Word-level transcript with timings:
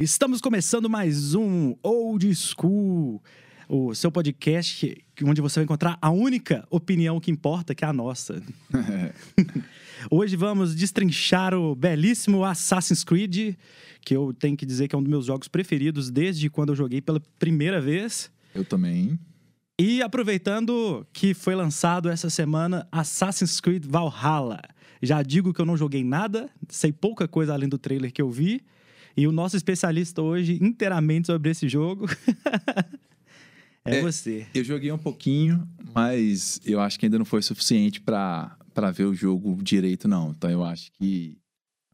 Estamos 0.00 0.40
começando 0.40 0.88
mais 0.88 1.34
um 1.34 1.74
Old 1.82 2.32
School, 2.32 3.20
o 3.68 3.92
seu 3.96 4.12
podcast 4.12 4.96
onde 5.24 5.40
você 5.40 5.58
vai 5.58 5.64
encontrar 5.64 5.98
a 6.00 6.08
única 6.08 6.64
opinião 6.70 7.18
que 7.18 7.32
importa, 7.32 7.74
que 7.74 7.84
é 7.84 7.88
a 7.88 7.92
nossa. 7.92 8.40
Hoje 10.08 10.36
vamos 10.36 10.76
destrinchar 10.76 11.52
o 11.52 11.74
belíssimo 11.74 12.44
Assassin's 12.44 13.02
Creed, 13.02 13.56
que 14.00 14.14
eu 14.14 14.32
tenho 14.32 14.56
que 14.56 14.64
dizer 14.64 14.86
que 14.86 14.94
é 14.94 14.98
um 14.98 15.02
dos 15.02 15.10
meus 15.10 15.26
jogos 15.26 15.48
preferidos 15.48 16.12
desde 16.12 16.48
quando 16.48 16.68
eu 16.68 16.76
joguei 16.76 17.00
pela 17.00 17.20
primeira 17.36 17.80
vez. 17.80 18.30
Eu 18.54 18.64
também. 18.64 19.18
E 19.80 20.00
aproveitando 20.00 21.04
que 21.12 21.34
foi 21.34 21.56
lançado 21.56 22.08
essa 22.08 22.30
semana 22.30 22.86
Assassin's 22.92 23.60
Creed 23.60 23.84
Valhalla. 23.84 24.62
Já 25.02 25.24
digo 25.24 25.52
que 25.52 25.60
eu 25.60 25.66
não 25.66 25.76
joguei 25.76 26.04
nada, 26.04 26.48
sei 26.68 26.92
pouca 26.92 27.26
coisa 27.26 27.52
além 27.52 27.68
do 27.68 27.78
trailer 27.78 28.12
que 28.12 28.22
eu 28.22 28.30
vi. 28.30 28.62
E 29.18 29.26
o 29.26 29.32
nosso 29.32 29.56
especialista 29.56 30.22
hoje, 30.22 30.58
inteiramente 30.62 31.26
sobre 31.26 31.50
esse 31.50 31.68
jogo, 31.68 32.06
é, 33.84 33.98
É, 33.98 34.00
você. 34.02 34.46
Eu 34.54 34.62
joguei 34.62 34.92
um 34.92 34.98
pouquinho, 34.98 35.66
mas 35.94 36.60
eu 36.64 36.80
acho 36.80 36.98
que 36.98 37.06
ainda 37.06 37.18
não 37.18 37.24
foi 37.24 37.42
suficiente 37.42 38.00
pra 38.00 38.56
ver 38.94 39.04
o 39.06 39.14
jogo 39.14 39.58
direito, 39.62 40.06
não. 40.06 40.30
Então 40.30 40.48
eu 40.48 40.62
acho 40.62 40.92
que 40.92 41.36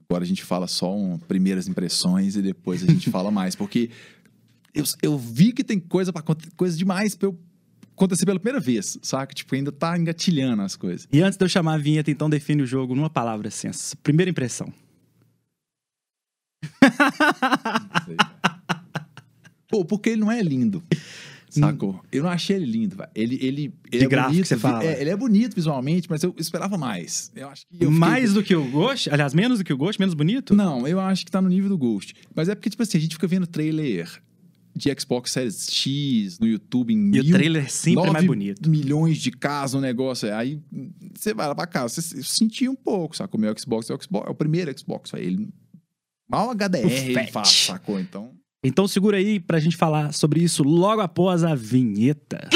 agora 0.08 0.22
a 0.24 0.26
gente 0.26 0.44
fala 0.44 0.66
só 0.66 0.94
um, 0.94 1.18
primeiras 1.18 1.66
impressões 1.68 2.36
e 2.36 2.42
depois 2.42 2.82
a 2.82 2.86
gente 2.86 3.08
fala 3.10 3.30
mais. 3.30 3.54
Porque 3.54 3.90
eu, 4.74 4.84
eu 5.02 5.18
vi 5.18 5.52
que 5.52 5.64
tem 5.64 5.80
coisa, 5.80 6.12
pra, 6.12 6.20
aconte- 6.20 6.50
coisa 6.56 6.76
demais 6.76 7.14
pra 7.14 7.28
eu 7.28 7.38
acontecer 7.92 8.26
pela 8.26 8.38
primeira 8.38 8.60
vez, 8.60 8.98
saca? 9.02 9.32
Tipo, 9.32 9.54
ainda 9.54 9.72
tá 9.72 9.96
engatilhando 9.96 10.60
as 10.62 10.76
coisas. 10.76 11.08
E 11.12 11.22
antes 11.22 11.38
de 11.38 11.44
eu 11.44 11.48
chamar 11.48 11.74
a 11.74 11.78
vinheta, 11.78 12.10
então 12.10 12.28
define 12.28 12.62
o 12.62 12.66
jogo 12.66 12.94
numa 12.94 13.08
palavra 13.08 13.48
assim. 13.48 13.68
Primeira 14.02 14.30
impressão. 14.30 14.70
Pô, 19.68 19.84
porque 19.84 20.10
ele 20.10 20.20
não 20.20 20.30
é 20.30 20.42
lindo. 20.42 20.82
Sacou? 21.48 22.00
Eu 22.10 22.24
não 22.24 22.30
achei 22.30 22.56
ele 22.56 22.66
lindo, 22.66 22.96
velho. 22.96 23.10
Ele, 23.14 23.34
ele, 23.36 23.74
ele 23.92 23.98
De 23.98 24.04
é 24.04 24.08
gráfico, 24.08 24.32
bonito. 24.32 24.46
você 24.48 24.56
fala. 24.58 24.84
É, 24.84 25.00
ele 25.00 25.10
é 25.10 25.16
bonito 25.16 25.54
visualmente, 25.54 26.08
mas 26.10 26.22
eu 26.24 26.34
esperava 26.36 26.76
mais. 26.76 27.30
Eu 27.34 27.48
acho 27.48 27.64
que 27.66 27.74
eu 27.74 27.78
fiquei- 27.78 27.96
Mais 27.98 28.34
do 28.34 28.42
que 28.42 28.56
o 28.56 28.64
Ghost? 28.70 29.08
Aliás, 29.10 29.32
menos 29.34 29.58
do 29.58 29.64
que 29.64 29.72
o 29.72 29.76
Ghost? 29.76 30.00
Menos 30.00 30.14
bonito? 30.14 30.54
Não, 30.54 30.86
eu 30.86 30.98
acho 30.98 31.24
que 31.24 31.30
tá 31.30 31.40
no 31.40 31.48
nível 31.48 31.68
do 31.68 31.78
Ghost. 31.78 32.12
Mas 32.34 32.48
é 32.48 32.54
porque, 32.56 32.70
tipo 32.70 32.82
assim, 32.82 32.98
a 32.98 33.00
gente 33.00 33.14
fica 33.14 33.28
vendo 33.28 33.46
trailer 33.46 34.10
de 34.74 34.92
Xbox 34.98 35.30
Series 35.30 35.68
X 35.70 36.40
no 36.40 36.46
YouTube 36.48 36.92
em 36.92 36.96
E 37.14 37.20
o 37.20 37.24
mil, 37.24 37.32
trailer 37.36 37.70
sempre 37.70 38.08
é 38.08 38.10
mais 38.10 38.26
bonito. 38.26 38.68
milhões 38.68 39.18
de 39.18 39.30
casa, 39.30 39.78
um 39.78 39.80
negócio. 39.80 40.34
Aí 40.34 40.60
você 41.16 41.32
vai 41.32 41.46
lá 41.46 41.54
pra 41.54 41.68
casa, 41.68 42.00
você 42.02 42.20
sentiu 42.24 42.72
um 42.72 42.76
pouco, 42.76 43.16
sacou? 43.16 43.38
O 43.38 43.40
meu 43.40 43.54
Xbox 43.56 43.88
é 43.90 43.94
o, 43.94 44.02
Xbox, 44.02 44.26
é 44.26 44.30
o 44.30 44.34
primeiro 44.34 44.76
Xbox, 44.76 45.12
velho. 45.12 45.24
ele 45.24 45.48
mal 46.28 46.50
HDR 46.54 46.86
O 46.86 46.90
ele 46.90 47.28
sacou? 47.44 48.00
Então... 48.00 48.30
Então 48.66 48.88
segura 48.88 49.18
aí 49.18 49.38
pra 49.38 49.60
gente 49.60 49.76
falar 49.76 50.14
sobre 50.14 50.42
isso 50.42 50.62
logo 50.62 51.02
após 51.02 51.44
a 51.44 51.54
vinheta. 51.54 52.48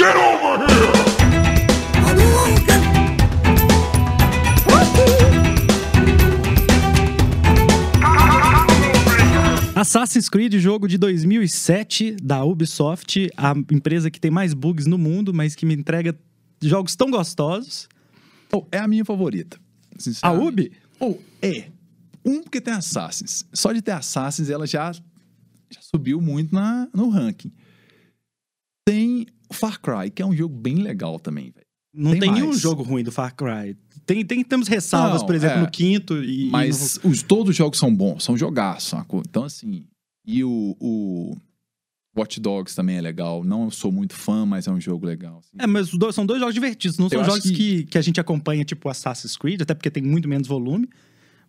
Assassin's 9.75 10.27
Creed, 10.27 10.55
jogo 10.55 10.87
de 10.87 10.97
2007 10.97 12.17
da 12.21 12.43
Ubisoft, 12.43 13.29
a 13.37 13.53
empresa 13.71 14.11
que 14.11 14.19
tem 14.19 14.31
mais 14.31 14.53
bugs 14.53 14.87
no 14.87 14.97
mundo, 14.97 15.33
mas 15.33 15.55
que 15.55 15.65
me 15.65 15.73
entrega 15.73 16.17
jogos 16.61 16.95
tão 16.95 17.09
gostosos. 17.09 17.87
Oh, 18.51 18.65
é 18.71 18.79
a 18.79 18.87
minha 18.87 19.05
favorita. 19.05 19.57
A. 20.21 20.31
Ubi? 20.31 20.71
Ou 20.99 21.21
é. 21.41 21.65
Um, 22.25 22.41
porque 22.43 22.59
tem 22.61 22.73
Assassins. 22.73 23.45
Só 23.53 23.71
de 23.71 23.81
ter 23.81 23.91
Assassins, 23.91 24.49
ela 24.49 24.67
já, 24.67 24.91
já 24.91 25.81
subiu 25.81 26.19
muito 26.21 26.53
na, 26.53 26.87
no 26.93 27.09
ranking. 27.09 27.51
Tem 28.85 29.27
Far 29.51 29.79
Cry, 29.81 30.09
que 30.09 30.21
é 30.21 30.25
um 30.25 30.35
jogo 30.35 30.55
bem 30.55 30.75
legal 30.75 31.19
também, 31.19 31.51
velho. 31.51 31.65
Não 31.93 32.11
tem, 32.11 32.19
Tem 32.21 32.31
nenhum 32.31 32.53
jogo 32.53 32.83
ruim 32.83 33.03
do 33.03 33.11
Far 33.11 33.35
Cry. 33.35 33.75
Tem, 34.05 34.23
tem, 34.23 34.43
temos 34.43 34.67
ressalvas, 34.67 35.21
Não, 35.21 35.25
por 35.25 35.35
exemplo, 35.35 35.57
é. 35.57 35.61
no 35.61 35.71
quinto 35.71 36.23
e. 36.23 36.47
e 36.47 36.49
Mas 36.51 36.99
os, 37.03 37.23
todos 37.23 37.49
os 37.51 37.55
jogos 37.55 37.79
são 37.79 37.93
bons, 37.93 38.23
são 38.23 38.37
jogaços? 38.37 38.99
Então, 39.27 39.43
assim. 39.43 39.85
E 40.25 40.43
o, 40.43 40.75
o 40.79 41.35
Watch 42.15 42.39
Dogs 42.39 42.75
também 42.75 42.97
é 42.97 43.01
legal. 43.01 43.43
Não 43.43 43.71
sou 43.71 43.91
muito 43.91 44.13
fã, 44.13 44.45
mas 44.45 44.67
é 44.67 44.71
um 44.71 44.79
jogo 44.79 45.05
legal. 45.05 45.39
assim. 45.39 45.49
É, 45.57 45.65
mas 45.65 45.89
dois- 45.89 46.13
são 46.13 46.25
dois 46.25 46.39
jogos 46.39 46.53
divertidos, 46.53 46.97
não 46.99 47.09
são 47.09 47.17
Eu 47.19 47.21
acho 47.21 47.31
jogos 47.31 47.49
que... 47.49 47.55
que- 47.55 47.83
Que, 47.85 47.97
a 47.97 48.01
gente 48.01 48.19
acompanha, 48.19 48.63
tipo 48.63 48.87
Assassin's 48.87 49.35
Creed, 49.35 49.61
até 49.61 49.73
porque 49.73 49.89
tem 49.89 50.03
muito 50.03 50.27
menos 50.29 50.47
volume, 50.47 50.87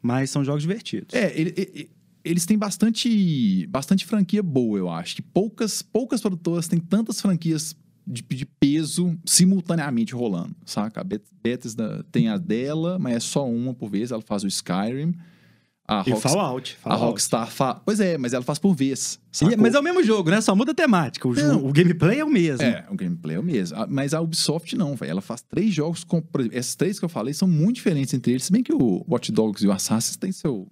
mas 0.03 0.31
são 0.31 0.45
jogos 0.45 0.63
divertidos. 0.63 1.15
É, 1.15 1.33
ele- 1.39 1.55
ele- 1.57 1.91
eles 2.25 2.45
têm 2.45 2.59
bastante, 2.59 3.67
bastante 3.69 4.05
franquia 4.05 4.43
boa, 4.43 4.79
eu 4.79 4.91
acho. 4.91 5.17
Que 5.17 5.23
poucas, 5.23 5.81
poucas 5.83 6.21
produtoras 6.21 6.69
têm 6.69 6.79
tantas 6.79 7.21
franquias 7.21 7.75
de, 8.07 8.23
de 8.23 8.45
peso 8.45 9.17
simultaneamente 9.25 10.15
rolando, 10.15 10.55
saca? 10.67 11.01
A 11.01 11.05
Bet- 11.05 11.25
Bethesda 11.43 12.05
tem 12.13 12.29
a 12.29 12.37
dela, 12.37 12.99
mas 12.99 13.17
é 13.17 13.21
só 13.21 13.49
uma 13.49 13.73
por 13.73 13.89
vez. 13.91 14.11
Ela 14.11 14.23
faz 14.23 14.43
o 14.45 14.47
Skyrim. 14.49 15.15
A, 15.91 16.05
E 16.07 16.11
Rockstar, 16.11 16.33
Fallout. 16.33 16.77
a 16.79 16.83
Fallout. 16.89 17.05
Rockstar 17.05 17.47
faz... 17.51 17.77
Pois 17.85 17.99
é, 18.01 18.17
mas 18.17 18.33
ela 18.33 18.45
faz 18.45 18.59
por 18.61 18.75
vez, 18.75 19.19
E- 19.33 19.37
sacou? 19.39 19.57
mas 19.59 19.75
é 19.75 19.81
o 19.81 19.83
mesmo 19.83 20.03
jogo, 20.05 20.31
né? 20.31 20.41
Só 20.41 20.55
muda 20.55 20.71
a 20.71 20.75
temática. 20.75 21.27
O, 21.27 21.35
jo- 21.35 21.47
Não. 21.49 21.67
o 21.67 21.73
gameplay 21.73 22.21
é 22.21 22.25
o 22.25 22.31
mesmo. 22.31 22.63
É, 22.65 22.87
o 22.89 22.95
gameplay 22.95 23.35
é 23.37 23.41
o 23.41 23.43
mesmo. 23.43 23.77
Ah, 23.77 23.87
Mas 23.91 24.15
a 24.15 24.21
Ubisoft 24.21 24.77
não, 24.77 24.95
velho. 24.95 25.11
Ela 25.11 25.21
faz 25.21 25.43
três 25.43 25.75
jogos 25.75 26.05
com. 26.05 26.23
Esses 26.53 26.75
três 26.77 26.99
que 26.99 27.05
eu 27.05 27.09
falei 27.09 27.35
são 27.35 27.49
muito 27.49 27.77
diferentes 27.77 28.15
entre 28.15 28.33
eles. 28.33 28.45
Se 28.45 28.53
bem 28.53 28.63
que 28.63 28.73
o 28.73 29.05
Watch 29.09 29.33
Dogs 29.33 29.65
e 29.65 29.69
o 29.69 29.73
Assassin's 29.73 30.17
têm, 30.17 30.31
seu, 30.31 30.69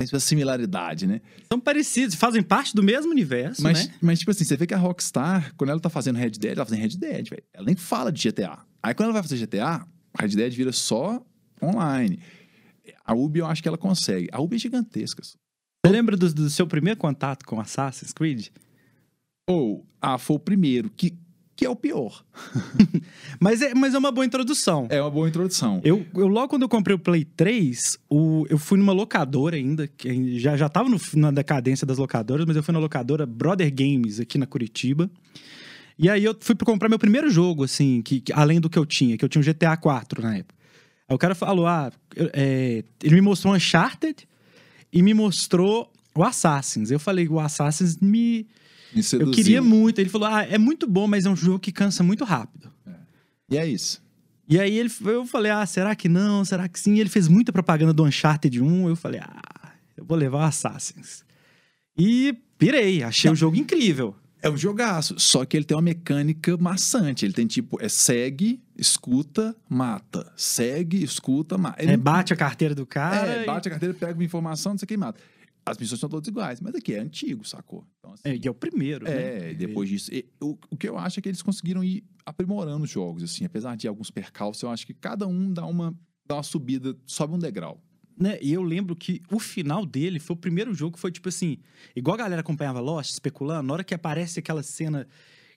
têm 0.00 0.08
sua 0.08 0.18
similaridade, 0.18 1.06
né? 1.06 1.20
São 1.52 1.60
parecidos, 1.60 2.16
fazem 2.16 2.42
parte 2.42 2.74
do 2.74 2.82
mesmo 2.82 3.12
universo, 3.12 3.62
Mas, 3.62 3.86
né? 3.86 3.94
mas, 4.00 4.18
tipo 4.18 4.30
assim, 4.32 4.44
você 4.44 4.56
vê 4.56 4.66
que 4.66 4.74
a 4.74 4.78
Rockstar, 4.78 5.52
quando 5.56 5.70
ela 5.70 5.78
tá 5.80 5.88
fazendo 5.88 6.16
Red 6.16 6.30
Dead, 6.30 6.46
ela 6.56 6.56
tá 6.56 6.64
fazendo 6.66 6.80
Red 6.82 6.96
Dead, 6.98 7.28
velho. 7.30 7.42
Ela 7.54 7.66
nem 7.66 7.76
fala 7.76 8.10
de 8.10 8.28
GTA. 8.28 8.58
Aí 8.82 8.92
quando 8.92 9.04
ela 9.04 9.12
vai 9.12 9.22
fazer 9.22 9.36
GTA, 9.38 9.86
Red 10.18 10.28
Dead 10.30 10.52
vira 10.52 10.72
só 10.72 11.22
online. 11.62 12.18
A 13.08 13.14
Ubi 13.14 13.38
eu 13.40 13.46
acho 13.46 13.62
que 13.62 13.68
ela 13.68 13.78
consegue. 13.78 14.28
A 14.30 14.40
Ubi 14.40 14.56
é 14.56 14.58
gigantesca. 14.58 15.22
Você 15.24 15.36
lembra 15.86 16.16
do, 16.16 16.32
do 16.32 16.50
seu 16.50 16.66
primeiro 16.66 16.98
contato 17.00 17.44
com 17.46 17.58
Assassin's 17.58 18.12
Creed? 18.12 18.48
Ou, 19.48 19.86
ah, 20.00 20.18
foi 20.18 20.36
o 20.36 20.38
primeiro, 20.38 20.90
que, 20.90 21.16
que 21.56 21.64
é 21.64 21.70
o 21.70 21.74
pior. 21.76 22.22
Mas 23.40 23.62
é, 23.62 23.72
mas 23.74 23.94
é 23.94 23.98
uma 23.98 24.10
boa 24.10 24.26
introdução. 24.26 24.86
É 24.90 25.00
uma 25.00 25.10
boa 25.10 25.28
introdução. 25.28 25.80
Eu, 25.84 26.04
eu 26.14 26.26
logo 26.26 26.48
quando 26.48 26.62
eu 26.62 26.68
comprei 26.68 26.94
o 26.94 26.98
Play 26.98 27.24
3, 27.24 27.96
o, 28.10 28.44
eu 28.50 28.58
fui 28.58 28.76
numa 28.78 28.92
locadora 28.92 29.54
ainda, 29.56 29.86
que 29.86 30.38
já, 30.40 30.56
já 30.56 30.68
tava 30.68 30.88
no- 30.88 30.98
na 31.14 31.30
decadência 31.30 31.86
das 31.86 31.98
locadoras, 31.98 32.44
mas 32.46 32.56
eu 32.56 32.62
fui 32.62 32.72
na 32.72 32.80
locadora 32.80 33.24
Brother 33.24 33.72
Games 33.72 34.18
aqui 34.20 34.36
na 34.38 34.46
Curitiba. 34.46 35.08
E 35.98 36.08
aí 36.10 36.24
eu 36.24 36.36
fui 36.40 36.54
pra 36.54 36.66
comprar 36.66 36.88
meu 36.88 36.98
primeiro 36.98 37.30
jogo, 37.30 37.62
assim, 37.64 38.02
que, 38.02 38.20
que- 38.20 38.32
além 38.32 38.60
do 38.60 38.68
que 38.68 38.78
eu 38.78 38.84
tinha, 38.84 39.16
que 39.16 39.24
eu 39.24 39.28
tinha 39.28 39.40
um 39.40 39.44
GTA 39.44 39.76
4 39.76 40.20
na 40.20 40.36
época. 40.38 40.57
Aí 41.08 41.14
o 41.14 41.18
cara 41.18 41.34
falou, 41.34 41.66
ah, 41.66 41.90
é, 42.34 42.84
ele 43.02 43.14
me 43.14 43.20
mostrou 43.22 43.54
Uncharted 43.54 44.28
e 44.92 45.02
me 45.02 45.14
mostrou 45.14 45.90
o 46.14 46.22
Assassins. 46.22 46.90
Eu 46.90 46.98
falei, 46.98 47.26
o 47.26 47.40
Assassins 47.40 47.96
me... 47.96 48.46
Me 48.92 49.02
Eu 49.12 49.30
queria 49.30 49.62
muito. 49.62 50.00
Ele 50.00 50.10
falou, 50.10 50.28
ah, 50.28 50.44
é 50.44 50.58
muito 50.58 50.86
bom, 50.86 51.06
mas 51.06 51.26
é 51.26 51.30
um 51.30 51.36
jogo 51.36 51.58
que 51.58 51.72
cansa 51.72 52.02
muito 52.02 52.24
rápido. 52.24 52.70
E 53.50 53.56
é 53.56 53.66
isso. 53.66 54.02
E 54.48 54.58
aí 54.58 54.78
ele, 54.78 54.90
eu 55.04 55.26
falei, 55.26 55.50
ah, 55.50 55.64
será 55.66 55.94
que 55.94 56.08
não? 56.08 56.44
Será 56.44 56.68
que 56.68 56.80
sim? 56.80 56.98
Ele 56.98 57.08
fez 57.08 57.28
muita 57.28 57.52
propaganda 57.52 57.92
do 57.92 58.04
Uncharted 58.04 58.60
1. 58.60 58.88
Eu 58.88 58.96
falei, 58.96 59.20
ah, 59.20 59.72
eu 59.96 60.04
vou 60.04 60.16
levar 60.16 60.38
o 60.38 60.42
Assassins. 60.42 61.22
E 61.96 62.34
pirei, 62.58 63.02
achei 63.02 63.30
o 63.30 63.34
jogo 63.34 63.56
incrível. 63.56 64.14
É 64.40 64.48
um 64.48 64.56
jogaço, 64.56 65.18
só 65.18 65.44
que 65.44 65.56
ele 65.56 65.64
tem 65.64 65.76
uma 65.76 65.82
mecânica 65.82 66.56
maçante. 66.56 67.26
Ele 67.26 67.32
tem 67.34 67.46
tipo, 67.46 67.78
é 67.80 67.88
segue, 67.88 68.60
escuta, 68.78 69.56
mata. 69.68 70.32
Segue, 70.36 71.02
escuta, 71.02 71.58
mata. 71.58 71.82
Ele 71.82 71.92
É, 71.92 71.96
bate 71.96 72.32
a 72.32 72.36
carteira 72.36 72.74
do 72.74 72.86
cara. 72.86 73.30
é, 73.40 73.42
e- 73.42 73.46
bate 73.46 73.68
a 73.68 73.70
carteira, 73.72 73.94
pega 73.94 74.14
uma 74.14 74.24
informação, 74.24 74.72
não 74.72 74.78
sei 74.78 74.84
o 74.84 74.88
que 74.88 74.96
mata. 74.96 75.20
As 75.66 75.76
missões 75.76 76.00
são 76.00 76.08
todas 76.08 76.26
iguais, 76.28 76.60
mas 76.62 76.74
aqui 76.74 76.94
é 76.94 76.98
antigo, 77.00 77.46
sacou? 77.46 77.84
Então, 77.98 78.14
assim, 78.14 78.22
É, 78.24 78.36
e 78.36 78.46
é 78.46 78.50
o 78.50 78.54
primeiro, 78.54 79.06
é, 79.06 79.48
né? 79.48 79.54
depois 79.54 79.88
disso. 79.88 80.10
e- 80.14 80.24
o, 80.40 80.56
o 80.70 80.76
que 80.76 80.88
eu 80.88 80.96
acho 80.96 81.18
é 81.18 81.22
que 81.22 81.28
eles 81.28 81.42
conseguiram 81.42 81.84
ir 81.84 82.04
aprimorando 82.24 82.84
os 82.84 82.90
jogos, 82.90 83.22
assim. 83.22 83.44
Apesar 83.44 83.76
de 83.76 83.86
alguns 83.86 84.10
percalços, 84.10 84.62
eu 84.62 84.70
acho 84.70 84.86
que 84.86 84.94
cada 84.94 85.26
um 85.26 85.52
dá 85.52 85.66
uma, 85.66 85.94
dá 86.26 86.36
uma 86.36 86.42
subida, 86.42 86.96
sobe 87.04 87.34
um 87.34 87.38
degrau. 87.38 87.82
Né? 88.18 88.38
E 88.42 88.52
eu 88.52 88.62
lembro 88.62 88.96
que 88.96 89.20
o 89.30 89.38
final 89.38 89.84
dele 89.86 90.18
foi 90.18 90.34
o 90.34 90.38
primeiro 90.38 90.74
jogo 90.74 90.94
que 90.94 91.00
foi 91.00 91.12
tipo 91.12 91.28
assim, 91.28 91.58
igual 91.94 92.14
a 92.14 92.18
galera 92.18 92.40
acompanhava 92.40 92.80
Lost, 92.80 93.10
especulando, 93.12 93.62
na 93.68 93.74
hora 93.74 93.84
que 93.84 93.94
aparece 93.94 94.38
aquela 94.40 94.62
cena 94.62 95.06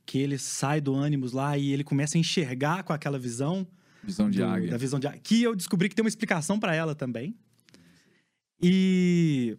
que 0.06 0.18
ele 0.18 0.38
sai 0.38 0.82
do 0.82 0.94
ânimos 0.94 1.32
lá 1.32 1.58
e 1.58 1.72
ele 1.72 1.84
começa 1.84 2.18
a 2.18 2.20
enxergar 2.20 2.84
com 2.84 2.94
aquela 2.94 3.18
visão, 3.20 3.68
Visão 4.04 4.30
de 4.30 4.40
do- 4.40 4.46
águia. 4.46 4.72
Da 4.72 4.78
visão 4.78 5.00
de 5.00 5.08
águia. 5.08 5.22
Que 5.24 5.44
eu 5.44 5.56
descobri 5.56 5.88
que 5.90 5.96
tem 5.96 6.04
uma 6.04 6.10
explicação 6.10 6.60
pra 6.60 6.76
ela 6.76 6.96
também. 6.96 7.36
E. 8.62 9.58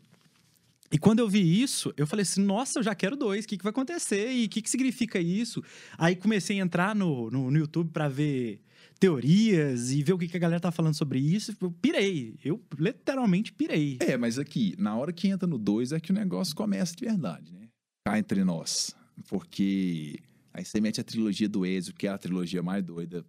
E 0.95 0.99
quando 0.99 1.21
eu 1.21 1.29
vi 1.29 1.63
isso, 1.63 1.93
eu 1.97 2.07
falei 2.07 2.23
assim: 2.23 2.43
nossa, 2.43 2.79
eu 2.79 2.83
já 2.83 2.95
quero 2.95 3.17
dois, 3.17 3.45
o 3.45 3.49
que, 3.49 3.57
que 3.57 3.65
vai 3.65 3.71
acontecer? 3.71 4.31
E 4.31 4.45
o 4.45 4.49
que, 4.49 4.61
que 4.61 4.69
significa 4.69 5.19
isso? 5.19 5.63
Aí 5.97 6.15
comecei 6.15 6.61
a 6.61 6.63
entrar 6.63 6.95
no, 6.95 7.31
no, 7.31 7.51
no 7.51 7.57
YouTube 7.59 7.91
pra 7.91 8.09
ver 8.09 8.61
teorias 9.01 9.91
e 9.91 10.03
ver 10.03 10.13
o 10.13 10.19
que, 10.19 10.29
que 10.29 10.37
a 10.37 10.41
galera 10.41 10.61
tá 10.61 10.71
falando 10.71 10.95
sobre 10.95 11.19
isso. 11.19 11.57
Eu 11.61 11.71
pirei. 11.73 12.37
Eu 12.45 12.63
literalmente 12.79 13.53
pirei. 13.53 13.97
É, 14.01 14.19
mas 14.19 14.39
aqui, 14.39 14.75
na 14.79 14.95
hora 14.95 15.13
que 15.15 15.29
entra 15.29 15.47
no 15.49 15.57
2 15.57 15.93
é 15.93 15.99
que 16.01 16.11
o 16.11 16.15
negócio 16.15 16.55
começa 16.55 16.95
de 16.95 17.05
verdade, 17.07 17.53
né? 17.55 17.69
Cá 18.07 18.19
entre 18.19 18.45
nós. 18.45 18.95
Porque 19.29 20.19
aí 20.53 20.65
você 20.65 20.81
mete 20.81 21.01
a 21.01 21.05
trilogia 21.05 21.49
do 21.49 21.65
Ezio, 21.67 21.95
que 21.95 22.07
é 22.07 22.11
a 22.11 22.19
trilogia 22.19 22.63
mais 22.63 22.83
doida 22.85 23.25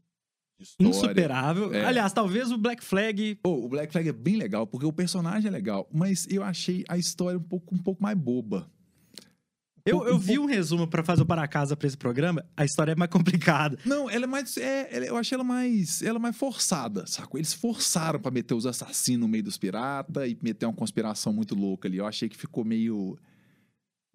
história. 0.60 0.90
Insuperável. 0.90 1.74
É. 1.74 1.84
Aliás, 1.86 2.14
talvez 2.14 2.52
o 2.52 2.58
Black 2.58 2.84
Flag. 2.84 3.36
Pô, 3.36 3.66
o 3.66 3.70
Black 3.70 3.92
Flag 3.92 4.08
é 4.08 4.14
bem 4.14 4.36
legal, 4.38 4.66
porque 4.68 4.86
o 4.86 4.94
personagem 4.94 5.48
é 5.48 5.52
legal, 5.52 5.90
mas 5.94 6.26
eu 6.30 6.44
achei 6.44 6.84
a 6.88 6.98
história 6.98 7.38
um 7.38 7.44
pouco, 7.44 7.76
um 7.76 7.80
pouco 7.80 8.02
mais 8.02 8.18
boba. 8.18 8.70
Eu, 9.86 10.08
eu 10.08 10.18
vi 10.18 10.40
um 10.40 10.46
resumo 10.46 10.88
pra 10.88 11.04
fazer 11.04 11.24
o 11.24 11.26
para 11.26 11.46
casa 11.46 11.76
pra 11.76 11.86
esse 11.86 11.98
programa. 11.98 12.46
A 12.56 12.64
história 12.64 12.94
é 12.94 12.96
mais 12.96 13.12
complicada. 13.12 13.78
Não, 13.86 14.10
ela 14.10 14.24
é 14.24 14.28
mais. 14.28 14.56
É, 14.56 14.88
ela- 14.96 15.06
eu 15.06 15.18
achei 15.18 15.36
ela 15.36 15.44
mais. 15.44 16.02
Ela 16.02 16.18
é 16.18 16.22
mais 16.22 16.38
forçada, 16.38 17.06
sacou? 17.06 17.38
Eles 17.38 17.54
forçaram 17.54 18.18
pra 18.18 18.32
meter 18.32 18.54
os 18.54 18.66
assassinos 18.66 19.20
no 19.20 19.28
meio 19.28 19.44
dos 19.44 19.58
piratas 19.58 20.30
e 20.30 20.38
meter 20.42 20.66
uma 20.68 20.74
conspiração 20.74 21.34
muito 21.34 21.54
louca 21.54 21.90
ali. 21.90 21.98
Eu 21.98 22.08
achei 22.08 22.30
que 22.30 22.38
ficou 22.38 22.64
meio. 22.64 23.18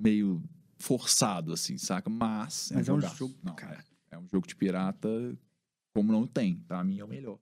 meio 0.00 0.42
forçado, 0.78 1.52
assim, 1.52 1.76
saca? 1.76 2.08
Mas. 2.08 2.70
Mas 2.74 2.88
é 2.88 2.92
um 2.92 3.00
jogo, 3.00 3.34
Não, 3.42 3.54
cara. 3.54 3.84
É, 4.10 4.16
é 4.16 4.18
um 4.18 4.26
jogo 4.28 4.46
de 4.46 4.54
pirata 4.54 5.08
como 5.94 6.12
não 6.12 6.26
tem. 6.26 6.54
Pra 6.66 6.84
mim 6.84 7.00
é 7.00 7.04
o 7.04 7.08
melhor. 7.08 7.38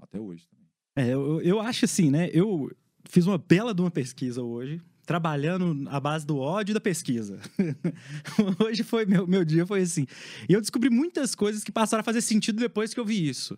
Até 0.00 0.18
hoje 0.18 0.46
também. 0.48 0.66
É, 0.96 1.14
eu, 1.14 1.40
eu 1.40 1.60
acho 1.60 1.84
assim, 1.84 2.10
né? 2.10 2.28
Eu 2.32 2.70
fiz 3.08 3.26
uma 3.26 3.38
bela 3.38 3.72
de 3.72 3.80
uma 3.80 3.90
pesquisa 3.90 4.42
hoje, 4.42 4.80
trabalhando 5.06 5.88
à 5.88 6.00
base 6.00 6.26
do 6.26 6.38
ódio 6.38 6.72
e 6.72 6.74
da 6.74 6.80
pesquisa. 6.80 7.40
hoje 8.58 8.82
foi 8.82 9.06
meu, 9.06 9.26
meu 9.26 9.44
dia 9.44 9.64
foi 9.64 9.82
assim. 9.82 10.06
E 10.48 10.52
eu 10.52 10.60
descobri 10.60 10.90
muitas 10.90 11.34
coisas 11.34 11.62
que 11.62 11.70
passaram 11.70 12.00
a 12.00 12.04
fazer 12.04 12.20
sentido 12.20 12.58
depois 12.58 12.92
que 12.92 13.00
eu 13.00 13.04
vi 13.04 13.28
isso. 13.28 13.56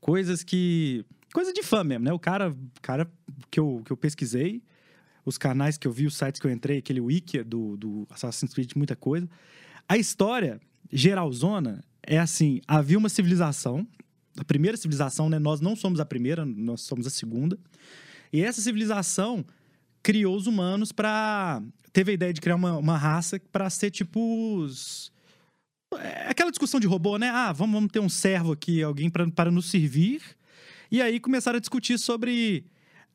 Coisas 0.00 0.42
que. 0.42 1.04
Coisa 1.32 1.52
de 1.52 1.62
fã 1.62 1.82
mesmo, 1.82 2.04
né? 2.04 2.12
O 2.12 2.18
cara, 2.18 2.54
cara 2.82 3.10
que, 3.50 3.58
eu, 3.58 3.82
que 3.84 3.90
eu 3.90 3.96
pesquisei, 3.96 4.62
os 5.24 5.38
canais 5.38 5.78
que 5.78 5.86
eu 5.86 5.92
vi, 5.92 6.06
os 6.06 6.16
sites 6.16 6.40
que 6.40 6.46
eu 6.46 6.50
entrei, 6.50 6.78
aquele 6.78 7.00
wiki 7.00 7.42
do, 7.42 7.76
do 7.76 8.06
Assassin's 8.10 8.52
Creed, 8.52 8.72
muita 8.76 8.94
coisa. 8.94 9.28
A 9.88 9.96
história 9.96 10.60
geralzona 10.92 11.82
é 12.02 12.18
assim: 12.18 12.60
havia 12.66 12.98
uma 12.98 13.08
civilização, 13.08 13.86
a 14.38 14.44
primeira 14.44 14.76
civilização, 14.76 15.28
né? 15.28 15.38
Nós 15.38 15.60
não 15.60 15.74
somos 15.74 16.00
a 16.00 16.04
primeira, 16.04 16.44
nós 16.44 16.82
somos 16.82 17.06
a 17.06 17.10
segunda. 17.10 17.58
E 18.32 18.42
essa 18.42 18.60
civilização 18.60 19.44
criou 20.02 20.36
os 20.36 20.46
humanos 20.46 20.92
para 20.92 21.62
teve 21.92 22.10
a 22.10 22.14
ideia 22.14 22.32
de 22.32 22.40
criar 22.40 22.56
uma, 22.56 22.76
uma 22.76 22.98
raça 22.98 23.40
para 23.52 23.70
ser 23.70 23.90
tipo 23.90 24.58
os 24.58 25.12
é 26.00 26.28
aquela 26.28 26.50
discussão 26.50 26.80
de 26.80 26.86
robô, 26.86 27.18
né? 27.18 27.30
Ah, 27.30 27.52
vamos, 27.52 27.74
vamos 27.74 27.92
ter 27.92 28.00
um 28.00 28.08
servo 28.08 28.52
aqui, 28.52 28.82
alguém 28.82 29.08
para 29.08 29.50
nos 29.50 29.70
servir. 29.70 30.22
E 30.90 31.00
aí 31.00 31.20
começaram 31.20 31.56
a 31.56 31.60
discutir 31.60 31.98
sobre 31.98 32.64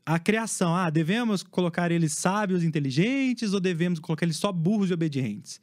a 0.10 0.18
criação. 0.18 0.76
Ah, 0.76 0.90
devemos 0.90 1.44
colocar 1.44 1.92
eles 1.92 2.14
sábios 2.14 2.64
inteligentes 2.64 3.54
ou 3.54 3.60
devemos 3.60 4.00
colocar 4.00 4.26
eles 4.26 4.38
só 4.38 4.52
burros 4.52 4.90
e 4.90 4.94
obedientes? 4.94 5.62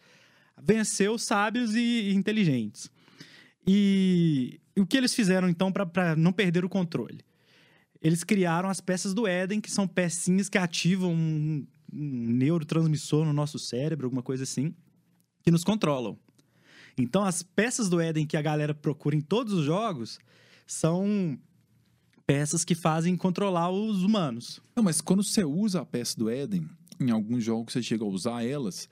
Venceu 0.63 1.19
sábios 1.19 1.75
e, 1.75 1.81
e 1.81 2.15
inteligentes. 2.15 2.89
E, 3.67 4.61
e 4.77 4.81
o 4.81 4.87
que 4.87 4.97
eles 4.97 5.13
fizeram 5.13 5.49
então 5.49 5.73
para 5.73 6.15
não 6.15 6.33
perder 6.33 6.65
o 6.65 6.69
controle? 6.69 7.21
Eles 8.01 8.23
criaram 8.23 8.69
as 8.69 8.81
peças 8.81 9.13
do 9.13 9.27
Éden, 9.27 9.61
que 9.61 9.71
são 9.71 9.89
pecinhas 9.89 10.49
que 10.49 10.59
ativam 10.59 11.13
um, 11.13 11.67
um 11.93 12.31
neurotransmissor 12.31 13.25
no 13.25 13.33
nosso 13.33 13.59
cérebro, 13.59 14.07
alguma 14.07 14.23
coisa 14.23 14.45
assim, 14.45 14.73
que 15.43 15.51
nos 15.51 15.65
controlam. 15.65 16.17
Então, 16.97 17.25
as 17.25 17.43
peças 17.43 17.89
do 17.89 18.01
Éden 18.01 18.25
que 18.25 18.37
a 18.37 18.43
galera 18.43 18.73
procura 18.73 19.17
em 19.17 19.21
todos 19.21 19.53
os 19.53 19.65
jogos 19.65 20.21
são 20.65 21.37
peças 22.27 22.65
que 22.65 22.75
fazem 22.75 23.17
controlar 23.17 23.71
os 23.71 24.03
humanos. 24.03 24.61
Não, 24.75 24.83
mas 24.83 25.01
quando 25.01 25.23
você 25.23 25.45
usa 25.45 25.81
a 25.81 25.87
peça 25.87 26.17
do 26.19 26.29
Éden, 26.29 26.69
em 27.01 27.11
alguns 27.11 27.45
jogos 27.45 27.73
você 27.73 27.83
chega 27.83 28.03
a 28.05 28.09
usar 28.09 28.45
elas, 28.45 28.89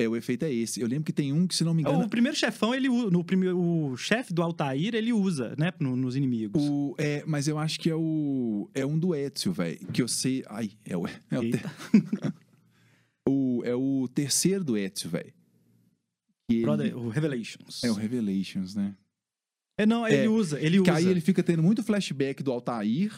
é, 0.00 0.08
o 0.08 0.14
efeito 0.16 0.44
é 0.44 0.52
esse. 0.52 0.80
Eu 0.80 0.86
lembro 0.86 1.04
que 1.04 1.12
tem 1.12 1.32
um 1.32 1.46
que, 1.46 1.54
se 1.56 1.64
não 1.64 1.74
me 1.74 1.82
engano, 1.82 2.04
O 2.04 2.08
primeiro 2.08 2.36
chefão, 2.36 2.72
ele 2.74 2.88
no 2.88 3.24
primeiro, 3.24 3.58
o 3.60 3.96
chefe 3.96 4.32
do 4.32 4.42
Altair, 4.42 4.94
ele 4.94 5.12
usa, 5.12 5.54
né, 5.58 5.72
no- 5.80 5.96
nos 5.96 6.14
inimigos. 6.16 6.62
O, 6.62 6.94
é, 6.98 7.24
mas 7.26 7.48
eu 7.48 7.58
acho 7.58 7.78
que 7.80 7.90
é 7.90 7.94
o. 7.96 8.70
É 8.74 8.86
um 8.86 8.96
do 8.98 9.12
Ezio, 9.14 9.52
velho. 9.52 9.78
Que 9.92 10.00
eu 10.00 10.06
sei. 10.08 10.44
Ai, 10.48 10.70
é 10.84 10.96
o. 10.96 11.06
É 11.06 11.38
o, 11.38 11.42
Eita. 11.42 11.58
ter- 11.58 11.70
o- 13.28 13.62
é 13.64 13.74
o 13.74 14.08
terceiro 14.14 14.62
do 14.64 14.76
Ezio, 14.76 15.10
velho. 15.10 15.32
Ele- 16.50 16.62
Brother, 16.62 16.96
o 16.96 17.08
Revelations. 17.08 17.82
É 17.84 17.90
o 17.90 17.94
Revelations, 17.94 18.74
né? 18.76 18.94
É, 19.78 19.86
não, 19.86 20.06
ele 20.06 20.24
É, 20.24 20.28
usa, 20.28 20.60
ele 20.60 20.78
usa. 20.80 20.92
aí 20.94 21.06
ele 21.06 21.20
fica 21.20 21.42
tendo 21.42 21.62
muito 21.62 21.82
flashback 21.82 22.42
do 22.42 22.52
Altair. 22.52 23.12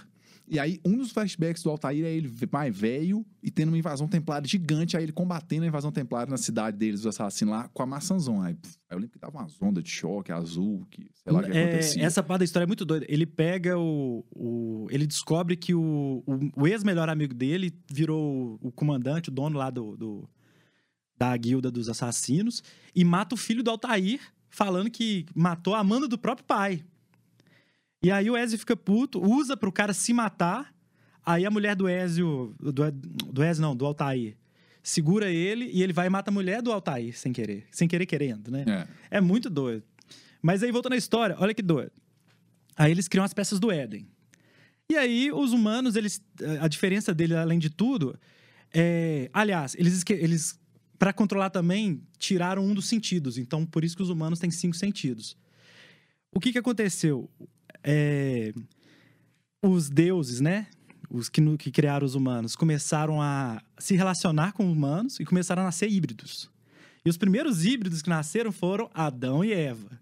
E 0.52 0.58
aí, 0.58 0.80
um 0.84 0.96
dos 0.96 1.12
flashbacks 1.12 1.62
do 1.62 1.70
Altair 1.70 2.04
é 2.04 2.12
ele 2.12 2.28
mais 2.52 2.76
velho 2.76 3.24
e 3.40 3.52
tendo 3.52 3.68
uma 3.68 3.78
invasão 3.78 4.08
templária 4.08 4.48
gigante. 4.48 4.96
Aí 4.96 5.04
ele 5.04 5.12
combatendo 5.12 5.62
a 5.62 5.68
invasão 5.68 5.92
templária 5.92 6.28
na 6.28 6.36
cidade 6.36 6.76
deles, 6.76 7.00
os 7.00 7.06
assassinos 7.06 7.54
lá, 7.54 7.68
com 7.68 7.80
a 7.84 7.86
maçãzão. 7.86 8.42
Aí, 8.42 8.56
aí 8.88 8.96
eu 8.96 8.98
lembro 8.98 9.12
que 9.12 9.18
tava 9.20 9.38
umas 9.38 9.54
ondas 9.62 9.84
de 9.84 9.90
choque 9.90 10.32
azul, 10.32 10.84
que 10.90 11.08
sei 11.22 11.32
lá 11.32 11.38
o 11.38 11.44
que 11.44 11.52
É, 11.56 11.62
acontecia. 11.62 12.02
essa 12.04 12.20
parte 12.20 12.40
da 12.40 12.44
história 12.44 12.64
é 12.64 12.66
muito 12.66 12.84
doida. 12.84 13.06
Ele 13.08 13.26
pega 13.26 13.78
o. 13.78 14.24
o- 14.34 14.88
ele 14.90 15.06
descobre 15.06 15.56
que 15.56 15.72
o, 15.72 16.24
o, 16.26 16.62
o 16.62 16.66
ex-melhor 16.66 17.08
amigo 17.08 17.32
dele 17.32 17.72
virou 17.88 18.58
o 18.60 18.72
comandante, 18.72 19.28
o 19.28 19.32
dono 19.32 19.56
lá 19.56 19.70
do, 19.70 19.96
do- 19.96 20.28
da 21.16 21.36
guilda 21.36 21.70
dos 21.70 21.88
assassinos, 21.88 22.60
e 22.92 23.04
mata 23.04 23.36
o 23.36 23.38
filho 23.38 23.62
do 23.62 23.70
Altair, 23.70 24.18
falando 24.50 24.90
que 24.90 25.24
matou 25.34 25.74
a 25.74 25.78
Amanda 25.78 26.06
do 26.06 26.18
próprio 26.18 26.44
pai. 26.44 26.84
E 28.02 28.10
aí 28.10 28.30
o 28.30 28.36
Ezio 28.36 28.58
fica 28.58 28.76
puto, 28.76 29.22
usa 29.22 29.56
pro 29.56 29.72
cara 29.72 29.92
se 29.92 30.12
matar. 30.12 30.74
Aí 31.24 31.46
a 31.46 31.50
mulher 31.50 31.76
do 31.76 31.88
Ezio. 31.88 32.54
Do, 32.58 32.90
do 32.90 33.44
Ezio, 33.44 33.62
não, 33.62 33.76
do 33.76 33.86
Altair. 33.86 34.36
Segura 34.82 35.30
ele 35.30 35.70
e 35.72 35.82
ele 35.82 35.92
vai 35.92 36.06
e 36.06 36.10
mata 36.10 36.30
a 36.30 36.32
mulher 36.32 36.62
do 36.62 36.72
Altair, 36.72 37.16
sem 37.16 37.32
querer. 37.32 37.66
Sem 37.70 37.86
querer 37.86 38.06
querendo, 38.06 38.50
né? 38.50 38.64
É. 39.10 39.18
É 39.18 39.20
muito 39.20 39.50
doido. 39.50 39.84
Mas 40.42 40.62
aí, 40.62 40.72
voltando 40.72 40.94
à 40.94 40.96
história, 40.96 41.36
olha 41.38 41.52
que 41.52 41.62
doido. 41.62 41.92
Aí 42.76 42.90
eles 42.90 43.06
criam 43.06 43.24
as 43.24 43.34
peças 43.34 43.60
do 43.60 43.70
Éden. 43.70 44.08
E 44.88 44.96
aí, 44.96 45.30
os 45.30 45.52
humanos, 45.52 45.96
eles. 45.96 46.22
A 46.60 46.66
diferença 46.66 47.14
dele, 47.14 47.36
além 47.36 47.58
de 47.58 47.68
tudo, 47.68 48.18
é. 48.72 49.28
Aliás, 49.32 49.74
eles, 49.78 50.02
eles 50.08 50.59
para 51.00 51.14
controlar 51.14 51.48
também, 51.48 52.02
tiraram 52.18 52.62
um 52.62 52.74
dos 52.74 52.84
sentidos. 52.86 53.38
Então, 53.38 53.64
por 53.64 53.82
isso 53.82 53.96
que 53.96 54.02
os 54.02 54.10
humanos 54.10 54.38
têm 54.38 54.50
cinco 54.50 54.76
sentidos. 54.76 55.34
O 56.30 56.38
que, 56.38 56.52
que 56.52 56.58
aconteceu? 56.58 57.26
É, 57.82 58.52
os 59.62 59.88
deuses, 59.88 60.40
né? 60.40 60.66
Os 61.10 61.30
que, 61.30 61.40
que 61.56 61.70
criaram 61.72 62.06
os 62.06 62.14
humanos, 62.14 62.54
começaram 62.54 63.20
a 63.20 63.62
se 63.78 63.96
relacionar 63.96 64.52
com 64.52 64.70
humanos 64.70 65.18
e 65.18 65.24
começaram 65.24 65.62
a 65.62 65.64
nascer 65.64 65.90
híbridos. 65.90 66.50
E 67.02 67.08
os 67.08 67.16
primeiros 67.16 67.64
híbridos 67.64 68.02
que 68.02 68.10
nasceram 68.10 68.52
foram 68.52 68.90
Adão 68.92 69.42
e 69.42 69.54
Eva. 69.54 69.98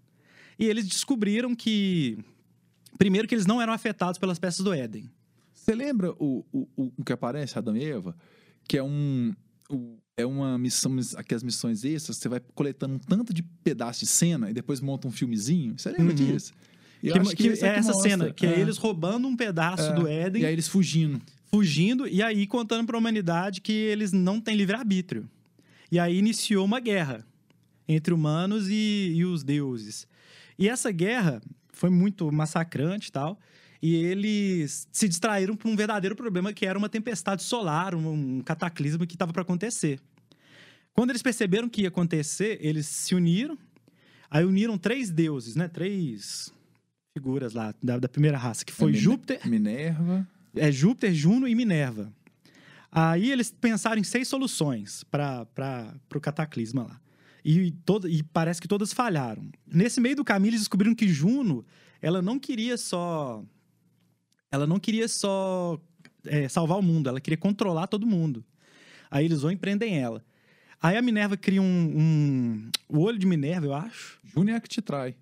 E 0.59 0.65
eles 0.65 0.85
descobriram 0.85 1.55
que. 1.55 2.19
Primeiro, 2.97 3.25
que 3.25 3.33
eles 3.33 3.45
não 3.45 3.61
eram 3.61 3.71
afetados 3.71 4.19
pelas 4.19 4.37
peças 4.37 4.65
do 4.65 4.73
Éden. 4.73 5.09
Você 5.53 5.73
lembra 5.73 6.11
o, 6.19 6.45
o- 6.51 6.91
o 6.97 7.03
que 7.05 7.13
aparece, 7.13 7.57
Adão 7.57 7.77
e 7.77 7.85
Eva? 7.85 8.13
Que 8.67 8.77
é 8.77 8.83
um. 8.83 9.33
O- 9.69 9.97
é 10.17 10.25
uma 10.25 10.57
missão, 10.57 10.95
aquelas 11.15 11.43
missões 11.43 11.83
extras, 11.85 12.17
você 12.17 12.27
vai 12.27 12.41
coletando 12.53 12.95
um 12.95 12.99
tanto 12.99 13.33
de 13.33 13.41
pedaço 13.41 14.01
de 14.01 14.07
cena 14.07 14.49
e 14.49 14.53
depois 14.53 14.81
monta 14.81 15.07
um 15.07 15.11
filmezinho. 15.11 15.75
Você 15.77 15.89
lembra 15.89 16.07
Uhum. 16.07 16.13
disso? 16.15 16.51
Eu 17.01 17.13
Que, 17.13 17.19
acho 17.19 17.35
que 17.35 17.47
isso 17.47 17.65
é 17.65 17.73
que 17.73 17.79
essa 17.79 17.91
mostra. 17.93 18.09
cena, 18.09 18.33
que 18.33 18.45
é. 18.45 18.55
É. 18.55 18.59
eles 18.59 18.77
roubando 18.77 19.27
um 19.27 19.35
pedaço 19.37 19.83
É. 19.83 19.93
do 19.93 20.05
Éden, 20.07 20.41
E 20.41 20.45
aí 20.45 20.51
eles 20.53 20.67
fugindo. 20.67 21.21
fugindo, 21.49 22.05
e 22.07 22.21
aí 22.21 22.45
contando 22.45 22.85
para 22.85 22.97
a 22.97 22.99
humanidade 22.99 23.61
que 23.61 23.71
eles 23.71 24.11
não 24.11 24.41
têm 24.41 24.55
livre-arbítrio. 24.57 25.29
E 25.91 25.97
aí 25.97 26.17
iniciou 26.17 26.65
uma 26.65 26.79
guerra 26.81 27.25
entre 27.87 28.13
humanos 28.13 28.67
e, 28.69 29.13
e 29.15 29.23
os 29.25 29.43
deuses. 29.43 30.05
E 30.57 30.67
essa 30.67 30.91
guerra 30.91 31.41
foi 31.71 31.89
muito 31.89 32.29
massacrante 32.31 33.07
e 33.07 33.11
tal. 33.11 33.39
E 33.81 33.95
eles 33.95 34.87
se 34.91 35.07
distraíram 35.07 35.55
para 35.55 35.69
um 35.69 35.75
verdadeiro 35.75 36.15
problema 36.15 36.51
que 36.51 36.65
era 36.65 36.77
uma 36.77 36.89
tempestade 36.89 37.43
solar, 37.43 37.95
um, 37.95 38.37
um 38.37 38.41
cataclisma 38.41 39.05
que 39.07 39.15
estava 39.15 39.31
para 39.31 39.41
acontecer. 39.41 39.99
Quando 40.93 41.11
eles 41.11 41.21
perceberam 41.21 41.69
que 41.69 41.83
ia 41.83 41.87
acontecer, 41.87 42.57
eles 42.61 42.87
se 42.87 43.15
uniram. 43.15 43.57
Aí 44.29 44.43
uniram 44.43 44.77
três 44.77 45.09
deuses, 45.09 45.55
né? 45.55 45.67
Três 45.67 46.51
figuras 47.17 47.53
lá 47.53 47.73
da, 47.81 47.97
da 47.97 48.09
primeira 48.09 48.37
raça, 48.37 48.65
que 48.65 48.73
foi 48.73 48.91
É 48.91 48.95
Júpiter, 48.95 49.47
Minerva. 49.47 50.27
é 50.55 50.71
Júpiter, 50.71 51.13
Juno 51.13 51.47
e 51.47 51.55
Minerva. 51.55 52.11
Aí 52.91 53.31
eles 53.31 53.51
pensaram 53.51 53.99
em 53.99 54.03
seis 54.03 54.27
soluções 54.27 55.03
para 55.05 55.47
o 56.13 56.19
cataclisma 56.19 56.83
lá. 56.83 57.01
E, 57.45 57.71
todo, 57.85 58.09
e 58.09 58.21
parece 58.21 58.61
que 58.61 58.67
todas 58.67 58.91
falharam. 58.91 59.49
Nesse 59.65 60.01
meio 60.01 60.17
do 60.17 60.25
caminho, 60.25 60.51
eles 60.51 60.61
descobriram 60.61 60.93
que 60.93 61.07
Juno, 61.07 61.65
ela 62.01 62.21
não 62.21 62.37
queria 62.37 62.77
só. 62.77 63.43
Ela 64.51 64.65
não 64.67 64.79
queria 64.79 65.07
só 65.07 65.79
é, 66.25 66.47
salvar 66.49 66.77
o 66.77 66.81
mundo, 66.81 67.07
ela 67.09 67.19
queria 67.21 67.37
controlar 67.37 67.87
todo 67.87 68.05
mundo. 68.05 68.43
Aí 69.11 69.25
eles 69.25 69.41
vão 69.41 69.51
e 69.51 69.55
prendem 69.55 69.97
ela. 69.99 70.23
Aí 70.81 70.95
a 70.97 71.01
Minerva 71.01 71.35
cria 71.35 71.61
um, 71.61 71.65
um- 71.65 72.69
O 72.87 72.99
olho 72.99 73.17
de 73.19 73.25
Minerva, 73.25 73.65
eu 73.65 73.73
acho. 73.73 74.19
Júnior 74.23 74.57
é 74.57 74.59
que 74.59 74.69
te 74.69 74.81
trai. 74.81 75.15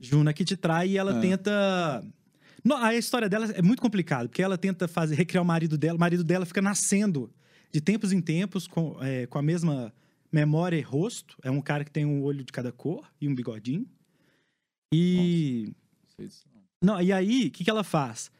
Juna 0.00 0.32
que 0.32 0.44
te 0.44 0.56
trai 0.56 0.88
e 0.90 0.98
ela 0.98 1.16
Ah. 1.18 1.20
tenta. 1.20 2.04
Não, 2.64 2.76
a 2.82 2.94
história 2.94 3.28
dela 3.28 3.46
é 3.52 3.62
muito 3.62 3.80
complicada, 3.80 4.28
porque 4.28 4.42
ela 4.42 4.58
tenta 4.58 4.88
fazer, 4.88 5.14
recriar 5.14 5.42
o 5.42 5.46
marido 5.46 5.78
dela. 5.78 5.96
O 5.96 6.00
marido 6.00 6.24
dela 6.24 6.44
fica 6.44 6.60
nascendo 6.60 7.30
de 7.72 7.80
tempos 7.80 8.12
em 8.12 8.20
tempos 8.20 8.66
com, 8.66 8.96
é, 9.00 9.26
com 9.26 9.38
a 9.38 9.42
mesma 9.42 9.92
memória 10.32 10.76
e 10.76 10.80
rosto. 10.82 11.36
É 11.42 11.50
um 11.50 11.60
cara 11.60 11.84
que 11.84 11.90
tem 11.90 12.04
um 12.04 12.22
olho 12.22 12.42
de 12.44 12.52
cada 12.52 12.72
cor 12.72 13.06
e 13.20 13.28
um 13.28 13.34
bigodinho. 13.34 13.86
E. 14.92 15.72
Não. 16.18 16.26
Não, 16.82 17.00
e 17.02 17.12
aí, 17.12 17.46
o 17.46 17.50
que, 17.50 17.64
que 17.64 17.70
ela 17.70 17.82
faz? 17.84 18.30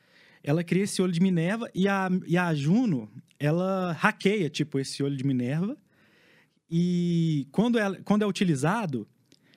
Ela 0.46 0.62
cria 0.62 0.84
esse 0.84 1.02
olho 1.02 1.12
de 1.12 1.20
Minerva 1.20 1.68
e 1.74 1.88
a, 1.88 2.08
e 2.24 2.38
a 2.38 2.54
Juno, 2.54 3.10
ela 3.36 3.90
hackeia, 3.94 4.48
tipo, 4.48 4.78
esse 4.78 5.02
olho 5.02 5.16
de 5.16 5.24
Minerva. 5.24 5.76
E 6.70 7.48
quando, 7.50 7.76
ela, 7.80 8.00
quando 8.04 8.22
é 8.22 8.26
utilizado, 8.26 9.08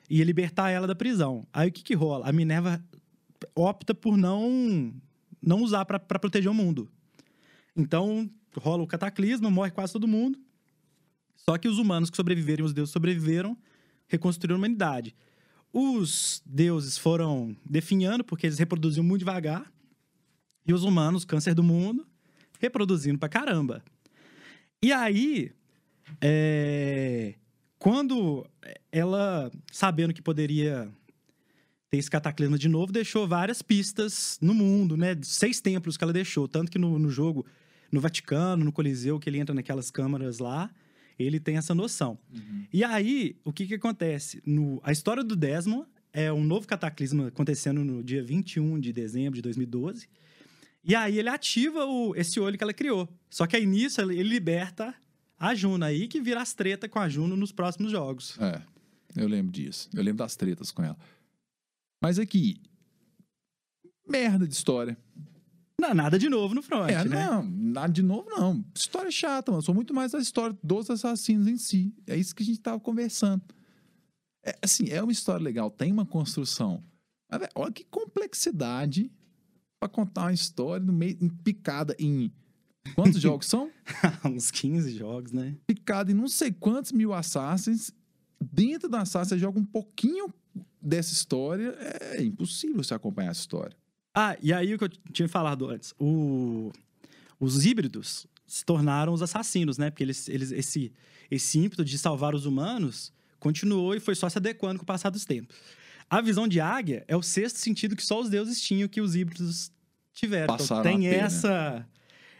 ia 0.10 0.24
libertar 0.25 0.72
ela 0.72 0.88
da 0.88 0.96
prisão. 0.96 1.46
Aí 1.53 1.69
o 1.69 1.72
que, 1.72 1.84
que 1.84 1.93
rola? 1.93 2.27
A 2.27 2.34
Minerva 2.34 2.84
opta 3.53 3.93
por 3.93 4.17
não, 4.17 4.91
não 5.39 5.62
usar 5.62 5.86
para 5.86 6.00
proteger 6.00 6.50
o 6.50 6.55
mundo. 6.55 6.89
Então, 7.77 8.27
rola 8.58 8.81
o 8.81 8.88
cataclisma, 8.88 9.51
morre 9.51 9.69
quase 9.69 9.93
todo 9.93 10.08
mundo. 10.08 10.39
Só 11.38 11.55
que 11.60 11.67
os 11.67 11.77
humanos 11.77 12.10
que 12.10 12.17
sobreviveram, 12.17 12.65
os 12.65 12.74
deuses 12.74 12.91
sobreviveram, 12.91 13.55
reconstruíram 14.08 14.55
a 14.55 14.58
humanidade. 14.58 15.15
Os 15.72 16.41
deuses 16.43 16.98
foram 16.98 17.55
definhando, 17.63 18.24
porque 18.24 18.48
eles 18.48 18.58
reproduziam 18.58 19.03
muito 19.03 19.19
devagar. 19.19 19.72
E 20.70 20.74
os 20.74 20.84
humanos, 20.84 21.26
câncer 21.26 21.56
do 21.56 21.64
mundo, 21.64 22.06
reproduzindo 22.60 23.18
pra 23.18 23.28
caramba. 23.28 23.84
E 24.80 24.94
aí, 24.94 25.52
é, 26.22 27.34
quando 27.80 28.46
ela, 28.92 29.50
sabendo 29.72 30.14
que 30.14 30.22
poderia 30.22 30.88
ter 31.90 31.98
esse 31.98 32.12
cataclisma 32.12 32.56
de 32.56 32.70
novo, 32.70 32.94
deixou 32.94 33.28
várias 33.28 33.64
pistas 33.64 34.38
no 34.40 34.54
mundo, 34.54 34.96
né? 34.96 35.18
Seis 35.24 35.60
templos 35.60 35.98
que 35.98 36.04
ela 36.04 36.14
deixou. 36.14 36.48
Tanto 36.48 36.72
que 36.72 36.78
no, 36.78 37.00
no 37.00 37.10
jogo, 37.10 37.48
no 37.92 38.00
Vaticano, 38.00 38.64
no 38.64 38.72
Coliseu, 38.72 39.20
que 39.20 39.28
ele 39.28 39.40
entra 39.40 39.56
naquelas 39.56 39.90
câmaras 39.90 40.38
lá, 40.38 40.70
ele 41.18 41.40
tem 41.40 41.58
essa 41.58 41.74
noção. 41.74 42.16
E 42.72 42.84
aí, 42.84 43.36
o 43.44 43.52
que 43.52 43.66
que 43.66 43.74
acontece? 43.74 44.40
No, 44.46 44.80
a 44.84 44.92
história 44.92 45.24
do 45.24 45.36
Desmond 45.36 45.88
é 46.14 46.32
um 46.32 46.44
novo 46.44 46.68
cataclisma 46.68 47.30
acontecendo 47.30 47.84
no 47.84 48.04
dia 48.04 48.24
21 48.24 48.80
de 48.80 48.94
dezembro 48.94 49.34
de 49.34 49.42
2012. 49.42 50.08
E 50.83 50.95
aí 50.95 51.19
ele 51.19 51.29
ativa 51.29 51.86
o, 51.86 52.15
esse 52.15 52.39
olho 52.39 52.57
que 52.57 52.63
ela 52.63 52.74
criou. 52.74 53.07
Só 53.29 53.45
que 53.45 53.55
aí 53.55 53.65
nisso 53.65 54.01
ele 54.01 54.21
liberta 54.24 54.93
a 55.38 55.53
Juno. 55.53 55.83
Aí 55.86 56.07
que 56.07 56.21
vira 56.21 56.41
as 56.41 56.53
tretas 56.53 56.89
com 56.89 57.00
a 57.00 57.09
Juno 57.09 57.36
nos 57.36 57.51
próximos 57.51 57.91
jogos. 57.91 58.38
É, 58.39 58.62
eu 59.15 59.27
lembro 59.27 59.51
disso. 59.51 59.89
Eu 59.93 60.01
lembro 60.03 60.19
das 60.19 60.36
tretas 60.36 60.71
com 60.71 60.83
ela. 60.83 60.98
Mas 62.01 62.17
aqui, 62.17 62.62
merda 64.07 64.48
de 64.48 64.53
história. 64.53 64.98
Não, 65.79 65.93
nada 65.93 66.19
de 66.19 66.27
novo 66.27 66.53
no 66.53 66.62
front, 66.62 66.89
É, 66.89 67.05
né? 67.05 67.25
não, 67.25 67.43
nada 67.43 67.93
de 67.93 68.01
novo, 68.01 68.29
não. 68.29 68.65
História 68.75 69.09
chata, 69.09 69.51
mano. 69.51 69.62
Sou 69.62 69.74
muito 69.74 69.93
mais 69.93 70.12
da 70.12 70.19
história 70.19 70.57
dos 70.62 70.89
assassinos 70.89 71.48
em 71.48 71.57
si. 71.57 71.93
É 72.05 72.17
isso 72.17 72.36
que 72.36 72.43
a 72.43 72.45
gente 72.45 72.59
tava 72.59 72.79
conversando. 72.81 73.41
É, 74.43 74.57
assim, 74.62 74.89
é 74.89 75.01
uma 75.01 75.12
história 75.12 75.41
legal, 75.43 75.69
tem 75.71 75.91
uma 75.91 76.05
construção. 76.05 76.83
Mas, 77.31 77.48
olha 77.55 77.71
que 77.71 77.86
complexidade 77.86 79.09
pra 79.79 79.88
contar 79.89 80.24
uma 80.24 80.33
história 80.33 80.86
no 80.86 80.91
meio, 80.93 81.17
em- 81.21 81.29
picada 81.29 81.95
em. 81.98 82.31
Quantos 82.95 83.21
jogos 83.21 83.45
são? 83.48 83.69
Uns 84.25 84.51
15 84.51 84.91
jogos, 84.98 85.31
né? 85.31 85.55
Picada 85.65 86.12
em 86.12 86.15
não 86.15 86.27
sei 86.27 86.51
quantos 86.51 86.91
mil 86.91 87.13
assassins. 87.13 87.91
Dentro 88.41 88.88
da 88.89 89.01
Assassin, 89.01 89.29
você 89.36 89.38
joga 89.38 89.59
um 89.59 89.65
pouquinho 89.65 90.33
dessa 90.81 91.12
história. 91.13 91.75
É 92.13 92.24
impossível 92.24 92.77
você 92.81 92.93
acompanhar 92.93 93.31
essa 93.31 93.41
história. 93.41 93.75
Ah, 94.15 94.38
e 94.41 94.51
aí 94.53 94.74
o 94.74 94.77
que 94.77 94.86
eu 94.86 94.89
tinha 95.12 95.27
falado 95.27 95.67
antes. 95.67 95.93
O- 96.00 96.71
os 97.39 97.65
híbridos 97.65 98.25
se 98.48 98.65
tornaram 98.65 99.13
os 99.13 99.21
assassinos, 99.21 99.77
né? 99.77 99.91
Porque 99.91 100.03
eles, 100.03 100.27
eles, 100.29 100.51
esse, 100.51 100.91
esse 101.29 101.59
ímpeto 101.59 101.83
de 101.86 101.98
salvar 101.98 102.33
os 102.33 102.45
humanos 102.45 103.12
continuou 103.39 103.93
e 103.93 104.00
foi 104.00 104.15
só 104.15 104.27
se 104.29 104.38
adequando 104.38 104.79
com 104.79 104.83
o 104.83 104.88
passar 104.88 105.09
dos 105.09 105.25
tempos. 105.25 105.55
A 106.10 106.22
visão 106.22 106.48
de 106.48 106.60
águia 106.60 107.04
é 107.08 107.16
o 107.16 107.22
sexto 107.22 107.58
sentido 107.58 107.96
que 107.96 108.04
só 108.06 108.20
os 108.20 108.30
deuses 108.30 108.60
tinham 108.62 108.88
que 108.89 109.00
os 109.01 109.16
híbridos 109.16 109.72
tiveram. 110.13 110.48
Passaram 110.58 110.82
então 110.82 111.00
tem 111.00 111.10
né? 111.10 111.16
essa, 111.18 111.88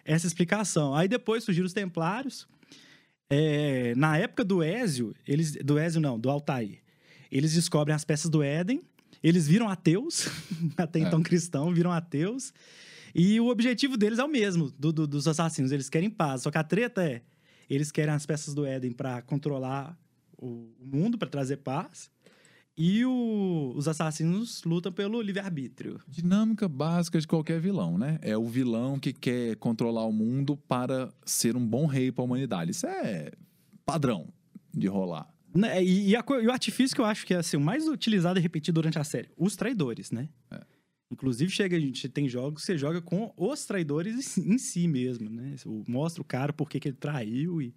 essa 0.04 0.26
explicação. 0.28 0.96
Aí 0.96 1.08
depois 1.08 1.44
surgiram 1.44 1.68
os 1.68 1.74
templários. 1.74 2.48
É, 3.30 3.94
na 3.96 4.18
época 4.18 4.44
do 4.44 4.64
Ézio, 4.64 5.16
eles, 5.28 5.52
do 5.64 5.78
Ézio 5.78 6.02
não, 6.02 6.20
do 6.20 6.30
Altair, 6.30 6.80
eles 7.32 7.54
descobrem 7.54 7.96
as 7.96 8.04
peças 8.04 8.30
do 8.30 8.42
Éden, 8.42 8.82
eles 9.22 9.48
viram 9.48 9.70
ateus, 9.70 10.28
até 10.76 11.00
É. 11.00 11.04
então 11.04 11.22
cristão, 11.22 11.72
viram 11.72 11.92
ateus, 11.92 12.52
e 13.14 13.40
o 13.40 13.48
objetivo 13.50 13.98
deles 13.98 14.18
é 14.18 14.24
o 14.24 14.28
mesmo, 14.28 14.72
do- 14.72 14.92
do- 14.92 15.06
dos 15.08 15.28
assassinos, 15.28 15.72
eles 15.72 15.90
querem 15.90 16.10
paz, 16.10 16.42
só 16.42 16.50
que 16.50 16.58
a 16.58 16.64
treta 16.64 17.04
é, 17.04 17.22
eles 17.70 17.92
querem 17.92 18.12
as 18.14 18.26
peças 18.26 18.56
do 18.56 18.66
Éden 18.66 18.92
para 18.94 19.22
controlar 19.22 19.96
o 20.36 20.72
mundo, 20.80 21.16
para 21.16 21.30
trazer 21.30 21.58
paz, 21.58 22.10
e 22.82 23.04
o- 23.06 23.74
os 23.76 23.90
assassinos 23.90 24.64
lutam 24.64 24.90
pelo 24.92 25.22
livre-arbítrio. 25.22 26.00
Dinâmica 26.08 26.66
básica 26.70 27.20
de 27.20 27.28
qualquer 27.28 27.60
vilão, 27.60 27.98
né? 27.98 28.18
É 28.22 28.38
o 28.38 28.48
vilão 28.48 28.98
que 28.98 29.12
quer 29.12 29.58
controlar 29.58 30.06
o 30.06 30.14
mundo 30.14 30.56
para 30.56 31.14
ser 31.26 31.58
um 31.58 31.68
bom 31.68 31.86
rei 31.86 32.10
para 32.10 32.24
a 32.24 32.26
humanidade. 32.26 32.72
Isso 32.72 32.88
é 32.88 33.32
padrão 33.86 34.30
de 34.74 34.88
rolar. 34.88 35.28
Né, 35.54 35.84
E, 35.84 36.10
e 36.12 36.16
a 36.16 36.24
e 36.42 36.48
o 36.48 36.52
artifício 36.52 36.96
que 36.96 37.02
eu 37.02 37.06
acho 37.06 37.26
que 37.26 37.34
é 37.34 37.38
assim, 37.38 37.58
o 37.58 37.62
mais 37.62 37.86
utilizado 37.88 38.40
e 38.40 38.42
repetido 38.42 38.76
durante 38.76 38.98
a 38.98 39.04
série, 39.04 39.30
os 39.38 39.56
traidores, 39.58 40.10
né? 40.12 40.30
É. 40.50 40.62
Inclusive, 41.12 41.52
chega, 41.52 41.76
a 41.76 41.80
gente 41.80 42.08
tem 42.08 42.30
jogos 42.30 42.62
que 42.62 42.66
você 42.68 42.78
joga 42.78 43.02
com 43.02 43.34
os 43.36 43.66
traidores 43.66 44.38
em 44.38 44.58
si 44.58 44.88
mesmo, 44.88 45.30
né? 45.30 45.56
Mostra 45.88 46.22
o 46.22 46.26
cara 46.26 46.54
por 46.54 46.70
que 46.70 46.80
que 46.80 46.88
ele 46.90 46.98
traiu 46.98 47.62
e, 47.62 47.74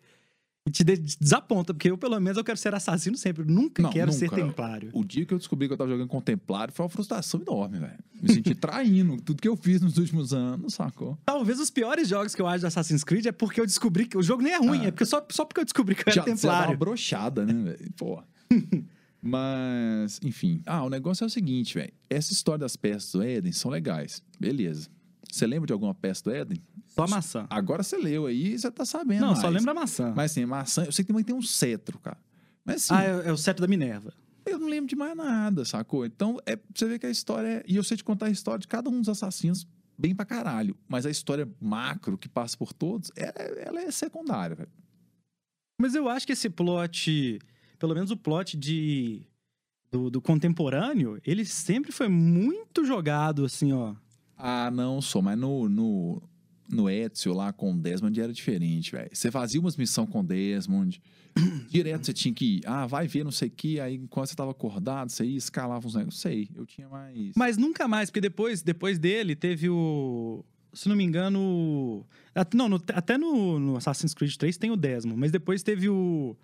e 0.64 0.70
te 0.70 0.84
de- 0.84 0.96
desaponta, 1.18 1.74
porque 1.74 1.90
eu, 1.90 1.98
pelo 1.98 2.18
menos, 2.20 2.38
eu 2.38 2.44
quero 2.44 2.56
ser 2.56 2.72
assassino 2.72 3.16
sempre. 3.16 3.42
Eu 3.42 3.46
nunca 3.46 3.82
Não, 3.82 3.90
quero 3.90 4.12
ser 4.12 4.26
nunca. 4.30 4.36
templário. 4.36 4.90
O 4.92 5.04
dia 5.04 5.26
que 5.26 5.34
eu 5.34 5.38
descobri 5.38 5.66
que 5.66 5.72
eu 5.74 5.76
tava 5.76 5.90
jogando 5.90 6.06
Contemplário 6.08 6.72
foi 6.72 6.84
uma 6.84 6.88
frustração 6.90 7.40
enorme, 7.40 7.80
velho. 7.80 7.98
Me 8.22 8.32
senti 8.32 8.54
traindo 8.54 9.16
tudo 9.20 9.42
que 9.42 9.48
eu 9.48 9.56
fiz 9.56 9.80
nos 9.80 9.98
últimos 9.98 10.32
anos, 10.32 10.74
sacou? 10.74 11.18
Talvez 11.24 11.58
os 11.58 11.68
piores 11.70 12.08
jogos 12.08 12.34
que 12.34 12.40
eu 12.40 12.46
acho 12.46 12.60
do 12.60 12.66
Assassin's 12.68 13.02
Creed 13.02 13.26
é 13.26 13.32
porque 13.32 13.60
eu 13.60 13.66
descobri 13.66 14.06
que 14.06 14.16
o 14.16 14.22
jogo 14.22 14.42
nem 14.42 14.52
é 14.52 14.58
ruim, 14.58 14.82
Ah. 14.82 14.86
é 14.86 14.90
porque 14.92 15.04
só, 15.04 15.24
só 15.30 15.44
porque 15.44 15.60
eu 15.60 15.64
descobri 15.64 15.96
que 15.96 16.02
eu 16.02 16.04
era 16.06 16.14
Já, 16.14 16.22
você 16.22 16.30
já 16.30 16.48
dá 16.48 16.54
uma 16.54 16.58
templário. 16.60 16.78
brochada, 16.78 17.44
né, 17.44 17.52
velho? 17.76 17.92
Pô. 17.96 18.22
Mas, 19.20 20.18
enfim. 20.22 20.60
Ah, 20.66 20.82
o 20.84 20.90
negócio 20.90 21.22
é 21.24 21.26
o 21.26 21.30
seguinte, 21.30 21.74
velho. 21.74 21.92
Essa 22.10 22.32
história 22.32 22.58
das 22.58 22.74
peças 22.76 23.12
do 23.12 23.22
Éden 23.22 23.52
são 23.52 23.70
legais. 23.70 24.22
Beleza. 24.38 24.88
Você 25.32 25.46
lembra 25.46 25.66
de 25.66 25.72
alguma 25.72 25.94
peça 25.94 26.22
do 26.24 26.30
Éden? 26.30 26.60
Só 26.88 27.06
maçã. 27.08 27.46
Agora 27.48 27.82
você 27.82 27.96
leu 27.96 28.26
aí 28.26 28.52
e 28.52 28.58
você 28.58 28.70
tá 28.70 28.84
sabendo. 28.84 29.22
Não, 29.22 29.34
só 29.34 29.44
mais. 29.44 29.54
lembra 29.54 29.70
a 29.70 29.74
maçã. 29.74 30.12
Mas 30.14 30.30
assim, 30.32 30.44
maçã, 30.44 30.84
eu 30.84 30.92
sei 30.92 31.04
que 31.04 31.08
também 31.08 31.24
tem 31.24 31.34
um 31.34 31.40
cetro, 31.40 31.98
cara. 31.98 32.18
Mas 32.64 32.76
assim, 32.84 32.94
Ah, 32.94 33.02
é, 33.24 33.28
é 33.28 33.32
o 33.32 33.36
cetro 33.38 33.62
da 33.62 33.66
Minerva. 33.68 34.12
eu 34.44 34.58
não 34.58 34.68
lembro 34.68 34.88
de 34.88 34.94
mais 34.94 35.16
nada, 35.16 35.64
sacou? 35.64 36.04
Então, 36.04 36.36
é, 36.44 36.58
você 36.74 36.86
vê 36.86 36.98
que 36.98 37.06
a 37.06 37.10
história 37.10 37.48
é. 37.48 37.64
E 37.66 37.76
eu 37.76 37.82
sei 37.82 37.96
te 37.96 38.04
contar 38.04 38.26
a 38.26 38.30
história 38.30 38.60
de 38.60 38.68
cada 38.68 38.90
um 38.90 38.98
dos 39.00 39.08
assassinos 39.08 39.66
bem 39.96 40.14
pra 40.14 40.26
caralho. 40.26 40.76
Mas 40.86 41.06
a 41.06 41.10
história 41.10 41.48
macro 41.58 42.18
que 42.18 42.28
passa 42.28 42.54
por 42.56 42.74
todos, 42.74 43.10
ela, 43.16 43.32
é- 43.36 43.64
ela 43.68 43.80
é 43.80 43.90
secundária, 43.90 44.54
velho. 44.54 44.70
Mas 45.80 45.94
eu 45.94 46.08
acho 46.10 46.26
que 46.26 46.32
esse 46.34 46.50
plot, 46.50 47.38
pelo 47.78 47.94
menos 47.94 48.10
o 48.10 48.16
plot 48.18 48.56
de 48.56 49.26
do, 49.90 50.10
do 50.10 50.20
contemporâneo, 50.20 51.18
ele 51.24 51.44
sempre 51.44 51.90
foi 51.92 52.08
muito 52.08 52.84
jogado, 52.84 53.44
assim, 53.46 53.72
ó. 53.72 53.94
Ah, 54.36 54.70
não 54.70 55.00
sou, 55.00 55.22
mas 55.22 55.38
no, 55.38 55.68
no, 55.68 56.22
no 56.68 56.90
Ezio 56.90 57.32
lá 57.32 57.52
com 57.52 57.72
o 57.72 57.76
Desmond 57.76 58.20
era 58.20 58.32
diferente, 58.32 58.92
velho. 58.92 59.10
Você 59.12 59.30
fazia 59.30 59.60
umas 59.60 59.76
missões 59.76 60.08
com 60.08 60.20
o 60.20 60.22
Desmond, 60.24 61.00
direto 61.70 62.06
você 62.06 62.12
tinha 62.12 62.34
que 62.34 62.56
ir, 62.56 62.62
ah, 62.66 62.86
vai 62.86 63.06
ver 63.06 63.24
não 63.24 63.30
sei 63.30 63.48
o 63.48 63.50
que, 63.52 63.78
aí 63.78 63.94
enquanto 63.96 64.28
você 64.28 64.34
tava 64.34 64.50
acordado, 64.50 65.10
você 65.10 65.24
ia, 65.24 65.36
escalava 65.38 65.86
uns 65.86 65.94
negócios, 65.94 66.20
sei, 66.20 66.48
eu 66.54 66.66
tinha 66.66 66.88
mais... 66.88 67.32
Mas 67.36 67.56
nunca 67.56 67.86
mais, 67.86 68.10
porque 68.10 68.20
depois, 68.20 68.62
depois 68.62 68.98
dele 68.98 69.34
teve 69.36 69.68
o. 69.68 70.44
Se 70.74 70.88
não 70.88 70.96
me 70.96 71.04
engano. 71.04 72.06
Não, 72.54 72.66
no- 72.66 72.82
até 72.94 73.18
no, 73.18 73.58
no 73.58 73.76
Assassin's 73.76 74.14
Creed 74.14 74.34
3 74.36 74.56
tem 74.56 74.70
o 74.70 74.76
Desmond, 74.76 75.20
mas 75.20 75.30
depois 75.30 75.62
teve 75.62 75.86
o. 75.90 76.34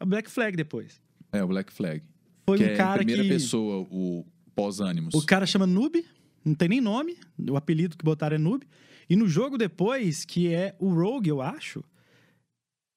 A 0.00 0.04
Black 0.04 0.28
Flag 0.28 0.56
depois. 0.56 1.00
É, 1.32 1.44
o 1.44 1.46
Black 1.46 1.72
Flag. 1.72 2.02
Foi 2.44 2.58
que 2.58 2.64
um 2.64 2.66
é 2.66 2.74
em 2.74 2.76
cara 2.76 2.96
primeira 2.96 3.22
que. 3.22 3.28
pessoa, 3.28 3.86
o 3.88 4.26
pós-ânimos. 4.52 5.14
O 5.14 5.24
cara 5.24 5.46
chama 5.46 5.64
Noob, 5.64 6.04
não 6.44 6.54
tem 6.54 6.68
nem 6.68 6.80
nome, 6.80 7.16
o 7.38 7.56
apelido 7.56 7.96
que 7.96 8.04
botaram 8.04 8.36
é 8.36 8.38
Noob. 8.38 8.66
E 9.08 9.16
no 9.16 9.26
jogo 9.26 9.56
depois, 9.56 10.24
que 10.24 10.52
é 10.52 10.74
o 10.78 10.92
Rogue, 10.92 11.30
eu 11.30 11.40
acho, 11.40 11.82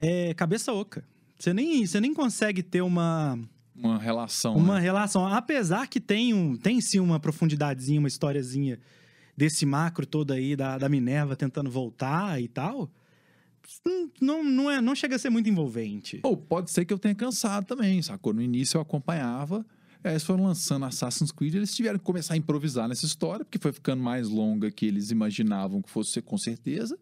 é 0.01 0.33
cabeça 0.33 0.73
oca. 0.73 1.03
Você 1.39 1.53
nem, 1.53 1.85
você 1.85 1.99
nem 1.99 2.13
consegue 2.13 2.61
ter 2.61 2.81
uma, 2.81 3.39
Uma 3.75 3.97
relação, 3.97 4.55
uma 4.55 4.75
né? 4.75 4.81
relação. 4.81 5.25
Apesar 5.25 5.87
que 5.87 5.99
tem, 5.99 6.33
um, 6.33 6.55
tem 6.55 6.81
sim 6.81 6.99
uma 6.99 7.19
profundidadezinha, 7.19 7.99
uma 7.99 8.07
historiazinha 8.07 8.79
desse 9.35 9.65
macro 9.65 10.05
todo 10.05 10.33
aí 10.33 10.55
da, 10.55 10.77
da 10.77 10.89
Minerva 10.89 11.35
tentando 11.35 11.69
voltar 11.69 12.41
e 12.41 12.47
tal. 12.47 12.91
Não, 14.19 14.43
não, 14.43 14.69
é, 14.69 14.81
não 14.81 14.93
chega 14.93 15.15
a 15.15 15.19
ser 15.19 15.29
muito 15.29 15.49
envolvente. 15.49 16.19
Ou 16.23 16.35
pode 16.35 16.69
ser 16.71 16.83
que 16.83 16.93
eu 16.93 16.99
tenha 16.99 17.15
cansado 17.15 17.65
também, 17.65 18.01
sacou? 18.01 18.33
No 18.33 18.41
início 18.41 18.77
eu 18.77 18.81
acompanhava. 18.81 19.65
Aí 20.03 20.13
eles 20.13 20.23
foram 20.23 20.45
lançando 20.45 20.85
Assassin's 20.85 21.31
Creed, 21.31 21.55
eles 21.55 21.75
tiveram 21.75 21.99
que 21.99 22.05
começar 22.05 22.33
a 22.33 22.37
improvisar 22.37 22.87
nessa 22.87 23.05
história, 23.05 23.45
porque 23.45 23.59
foi 23.59 23.71
ficando 23.71 24.01
mais 24.01 24.27
longa 24.27 24.71
que 24.71 24.85
eles 24.85 25.11
imaginavam 25.11 25.81
que 25.81 25.89
fosse 25.89 26.11
ser 26.11 26.23
com 26.23 26.37
certeza. 26.37 26.97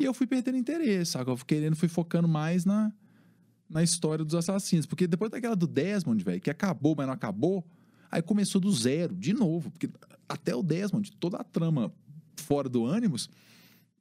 E 0.00 0.04
eu 0.04 0.14
fui 0.14 0.26
perdendo 0.26 0.56
interesse, 0.56 1.12
sabe? 1.12 1.30
Eu 1.30 1.36
fui 1.36 1.46
querendo, 1.46 1.76
fui 1.76 1.88
focando 1.88 2.26
mais 2.26 2.64
na, 2.64 2.92
na 3.68 3.82
história 3.82 4.24
dos 4.24 4.34
assassinos. 4.34 4.86
Porque 4.86 5.06
depois 5.06 5.30
daquela 5.30 5.56
do 5.56 5.66
Desmond, 5.66 6.22
velho, 6.22 6.40
que 6.40 6.50
acabou, 6.50 6.94
mas 6.96 7.06
não 7.06 7.14
acabou, 7.14 7.64
aí 8.10 8.22
começou 8.22 8.60
do 8.60 8.72
zero, 8.72 9.14
de 9.14 9.32
novo. 9.32 9.70
Porque 9.70 9.88
até 10.28 10.54
o 10.54 10.62
Desmond, 10.62 11.12
toda 11.18 11.38
a 11.38 11.44
trama 11.44 11.92
fora 12.36 12.68
do 12.68 12.86
Animus, 12.86 13.28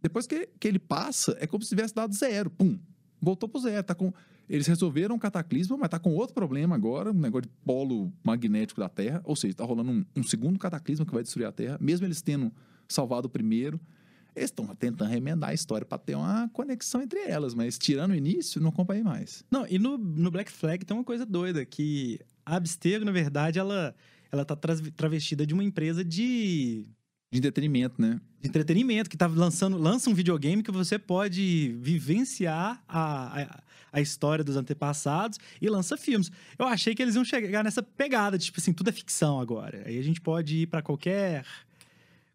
depois 0.02 0.28
que, 0.28 0.48
que 0.60 0.68
ele 0.68 0.80
passa, 0.80 1.36
é 1.40 1.48
como 1.48 1.64
se 1.64 1.70
tivesse 1.70 1.94
dado 1.94 2.14
zero. 2.14 2.50
Pum, 2.50 2.78
voltou 3.22 3.50
pro 3.50 3.60
zero. 3.60 3.84
Tá 3.84 3.96
com 3.96 4.14
eles 4.50 4.68
resolveram 4.68 5.16
um 5.16 5.20
cataclismo, 5.20 5.78
mas 5.78 5.90
tá 5.90 6.00
com 6.00 6.14
outro 6.14 6.34
problema 6.34 6.76
agora, 6.76 7.12
um 7.12 7.14
negócio 7.14 7.50
de 7.50 7.56
polo 7.64 8.14
magnético 8.24 8.80
da 8.80 8.90
Terra. 8.90 9.22
Ou 9.24 9.36
seja, 9.36 9.56
tá 9.56 9.64
rolando 9.64 9.92
um, 9.92 10.06
um 10.16 10.24
segundo 10.24 10.60
cataclismo 10.60 11.06
que 11.06 11.14
vai 11.14 11.24
destruir 11.24 11.46
a 11.46 11.52
Terra, 11.52 11.78
mesmo 11.82 12.06
eles 12.06 12.22
tendo 12.22 12.52
salvado 12.88 13.28
o 13.28 13.30
primeiro. 13.30 13.80
Eles 14.36 14.50
estão 14.50 14.68
tentando 14.76 15.10
remendar 15.10 15.52
a 15.52 15.54
história 15.54 15.86
para 15.86 15.98
ter 15.98 16.16
uma 16.16 16.50
conexão 16.50 17.02
entre 17.02 17.20
elas, 17.22 17.54
mas 17.54 17.78
tirando 17.78 18.12
o 18.12 18.16
início, 18.16 18.62
não 18.62 18.70
acompanhei 18.70 19.04
mais. 19.04 19.44
Não, 19.50 19.66
e 19.68 19.80
no, 19.80 19.98
no 19.98 20.30
Black 20.30 20.52
Flag 20.52 20.86
tem 20.86 20.96
uma 20.96 21.06
coisa 21.06 21.26
doida, 21.26 21.66
que 21.66 22.20
a 22.46 22.58
Abstergo, 22.58 23.06
na 23.06 23.14
verdade, 23.14 23.58
ela, 23.58 23.96
ela 24.32 24.44
tá 24.44 24.56
travestida 24.56 25.46
de 25.46 25.54
uma 25.54 25.64
empresa 25.64 26.04
de 26.04 26.86
de 27.32 27.40
entretenimento, 27.40 28.02
né? 28.02 28.20
De 28.42 28.48
entretenimento, 28.48 29.10
que 29.10 29.18
tá 29.18 29.28
lançando, 29.28 29.78
lança 29.78 30.10
um 30.10 30.14
videogame 30.14 30.64
que 30.64 30.72
você 30.72 30.98
pode 30.98 31.76
vivenciar 31.80 32.84
a, 32.88 33.42
a, 33.42 33.64
a, 33.94 34.02
história 34.02 34.44
dos 34.44 34.56
antepassados 34.56 35.40
e 35.62 35.70
lança 35.70 35.98
filmes. 35.98 36.32
Eu 36.58 36.66
achei 36.66 36.96
que 36.96 37.02
eles 37.02 37.16
iam 37.16 37.26
chegar 37.26 37.64
nessa 37.64 37.84
pegada, 37.84 38.38
de, 38.38 38.46
tipo 38.46 38.60
assim, 38.60 38.74
tudo 38.74 38.90
é 38.90 38.94
ficção 38.94 39.40
agora. 39.40 39.84
Aí 39.86 39.98
a 39.98 40.04
gente 40.04 40.22
pode 40.22 40.58
ir 40.58 40.68
para 40.68 40.82
qualquer 40.82 41.44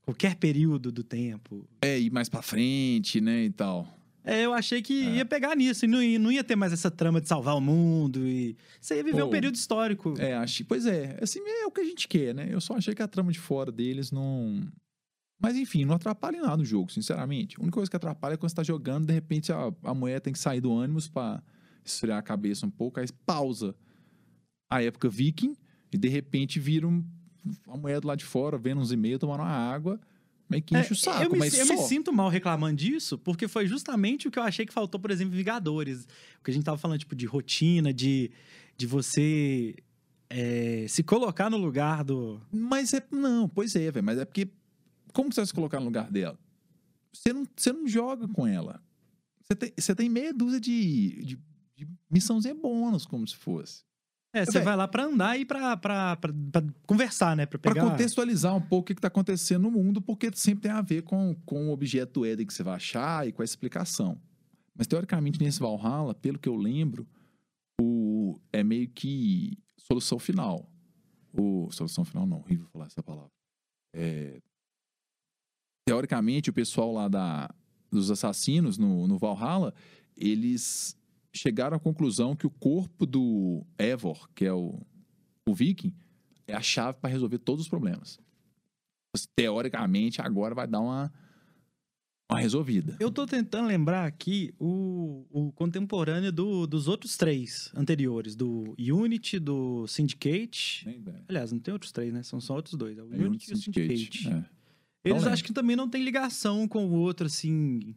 qualquer 0.03 0.35
período 0.37 0.91
do 0.91 1.05
tempo. 1.05 1.65
É, 1.83 1.99
ir 1.99 2.11
mais 2.11 2.29
para 2.29 2.43
frente, 2.43 3.21
né, 3.21 3.45
e 3.45 3.51
tal. 3.51 4.00
É, 4.25 4.45
eu 4.45 4.53
achei 4.53 4.83
que 4.83 5.07
é. 5.07 5.17
ia 5.17 5.25
pegar 5.25 5.57
nisso 5.57 5.85
e 5.85 5.89
não, 5.89 5.99
não, 6.21 6.33
ia 6.33 6.45
ter 6.45 6.57
mais 6.57 6.73
essa 6.73 6.91
trama 6.91 7.21
de 7.21 7.29
salvar 7.29 7.57
o 7.57 7.61
mundo 7.61 8.27
e 8.27 8.57
você 8.81 8.97
ia 8.97 9.05
viver 9.05 9.23
Pô, 9.23 9.27
um 9.27 9.31
período 9.31 9.55
histórico. 9.55 10.15
É, 10.19 10.35
achei, 10.35 10.65
pois 10.65 10.85
é, 10.87 11.19
assim 11.23 11.41
é 11.41 11.67
o 11.67 11.71
que 11.71 11.81
a 11.81 11.85
gente 11.85 12.07
quer, 12.07 12.35
né? 12.35 12.49
Eu 12.51 12.61
só 12.61 12.75
achei 12.75 12.95
que 12.95 13.03
a 13.03 13.09
trama 13.09 13.33
de 13.33 13.39
fora 13.39 13.73
deles 13.73 14.13
não 14.13 14.63
mas 15.43 15.57
enfim, 15.57 15.87
não 15.87 15.95
atrapalha 15.95 16.37
em 16.37 16.43
nada 16.43 16.59
no 16.59 16.65
jogo, 16.67 16.93
sinceramente. 16.93 17.57
A 17.59 17.63
única 17.63 17.77
coisa 17.77 17.91
que 17.91 17.97
atrapalha 17.97 18.35
é 18.35 18.37
quando 18.37 18.51
você 18.51 18.57
tá 18.57 18.63
jogando, 18.63 19.07
de 19.07 19.15
repente 19.15 19.51
a, 19.51 19.73
a 19.85 19.95
mulher 19.95 20.21
tem 20.21 20.35
que 20.35 20.39
sair 20.39 20.61
do 20.61 20.71
ânimos 20.77 21.09
para 21.09 21.43
esfriar 21.83 22.19
a 22.19 22.23
cabeça 22.23 22.67
um 22.67 22.71
pouco, 22.71 23.01
aí 23.01 23.07
pausa 23.25 23.75
a 24.71 24.83
época 24.83 25.09
viking 25.09 25.57
e 25.91 25.97
de 25.97 26.09
repente 26.09 26.61
vira 26.61 26.87
um, 26.87 27.03
a 27.67 27.77
mulher 27.77 28.01
do 28.01 28.09
lado 28.09 28.19
de 28.19 28.25
fora 28.27 28.59
vendo 28.59 28.81
uns 28.83 28.93
e-mails, 28.93 29.19
tomando 29.19 29.41
uma 29.41 29.49
água, 29.49 29.99
meio 30.51 30.63
que 30.63 30.77
enche 30.77 30.91
é, 30.91 30.93
o 30.93 30.97
saco. 30.97 31.23
Eu, 31.23 31.31
me, 31.31 31.39
mas 31.39 31.57
eu 31.57 31.65
só... 31.65 31.75
me 31.75 31.79
sinto 31.83 32.13
mal 32.13 32.29
reclamando 32.29 32.77
disso, 32.77 33.17
porque 33.17 33.47
foi 33.47 33.67
justamente 33.67 34.27
o 34.27 34.31
que 34.31 34.39
eu 34.39 34.43
achei 34.43 34.67
que 34.67 34.73
faltou, 34.73 35.01
por 35.01 35.11
exemplo, 35.11 35.33
em 35.35 35.37
Vingadores. 35.37 36.07
O 36.41 36.45
que 36.45 36.51
a 36.51 36.55
gente 36.55 36.65
tava 36.65 36.77
falando, 36.77 36.99
tipo, 36.99 37.15
de 37.15 37.27
rotina, 37.27 37.93
de, 37.93 38.31
de 38.77 38.87
você 38.87 39.77
é, 40.29 40.87
se 40.89 41.03
colocar 41.03 41.49
no 41.49 41.57
lugar 41.57 42.05
do. 42.05 42.41
Mas 42.53 42.93
é. 42.93 43.03
Não, 43.11 43.49
pois 43.49 43.77
é, 43.77 43.91
velho. 43.91 44.05
Mas 44.05 44.19
é 44.19 44.25
porque 44.25 44.49
como 45.13 45.33
você 45.33 45.41
vai 45.41 45.47
se 45.47 45.55
colocar 45.55 45.79
no 45.79 45.87
lugar 45.87 46.11
dela? 46.11 46.39
Você 47.13 47.33
não, 47.33 47.45
você 47.57 47.73
não 47.73 47.87
joga 47.89 48.29
com 48.29 48.47
ela. 48.47 48.83
Você 49.43 49.57
tem, 49.57 49.73
você 49.77 49.95
tem 49.95 50.09
meia 50.09 50.33
dúzia 50.33 50.61
de, 50.61 51.25
de, 51.25 51.39
de 51.77 51.89
missãozinha 52.09 52.55
bônus, 52.55 53.05
como 53.05 53.27
se 53.27 53.37
fosse. 53.37 53.83
É, 54.33 54.45
você 54.45 54.61
vai 54.61 54.77
lá 54.77 54.87
para 54.87 55.05
andar 55.05 55.39
e 55.39 55.45
para 55.45 55.77
conversar, 56.87 57.37
né? 57.37 57.47
Para 57.47 57.59
pegar... 57.59 57.91
contextualizar 57.91 58.55
um 58.55 58.61
pouco 58.61 58.83
o 58.83 58.87
que 58.87 58.93
está 58.93 59.09
acontecendo 59.09 59.63
no 59.63 59.71
mundo, 59.73 60.01
porque 60.01 60.31
sempre 60.35 60.63
tem 60.63 60.71
a 60.71 60.81
ver 60.81 61.03
com, 61.03 61.35
com 61.45 61.69
o 61.69 61.73
objeto 61.73 62.21
do 62.21 62.27
Eden 62.27 62.47
que 62.47 62.55
você 62.55 62.63
vai 62.63 62.75
achar 62.75 63.27
e 63.27 63.33
com 63.33 63.43
a 63.43 63.45
explicação. 63.45 64.21
Mas, 64.75 64.87
teoricamente, 64.87 65.43
nesse 65.43 65.59
Valhalla, 65.59 66.15
pelo 66.15 66.39
que 66.39 66.49
eu 66.49 66.55
lembro, 66.55 67.09
o, 67.81 68.39
é 68.53 68.63
meio 68.63 68.89
que 68.89 69.59
solução 69.79 70.19
final. 70.19 70.71
O, 71.33 71.69
solução 71.73 72.05
final 72.05 72.25
não, 72.25 72.39
horrível 72.39 72.67
falar 72.73 72.87
essa 72.87 73.03
palavra. 73.03 73.33
É, 73.93 74.41
teoricamente, 75.85 76.51
o 76.51 76.53
pessoal 76.53 76.93
lá 76.93 77.09
da, 77.09 77.53
dos 77.91 78.13
assassinos 78.13 78.79
no, 78.79 79.09
no 79.09 79.19
Valhalla, 79.19 79.75
eles 80.17 80.97
chegaram 81.35 81.77
à 81.77 81.81
conclusão 81.81 82.35
que 82.35 82.47
o 82.47 82.51
corpo 82.51 83.07
do 83.07 83.65
Evor, 83.79 84.29
que 84.35 84.45
é 84.45 84.53
o, 84.53 84.81
o 85.47 85.55
viking, 85.55 85.95
é 86.47 86.55
a 86.55 86.63
chave 86.63 86.99
para 87.01 87.11
resolver 87.11 87.39
todos 87.39 87.65
os 87.65 87.69
problemas. 87.69 88.19
Teoricamente, 89.35 90.21
agora 90.21 90.55
vai 90.55 90.67
dar 90.67 90.81
uma, 90.81 91.13
uma 92.31 92.41
resolvida. 92.41 92.97
Eu 93.01 93.11
tô 93.11 93.27
tentando 93.27 93.67
lembrar 93.67 94.07
aqui 94.07 94.55
o, 94.59 95.27
o 95.31 95.53
contemporâneo 95.53 96.33
do, 96.33 96.67
dos 96.67 96.87
outros 96.87 97.17
três 97.17 97.73
anteriores, 97.75 98.37
do 98.37 98.75
Unity, 98.79 99.39
do 99.39 99.87
Syndicate. 99.89 100.87
Aliás, 101.29 101.51
não 101.51 101.59
tem 101.59 101.73
outros 101.73 101.91
três, 101.91 102.13
né? 102.13 102.23
São 102.23 102.41
só 102.41 102.55
outros 102.55 102.75
dois. 102.75 102.99
É 102.99 103.03
o 103.03 103.13
é 103.13 103.17
Unity, 103.17 103.51
e 103.51 103.55
o 103.55 103.57
Syndicate. 103.57 104.29
É. 104.29 104.45
Eles 105.03 105.27
acham 105.27 105.45
que 105.45 105.53
também 105.53 105.75
não 105.75 105.89
tem 105.89 106.05
ligação 106.05 106.69
com 106.69 106.87
o 106.87 106.93
outro, 106.93 107.27
assim. 107.27 107.97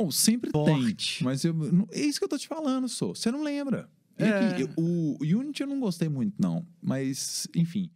Bom, 0.00 0.10
sempre 0.10 0.50
forte. 0.50 1.18
tem. 1.18 1.24
Mas 1.24 1.44
eu, 1.44 1.54
é 1.92 2.00
isso 2.00 2.18
que 2.18 2.24
eu 2.24 2.28
tô 2.28 2.38
te 2.38 2.48
falando, 2.48 2.88
sou. 2.88 3.14
Você 3.14 3.30
não 3.30 3.42
lembra. 3.42 3.88
É. 4.16 4.64
o, 4.76 5.16
o 5.20 5.38
Unity 5.38 5.62
eu 5.62 5.66
não 5.66 5.80
gostei 5.80 6.08
muito, 6.08 6.34
não. 6.38 6.66
Mas, 6.80 7.46
enfim. 7.54 7.90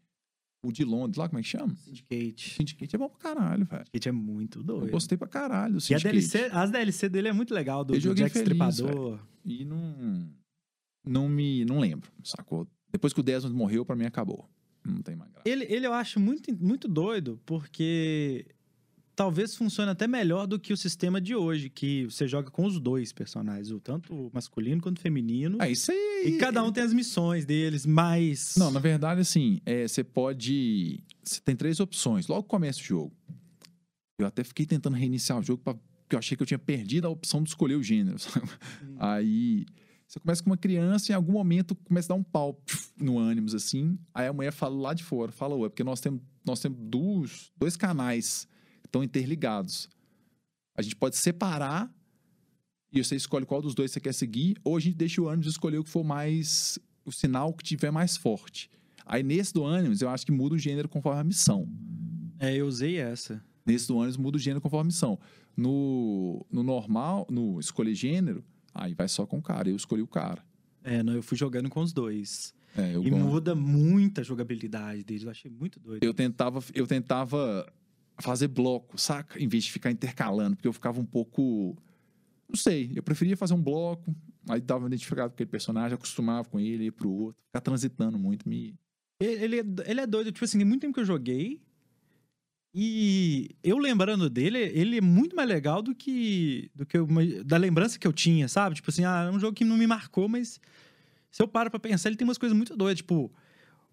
O 0.64 0.72
de 0.72 0.82
Londres, 0.82 1.18
lá, 1.18 1.28
como 1.28 1.38
é 1.38 1.42
que 1.42 1.48
chama? 1.48 1.74
Syndicate. 1.76 2.54
Syndicate 2.54 2.96
é 2.96 2.98
bom 2.98 3.08
pra 3.08 3.34
caralho, 3.34 3.66
velho. 3.66 3.84
Syndicate 3.84 4.08
é 4.08 4.12
muito 4.12 4.62
doido. 4.62 4.86
Eu 4.86 4.92
gostei 4.92 5.16
pra 5.16 5.28
caralho. 5.28 5.78
E 5.90 5.94
a 5.94 5.98
DLC, 5.98 6.50
as 6.52 6.70
DLC 6.70 7.08
dele 7.08 7.28
é 7.28 7.32
muito 7.32 7.52
legal, 7.52 7.84
do, 7.84 7.92
do 7.92 8.14
Jack 8.14 8.32
feliz, 8.32 8.36
Stripador. 8.36 9.16
Véio. 9.16 9.20
E 9.44 9.64
não. 9.64 10.30
Não 11.06 11.28
me. 11.28 11.64
Não 11.66 11.78
lembro, 11.78 12.10
sacou? 12.22 12.66
Depois 12.90 13.12
que 13.12 13.20
o 13.20 13.22
Desmond 13.22 13.54
morreu, 13.54 13.84
pra 13.84 13.94
mim 13.94 14.06
acabou. 14.06 14.48
Não 14.82 15.02
tem 15.02 15.16
mais 15.16 15.30
graça. 15.30 15.48
Ele, 15.48 15.64
ele 15.68 15.86
eu 15.86 15.92
acho 15.92 16.18
muito, 16.20 16.54
muito 16.58 16.88
doido, 16.88 17.40
porque 17.44 18.46
talvez 19.14 19.54
funcione 19.54 19.90
até 19.90 20.06
melhor 20.06 20.46
do 20.46 20.58
que 20.58 20.72
o 20.72 20.76
sistema 20.76 21.20
de 21.20 21.34
hoje, 21.34 21.68
que 21.70 22.04
você 22.04 22.26
joga 22.26 22.50
com 22.50 22.64
os 22.64 22.78
dois 22.80 23.12
personagens, 23.12 23.70
o 23.70 23.80
tanto 23.80 24.30
masculino 24.32 24.80
quanto 24.80 25.00
feminino. 25.00 25.58
Ah, 25.60 25.68
isso 25.68 25.90
aí. 25.92 26.22
E 26.26 26.38
cada 26.38 26.62
um 26.62 26.72
tem 26.72 26.82
as 26.82 26.92
missões 26.92 27.44
deles, 27.44 27.86
mas. 27.86 28.54
Não, 28.56 28.70
na 28.70 28.80
verdade, 28.80 29.20
assim, 29.20 29.60
é, 29.64 29.86
você 29.86 30.02
pode. 30.02 31.00
Você 31.22 31.40
tem 31.40 31.56
três 31.56 31.80
opções. 31.80 32.26
Logo 32.26 32.42
começa 32.44 32.80
o 32.80 32.84
jogo. 32.84 33.12
Eu 34.18 34.26
até 34.26 34.44
fiquei 34.44 34.66
tentando 34.66 34.96
reiniciar 34.96 35.38
o 35.38 35.42
jogo 35.42 35.62
porque 35.64 36.14
eu 36.14 36.18
achei 36.18 36.36
que 36.36 36.42
eu 36.42 36.46
tinha 36.46 36.58
perdido 36.58 37.06
a 37.06 37.10
opção 37.10 37.42
de 37.42 37.48
escolher 37.48 37.76
o 37.76 37.82
gênero. 37.82 38.16
Hum. 38.82 38.96
Aí 38.98 39.66
você 40.06 40.20
começa 40.20 40.42
com 40.42 40.50
uma 40.50 40.56
criança 40.56 41.10
e 41.10 41.12
em 41.12 41.16
algum 41.16 41.32
momento 41.32 41.74
começa 41.74 42.12
a 42.12 42.14
dar 42.14 42.20
um 42.20 42.22
pau 42.22 42.60
no 42.96 43.18
ânimos, 43.18 43.54
assim. 43.54 43.98
Aí 44.12 44.26
a 44.26 44.32
mulher 44.32 44.52
fala 44.52 44.76
lá 44.76 44.94
de 44.94 45.02
fora, 45.02 45.32
fala, 45.32 45.56
ué, 45.56 45.68
porque 45.68 45.82
nós 45.82 46.00
temos, 46.00 46.20
nós 46.46 46.60
temos 46.60 46.78
dois, 46.80 47.50
dois 47.56 47.76
canais 47.76 48.46
estão 48.94 49.02
interligados. 49.04 49.88
A 50.76 50.82
gente 50.82 50.96
pode 50.96 51.16
separar 51.16 51.92
e 52.92 53.02
você 53.02 53.16
escolhe 53.16 53.44
qual 53.44 53.60
dos 53.60 53.74
dois 53.74 53.90
você 53.90 54.00
quer 54.00 54.14
seguir, 54.14 54.56
ou 54.62 54.76
a 54.76 54.80
gente 54.80 54.96
deixa 54.96 55.20
o 55.20 55.28
ânimos 55.28 55.48
escolher 55.48 55.78
o 55.78 55.84
que 55.84 55.90
for 55.90 56.04
mais. 56.04 56.78
o 57.04 57.12
sinal 57.12 57.52
que 57.52 57.64
tiver 57.64 57.90
mais 57.90 58.16
forte. 58.16 58.70
Aí 59.04 59.22
nesse 59.22 59.52
do 59.52 59.64
ânimos, 59.64 60.00
eu 60.00 60.08
acho 60.08 60.24
que 60.24 60.32
muda 60.32 60.54
o 60.54 60.58
gênero 60.58 60.88
conforme 60.88 61.20
a 61.20 61.24
missão. 61.24 61.68
É, 62.38 62.54
eu 62.56 62.66
usei 62.66 62.96
essa. 62.96 63.44
Nesse 63.66 63.88
do 63.88 63.98
ânimos 63.98 64.16
muda 64.16 64.36
o 64.36 64.40
gênero 64.40 64.60
conforme 64.60 64.82
a 64.82 64.92
missão. 64.92 65.18
No, 65.56 66.46
no 66.50 66.62
normal, 66.62 67.26
no 67.30 67.60
escolher 67.60 67.94
gênero, 67.94 68.44
Aí 68.74 68.92
vai 68.92 69.06
só 69.06 69.24
com 69.24 69.38
o 69.38 69.42
cara. 69.42 69.68
Eu 69.70 69.76
escolhi 69.76 70.02
o 70.02 70.06
cara. 70.06 70.44
É, 70.82 71.02
não, 71.02 71.14
eu 71.14 71.22
fui 71.22 71.38
jogando 71.38 71.70
com 71.70 71.80
os 71.80 71.92
dois. 71.92 72.52
É, 72.76 72.92
e 72.92 73.10
muda 73.10 73.54
muito 73.54 74.20
a 74.20 74.24
jogabilidade 74.24 75.04
deles. 75.04 75.22
Eu 75.22 75.30
achei 75.30 75.50
muito 75.50 75.78
doido. 75.78 76.02
Eu 76.02 76.12
tentava, 76.12 76.62
eu 76.74 76.86
tentava 76.86 77.72
fazer 78.18 78.48
bloco, 78.48 78.98
saca? 78.98 79.42
Em 79.42 79.48
vez 79.48 79.64
de 79.64 79.72
ficar 79.72 79.90
intercalando, 79.90 80.56
porque 80.56 80.68
eu 80.68 80.72
ficava 80.72 81.00
um 81.00 81.04
pouco. 81.04 81.76
Não 82.48 82.56
sei, 82.56 82.92
eu 82.94 83.02
preferia 83.02 83.36
fazer 83.36 83.54
um 83.54 83.62
bloco, 83.62 84.14
aí 84.48 84.60
dava 84.60 84.86
identificado 84.86 85.30
com 85.30 85.34
aquele 85.34 85.50
personagem, 85.50 85.94
acostumava 85.94 86.48
com 86.48 86.60
ele, 86.60 86.86
ir 86.86 86.92
pro 86.92 87.10
outro. 87.10 87.40
Ficar 87.46 87.60
transitando 87.60 88.18
muito 88.18 88.48
me. 88.48 88.74
Ele, 89.20 89.62
ele 89.86 90.00
é 90.00 90.06
doido, 90.06 90.32
tipo 90.32 90.44
assim, 90.44 90.58
tem 90.58 90.66
muito 90.66 90.82
tempo 90.82 90.94
que 90.94 91.00
eu 91.00 91.04
joguei. 91.04 91.60
E 92.76 93.54
eu 93.62 93.78
lembrando 93.78 94.28
dele, 94.28 94.58
ele 94.58 94.98
é 94.98 95.00
muito 95.00 95.36
mais 95.36 95.48
legal 95.48 95.80
do 95.80 95.94
que, 95.94 96.72
do 96.74 96.84
que 96.84 96.98
da 97.44 97.56
lembrança 97.56 97.96
que 97.96 98.06
eu 98.06 98.12
tinha, 98.12 98.48
sabe? 98.48 98.74
Tipo 98.74 98.90
assim, 98.90 99.04
ah, 99.04 99.28
é 99.28 99.30
um 99.30 99.38
jogo 99.38 99.54
que 99.54 99.64
não 99.64 99.76
me 99.76 99.86
marcou, 99.86 100.28
mas 100.28 100.60
se 101.30 101.40
eu 101.40 101.46
paro 101.46 101.70
pra 101.70 101.78
pensar, 101.78 102.08
ele 102.08 102.16
tem 102.16 102.26
umas 102.26 102.36
coisas 102.36 102.56
muito 102.56 102.76
doidas. 102.76 102.98
Tipo, 102.98 103.32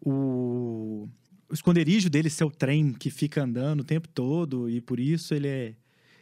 o, 0.04 1.08
o 1.52 1.54
esconderijo 1.54 2.10
dele 2.10 2.30
ser 2.30 2.46
o 2.46 2.52
trem 2.52 2.94
que 2.94 3.10
fica 3.10 3.44
andando 3.44 3.82
o 3.82 3.84
tempo 3.84 4.08
todo 4.08 4.70
e 4.70 4.80
por 4.82 5.00
isso 5.00 5.34
ele 5.34 5.48
é 5.48 5.76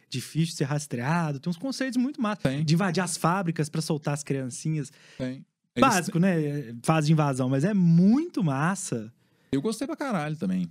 difícil 0.08 0.48
de 0.52 0.56
ser 0.56 0.64
rastreado. 0.64 1.38
Tem 1.38 1.48
uns 1.50 1.56
conceitos 1.56 1.96
muito 1.96 2.20
massa. 2.20 2.42
Tem. 2.42 2.64
De 2.64 2.74
invadir 2.74 3.00
as 3.02 3.16
fábricas 3.16 3.68
para 3.68 3.80
soltar 3.80 4.14
as 4.14 4.24
criancinhas. 4.24 4.90
Tem. 5.16 5.44
Básico, 5.78 6.18
né? 6.18 6.74
Fase 6.82 7.06
de 7.06 7.12
invasão, 7.12 7.48
mas 7.48 7.62
é 7.64 7.72
muito 7.72 8.42
massa. 8.42 9.12
Eu 9.52 9.62
gostei 9.62 9.86
pra 9.86 9.96
caralho 9.96 10.36
também. 10.36 10.66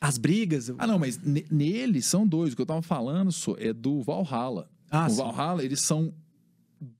As 0.00 0.18
brigas. 0.18 0.68
eu- 0.68 0.76
Ah, 0.78 0.86
não, 0.86 0.98
mas 0.98 1.18
ne- 1.18 1.46
nele 1.50 2.02
são 2.02 2.26
dois. 2.26 2.52
O 2.52 2.56
que 2.56 2.60
eu 2.62 2.66
tava 2.66 2.82
falando 2.82 3.32
só 3.32 3.56
é 3.58 3.72
do 3.72 4.02
Valhalla. 4.02 4.68
Ah, 4.90 5.06
o 5.06 5.10
sim. 5.10 5.16
Valhalla, 5.16 5.64
eles 5.64 5.80
são 5.80 6.12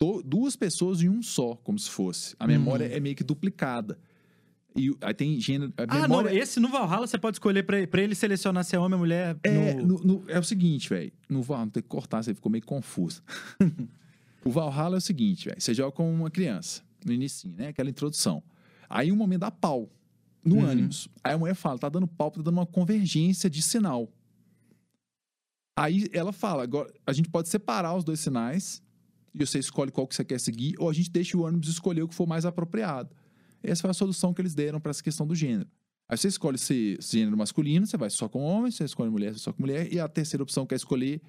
do- 0.00 0.22
duas 0.22 0.56
pessoas 0.56 1.02
em 1.02 1.08
um 1.10 1.22
só, 1.22 1.54
como 1.56 1.78
se 1.78 1.90
fosse. 1.90 2.34
A 2.40 2.46
memória 2.46 2.86
é 2.86 2.98
meio 2.98 3.14
que 3.14 3.22
duplicada. 3.22 3.98
E 4.76 4.92
aí 5.02 5.14
tem 5.14 5.38
gênero. 5.40 5.72
Ah, 5.76 6.02
memória 6.02 6.30
não. 6.32 6.36
Esse 6.36 6.58
no 6.58 6.68
Valhalla 6.68 7.06
você 7.06 7.16
pode 7.16 7.36
escolher 7.36 7.62
pra, 7.62 7.86
pra 7.86 8.02
ele 8.02 8.14
selecionar 8.14 8.64
se 8.64 8.74
é 8.74 8.78
homem 8.78 8.94
ou 8.94 8.98
mulher. 8.98 9.36
É, 9.44 9.74
no- 9.74 9.86
no- 9.98 10.04
no- 10.04 10.24
é 10.30 10.38
o 10.38 10.42
seguinte, 10.42 10.88
velho. 10.88 11.12
No 11.28 11.42
Valhalla, 11.42 11.70
tem 11.70 11.82
que 11.82 11.88
cortar, 11.88 12.22
você 12.24 12.34
ficou 12.34 12.50
meio 12.50 12.64
confuso. 12.64 13.22
o 14.44 14.50
Valhalla 14.50 14.96
é 14.96 14.98
o 14.98 15.00
seguinte, 15.00 15.46
velho. 15.48 15.60
Você 15.60 15.72
joga 15.74 15.92
com 15.92 16.12
uma 16.12 16.28
criança, 16.30 16.82
no 17.04 17.12
início, 17.12 17.48
né? 17.56 17.68
Aquela 17.68 17.88
introdução. 17.88 18.42
Aí 18.90 19.12
um 19.12 19.16
momento 19.16 19.40
dá 19.42 19.50
pau 19.50 19.88
no 20.44 20.56
Uhum. 20.56 20.66
ânimos. 20.66 21.08
Aí 21.22 21.32
a 21.34 21.38
mulher 21.38 21.54
fala, 21.54 21.78
tá 21.78 21.88
dando 21.88 22.08
pau, 22.08 22.30
tá 22.32 22.42
dando 22.42 22.54
uma 22.56 22.66
convergência 22.66 23.48
de 23.48 23.62
sinal. 23.62 24.10
Aí 25.78 26.08
ela 26.12 26.32
fala, 26.32 26.62
agora 26.62 26.92
a 27.06 27.12
gente 27.12 27.28
pode 27.28 27.48
separar 27.48 27.94
os 27.96 28.04
dois 28.04 28.20
sinais 28.20 28.82
e 29.34 29.44
você 29.44 29.58
escolhe 29.58 29.90
qual 29.90 30.06
que 30.06 30.14
você 30.14 30.24
quer 30.24 30.38
seguir, 30.38 30.74
ou 30.78 30.88
a 30.88 30.92
gente 30.92 31.10
deixa 31.10 31.36
o 31.36 31.44
ânimos 31.44 31.68
escolher 31.68 32.02
o 32.02 32.08
que 32.08 32.14
for 32.14 32.26
mais 32.26 32.44
apropriado. 32.46 33.10
Essa 33.64 33.82
foi 33.82 33.90
a 33.90 33.94
solução 33.94 34.32
que 34.34 34.40
eles 34.40 34.54
deram 34.54 34.80
para 34.80 34.90
essa 34.90 35.02
questão 35.02 35.26
do 35.26 35.34
gênero. 35.34 35.68
Aí 36.08 36.16
você 36.18 36.28
escolhe 36.28 36.58
se, 36.58 36.98
se 37.00 37.18
gênero 37.18 37.36
masculino, 37.36 37.86
você 37.86 37.96
vai 37.96 38.10
só 38.10 38.28
com 38.28 38.40
homem, 38.42 38.70
você 38.70 38.84
escolhe 38.84 39.10
mulher, 39.10 39.32
você 39.32 39.38
só 39.40 39.52
com 39.52 39.62
mulher, 39.62 39.90
e 39.92 39.98
a 39.98 40.06
terceira 40.06 40.42
opção 40.42 40.66
que 40.66 40.74
é 40.74 40.76
escolher 40.76 41.20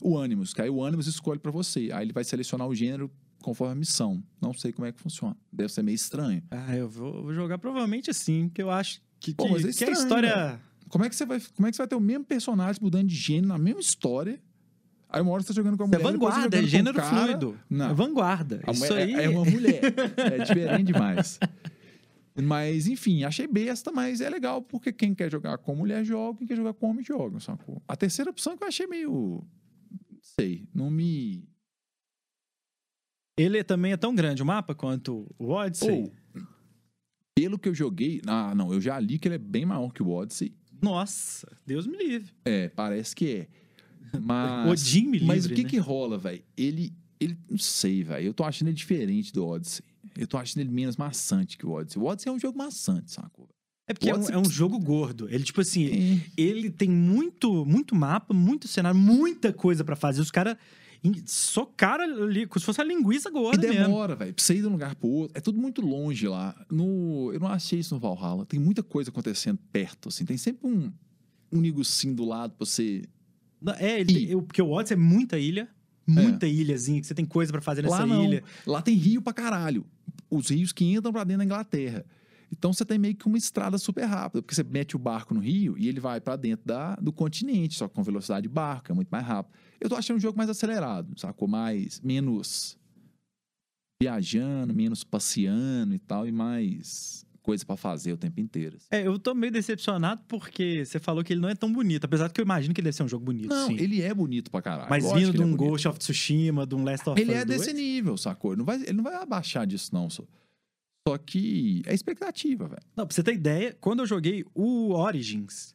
o 0.00 0.16
ânimos, 0.16 0.54
que 0.54 0.62
aí 0.62 0.70
o 0.70 0.82
ânimos 0.82 1.06
escolhe 1.06 1.38
para 1.40 1.50
você. 1.50 1.90
Aí 1.92 2.04
ele 2.06 2.12
vai 2.12 2.22
selecionar 2.24 2.66
o 2.68 2.74
gênero 2.74 3.10
conforme 3.42 3.72
a 3.72 3.76
missão. 3.76 4.22
Não 4.40 4.54
sei 4.54 4.72
como 4.72 4.86
é 4.86 4.92
que 4.92 5.00
funciona. 5.00 5.36
Deve 5.52 5.72
ser 5.72 5.82
meio 5.82 5.96
estranho. 5.96 6.42
Ah, 6.50 6.76
eu 6.76 6.88
vou, 6.88 7.34
jogar 7.34 7.58
provavelmente 7.58 8.08
assim, 8.10 8.48
porque 8.48 8.62
eu 8.62 8.70
acho 8.70 9.00
que, 9.18 9.34
Pô, 9.34 9.46
que, 9.46 9.54
é 9.54 9.58
que 9.58 9.66
a 9.66 9.70
estranho, 9.70 9.92
história. 9.94 10.60
Como 10.88 11.04
é 11.04 11.08
que 11.08 11.16
você 11.16 11.26
vai, 11.26 11.40
como 11.56 11.66
é 11.66 11.70
que 11.70 11.76
você 11.76 11.82
vai 11.82 11.88
ter 11.88 11.96
o 11.96 12.00
mesmo 12.00 12.24
personagem 12.24 12.80
mudando 12.80 13.08
de 13.08 13.14
gênero 13.16 13.48
na 13.48 13.58
mesma 13.58 13.80
história? 13.80 14.40
Aí 15.08 15.20
uma 15.20 15.32
hora 15.32 15.42
você 15.42 15.48
tá 15.48 15.54
jogando 15.54 15.76
com 15.76 15.82
a 15.82 15.86
É 15.86 15.88
mulher, 15.88 16.12
depois 16.12 16.34
você 16.34 16.40
vanguarda, 16.40 16.56
é 16.58 16.62
gênero 16.62 16.96
cara. 16.96 17.24
fluido. 17.26 17.58
Não. 17.68 17.90
É 17.90 17.94
vanguarda. 17.94 18.60
A 18.64 18.70
Isso 18.70 18.80
mulher- 18.86 19.02
aí. 19.08 19.14
é, 19.14 19.24
é 19.24 19.28
uma 19.28 19.44
mulher. 19.44 19.80
É 20.16 20.38
diferente 20.44 20.84
demais. 20.84 21.38
Mas, 22.34 22.86
enfim, 22.86 23.24
achei 23.24 23.46
besta, 23.46 23.90
mas 23.90 24.20
é 24.20 24.30
legal, 24.30 24.62
porque 24.62 24.92
quem 24.92 25.14
quer 25.14 25.30
jogar 25.30 25.58
com 25.58 25.74
mulher 25.74 26.04
joga, 26.04 26.38
quem 26.38 26.46
quer 26.46 26.56
jogar 26.56 26.72
com 26.74 26.90
homem 26.90 27.04
joga. 27.04 27.40
Sacou? 27.40 27.82
A 27.86 27.96
terceira 27.96 28.30
opção 28.30 28.56
que 28.56 28.62
eu 28.62 28.68
achei 28.68 28.86
meio. 28.86 29.44
Não 30.10 30.18
sei, 30.22 30.68
não 30.74 30.90
me. 30.90 31.48
Ele 33.36 33.64
também 33.64 33.92
é 33.92 33.96
tão 33.96 34.14
grande 34.14 34.42
o 34.42 34.46
mapa 34.46 34.74
quanto 34.74 35.26
o 35.38 35.50
Odyssey. 35.50 35.90
Ou, 35.90 36.12
pelo 37.34 37.58
que 37.58 37.68
eu 37.68 37.74
joguei. 37.74 38.20
Ah, 38.26 38.54
não, 38.54 38.72
eu 38.72 38.80
já 38.80 38.98
li 39.00 39.18
que 39.18 39.28
ele 39.28 39.36
é 39.36 39.38
bem 39.38 39.64
maior 39.64 39.92
que 39.92 40.02
o 40.02 40.10
Odyssey. 40.10 40.54
Nossa, 40.80 41.50
Deus 41.66 41.86
me 41.86 41.96
livre. 41.96 42.32
É, 42.44 42.68
parece 42.68 43.14
que 43.14 43.30
é. 43.30 43.48
Mas. 44.20 44.70
Odin 44.70 45.06
me 45.06 45.18
livre, 45.18 45.26
Mas 45.26 45.46
o 45.46 45.50
que 45.50 45.62
né? 45.62 45.68
que 45.68 45.78
rola, 45.78 46.18
velho? 46.18 46.42
Ele. 46.56 46.92
Ele. 47.18 47.36
Não 47.48 47.58
sei, 47.58 48.02
velho. 48.02 48.26
Eu 48.26 48.34
tô 48.34 48.44
achando 48.44 48.68
ele 48.68 48.76
diferente 48.76 49.32
do 49.32 49.46
Odyssey. 49.46 49.84
Eu 50.16 50.26
tô 50.26 50.36
achando 50.36 50.60
ele 50.60 50.70
menos 50.70 50.96
maçante 50.96 51.56
que 51.58 51.66
o 51.66 51.70
Odyssey. 51.72 52.00
O 52.02 52.06
Odyssey 52.06 52.30
é 52.30 52.34
um 52.34 52.38
jogo 52.38 52.56
maçante, 52.58 53.10
sacou? 53.12 53.48
É 53.86 53.92
porque 53.92 54.08
é 54.10 54.14
um, 54.16 54.28
é 54.28 54.38
um 54.38 54.44
jogo 54.48 54.78
gordo. 54.78 55.28
Ele, 55.28 55.42
tipo 55.42 55.60
assim, 55.60 55.86
É. 56.16 56.30
ele 56.36 56.70
tem 56.70 56.88
muito, 56.88 57.64
muito 57.66 57.94
mapa, 57.94 58.32
muito 58.32 58.68
cenário, 58.68 58.98
muita 58.98 59.52
coisa 59.52 59.82
pra 59.82 59.96
fazer. 59.96 60.20
Os 60.20 60.30
caras 60.30 60.56
socaram 61.26 62.04
ali, 62.24 62.46
como 62.46 62.60
se 62.60 62.66
fosse 62.66 62.80
a 62.80 62.84
linguiça 62.84 63.28
E 63.28 63.32
gorda 63.32 63.66
mesmo. 63.66 63.84
demora, 63.84 64.14
velho. 64.14 64.34
Pra 64.34 64.42
você 64.44 64.54
ir 64.54 64.60
de 64.60 64.66
um 64.66 64.72
lugar 64.72 64.94
pro 64.94 65.08
outro. 65.08 65.36
É 65.36 65.40
tudo 65.40 65.58
muito 65.58 65.80
longe 65.80 66.28
lá. 66.28 66.54
No, 66.70 67.30
eu 67.32 67.40
não 67.40 67.48
achei 67.48 67.78
isso 67.80 67.94
no 67.94 68.00
Valhalla. 68.00 68.44
Tem 68.46 68.60
muita 68.60 68.82
coisa 68.82 69.10
acontecendo 69.10 69.58
perto, 69.72 70.08
assim. 70.08 70.24
Tem 70.24 70.36
sempre 70.36 70.68
um, 70.68 70.92
um 71.50 71.60
negocinho 71.60 72.14
do 72.14 72.24
lado 72.24 72.54
pra 72.56 72.66
você. 72.66 73.02
Não, 73.60 73.72
É, 73.74 74.00
ele 74.00 74.12
E- 74.12 74.14
tem- 74.14 74.26
eu- 74.30 74.42
porque 74.42 74.62
o 74.62 74.70
Odyssey 74.70 74.96
é 74.96 75.00
muita 75.00 75.38
ilha. 75.38 75.68
Muita 76.06 76.46
ilhazinha, 76.46 77.00
que 77.00 77.06
você 77.06 77.14
tem 77.14 77.24
coisa 77.24 77.52
pra 77.52 77.60
fazer 77.60 77.82
nessa 77.82 78.00
lá 78.00 78.06
não. 78.06 78.24
ilha. 78.24 78.42
Lá 78.66 78.82
tem 78.82 78.94
rio 78.94 79.22
pra 79.22 79.32
caralho. 79.32 79.86
Os 80.28 80.48
rios 80.48 80.72
que 80.72 80.84
entram 80.84 81.12
pra 81.12 81.24
dentro 81.24 81.38
da 81.38 81.44
Inglaterra. 81.44 82.04
Então 82.52 82.72
você 82.72 82.84
tem 82.84 82.98
meio 82.98 83.14
que 83.14 83.26
uma 83.26 83.38
estrada 83.38 83.78
super 83.78 84.04
rápida, 84.04 84.42
porque 84.42 84.54
você 84.54 84.64
mete 84.64 84.96
o 84.96 84.98
barco 84.98 85.32
no 85.32 85.40
rio 85.40 85.78
e 85.78 85.88
ele 85.88 86.00
vai 86.00 86.20
pra 86.20 86.34
dentro 86.34 86.66
da, 86.66 86.96
do 86.96 87.12
continente, 87.12 87.76
só 87.76 87.86
que 87.86 87.94
com 87.94 88.02
velocidade 88.02 88.42
de 88.42 88.48
barco, 88.48 88.90
é 88.90 88.94
muito 88.94 89.08
mais 89.08 89.24
rápido. 89.24 89.54
Eu 89.80 89.88
tô 89.88 89.94
achando 89.94 90.16
o 90.16 90.20
jogo 90.20 90.36
mais 90.36 90.50
acelerado, 90.50 91.18
sacou? 91.18 91.46
Mais, 91.46 92.00
menos 92.00 92.76
viajando, 94.02 94.74
menos 94.74 95.04
passeando 95.04 95.94
e 95.94 95.98
tal, 95.98 96.26
e 96.26 96.32
mais 96.32 97.24
coisa 97.50 97.66
pra 97.66 97.76
fazer 97.76 98.12
o 98.12 98.16
tempo 98.16 98.40
inteiro. 98.40 98.76
assim. 98.76 98.86
É, 98.90 99.06
eu 99.06 99.18
tô 99.18 99.34
meio 99.34 99.52
decepcionado 99.52 100.22
porque 100.28 100.84
você 100.84 100.98
falou 100.98 101.22
que 101.24 101.32
ele 101.32 101.40
não 101.40 101.48
é 101.48 101.54
tão 101.54 101.72
bonito. 101.72 102.04
Apesar 102.04 102.28
de 102.28 102.32
que 102.34 102.40
eu 102.40 102.44
imagino 102.44 102.72
que 102.72 102.80
ele 102.80 102.84
deve 102.86 102.96
ser 102.96 103.02
um 103.02 103.08
jogo 103.08 103.24
bonito, 103.24 103.48
Não, 103.48 103.66
sim. 103.66 103.76
ele 103.78 104.00
é 104.02 104.14
bonito 104.14 104.50
pra 104.50 104.62
caralho. 104.62 104.88
Mas 104.90 105.04
vindo 105.04 105.14
que 105.14 105.20
de 105.20 105.28
ele 105.36 105.42
é 105.42 105.46
um 105.46 105.56
bonito. 105.56 105.70
Ghost 105.70 105.88
of 105.88 105.98
Tsushima, 105.98 106.66
de 106.66 106.74
um 106.74 106.84
Last 106.84 107.08
of 107.08 107.20
Ele 107.20 107.32
Us 107.32 107.38
é 107.38 107.44
2, 107.44 107.58
desse 107.60 107.72
nível, 107.74 108.16
sacou? 108.16 108.52
Ele 108.52 108.58
não 108.58 108.64
vai, 108.64 108.76
ele 108.82 108.92
não 108.92 109.04
vai 109.04 109.14
abaixar 109.16 109.66
disso, 109.66 109.90
não. 109.92 110.08
Só, 110.08 110.24
só 111.08 111.18
que 111.18 111.82
é 111.86 111.94
expectativa, 111.94 112.68
velho. 112.68 112.82
Não, 112.96 113.06
pra 113.06 113.14
você 113.14 113.22
ter 113.22 113.34
ideia, 113.34 113.76
quando 113.80 114.00
eu 114.00 114.06
joguei 114.06 114.44
o 114.54 114.92
Origins, 114.92 115.74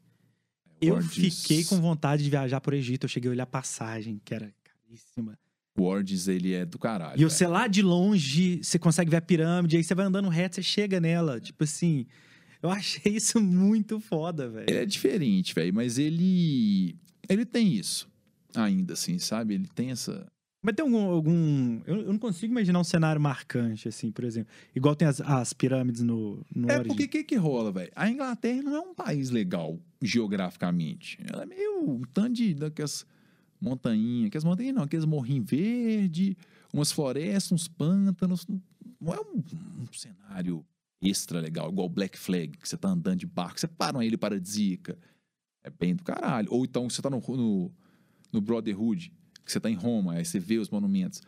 eu 0.82 0.96
Origins. 0.96 1.42
fiquei 1.42 1.64
com 1.66 1.82
vontade 1.82 2.24
de 2.24 2.30
viajar 2.30 2.62
por 2.62 2.74
Egito. 2.74 3.06
Eu 3.06 3.10
cheguei 3.10 3.30
a 3.30 3.34
olhar 3.34 3.44
a 3.44 3.48
passagem, 3.48 4.22
que 4.24 4.34
era 4.34 4.54
caríssima. 4.64 5.38
O 5.78 5.84
Words, 5.84 6.28
ele 6.28 6.54
é 6.54 6.66
do 6.66 6.80
caralho. 6.80 7.20
E 7.22 7.24
você 7.26 7.46
lá 7.46 7.68
de 7.68 7.82
longe, 7.82 8.64
você 8.64 8.80
consegue 8.80 9.12
ver 9.12 9.18
a 9.18 9.22
pirâmide, 9.22 9.76
aí 9.78 9.84
você 9.84 9.94
vai 9.94 10.06
andando 10.06 10.30
reto, 10.30 10.56
você 10.56 10.64
chega 10.64 11.00
nela. 11.02 11.40
Tipo 11.40 11.64
assim, 11.66 12.06
eu 12.64 12.70
achei 12.70 13.14
isso 13.14 13.42
muito 13.42 14.00
foda, 14.00 14.48
velho. 14.50 14.66
Ele 14.70 14.80
é 14.80 14.86
diferente, 14.86 15.54
velho, 15.54 15.74
mas 15.74 15.98
ele. 15.98 16.96
Ele 17.28 17.46
tem 17.46 17.74
isso. 17.74 18.08
Ainda 18.56 18.94
assim, 18.94 19.20
sabe? 19.20 19.56
Ele 19.56 19.68
tem 19.76 19.92
essa. 19.92 20.26
Mas 20.64 20.74
tem 20.76 20.86
algum. 20.86 21.10
algum 21.12 21.82
eu, 21.86 21.98
eu 21.98 22.08
não 22.14 22.18
consigo 22.18 22.54
imaginar 22.54 22.80
um 22.80 22.84
cenário 22.84 23.20
marcante, 23.22 23.88
assim, 23.90 24.12
por 24.12 24.24
exemplo. 24.24 24.52
Igual 24.74 24.96
tem 24.96 25.08
as, 25.08 25.20
as 25.20 25.52
pirâmides 25.52 26.02
no, 26.02 26.42
no 26.56 26.70
É 26.72 26.76
Origins. 26.78 26.88
porque 26.88 27.04
o 27.04 27.10
que, 27.10 27.24
que 27.24 27.36
rola, 27.36 27.72
velho? 27.72 27.92
A 27.96 28.10
Inglaterra 28.10 28.62
não 28.64 28.76
é 28.76 28.80
um 28.80 28.94
país 28.96 29.30
legal 29.30 29.78
geograficamente. 30.02 31.20
Ela 31.32 31.44
é 31.44 31.46
meio 31.46 31.84
um 31.90 32.02
tanto 32.14 32.34
de 32.34 32.54
daquelas 32.54 33.06
montanhas. 33.65 34.28
Aquelas 34.28 34.43
montanhas 34.43 34.75
não, 34.75 34.84
aqueles 34.84 35.06
morrinhos 35.06 35.49
verdes, 35.49 36.36
umas 36.73 36.91
florestas, 36.91 37.51
uns 37.51 37.67
pântanos. 37.67 38.45
Não 39.01 39.13
é 39.13 39.19
um, 39.19 39.43
um 39.82 39.93
cenário 39.93 40.65
extra 41.01 41.39
legal, 41.39 41.69
igual 41.69 41.89
Black 41.89 42.17
Flag, 42.17 42.58
que 42.58 42.67
você 42.67 42.78
tá 42.78 42.89
andando 42.89 43.19
de 43.19 43.25
barco, 43.25 43.60
você 43.60 43.67
para 43.67 43.97
uma 43.97 44.06
ilha 44.06 44.17
paradisíaca. 44.17 44.97
É 45.63 45.69
bem 45.69 45.95
do 45.95 46.04
caralho. 46.04 46.47
Ou 46.51 46.63
então 46.63 46.89
você 46.89 47.01
tá 47.01 47.10
no, 47.10 47.19
no, 47.19 47.71
no 48.32 48.41
Brotherhood, 48.41 49.12
que 49.43 49.51
você 49.51 49.60
tá 49.60 49.69
em 49.69 49.75
Roma, 49.75 50.13
aí 50.13 50.25
você 50.25 50.39
vê 50.39 50.58
os 50.58 50.69
monumentos. 50.69 51.21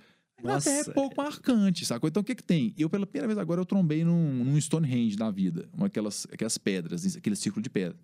Nossa. 0.43 0.69
é 0.69 0.84
pouco 0.84 1.15
marcante, 1.17 1.84
sacou? 1.84 2.08
Então 2.08 2.21
o 2.21 2.23
que 2.23 2.36
que 2.36 2.43
tem? 2.43 2.73
Eu, 2.78 2.89
pela 2.89 3.08
primeira 3.08 3.28
vez 3.28 3.39
agora, 3.39 3.60
eu 3.60 3.65
trombei 3.65 4.04
num, 4.04 4.43
num 4.43 4.62
Stonehenge 4.62 5.17
da 5.17 5.32
vida. 5.32 5.67
Uma 5.73 5.88
aquelas, 5.88 6.28
aquelas 6.32 6.58
pedras, 6.58 7.15
aquele 7.15 7.36
círculo 7.36 7.63
de 7.63 7.69
pedra. 7.69 7.97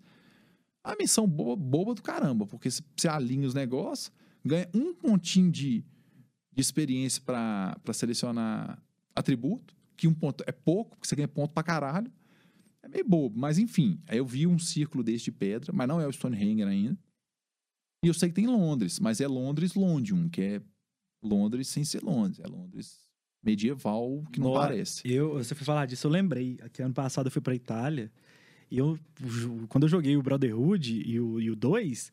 A 0.82 0.96
missão 0.96 1.26
boba, 1.26 1.56
boba 1.56 1.94
do 1.94 2.02
caramba, 2.02 2.46
porque 2.46 2.70
se 2.70 2.82
você 2.96 3.08
alinha 3.08 3.46
os 3.46 3.54
negócios, 3.54 4.12
ganha 4.44 4.68
um 4.74 4.94
pontinho 4.94 5.50
de, 5.50 5.84
de 6.52 6.60
experiência 6.60 7.22
pra 7.22 7.76
selecionar 7.92 8.82
atributo, 9.14 9.74
que 9.96 10.08
um 10.08 10.14
ponto 10.14 10.44
é 10.46 10.52
pouco, 10.52 10.96
porque 10.96 11.08
você 11.08 11.16
ganha 11.16 11.28
ponto 11.28 11.52
pra 11.52 11.62
caralho. 11.62 12.12
É 12.82 12.88
meio 12.88 13.04
bobo, 13.04 13.38
mas 13.38 13.58
enfim. 13.58 13.98
Aí 14.06 14.18
eu 14.18 14.26
vi 14.26 14.46
um 14.46 14.58
círculo 14.58 15.02
desse 15.02 15.24
de 15.26 15.32
pedra, 15.32 15.72
mas 15.72 15.88
não 15.88 16.00
é 16.00 16.06
o 16.06 16.12
Stonehenge 16.12 16.62
ainda. 16.62 16.98
E 18.04 18.08
eu 18.08 18.14
sei 18.14 18.28
que 18.28 18.34
tem 18.34 18.46
Londres, 18.46 19.00
mas 19.00 19.20
é 19.20 19.26
Londres 19.26 19.74
Londium, 19.74 20.28
que 20.28 20.42
é 20.42 20.62
Londres 21.22 21.68
sem 21.68 21.84
ser 21.84 22.02
Londres. 22.02 22.38
É 22.40 22.46
Londres 22.46 23.00
medieval, 23.42 24.22
que 24.32 24.40
não 24.40 24.48
Nossa, 24.48 24.68
parece. 24.68 25.02
Eu, 25.10 25.34
você 25.34 25.54
foi 25.54 25.64
falar 25.64 25.86
disso, 25.86 26.06
eu 26.06 26.10
lembrei. 26.10 26.58
Que 26.72 26.82
ano 26.82 26.94
passado 26.94 27.26
eu 27.26 27.30
fui 27.30 27.40
pra 27.40 27.54
Itália. 27.54 28.12
E 28.70 28.78
eu, 28.78 28.98
quando 29.68 29.84
eu 29.84 29.88
joguei 29.88 30.16
o 30.16 30.22
Brotherhood 30.22 31.02
e 31.06 31.20
o, 31.20 31.40
e 31.40 31.50
o 31.50 31.56
2, 31.56 32.12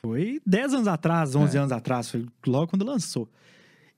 foi 0.00 0.40
10 0.46 0.74
anos 0.74 0.88
atrás, 0.88 1.34
11 1.34 1.56
É. 1.56 1.60
anos 1.60 1.72
atrás, 1.72 2.10
foi 2.10 2.26
logo 2.46 2.68
quando 2.68 2.84
lançou. 2.84 3.28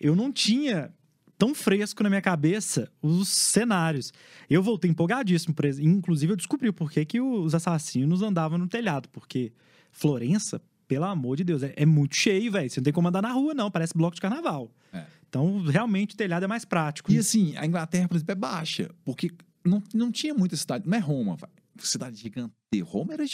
Eu 0.00 0.16
não 0.16 0.32
tinha 0.32 0.92
tão 1.38 1.54
fresco 1.54 2.02
na 2.02 2.08
minha 2.08 2.22
cabeça 2.22 2.90
os 3.00 3.28
cenários. 3.28 4.12
Eu 4.48 4.62
voltei 4.62 4.90
empolgadíssimo, 4.90 5.54
inclusive 5.80 6.32
eu 6.32 6.36
descobri 6.36 6.70
por 6.72 6.90
que, 6.90 7.04
que 7.04 7.20
os 7.20 7.54
assassinos 7.54 8.22
andavam 8.22 8.58
no 8.58 8.68
telhado, 8.68 9.08
porque 9.10 9.52
Florença, 9.90 10.60
pelo 10.88 11.04
amor 11.04 11.36
de 11.36 11.44
Deus, 11.44 11.62
é, 11.62 11.72
é 11.76 11.86
muito 11.86 12.16
cheio, 12.16 12.50
velho. 12.50 12.68
Você 12.70 12.80
não 12.80 12.84
tem 12.84 12.92
como 12.92 13.08
andar 13.08 13.22
na 13.22 13.32
rua, 13.32 13.54
não, 13.54 13.70
parece 13.70 13.92
bloco 13.94 14.14
de 14.14 14.20
carnaval. 14.20 14.70
É. 14.92 15.04
Então, 15.28 15.62
realmente, 15.64 16.14
o 16.14 16.16
telhado 16.16 16.44
é 16.44 16.48
mais 16.48 16.64
prático. 16.64 17.10
E 17.12 17.18
assim, 17.18 17.56
a 17.56 17.64
Inglaterra, 17.66 18.08
por 18.08 18.16
exemplo, 18.16 18.32
é 18.32 18.34
baixa, 18.34 18.90
porque 19.04 19.30
não, 19.64 19.82
não 19.94 20.10
tinha 20.12 20.34
muita 20.34 20.56
cidade. 20.56 20.86
Não 20.88 20.96
é 20.96 21.00
Roma, 21.00 21.36
velho. 21.36 21.52
Cidade 21.78 22.16
gigante. 22.16 22.52
Roma 22.84 23.14
era 23.14 23.26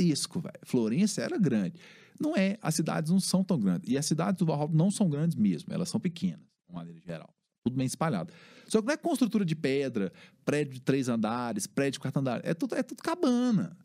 gigantesco, 0.00 0.40
velho. 0.40 0.60
Florença 0.64 1.22
era 1.22 1.38
grande. 1.38 1.74
Não 2.18 2.36
é, 2.36 2.58
as 2.60 2.74
cidades 2.74 3.10
não 3.10 3.20
são 3.20 3.44
tão 3.44 3.58
grandes. 3.58 3.90
E 3.90 3.96
as 3.96 4.06
cidades 4.06 4.38
do 4.38 4.46
Valhalla 4.46 4.70
não 4.72 4.90
são 4.90 5.08
grandes 5.08 5.36
mesmo, 5.36 5.72
elas 5.72 5.88
são 5.88 6.00
pequenas, 6.00 6.40
de 6.68 6.74
maneira 6.74 7.00
geral. 7.00 7.34
tudo 7.62 7.76
bem 7.76 7.86
espalhado. 7.86 8.32
Só 8.68 8.80
que 8.80 8.86
não 8.86 8.94
é 8.94 8.96
construtora 8.96 9.44
de 9.44 9.54
pedra, 9.54 10.12
prédio 10.44 10.74
de 10.74 10.80
três 10.80 11.08
andares, 11.08 11.66
prédio 11.66 11.92
de 11.92 12.00
quatro 12.00 12.20
andares. 12.20 12.42
É 12.48 12.54
tudo, 12.54 12.74
é 12.74 12.82
tudo 12.82 13.02
cabana. 13.02 13.76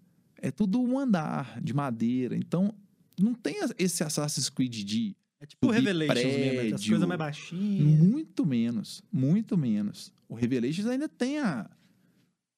É 0.41 0.51
tudo 0.51 0.81
um 0.81 0.99
andar 0.99 1.59
de 1.61 1.73
madeira. 1.73 2.35
Então, 2.35 2.73
não 3.19 3.33
tem 3.33 3.55
esse 3.77 4.03
Assassin's 4.03 4.49
Creed 4.49 4.83
de. 4.83 5.15
É 5.39 5.45
tipo 5.45 5.67
o 5.67 5.71
Revelations 5.71 6.23
mesmo, 6.23 6.37
né? 6.37 6.61
as 6.61 6.67
prédio. 6.67 6.89
coisas 6.89 7.07
mais 7.07 7.19
baixinhas. 7.19 7.99
Muito 7.99 8.45
menos. 8.45 9.01
Muito 9.11 9.57
menos. 9.57 10.13
O 10.27 10.35
Revelations 10.35 10.87
ainda 10.87 11.09
tem 11.09 11.39
a. 11.39 11.69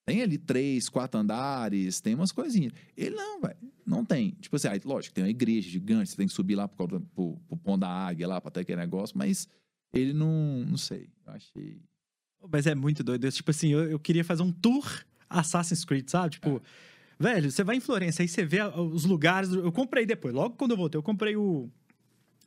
Tem 0.07 0.21
ali 0.21 0.37
três, 0.37 0.87
quatro 0.87 1.19
andares, 1.19 1.99
tem 1.99 2.15
umas 2.15 2.31
coisinhas. 2.31 2.71
Ele 2.95 3.13
não, 3.13 3.41
velho. 3.41 3.57
Não 3.85 4.05
tem. 4.05 4.31
Tipo 4.39 4.55
assim, 4.55 4.69
aí, 4.69 4.79
lógico, 4.85 5.13
tem 5.13 5.25
uma 5.25 5.29
igreja 5.29 5.69
gigante, 5.69 6.09
você 6.09 6.15
tem 6.15 6.27
que 6.27 6.33
subir 6.33 6.55
lá 6.55 6.65
pro, 6.65 7.01
pro, 7.01 7.37
pro 7.45 7.57
pão 7.57 7.77
da 7.77 7.89
águia 7.89 8.25
lá 8.25 8.39
pra 8.39 8.49
ter 8.49 8.61
aquele 8.61 8.79
negócio, 8.79 9.17
mas 9.17 9.49
ele 9.93 10.13
não. 10.13 10.63
Não 10.65 10.77
sei. 10.77 11.09
Eu 11.25 11.33
achei. 11.33 11.81
Mas 12.49 12.65
é 12.65 12.73
muito 12.73 13.03
doido. 13.03 13.29
Tipo 13.29 13.51
assim, 13.51 13.73
eu, 13.73 13.83
eu 13.83 13.99
queria 13.99 14.23
fazer 14.23 14.43
um 14.43 14.51
tour 14.51 14.85
Assassin's 15.29 15.83
Creed, 15.83 16.07
sabe? 16.07 16.35
Tipo, 16.35 16.61
velho, 17.19 17.51
você 17.51 17.61
vai 17.61 17.75
em 17.75 17.81
Florença, 17.81 18.21
aí 18.21 18.29
você 18.29 18.45
vê 18.45 18.63
os 18.63 19.03
lugares. 19.03 19.51
Eu 19.51 19.73
comprei 19.73 20.05
depois, 20.05 20.33
logo 20.33 20.55
quando 20.55 20.71
eu 20.71 20.77
voltei, 20.77 20.97
eu 20.97 21.03
comprei 21.03 21.35
o, 21.35 21.69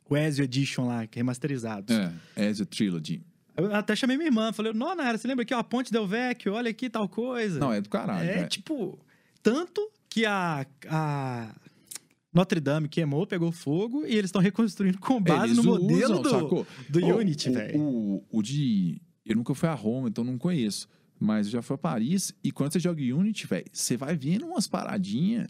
o 0.09 0.17
Ezio 0.17 0.45
Edition 0.45 0.87
lá, 0.87 1.05
que 1.05 1.19
é 1.19 1.21
remasterizado. 1.21 1.93
É, 1.93 2.47
Ezio 2.47 2.65
Trilogy. 2.65 3.21
Eu 3.57 3.73
até 3.75 3.95
chamei 3.95 4.17
minha 4.17 4.27
irmã, 4.29 4.51
falei, 4.53 4.73
não, 4.73 4.95
Nara, 4.95 5.17
você 5.17 5.27
lembra 5.27 5.43
aqui, 5.43 5.53
ó, 5.53 5.59
a 5.59 5.63
Ponte 5.63 5.91
Del 5.91 6.07
Vecchio, 6.07 6.53
olha 6.53 6.69
aqui 6.71 6.89
tal 6.89 7.07
coisa. 7.09 7.59
Não, 7.59 7.71
é 7.73 7.81
do 7.81 7.89
caralho. 7.89 8.29
é 8.29 8.47
tipo, 8.47 8.97
tanto 9.43 9.81
que 10.09 10.25
a, 10.25 10.65
a 10.87 11.53
Notre 12.33 12.59
Dame 12.59 12.87
queimou, 12.87 13.27
pegou 13.27 13.51
fogo, 13.51 14.05
e 14.05 14.11
eles 14.15 14.25
estão 14.29 14.41
reconstruindo 14.41 14.99
com 14.99 15.21
base 15.21 15.45
Eles 15.53 15.57
no 15.57 15.63
modelo 15.63 16.19
usam, 16.19 16.21
do, 16.21 16.29
sacou? 16.29 16.67
do 16.89 16.99
Unity, 17.17 17.49
o- 17.49 17.53
velho. 17.53 17.79
O, 17.79 18.25
o 18.31 18.41
de. 18.41 19.01
Eu 19.25 19.35
nunca 19.35 19.53
fui 19.53 19.67
a 19.69 19.73
Roma, 19.73 20.07
então 20.09 20.23
não 20.23 20.37
conheço. 20.37 20.87
Mas 21.19 21.45
eu 21.47 21.51
já 21.53 21.61
fui 21.61 21.75
a 21.75 21.77
Paris 21.77 22.33
e 22.43 22.51
quando 22.51 22.71
você 22.73 22.79
joga 22.79 22.99
Unity, 23.01 23.45
velho, 23.45 23.65
você 23.71 23.95
vai 23.95 24.15
vendo 24.15 24.45
umas 24.47 24.67
paradinhas 24.67 25.47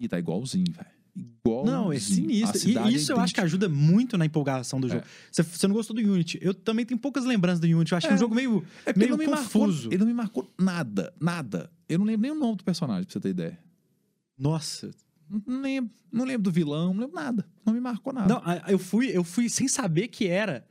e 0.00 0.08
tá 0.08 0.18
igualzinho, 0.18 0.72
velho. 0.72 1.01
Igualzinho. 1.14 1.64
Não, 1.76 1.92
é 1.92 1.98
sinistro. 1.98 2.70
E 2.70 2.78
é 2.78 2.90
isso 2.90 3.12
eu 3.12 3.20
acho 3.20 3.34
que 3.34 3.40
ajuda 3.40 3.68
muito 3.68 4.16
na 4.16 4.24
empolgação 4.24 4.80
do 4.80 4.86
É. 4.86 4.90
jogo. 4.90 5.04
Você, 5.30 5.42
você 5.42 5.66
não 5.68 5.74
gostou 5.74 5.94
do 5.94 6.00
Unity? 6.00 6.38
Eu 6.40 6.54
também 6.54 6.86
tenho 6.86 6.98
poucas 6.98 7.24
lembranças 7.24 7.60
do 7.60 7.66
Unity. 7.66 7.92
Eu 7.92 7.98
acho 7.98 8.06
que 8.06 8.12
é 8.12 8.14
um 8.14 8.16
É. 8.16 8.20
jogo 8.20 8.34
meio, 8.34 8.64
É 8.86 8.92
meio 8.96 9.04
ele 9.04 9.10
não 9.10 9.18
me 9.18 9.26
confuso. 9.26 9.74
Marcou, 9.74 9.92
ele 9.92 9.98
não 9.98 10.06
me 10.06 10.14
marcou 10.14 10.50
nada, 10.58 11.12
nada. 11.20 11.70
Eu 11.88 11.98
não 11.98 12.06
lembro 12.06 12.22
nem 12.22 12.30
o 12.30 12.34
nome 12.40 12.56
do 12.56 12.64
personagem, 12.64 13.04
pra 13.04 13.12
você 13.12 13.20
ter 13.20 13.28
ideia. 13.28 13.58
Nossa. 14.38 14.90
Não, 15.46 15.60
lembro. 15.60 15.90
Não 16.10 16.24
lembro 16.24 16.42
do 16.42 16.50
vilão, 16.50 16.92
não 16.92 17.00
lembro 17.00 17.14
nada. 17.16 17.46
Não 17.64 17.72
me 17.72 17.80
marcou 17.80 18.12
nada. 18.12 18.28
Não, 18.34 18.42
eu 18.68 18.78
fui, 18.78 19.06
eu 19.08 19.24
fui 19.24 19.48
sem 19.48 19.66
saber 19.68 20.08
que 20.08 20.26
era 20.26 20.64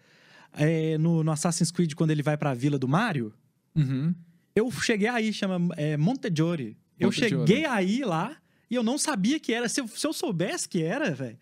é, 0.53 0.97
no, 0.97 1.23
no 1.23 1.31
Assassin's 1.31 1.71
Creed, 1.71 1.93
quando 1.93 2.11
ele 2.11 2.21
vai 2.23 2.37
pra 2.37 2.53
vila 2.53 2.77
do 2.77 2.87
Mario. 2.87 3.33
Uhum. 3.75 4.13
Eu 4.55 4.69
cheguei 4.71 5.07
aí, 5.07 5.31
chama 5.33 5.73
é, 5.77 5.97
Montegiore. 5.97 6.77
Eu 6.99 7.07
Montegiore. 7.07 7.47
cheguei 7.47 7.65
aí 7.65 8.03
lá 8.03 8.37
e 8.71 8.75
eu 8.75 8.81
não 8.83 8.97
sabia 8.97 9.39
que 9.39 9.53
era. 9.53 9.67
Se 9.69 9.81
eu, 9.81 9.87
se 9.87 10.07
eu 10.07 10.13
soubesse 10.13 10.67
que 10.67 10.81
era, 10.81 11.11
velho. 11.11 11.37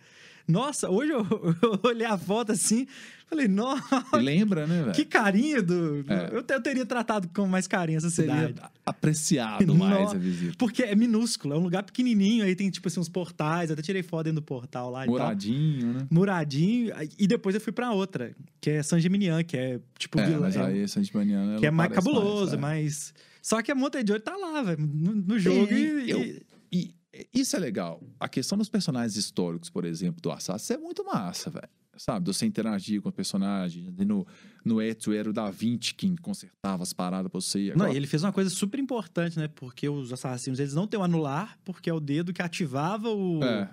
Nossa, 0.47 0.89
hoje 0.89 1.11
eu, 1.11 1.21
eu 1.61 1.79
olhei 1.83 2.07
a 2.07 2.17
foto 2.17 2.51
assim, 2.51 2.87
falei, 3.29 3.47
nossa, 3.47 4.03
lembra, 4.17 4.65
né, 4.65 4.81
velho? 4.81 4.93
que 4.95 5.05
carinho 5.05 5.61
do. 5.61 6.03
É. 6.07 6.29
Eu, 6.33 6.43
eu 6.49 6.59
teria 6.61 6.83
tratado 6.87 7.29
com 7.29 7.45
mais 7.45 7.67
carinho 7.67 7.97
essa 7.97 8.09
cidade. 8.09 8.55
Seria 8.55 8.71
apreciado 8.83 9.75
mais 9.77 9.99
Nossa. 9.99 10.15
a 10.15 10.19
visita. 10.19 10.55
Porque 10.57 10.81
é 10.81 10.95
minúsculo, 10.95 11.53
é 11.53 11.57
um 11.57 11.61
lugar 11.61 11.83
pequenininho, 11.83 12.43
aí 12.43 12.55
tem 12.55 12.67
tipo 12.71 12.87
assim 12.87 12.99
uns 12.99 13.07
portais, 13.07 13.69
eu 13.69 13.73
até 13.75 13.83
tirei 13.83 14.01
foto 14.01 14.23
dentro 14.23 14.41
do 14.41 14.43
portal 14.43 14.89
lá 14.89 15.01
tal. 15.05 15.09
Moradinho, 15.13 15.93
né? 15.93 16.07
Muradinho, 16.09 16.91
e 17.19 17.27
depois 17.27 17.53
eu 17.53 17.61
fui 17.61 17.71
pra 17.71 17.91
outra, 17.91 18.31
que 18.59 18.71
é 18.71 18.81
San 18.81 18.99
Geminian, 18.99 19.43
que 19.43 19.55
é 19.55 19.79
tipo 19.99 20.19
É, 20.19 20.25
vila- 20.25 20.39
mas 20.41 20.55
é- 20.55 20.63
aí 20.65 20.87
Santibaniana 20.87 21.59
que 21.59 21.65
é 21.67 21.69
mais 21.69 21.91
cabuloso, 21.91 22.55
é. 22.55 22.57
mas 22.57 23.13
só 23.39 23.61
que 23.61 23.71
a 23.71 23.75
Montegiore 23.75 24.19
tá 24.19 24.35
lá, 24.35 24.63
velho, 24.63 24.79
no, 24.81 25.13
no 25.13 25.37
jogo 25.37 25.71
e, 25.71 26.05
E 26.05 26.09
eu- 26.09 26.21
e- 26.23 26.41
E 26.71 26.93
isso 27.33 27.55
é 27.55 27.59
legal. 27.59 28.01
A 28.19 28.27
questão 28.29 28.57
dos 28.57 28.69
personagens 28.69 29.15
históricos, 29.15 29.69
por 29.69 29.85
exemplo, 29.85 30.21
do 30.21 30.31
Assassin, 30.31 30.73
é 30.73 30.77
muito 30.77 31.03
massa, 31.05 31.49
velho. 31.49 31.69
Sabe? 31.97 32.25
Você 32.27 32.45
interagir 32.45 33.01
com 33.01 33.09
os 33.09 33.15
personagens. 33.15 33.93
E 33.99 34.05
no, 34.05 34.25
no 34.63 34.81
Ezio 34.81 35.11
era 35.11 35.29
o 35.29 35.33
Da 35.33 35.51
Vinci 35.51 35.93
quem 35.93 36.15
consertava 36.15 36.81
as 36.83 36.93
paradas 36.93 37.29
pra 37.29 37.41
você. 37.41 37.67
Não, 37.75 37.83
Agora, 37.83 37.91
e 37.93 37.97
ele 37.97 38.07
fez 38.07 38.23
uma 38.23 38.31
coisa 38.31 38.49
super 38.49 38.79
importante, 38.79 39.37
né? 39.37 39.49
Porque 39.49 39.89
os 39.89 40.13
assassinos, 40.13 40.59
eles 40.59 40.73
não 40.73 40.87
têm 40.87 40.97
o 40.97 41.03
anular, 41.03 41.59
porque 41.65 41.89
é 41.89 41.93
o 41.93 41.99
dedo 41.99 42.31
que 42.31 42.41
ativava 42.41 43.09
o, 43.09 43.43
É, 43.43 43.69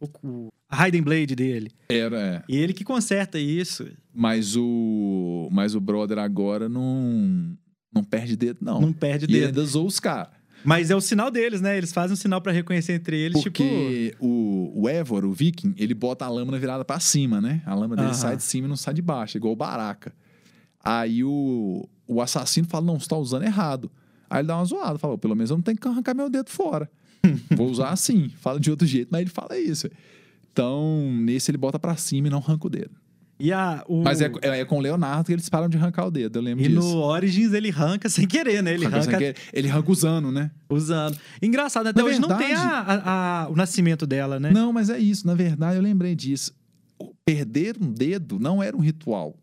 o, 0.00 0.06
o- 0.22 0.48
a 0.68 0.86
Hidden 0.86 1.02
Blade 1.02 1.34
dele. 1.34 1.72
era, 1.88 2.16
é. 2.20 2.44
E 2.48 2.56
ele 2.56 2.72
que 2.72 2.84
conserta 2.84 3.36
isso. 3.36 3.88
Mas 4.14 4.54
o, 4.56 5.48
mas 5.50 5.74
o 5.74 5.80
brother 5.80 6.18
agora 6.18 6.68
não, 6.68 7.56
não 7.92 8.04
perde 8.04 8.36
dedo, 8.36 8.58
não. 8.62 8.80
Não 8.80 8.92
perde 8.92 9.24
e 9.24 9.28
dedo. 9.28 9.46
ainda 9.46 9.64
zoou 9.64 9.86
os 9.88 9.98
caras. 9.98 10.35
Mas 10.66 10.90
é 10.90 10.96
o 10.96 11.00
sinal 11.00 11.30
deles, 11.30 11.60
né? 11.60 11.76
Eles 11.76 11.92
fazem 11.92 12.14
um 12.14 12.16
sinal 12.16 12.40
pra 12.40 12.50
reconhecer 12.50 12.94
entre 12.94 13.16
eles, 13.16 13.40
tipo. 13.40 13.58
Porque 13.58 14.14
o, 14.18 14.72
o 14.74 14.88
Evor, 14.88 15.24
o 15.24 15.32
viking, 15.32 15.72
ele 15.78 15.94
bota 15.94 16.24
a 16.24 16.28
lâmina 16.28 16.58
virada 16.58 16.84
pra 16.84 16.98
cima, 16.98 17.40
né? 17.40 17.62
A 17.64 17.72
lâmina 17.72 17.96
dele 17.96 18.08
Aham. 18.08 18.14
sai 18.14 18.36
de 18.36 18.42
cima 18.42 18.66
e 18.66 18.68
não 18.68 18.76
sai 18.76 18.92
de 18.92 19.00
baixo, 19.00 19.36
igual 19.36 19.52
o 19.52 19.56
Baraka. 19.56 20.12
Aí 20.82 21.22
o, 21.22 21.88
o 22.06 22.20
assassino 22.20 22.66
fala, 22.66 22.84
não, 22.84 22.98
você 22.98 23.08
tá 23.08 23.16
usando 23.16 23.44
errado. 23.44 23.90
Aí 24.28 24.40
ele 24.40 24.48
dá 24.48 24.56
uma 24.56 24.64
zoada, 24.64 24.98
fala, 24.98 25.16
pelo 25.16 25.36
menos 25.36 25.50
eu 25.50 25.56
não 25.56 25.62
tenho 25.62 25.78
que 25.78 25.86
arrancar 25.86 26.14
meu 26.14 26.28
dedo 26.28 26.50
fora. 26.50 26.90
Vou 27.56 27.70
usar 27.70 27.90
assim. 27.90 28.28
Fala 28.40 28.58
de 28.58 28.70
outro 28.70 28.86
jeito, 28.86 29.08
mas 29.10 29.20
ele 29.20 29.30
fala 29.30 29.56
isso. 29.56 29.88
Então, 30.52 31.12
nesse 31.12 31.50
ele 31.50 31.58
bota 31.58 31.78
pra 31.78 31.96
cima 31.96 32.26
e 32.26 32.30
não 32.30 32.38
arranca 32.38 32.66
o 32.66 32.70
dedo. 32.70 32.90
E 33.38 33.52
a, 33.52 33.84
o... 33.86 34.02
Mas 34.02 34.20
é, 34.22 34.30
é, 34.42 34.60
é 34.60 34.64
com 34.64 34.78
o 34.78 34.80
Leonardo 34.80 35.24
que 35.26 35.32
eles 35.32 35.46
param 35.48 35.68
de 35.68 35.76
arrancar 35.76 36.06
o 36.06 36.10
dedo, 36.10 36.38
eu 36.38 36.42
lembro 36.42 36.64
E 36.64 36.68
disso. 36.68 36.80
no 36.80 36.96
Origins 37.02 37.52
ele 37.52 37.68
arranca 37.70 38.08
sem 38.08 38.26
querer, 38.26 38.62
né? 38.62 38.72
Ele 38.72 38.86
Arranca 38.86 39.16
arranca. 39.16 39.34
Ele 39.52 39.68
arranca 39.68 39.90
usando, 39.92 40.32
né? 40.32 40.50
usando. 40.70 41.18
Engraçado, 41.42 41.86
até 41.88 42.00
Na 42.00 42.06
hoje 42.08 42.18
não 42.18 42.28
tem 42.28 42.48
verdade- 42.48 43.02
a- 43.04 43.42
a- 43.44 43.48
o 43.50 43.54
nascimento 43.54 44.06
dela, 44.06 44.40
né? 44.40 44.50
Não, 44.50 44.72
mas 44.72 44.88
é 44.88 44.98
isso. 44.98 45.26
Na 45.26 45.34
verdade, 45.34 45.76
eu 45.76 45.82
lembrei 45.82 46.14
disso. 46.14 46.54
Perder 47.26 47.76
um 47.80 47.92
dedo 47.92 48.38
não 48.38 48.62
era 48.62 48.74
um 48.76 48.80
ritual. 48.80 49.36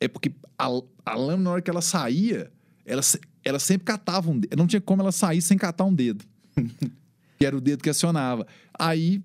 É 0.00 0.08
porque 0.08 0.32
a, 0.58 0.68
a 1.04 1.14
lâmina, 1.14 1.44
na 1.44 1.50
hora 1.50 1.62
que 1.62 1.70
ela 1.70 1.82
saía, 1.82 2.50
ela, 2.86 3.02
ela 3.44 3.58
sempre 3.58 3.84
catava 3.84 4.30
um 4.30 4.38
dedo. 4.38 4.56
Não 4.56 4.66
tinha 4.66 4.80
como 4.80 5.02
ela 5.02 5.12
sair 5.12 5.42
sem 5.42 5.58
catar 5.58 5.84
um 5.84 5.92
dedo. 5.92 6.24
que 7.38 7.44
era 7.44 7.56
o 7.56 7.60
dedo 7.60 7.82
que 7.82 7.90
acionava. 7.90 8.46
Aí, 8.78 9.22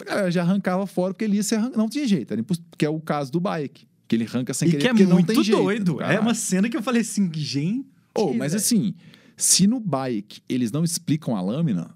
a 0.00 0.04
galera 0.04 0.30
já 0.30 0.42
arrancava 0.42 0.86
fora, 0.86 1.12
porque 1.12 1.24
ele 1.24 1.36
ia 1.36 1.42
se 1.42 1.54
arrancar. 1.54 1.76
Não 1.76 1.88
tinha 1.88 2.06
jeito. 2.06 2.32
Era 2.32 2.40
imposs... 2.40 2.60
Que 2.76 2.84
é 2.84 2.88
o 2.88 3.00
caso 3.00 3.30
do 3.30 3.40
bike. 3.40 3.86
Que 4.06 4.16
ele 4.16 4.24
arranca 4.24 4.52
sem 4.52 4.68
e 4.68 4.70
querer, 4.72 4.82
que 4.82 4.86
é 4.88 4.90
porque 4.90 5.04
não 5.04 5.14
muito 5.14 5.26
tem 5.26 5.42
jeito. 5.42 5.62
doido. 5.62 5.96
É 5.96 6.04
caralho. 6.04 6.20
uma 6.22 6.34
cena 6.34 6.68
que 6.68 6.76
eu 6.76 6.82
falei 6.82 7.02
assim, 7.02 7.30
gente. 7.32 7.86
Oh, 8.16 8.32
mas 8.34 8.52
velho. 8.52 8.62
assim, 8.62 8.94
se 9.36 9.66
no 9.66 9.80
bike 9.80 10.42
eles 10.48 10.70
não 10.70 10.84
explicam 10.84 11.34
a 11.36 11.40
lâmina, 11.40 11.94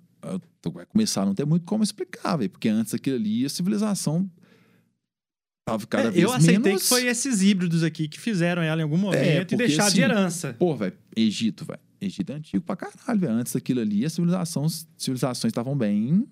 vai 0.72 0.86
começar 0.86 1.22
a 1.22 1.26
não 1.26 1.34
ter 1.34 1.44
muito 1.46 1.64
como 1.64 1.82
explicar, 1.84 2.36
velho. 2.36 2.50
Porque 2.50 2.68
antes 2.68 2.92
daquilo 2.92 3.16
ali, 3.16 3.44
a 3.44 3.48
civilização 3.48 4.30
tava 5.66 5.86
cada 5.86 6.08
É, 6.08 6.10
vez 6.10 6.24
eu 6.24 6.32
aceitei 6.32 6.58
menos... 6.58 6.82
que 6.82 6.88
foi 6.88 7.06
esses 7.06 7.42
híbridos 7.42 7.82
aqui 7.82 8.08
que 8.08 8.18
fizeram 8.18 8.62
ela 8.62 8.80
em 8.80 8.84
algum 8.84 8.96
momento 8.98 9.22
e 9.22 9.38
porque, 9.40 9.56
deixaram 9.56 9.92
de 9.92 10.02
assim, 10.02 10.12
herança. 10.12 10.56
Pô, 10.58 10.74
velho, 10.74 10.94
Egito, 11.14 11.64
velho. 11.64 11.80
Egito 12.00 12.32
é 12.32 12.36
antigo 12.36 12.64
pra 12.64 12.76
caralho, 12.76 13.20
velho. 13.20 13.32
Antes 13.32 13.52
daquilo 13.52 13.80
ali, 13.80 14.04
as 14.04 14.12
civilizações 14.12 14.86
estavam 15.44 15.76
bem... 15.76 16.26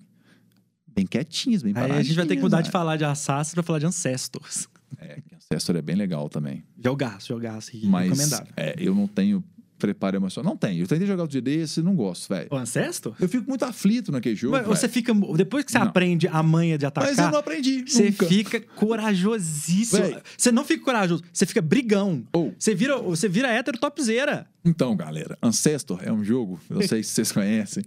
Bem 0.96 1.06
quietinhas, 1.06 1.62
bem 1.62 1.74
Aí 1.76 1.90
a 1.92 2.02
gente 2.02 2.16
vai 2.16 2.24
ter 2.26 2.36
que 2.36 2.42
mudar 2.42 2.62
de 2.62 2.70
falar. 2.70 2.96
de 2.96 3.04
Assassin 3.04 3.52
pra 3.54 3.62
falar 3.62 3.78
de 3.78 3.86
Ancestors. 3.86 4.66
É, 4.98 5.20
que 5.20 5.34
Ancestor 5.34 5.76
é 5.76 5.82
bem 5.82 5.94
legal 5.94 6.28
também. 6.30 6.64
Jogaço, 6.82 7.28
jogaço. 7.28 7.70
Mas 7.84 8.08
Recomendável. 8.08 8.52
é, 8.56 8.74
eu 8.78 8.94
não 8.94 9.06
tenho 9.06 9.44
preparo 9.78 10.16
emocional. 10.16 10.52
Não 10.52 10.56
tenho. 10.56 10.82
Eu 10.84 10.86
tentei 10.86 11.06
jogar 11.06 11.24
outro 11.24 11.32
dia 11.38 11.42
desse 11.42 11.80
e 11.80 11.82
não 11.82 11.94
gosto, 11.94 12.30
velho. 12.30 12.48
O 12.50 12.56
Ancestor? 12.56 13.14
Eu 13.20 13.28
fico 13.28 13.46
muito 13.46 13.62
aflito 13.62 14.10
naquele 14.10 14.34
jogo, 14.34 14.56
Mas 14.56 14.66
você 14.66 14.88
fica. 14.88 15.12
Depois 15.36 15.66
que 15.66 15.72
você 15.72 15.78
Não. 15.78 15.86
aprende 15.88 16.26
a 16.28 16.42
manha 16.42 16.78
de 16.78 16.86
atacar. 16.86 17.10
Mas 17.10 17.18
eu 17.18 17.30
não 17.30 17.38
aprendi. 17.40 17.84
Você 17.86 18.04
nunca. 18.06 18.26
fica 18.26 18.60
corajosíssimo. 18.60 20.02
Véi. 20.02 20.16
Você 20.38 20.50
não 20.50 20.64
fica 20.64 20.82
corajoso, 20.82 21.22
você 21.30 21.44
fica 21.44 21.60
brigão. 21.60 22.24
Ou, 22.32 22.54
Você 22.58 22.74
vira, 22.74 22.96
você 22.96 23.28
vira 23.28 23.48
hétero 23.48 23.78
topzera. 23.78 24.46
então, 24.64 24.96
galera, 24.96 25.36
Ancestor 25.42 26.00
é 26.02 26.10
um 26.12 26.24
jogo, 26.24 26.58
eu 26.70 26.76
não 26.80 26.88
sei 26.88 27.02
se 27.02 27.10
vocês 27.10 27.30
conhecem, 27.32 27.84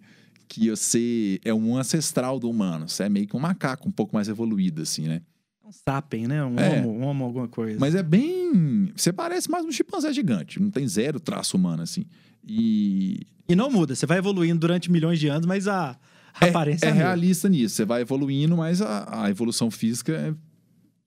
que 0.49 0.69
você 0.71 1.39
é 1.45 1.53
um 1.53 1.77
ancestral 1.77 2.39
do 2.39 2.49
humano. 2.49 2.89
Você 2.89 3.03
é 3.03 3.09
meio 3.09 3.27
que 3.27 3.38
um 3.38 3.39
macaco 3.39 3.88
um 3.88 3.91
pouco 3.91 4.13
mais 4.15 4.27
evoluído, 4.27 4.81
assim, 4.81 5.03
né? 5.07 5.21
Um 5.63 5.71
sapien, 5.71 6.27
né? 6.27 6.43
Um 6.43 6.57
É. 6.59 6.79
homo, 6.79 6.89
um 6.91 7.03
homo 7.03 7.23
alguma 7.25 7.47
coisa. 7.47 7.79
Mas 7.79 7.93
é 7.93 8.01
bem. 8.01 8.91
Você 8.95 9.13
parece 9.13 9.49
mais 9.49 9.63
um 9.63 9.71
chimpanzé 9.71 10.12
gigante. 10.12 10.59
Não 10.59 10.71
tem 10.71 10.88
zero 10.88 11.19
traço 11.19 11.55
humano, 11.55 11.83
assim. 11.83 12.03
E. 12.45 13.19
E 13.47 13.55
não 13.55 13.69
muda, 13.71 13.95
você 13.95 14.05
vai 14.05 14.17
evoluindo 14.17 14.59
durante 14.59 14.91
milhões 14.91 15.19
de 15.19 15.27
anos, 15.27 15.45
mas 15.45 15.67
a, 15.67 15.97
a 16.39 16.45
É, 16.45 16.49
aparência 16.49 16.85
é 16.85 16.89
muda. 16.89 17.03
realista 17.03 17.47
nisso. 17.49 17.75
Você 17.75 17.85
vai 17.85 18.01
evoluindo, 18.01 18.57
mas 18.57 18.81
a, 18.81 19.23
a 19.25 19.29
evolução 19.29 19.71
física, 19.71 20.12
é, 20.13 20.33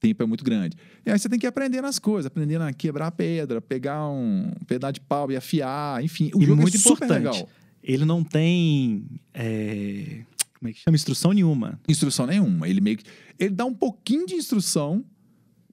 tempo 0.01 0.23
é 0.23 0.27
muito 0.27 0.43
grande. 0.45 0.77
E 1.07 1.11
aí 1.11 1.19
você 1.19 1.29
tem 1.29 1.39
que 1.39 1.47
ir 1.47 1.49
aprendendo 1.49 1.87
as 1.87 1.99
coisas, 2.01 2.27
aprendendo 2.27 2.63
a 2.63 2.73
quebrar 2.73 3.11
pedra, 3.13 3.61
pegar 3.61 4.09
um 4.09 4.51
pedaço 4.67 4.95
de 4.95 5.01
pau 5.01 5.31
e 5.31 5.37
afiar, 5.37 6.03
enfim. 6.05 6.31
O 6.35 6.43
E 6.43 6.47
jogo 6.47 6.61
muito 6.63 6.77
é 6.77 6.81
super 6.81 7.05
importante. 7.07 7.25
legal. 7.25 7.49
Ele 7.83 8.05
não 8.05 8.23
tem. 8.23 9.05
é, 9.35 10.23
Como 10.59 10.69
é 10.69 10.73
que 10.73 10.81
chama? 10.81 10.95
Instrução 10.95 11.33
nenhuma. 11.33 11.81
Instrução 11.89 12.27
nenhuma. 12.27 12.69
Ele 12.69 12.81
meio 12.81 12.99
que. 12.99 13.05
Ele 13.39 13.51
dá 13.51 13.65
um 13.65 13.75
pouquinho 13.75 14.27
de 14.27 14.35
instrução, 14.35 15.05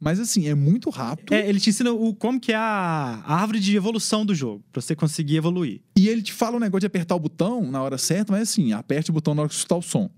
Mas 0.01 0.19
assim, 0.19 0.47
é 0.47 0.55
muito 0.55 0.89
rápido. 0.89 1.33
É, 1.33 1.47
ele 1.47 1.59
te 1.59 1.69
ensina 1.69 1.91
o, 1.91 2.15
como 2.15 2.39
que 2.39 2.53
é 2.53 2.55
a, 2.55 3.21
a 3.25 3.35
árvore 3.35 3.59
de 3.59 3.75
evolução 3.75 4.25
do 4.25 4.33
jogo, 4.33 4.63
pra 4.71 4.81
você 4.81 4.95
conseguir 4.95 5.35
evoluir. 5.35 5.81
E 5.97 6.07
ele 6.07 6.21
te 6.21 6.31
fala 6.31 6.55
o 6.55 6.59
negócio 6.59 6.79
de 6.81 6.87
apertar 6.87 7.15
o 7.15 7.19
botão 7.19 7.69
na 7.69 7.81
hora 7.83 7.97
certa, 7.97 8.31
mas 8.31 8.43
assim, 8.49 8.71
aperte 8.71 9.09
o 9.09 9.13
botão 9.13 9.35
na 9.35 9.41
hora 9.41 9.49
que 9.49 9.55
escutar 9.55 9.75
o 9.75 9.81
som. 9.81 10.09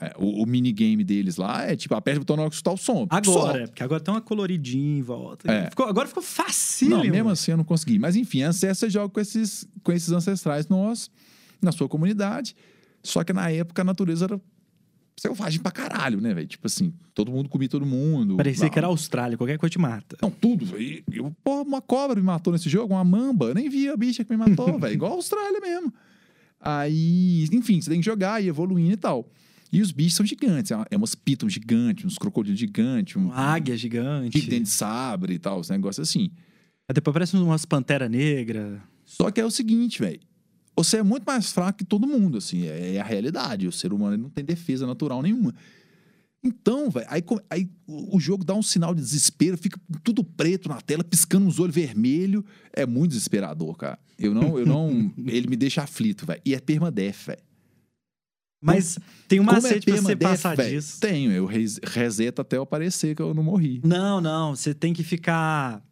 É, 0.00 0.14
o, 0.18 0.42
o 0.42 0.46
minigame 0.46 1.02
deles 1.02 1.36
lá 1.36 1.62
é 1.64 1.74
tipo, 1.74 1.94
aperte 1.94 2.18
o 2.18 2.20
botão 2.20 2.36
na 2.36 2.42
hora 2.42 2.50
que 2.50 2.56
escutar 2.56 2.72
o 2.72 2.76
som. 2.76 3.06
Agora, 3.08 3.60
Só. 3.60 3.66
porque 3.68 3.82
agora 3.82 4.00
tem 4.00 4.12
uma 4.12 4.20
coloridinha 4.20 4.98
em 4.98 5.02
volta. 5.02 5.50
É. 5.50 5.70
Ficou- 5.70 5.86
agora 5.86 6.06
ficou 6.06 6.22
facílimo. 6.22 7.02
Não, 7.02 7.10
mesmo 7.10 7.30
assim 7.30 7.52
eu 7.52 7.56
não 7.56 7.64
consegui. 7.64 7.98
Mas 7.98 8.14
enfim, 8.14 8.42
ancestros 8.42 8.78
você 8.78 8.90
joga 8.90 9.08
com 9.08 9.20
esses, 9.20 9.66
com 9.82 9.92
esses 9.92 10.12
ancestrais 10.12 10.68
nossos, 10.68 11.10
na 11.62 11.72
sua 11.72 11.88
comunidade. 11.88 12.54
Só 13.02 13.24
que 13.24 13.32
na 13.32 13.50
época 13.50 13.80
a 13.80 13.84
natureza 13.86 14.26
era 14.26 14.40
selvagem 15.18 15.60
pra 15.60 15.72
caralho, 15.72 16.20
né, 16.20 16.34
velho? 16.34 16.46
Tipo 16.46 16.66
assim, 16.66 16.92
todo 17.14 17.32
mundo 17.32 17.48
comia 17.48 17.66
todo 17.68 17.86
mundo. 17.86 18.36
Parecia 18.36 18.64
Não. 18.64 18.70
que 18.70 18.78
era 18.78 18.88
Austrália, 18.88 19.38
qualquer 19.38 19.56
coisa 19.56 19.70
te 19.70 19.78
mata. 19.78 20.14
Não, 20.20 20.30
tudo. 20.30 20.66
Eu, 21.10 21.34
porra, 21.42 21.62
uma 21.62 21.80
cobra 21.80 22.16
me 22.16 22.22
matou 22.22 22.52
nesse 22.52 22.68
jogo, 22.68 22.92
uma 22.92 23.02
mamba. 23.04 23.46
Eu 23.46 23.54
nem 23.54 23.70
vi 23.70 23.88
a 23.88 23.96
bicha 23.96 24.22
que 24.24 24.30
me 24.30 24.36
matou, 24.36 24.76
velho. 24.78 24.92
Igual 24.92 25.12
a 25.12 25.14
Austrália 25.14 25.58
mesmo. 25.58 25.90
Aí, 26.60 27.44
enfim, 27.52 27.80
você 27.80 27.90
tem 27.90 28.00
que 28.00 28.04
jogar 28.06 28.42
e 28.42 28.48
evoluindo 28.48 28.92
e 28.92 28.96
tal. 28.96 29.26
E 29.72 29.82
os 29.82 29.90
bichos 29.92 30.14
são 30.14 30.24
gigantes. 30.26 30.70
É 30.70 30.76
uma- 30.76 30.86
é 30.92 30.96
umas 30.96 31.14
pitons 31.14 31.52
gigantes, 31.52 32.04
uns 32.04 32.18
crocodilos 32.18 32.58
gigantes, 32.58 33.16
um 33.16 33.26
Uma 33.26 33.34
águia 33.34 33.76
gigante. 33.76 34.38
dente 34.40 34.62
de 34.64 34.68
sabre 34.68 35.34
e 35.34 35.38
tal, 35.38 35.58
os 35.60 35.68
negócios 35.70 36.08
assim. 36.08 36.30
Aí 36.88 36.94
Depois 36.94 37.12
parece 37.12 37.36
umas 37.36 37.64
pantera 37.64 38.08
negra. 38.08 38.80
Só 39.04 39.30
que 39.30 39.40
é 39.40 39.44
o 39.44 39.50
seguinte, 39.50 40.00
velho. 40.00 40.20
Você 40.76 40.98
é 40.98 41.02
muito 41.02 41.24
mais 41.24 41.50
fraco 41.52 41.78
que 41.78 41.84
todo 41.84 42.06
mundo, 42.06 42.38
assim. 42.38 42.64
É, 42.66 42.94
é 42.96 43.00
a 43.00 43.04
realidade. 43.04 43.66
O 43.66 43.72
ser 43.72 43.92
humano 43.92 44.16
não 44.16 44.30
tem 44.30 44.44
defesa 44.44 44.86
natural 44.86 45.22
nenhuma. 45.22 45.54
Então, 46.44 46.90
velho, 46.90 47.06
aí, 47.08 47.24
aí 47.50 47.68
o 47.86 48.16
o 48.16 48.20
jogo 48.20 48.44
dá 48.44 48.54
um 48.54 48.62
sinal 48.62 48.94
de 48.94 49.00
desespero, 49.00 49.56
fica 49.58 49.80
tudo 50.04 50.22
preto 50.22 50.68
na 50.68 50.80
tela, 50.80 51.02
piscando 51.02 51.46
os 51.48 51.58
olhos 51.58 51.74
vermelhos. 51.74 52.44
É 52.72 52.86
muito 52.86 53.10
desesperador, 53.12 53.76
cara. 53.76 53.98
Eu 54.18 54.32
não, 54.32 54.58
eu 54.58 54.64
não. 54.66 55.12
ele 55.26 55.48
me 55.48 55.56
deixa 55.56 55.82
aflito, 55.82 56.24
velho. 56.24 56.40
E 56.44 56.54
é 56.54 56.60
permadeath, 56.60 57.26
velho. 57.26 57.40
Mas 58.66 58.98
tem 59.28 59.40
um 59.40 59.44
Como 59.44 59.56
é 59.58 59.60
macete 59.62 59.86
pra 59.86 59.96
você 59.96 60.16
passar 60.16 60.56
velho? 60.56 60.70
disso. 60.70 61.00
Tenho, 61.00 61.32
eu 61.32 61.46
res- 61.46 61.78
reseto 61.82 62.40
até 62.42 62.56
eu 62.56 62.62
aparecer 62.62 63.14
que 63.14 63.22
eu 63.22 63.32
não 63.32 63.42
morri. 63.42 63.80
Não, 63.84 64.20
não. 64.20 64.54
Você 64.54 64.74
tem 64.74 64.92
que 64.92 65.02
ficar 65.02 65.82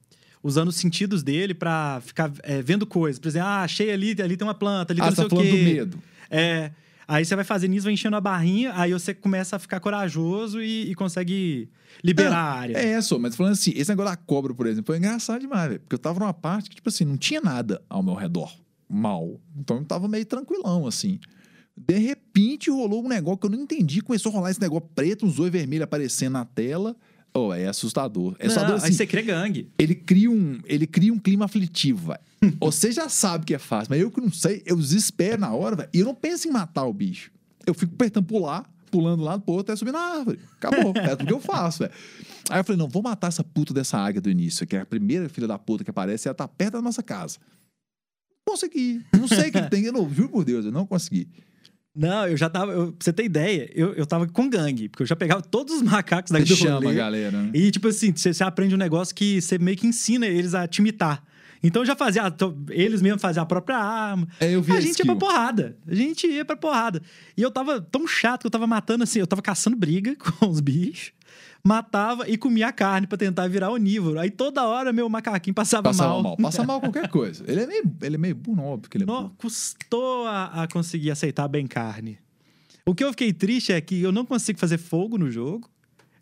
usando 0.42 0.68
os 0.68 0.76
sentidos 0.76 1.22
dele 1.22 1.54
pra 1.54 2.02
ficar 2.04 2.30
é, 2.42 2.60
vendo 2.60 2.86
coisas. 2.86 3.18
Por 3.18 3.28
exemplo, 3.28 3.48
ah, 3.48 3.62
achei 3.62 3.90
ali, 3.90 4.14
ali 4.20 4.36
tem 4.36 4.46
uma 4.46 4.54
planta, 4.54 4.92
ali 4.92 5.00
ah, 5.00 5.06
tem 5.06 5.14
você 5.14 5.22
não 5.22 5.28
tá 5.28 5.36
sei 5.36 5.48
o 5.48 5.52
quê. 5.52 5.58
do 5.58 5.64
medo. 5.64 6.02
É. 6.30 6.70
Aí 7.06 7.22
você 7.24 7.36
vai 7.36 7.44
fazendo 7.44 7.74
isso, 7.74 7.84
vai 7.84 7.92
enchendo 7.92 8.16
a 8.16 8.20
barrinha, 8.20 8.72
aí 8.74 8.90
você 8.92 9.12
começa 9.12 9.56
a 9.56 9.58
ficar 9.58 9.78
corajoso 9.78 10.62
e, 10.62 10.90
e 10.90 10.94
consegue 10.94 11.68
liberar 12.02 12.30
Não, 12.30 12.36
a 12.36 12.42
área. 12.60 12.76
É, 12.78 12.98
só, 13.02 13.18
mas 13.18 13.36
falando 13.36 13.52
assim, 13.52 13.72
esse 13.76 13.90
negócio 13.90 14.10
da 14.10 14.16
cobra, 14.16 14.54
por 14.54 14.66
exemplo, 14.66 14.86
foi 14.86 14.96
engraçado 14.96 15.40
demais, 15.40 15.68
velho. 15.68 15.80
Porque 15.80 15.94
eu 15.94 15.98
tava 15.98 16.18
numa 16.18 16.32
parte 16.32 16.70
que, 16.70 16.76
tipo 16.76 16.88
assim, 16.88 17.04
não 17.04 17.18
tinha 17.18 17.42
nada 17.42 17.82
ao 17.90 18.02
meu 18.02 18.14
redor 18.14 18.50
mal. 18.88 19.38
Então 19.54 19.78
eu 19.78 19.84
tava 19.84 20.08
meio 20.08 20.24
tranquilão, 20.24 20.86
assim. 20.86 21.18
De 21.76 21.98
repente 21.98 22.70
rolou 22.70 23.04
um 23.04 23.08
negócio 23.08 23.38
que 23.38 23.46
eu 23.46 23.50
não 23.50 23.58
entendi. 23.58 24.00
Começou 24.00 24.30
a 24.30 24.34
rolar 24.34 24.50
esse 24.50 24.60
negócio 24.60 24.88
preto, 24.94 25.26
uns 25.26 25.38
olhos 25.38 25.52
vermelhos 25.52 25.84
aparecendo 25.84 26.34
na 26.34 26.44
tela. 26.44 26.96
Oh, 27.36 27.52
é 27.52 27.66
assustador. 27.66 28.36
É 28.38 28.44
Não, 28.44 28.52
assustador 28.52 28.76
aí 28.76 28.88
assim. 28.88 28.92
você 28.92 29.06
cria 29.06 29.22
gangue. 29.22 29.68
Ele 29.76 29.94
cria 29.94 30.30
um, 30.30 30.60
ele 30.64 30.86
cria 30.86 31.12
um 31.12 31.18
clima 31.18 31.46
aflitivo, 31.46 32.08
velho. 32.08 32.20
Você 32.60 32.92
já 32.92 33.08
sabe 33.08 33.46
que 33.46 33.54
é 33.54 33.58
fácil, 33.58 33.88
mas 33.90 34.00
eu 34.00 34.10
que 34.10 34.20
não 34.20 34.30
sei, 34.30 34.62
eu 34.66 34.76
desespero 34.76 35.40
na 35.40 35.52
hora, 35.52 35.74
velho. 35.74 35.88
E 35.92 35.98
eu 36.00 36.04
não 36.04 36.14
penso 36.14 36.46
em 36.46 36.50
matar 36.52 36.84
o 36.84 36.92
bicho. 36.92 37.32
Eu 37.66 37.74
fico 37.74 37.94
apertando 37.94 38.26
pular, 38.26 38.70
pulando 38.90 39.22
pro 39.40 39.54
outro, 39.54 39.72
até 39.72 39.76
subir 39.76 39.92
na 39.92 39.98
árvore. 39.98 40.38
Acabou. 40.56 40.92
é 40.94 41.16
tudo 41.16 41.26
que 41.26 41.32
eu 41.32 41.40
faço, 41.40 41.80
velho. 41.80 41.92
Aí 42.50 42.60
eu 42.60 42.64
falei, 42.64 42.78
não, 42.78 42.88
vou 42.88 43.02
matar 43.02 43.28
essa 43.28 43.42
puta 43.42 43.74
dessa 43.74 43.98
águia 43.98 44.20
do 44.20 44.30
início, 44.30 44.66
que 44.66 44.76
é 44.76 44.80
a 44.80 44.86
primeira 44.86 45.28
filha 45.28 45.48
da 45.48 45.58
puta 45.58 45.82
que 45.82 45.90
aparece, 45.90 46.28
ela 46.28 46.34
tá 46.34 46.46
perto 46.46 46.74
da 46.74 46.82
nossa 46.82 47.02
casa. 47.02 47.38
Consegui. 48.46 49.02
Não 49.18 49.26
sei 49.26 49.48
o 49.48 49.52
que 49.52 49.62
tem, 49.70 49.84
eu 49.84 49.92
não, 49.92 50.08
juro 50.08 50.28
por 50.28 50.44
Deus, 50.44 50.66
eu 50.66 50.70
não 50.70 50.86
consegui. 50.86 51.28
Não, 51.94 52.26
eu 52.26 52.36
já 52.36 52.48
tava. 52.50 52.72
eu- 52.72 52.88
pra 52.92 52.96
você 53.04 53.12
ter 53.12 53.24
ideia, 53.24 53.70
eu, 53.74 53.92
eu 53.94 54.04
tava 54.04 54.26
com 54.26 54.48
gangue, 54.50 54.88
porque 54.88 55.02
eu 55.04 55.06
já 55.06 55.14
pegava 55.14 55.40
todos 55.40 55.76
os 55.76 55.82
macacos 55.82 56.32
daqui 56.32 56.48
do 56.48 56.56
chama 56.56 56.76
a 56.76 56.80
rolê. 56.80 56.94
galera, 56.94 57.42
né? 57.42 57.50
E, 57.54 57.70
tipo 57.70 57.86
assim, 57.88 58.12
você, 58.14 58.34
você 58.34 58.42
aprende 58.42 58.74
um 58.74 58.78
negócio 58.78 59.14
que 59.14 59.40
você 59.40 59.58
meio 59.58 59.76
que 59.76 59.86
ensina 59.86 60.26
eles 60.26 60.54
a 60.54 60.66
te 60.66 60.78
imitar. 60.78 61.22
Então 61.62 61.80
eu 61.82 61.86
já 61.86 61.96
fazia, 61.96 62.30
to- 62.30 62.54
eles 62.68 63.00
mesmos 63.00 63.22
faziam 63.22 63.42
a 63.42 63.46
própria 63.46 63.78
arma. 63.78 64.28
É, 64.40 64.54
eu 64.54 64.60
vi 64.60 64.72
a 64.72 64.80
gente 64.80 64.98
ia 64.98 65.04
pra 65.06 65.14
skill. 65.14 65.16
porrada. 65.16 65.76
A 65.86 65.94
gente 65.94 66.26
ia 66.26 66.44
pra 66.44 66.56
porrada. 66.56 67.00
E 67.36 67.40
eu 67.40 67.50
tava 67.50 67.80
tão 67.80 68.06
chato 68.06 68.40
que 68.42 68.46
eu 68.48 68.50
tava 68.50 68.66
matando 68.66 69.04
assim, 69.04 69.18
eu 69.20 69.26
tava 69.26 69.40
caçando 69.40 69.76
briga 69.76 70.14
com 70.40 70.46
os 70.48 70.60
bichos, 70.60 71.12
matava 71.66 72.28
e 72.28 72.36
comia 72.36 72.68
a 72.68 72.72
carne 72.72 73.06
pra 73.06 73.16
tentar 73.16 73.48
virar 73.48 73.70
onívoro. 73.70 74.18
Aí 74.20 74.30
toda 74.30 74.64
hora 74.66 74.92
meu 74.92 75.08
macaquinho 75.08 75.54
passava, 75.54 75.82
Passava 75.84 76.10
mal. 76.14 76.22
mal. 76.22 76.36
Passa 76.36 76.62
mal 76.62 76.78
qualquer 76.80 77.08
coisa. 77.08 77.42
Ele 77.48 77.62
é 77.62 77.66
meio, 77.66 77.96
ele 78.02 78.14
é 78.16 78.18
meio 78.18 78.34
burro, 78.34 78.56
não, 78.56 78.64
óbvio 78.66 78.90
que 78.90 78.96
ele 78.98 79.04
é 79.04 79.06
Nó, 79.06 79.22
burro. 79.22 79.34
custou 79.38 80.26
a, 80.26 80.62
a 80.64 80.68
conseguir 80.68 81.10
aceitar 81.10 81.48
bem 81.48 81.66
carne. 81.66 82.18
O 82.86 82.94
que 82.94 83.02
eu 83.02 83.10
fiquei 83.10 83.32
triste 83.32 83.72
é 83.72 83.80
que 83.80 84.02
eu 84.02 84.12
não 84.12 84.26
consigo 84.26 84.58
fazer 84.58 84.76
fogo 84.76 85.16
no 85.16 85.30
jogo. 85.30 85.68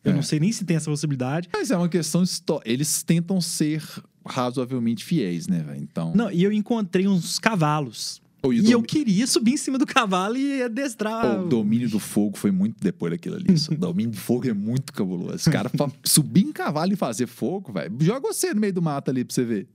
Eu 0.04 0.12
É. 0.12 0.14
não 0.14 0.22
sei 0.22 0.38
nem 0.38 0.52
se 0.52 0.64
tem 0.64 0.76
essa 0.76 0.88
possibilidade. 0.90 1.48
Mas 1.52 1.72
é 1.72 1.76
uma 1.76 1.88
questão 1.88 2.22
histórica. 2.22 2.70
Eles 2.70 3.02
tentam 3.02 3.40
ser 3.40 3.82
razoavelmente 4.24 5.04
fiéis, 5.04 5.48
né, 5.48 5.58
velho? 5.60 5.80
Então. 5.82 6.12
Não, 6.14 6.30
e 6.30 6.44
eu 6.44 6.52
encontrei 6.52 7.08
uns 7.08 7.40
cavalos. 7.40 8.21
Ou, 8.42 8.52
e 8.52 8.56
E 8.60 8.66
eu 8.72 8.78
domi- 8.78 8.86
queria 8.88 9.26
subir 9.26 9.52
em 9.52 9.56
cima 9.56 9.78
do 9.78 9.86
cavalo 9.86 10.36
e 10.36 10.62
adestrar. 10.62 11.36
Pô, 11.36 11.42
o 11.44 11.48
domínio 11.48 11.88
do 11.88 11.98
fogo 12.00 12.36
foi 12.36 12.50
muito 12.50 12.76
depois 12.82 13.12
daquilo 13.12 13.36
ali. 13.36 13.46
O 13.70 13.76
domínio 13.76 14.10
do 14.12 14.16
fogo 14.16 14.48
é 14.48 14.52
muito 14.52 14.92
cabuloso. 14.92 15.36
Esse 15.36 15.50
cara 15.50 15.70
pra 15.70 15.88
subir 16.04 16.44
em 16.44 16.52
cavalo 16.52 16.92
e 16.92 16.96
fazer 16.96 17.26
fogo, 17.26 17.72
velho. 17.72 17.96
Joga 18.00 18.20
você 18.20 18.52
no 18.52 18.60
meio 18.60 18.72
do 18.72 18.82
mato 18.82 19.10
ali 19.10 19.24
pra 19.24 19.32
você 19.34 19.44
ver. 19.44 19.68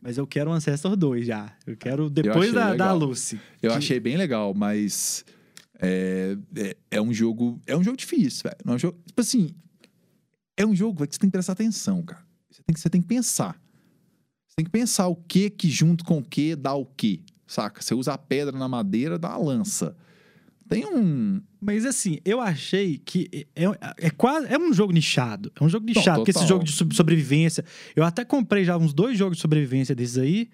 Mas 0.00 0.18
eu 0.18 0.26
quero 0.26 0.50
o 0.50 0.52
Ancestor 0.52 0.94
2 0.96 1.24
já. 1.26 1.56
Eu 1.66 1.76
quero 1.76 2.10
depois 2.10 2.36
achei 2.50 2.52
da, 2.52 2.74
da. 2.74 2.92
Lucy. 2.92 3.40
Eu 3.62 3.70
Que- 3.70 3.76
achei 3.78 4.00
bem 4.00 4.16
legal, 4.16 4.52
mas 4.52 5.24
é, 5.80 6.36
é, 6.56 6.76
é 6.90 7.00
um 7.00 7.12
jogo. 7.14 7.60
É 7.66 7.76
um 7.76 7.82
jogo 7.84 7.96
difícil, 7.96 8.42
velho. 8.44 8.56
Não 8.64 8.72
é 8.74 8.76
um 8.76 8.78
jogo. 8.78 8.98
Tipo 9.06 9.20
assim, 9.20 9.50
é 10.56 10.66
um 10.66 10.74
jogo 10.74 10.98
velho, 10.98 11.08
que 11.08 11.14
você 11.14 11.20
tem 11.20 11.30
que 11.30 11.32
prestar 11.32 11.52
atenção, 11.52 12.02
cara. 12.02 12.22
Você 12.50 12.62
tem 12.62 12.74
que, 12.74 12.80
você 12.80 12.90
tem 12.90 13.00
que 13.00 13.06
pensar. 13.08 13.54
Você 14.48 14.56
tem 14.56 14.64
que 14.66 14.70
pensar 14.70 15.06
o 15.08 15.16
que 15.16 15.48
que 15.48 15.70
junto 15.70 16.04
com 16.04 16.18
o 16.18 16.22
que 16.22 16.54
dá 16.56 16.74
o 16.74 16.84
que. 16.84 17.22
Saca? 17.52 17.82
Você 17.82 17.94
usa 17.94 18.14
a 18.14 18.18
pedra 18.18 18.58
na 18.58 18.66
madeira, 18.66 19.18
dá 19.18 19.36
uma 19.36 19.52
lança. 19.52 19.94
Tem 20.66 20.86
um. 20.86 21.42
Mas 21.60 21.84
assim, 21.84 22.18
eu 22.24 22.40
achei 22.40 22.96
que 22.96 23.46
é, 23.54 23.64
é 23.98 24.10
quase. 24.10 24.46
É 24.46 24.58
um 24.58 24.72
jogo 24.72 24.90
nichado. 24.90 25.52
É 25.60 25.62
um 25.62 25.68
jogo 25.68 25.84
nichado. 25.84 26.20
porque 26.20 26.30
esse 26.30 26.46
jogo 26.46 26.64
de 26.64 26.72
sobrevivência. 26.72 27.62
Eu 27.94 28.04
até 28.04 28.24
comprei 28.24 28.64
já 28.64 28.78
uns 28.78 28.94
dois 28.94 29.18
jogos 29.18 29.36
de 29.36 29.42
sobrevivência 29.42 29.94
desses 29.94 30.16
aí. 30.16 30.48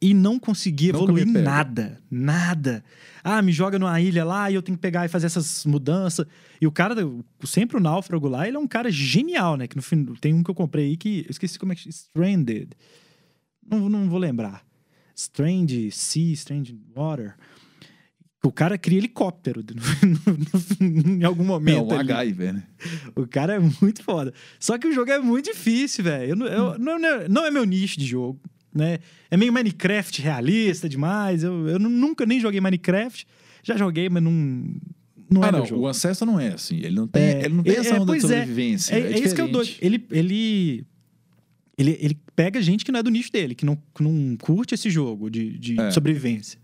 E 0.00 0.14
não 0.14 0.38
consegui 0.38 0.90
Nunca 0.90 1.04
evoluir 1.04 1.26
nada. 1.26 2.00
Nada. 2.10 2.82
Ah, 3.22 3.42
me 3.42 3.52
joga 3.52 3.78
numa 3.78 4.00
ilha 4.00 4.24
lá 4.24 4.50
e 4.50 4.54
eu 4.54 4.62
tenho 4.62 4.78
que 4.78 4.80
pegar 4.80 5.04
e 5.04 5.08
fazer 5.08 5.26
essas 5.26 5.66
mudanças. 5.66 6.24
E 6.62 6.66
o 6.66 6.72
cara, 6.72 6.94
sempre 7.44 7.76
o 7.76 7.80
náufrago 7.80 8.26
lá, 8.26 8.48
ele 8.48 8.56
é 8.56 8.60
um 8.60 8.66
cara 8.66 8.90
genial, 8.90 9.56
né? 9.56 9.66
Que 9.66 9.76
no 9.76 9.82
fim, 9.82 10.02
tem 10.18 10.32
um 10.32 10.42
que 10.42 10.50
eu 10.50 10.54
comprei 10.54 10.86
aí 10.86 10.96
que. 10.96 11.26
Eu 11.26 11.30
esqueci 11.30 11.58
como 11.58 11.74
é 11.74 11.76
que. 11.76 11.90
Stranded. 11.90 12.70
Não, 13.70 13.90
não 13.90 14.08
vou 14.08 14.18
lembrar. 14.18 14.66
Strange 15.18 15.90
Sea, 15.90 16.32
Strange 16.34 16.78
Water. 16.94 17.34
O 18.44 18.52
cara 18.52 18.78
cria 18.78 18.98
helicóptero 18.98 19.64
em 20.80 21.24
algum 21.24 21.42
É 21.42 21.46
momento. 21.46 21.92
um 21.92 21.98
ali. 21.98 22.08
MacGyver, 22.12 22.54
né? 22.54 22.62
O 23.16 23.26
cara 23.26 23.54
é 23.56 23.58
muito 23.82 24.02
foda. 24.04 24.32
Só 24.60 24.78
que 24.78 24.86
o 24.86 24.92
jogo 24.92 25.10
é 25.10 25.18
muito 25.18 25.46
difícil, 25.46 26.04
velho. 26.04 26.30
Eu 26.30 26.36
não- 26.36 26.46
eu- 26.46 26.78
Não, 26.78 26.98
não, 26.98 27.28
não 27.28 27.44
é 27.46 27.50
meu 27.50 27.64
nicho 27.64 27.98
de 27.98 28.06
jogo, 28.06 28.40
né? 28.72 28.98
É 29.28 29.36
meio 29.36 29.52
Minecraft 29.52 30.22
realista 30.22 30.88
demais. 30.88 31.42
Eu, 31.42 31.66
eu 31.68 31.78
nu- 31.80 31.90
nunca 31.90 32.24
nem 32.24 32.38
joguei 32.38 32.60
Minecraft. 32.60 33.26
Já 33.64 33.76
joguei, 33.76 34.08
mas 34.08 34.22
não, 34.22 34.30
não 35.28 35.42
é 35.44 35.48
ah, 35.48 35.52
não. 35.52 35.66
jogo. 35.66 35.82
O 35.82 35.88
Ancestor 35.88 36.24
não 36.24 36.38
é 36.38 36.48
assim. 36.54 36.76
Ele 36.76 36.94
não 36.94 37.08
tem, 37.08 37.22
É, 37.22 37.44
ele 37.44 37.54
não 37.54 37.64
tem 37.64 37.74
é, 37.74 37.78
essa 37.80 37.96
é, 37.96 38.00
onda 38.00 38.12
de 38.12 38.18
é. 38.18 38.20
sobrevivência. 38.22 38.94
É, 38.94 39.00
É, 39.00 39.12
é 39.14 39.18
isso 39.18 39.34
que 39.34 39.40
eu 39.40 39.48
dou. 39.50 39.62
Ele, 39.80 40.06
ele, 40.12 40.86
ele, 41.76 41.98
ele 42.00 42.18
pega 42.38 42.62
gente 42.62 42.84
que 42.84 42.92
não 42.92 43.00
é 43.00 43.02
do 43.02 43.10
nicho 43.10 43.32
dele, 43.32 43.52
que 43.52 43.66
não, 43.66 43.74
que 43.92 44.00
não 44.00 44.36
curte 44.36 44.72
esse 44.72 44.88
jogo 44.88 45.28
de, 45.28 45.58
de 45.58 45.80
É. 45.80 45.90
sobrevivência. 45.90 46.60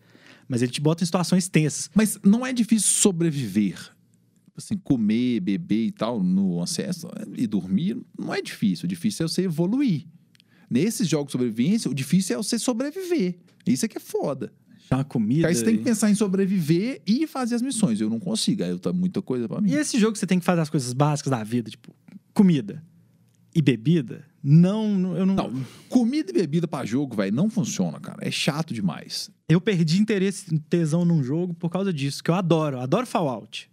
Mas 0.47 0.63
ele 0.63 0.71
te 0.71 0.81
bota 0.81 1.03
em 1.03 1.07
situações 1.07 1.49
tensas. 1.49 1.91
Mas 1.93 2.17
não 2.25 2.47
é 2.47 2.53
difícil 2.53 2.89
sobreviver. 2.91 3.77
Assim, 4.57 4.77
comer, 4.77 5.41
beber 5.41 5.87
e 5.87 5.91
tal 5.91 6.23
no 6.23 6.63
Ancestor 6.63 7.11
e 7.37 7.45
dormir 7.49 7.97
não 8.17 8.33
é 8.33 8.41
difícil. 8.41 8.85
O 8.85 8.89
difícil 8.89 9.25
é 9.25 9.29
você 9.29 9.43
evoluir. 9.43 10.07
Nesses 10.71 11.09
jogos 11.09 11.27
de 11.27 11.33
sobrevivência, 11.33 11.91
o 11.91 11.95
difícil 11.95 12.35
é 12.35 12.37
você 12.37 12.57
sobreviver. 12.57 13.35
Isso 13.67 13.85
é 13.85 13.89
que 13.89 13.97
é 13.97 14.01
foda. 14.01 14.53
Chama 14.89 15.03
comida. 15.03 15.49
Aí 15.49 15.57
você 15.57 15.65
tem 15.65 15.77
que 15.77 15.83
pensar 15.83 16.09
em 16.09 16.15
sobreviver 16.15 17.03
e 17.05 17.27
fazer 17.27 17.57
as 17.57 17.63
missões. 17.63 18.01
Eu 18.01 18.09
não 18.09 18.21
consigo. 18.21 18.63
Aí 18.63 18.79
tá 18.79 18.93
muita 18.93 19.21
coisa 19.21 19.49
pra 19.49 19.61
mim. 19.61 19.71
E 19.73 19.75
esse 19.75 19.99
jogo 19.99 20.17
você 20.17 20.25
tem 20.27 20.39
que 20.39 20.45
fazer 20.45 20.61
as 20.61 20.71
coisas 20.71 20.93
básicas 20.93 21.33
da 21.33 21.43
vida, 21.43 21.69
tipo 21.69 21.93
comida 22.33 22.81
e 23.53 23.61
bebida. 23.61 24.25
Não, 24.47 24.91
não- 24.99 25.17
eu 25.17 25.25
não, 25.25 25.35
Não, 25.35 25.65
comida 25.89 26.31
e 26.31 26.35
bebida 26.35 26.69
pra 26.69 26.85
jogo, 26.85 27.17
velho, 27.17 27.35
não 27.35 27.49
funciona, 27.49 27.99
cara. 27.99 28.19
É 28.21 28.31
chato 28.31 28.75
demais. 28.75 29.31
Eu 29.49 29.59
perdi 29.59 29.99
interesse, 29.99 30.59
tesão 30.69 31.03
num 31.05 31.23
jogo 31.23 31.55
por 31.55 31.71
causa 31.71 31.91
disso, 31.93 32.23
que 32.23 32.31
eu 32.31 32.35
adoro. 32.35 32.77
Eu 32.77 32.81
adoro 32.83 33.07
Fallout. 33.07 33.71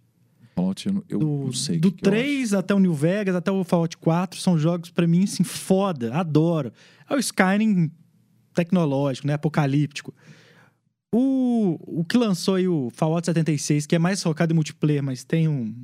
Fallout, 0.56 0.86
eu, 0.86 0.92
não- 0.94 1.04
eu 1.10 1.18
Do, 1.18 1.26
não 1.46 1.52
sei. 1.52 1.78
do 1.78 1.90
que 1.92 1.98
que 2.02 2.08
eu 2.08 2.10
3 2.12 2.54
até 2.54 2.74
o 2.74 2.78
New 2.78 2.94
Vegas, 2.94 3.34
até 3.34 3.50
o 3.50 3.62
Fallout 3.64 3.96
4, 3.98 4.40
são 4.40 4.58
jogos 4.58 4.90
pra 4.90 5.06
mim, 5.06 5.24
assim, 5.24 5.44
foda, 5.44 6.14
adoro. 6.14 6.72
É 7.08 7.14
o 7.14 7.18
Skyrim 7.18 7.90
tecnológico, 8.54 9.26
né? 9.26 9.34
Apocalíptico. 9.34 10.14
O, 11.14 11.78
o 12.00 12.04
que 12.04 12.16
lançou 12.16 12.54
aí 12.54 12.66
o 12.66 12.88
Fallout 12.94 13.26
76, 13.26 13.86
que 13.86 13.94
é 13.94 13.98
mais 13.98 14.22
focado 14.22 14.52
em 14.52 14.54
multiplayer, 14.54 15.02
mas 15.02 15.22
tem 15.24 15.48
um. 15.48 15.74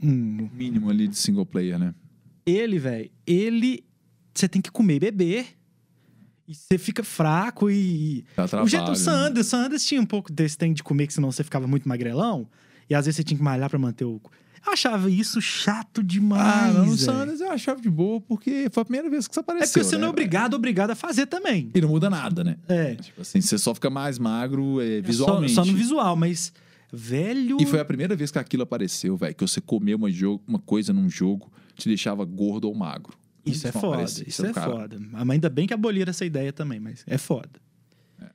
um. 0.00 0.48
Mínimo 0.54 0.88
ali 0.88 1.08
de 1.08 1.16
single 1.16 1.44
player, 1.46 1.78
né? 1.78 1.92
ele, 2.46 2.78
velho, 2.78 3.10
ele. 3.26 3.84
Você 4.38 4.48
tem 4.48 4.60
que 4.62 4.70
comer 4.70 4.96
e 4.96 5.00
beber. 5.00 5.46
E 6.48 6.54
você 6.54 6.78
fica 6.78 7.02
fraco 7.02 7.68
e. 7.70 8.24
Dá 8.36 8.44
o 8.62 8.68
jeito 8.68 8.84
do 8.84 8.92
né? 8.92 9.12
Andreas, 9.12 9.46
San 9.48 9.64
Andreas 9.64 9.84
tinha 9.84 10.00
um 10.00 10.06
pouco 10.06 10.32
desse 10.32 10.56
tem 10.56 10.72
de 10.72 10.82
comer, 10.82 11.06
que 11.08 11.12
senão 11.14 11.32
você 11.32 11.42
ficava 11.42 11.66
muito 11.66 11.88
magrelão. 11.88 12.48
E 12.88 12.94
às 12.94 13.04
vezes 13.06 13.16
você 13.16 13.24
tinha 13.24 13.36
que 13.36 13.42
malhar 13.42 13.68
pra 13.68 13.78
manter 13.78 14.04
o. 14.04 14.20
Eu 14.64 14.72
achava 14.72 15.10
isso 15.10 15.40
chato 15.40 16.02
demais. 16.02 16.42
Ah, 16.42 16.72
não, 16.72 16.80
no 16.86 16.92
velho. 16.92 16.98
San 16.98 17.14
Andreas 17.22 17.40
eu 17.40 17.50
achava 17.50 17.80
de 17.80 17.90
boa, 17.90 18.20
porque 18.20 18.68
foi 18.70 18.80
a 18.82 18.84
primeira 18.84 19.08
vez 19.10 19.26
que 19.26 19.34
você 19.34 19.40
É 19.40 19.42
apareceu. 19.42 19.72
porque 19.72 19.84
você 19.84 19.96
não 19.96 20.02
é 20.04 20.06
né, 20.06 20.10
obrigado, 20.10 20.54
obrigado 20.54 20.90
a 20.90 20.94
fazer 20.94 21.26
também. 21.26 21.70
E 21.74 21.80
não 21.80 21.88
muda 21.88 22.08
nada, 22.10 22.44
né? 22.44 22.56
É. 22.68 22.94
Tipo 22.96 23.22
assim, 23.22 23.40
você 23.40 23.58
só 23.58 23.74
fica 23.74 23.90
mais 23.90 24.18
magro 24.18 24.80
é, 24.80 25.00
Só, 25.00 25.06
visualmente. 25.06 25.52
só 25.54 25.64
no 25.64 25.72
visual, 25.74 26.14
mas. 26.16 26.52
Velho. 26.92 27.56
E 27.60 27.66
foi 27.66 27.80
a 27.80 27.84
primeira 27.84 28.14
vez 28.14 28.30
que 28.30 28.38
aquilo 28.38 28.62
apareceu, 28.62 29.16
velho. 29.16 29.34
Que 29.34 29.46
você 29.46 29.60
comeu 29.60 29.96
uma, 29.96 30.10
jogo, 30.10 30.42
uma 30.46 30.58
coisa 30.60 30.92
num 30.92 31.10
jogo 31.10 31.50
te 31.74 31.88
deixava 31.88 32.24
gordo 32.24 32.68
ou 32.68 32.74
magro. 32.74 33.14
Isso 33.46 33.66
é 33.68 33.72
foda. 33.72 33.86
aparecia, 33.88 34.24
Isso 34.26 34.44
é 34.46 34.52
cara. 34.52 34.70
foda. 34.70 34.98
Mas 35.00 35.30
ainda 35.30 35.48
bem 35.48 35.66
que 35.66 35.74
aboliram 35.74 36.10
essa 36.10 36.24
ideia 36.24 36.52
também, 36.52 36.80
mas 36.80 37.04
é 37.06 37.16
foda. 37.18 37.50
É. 38.20 38.26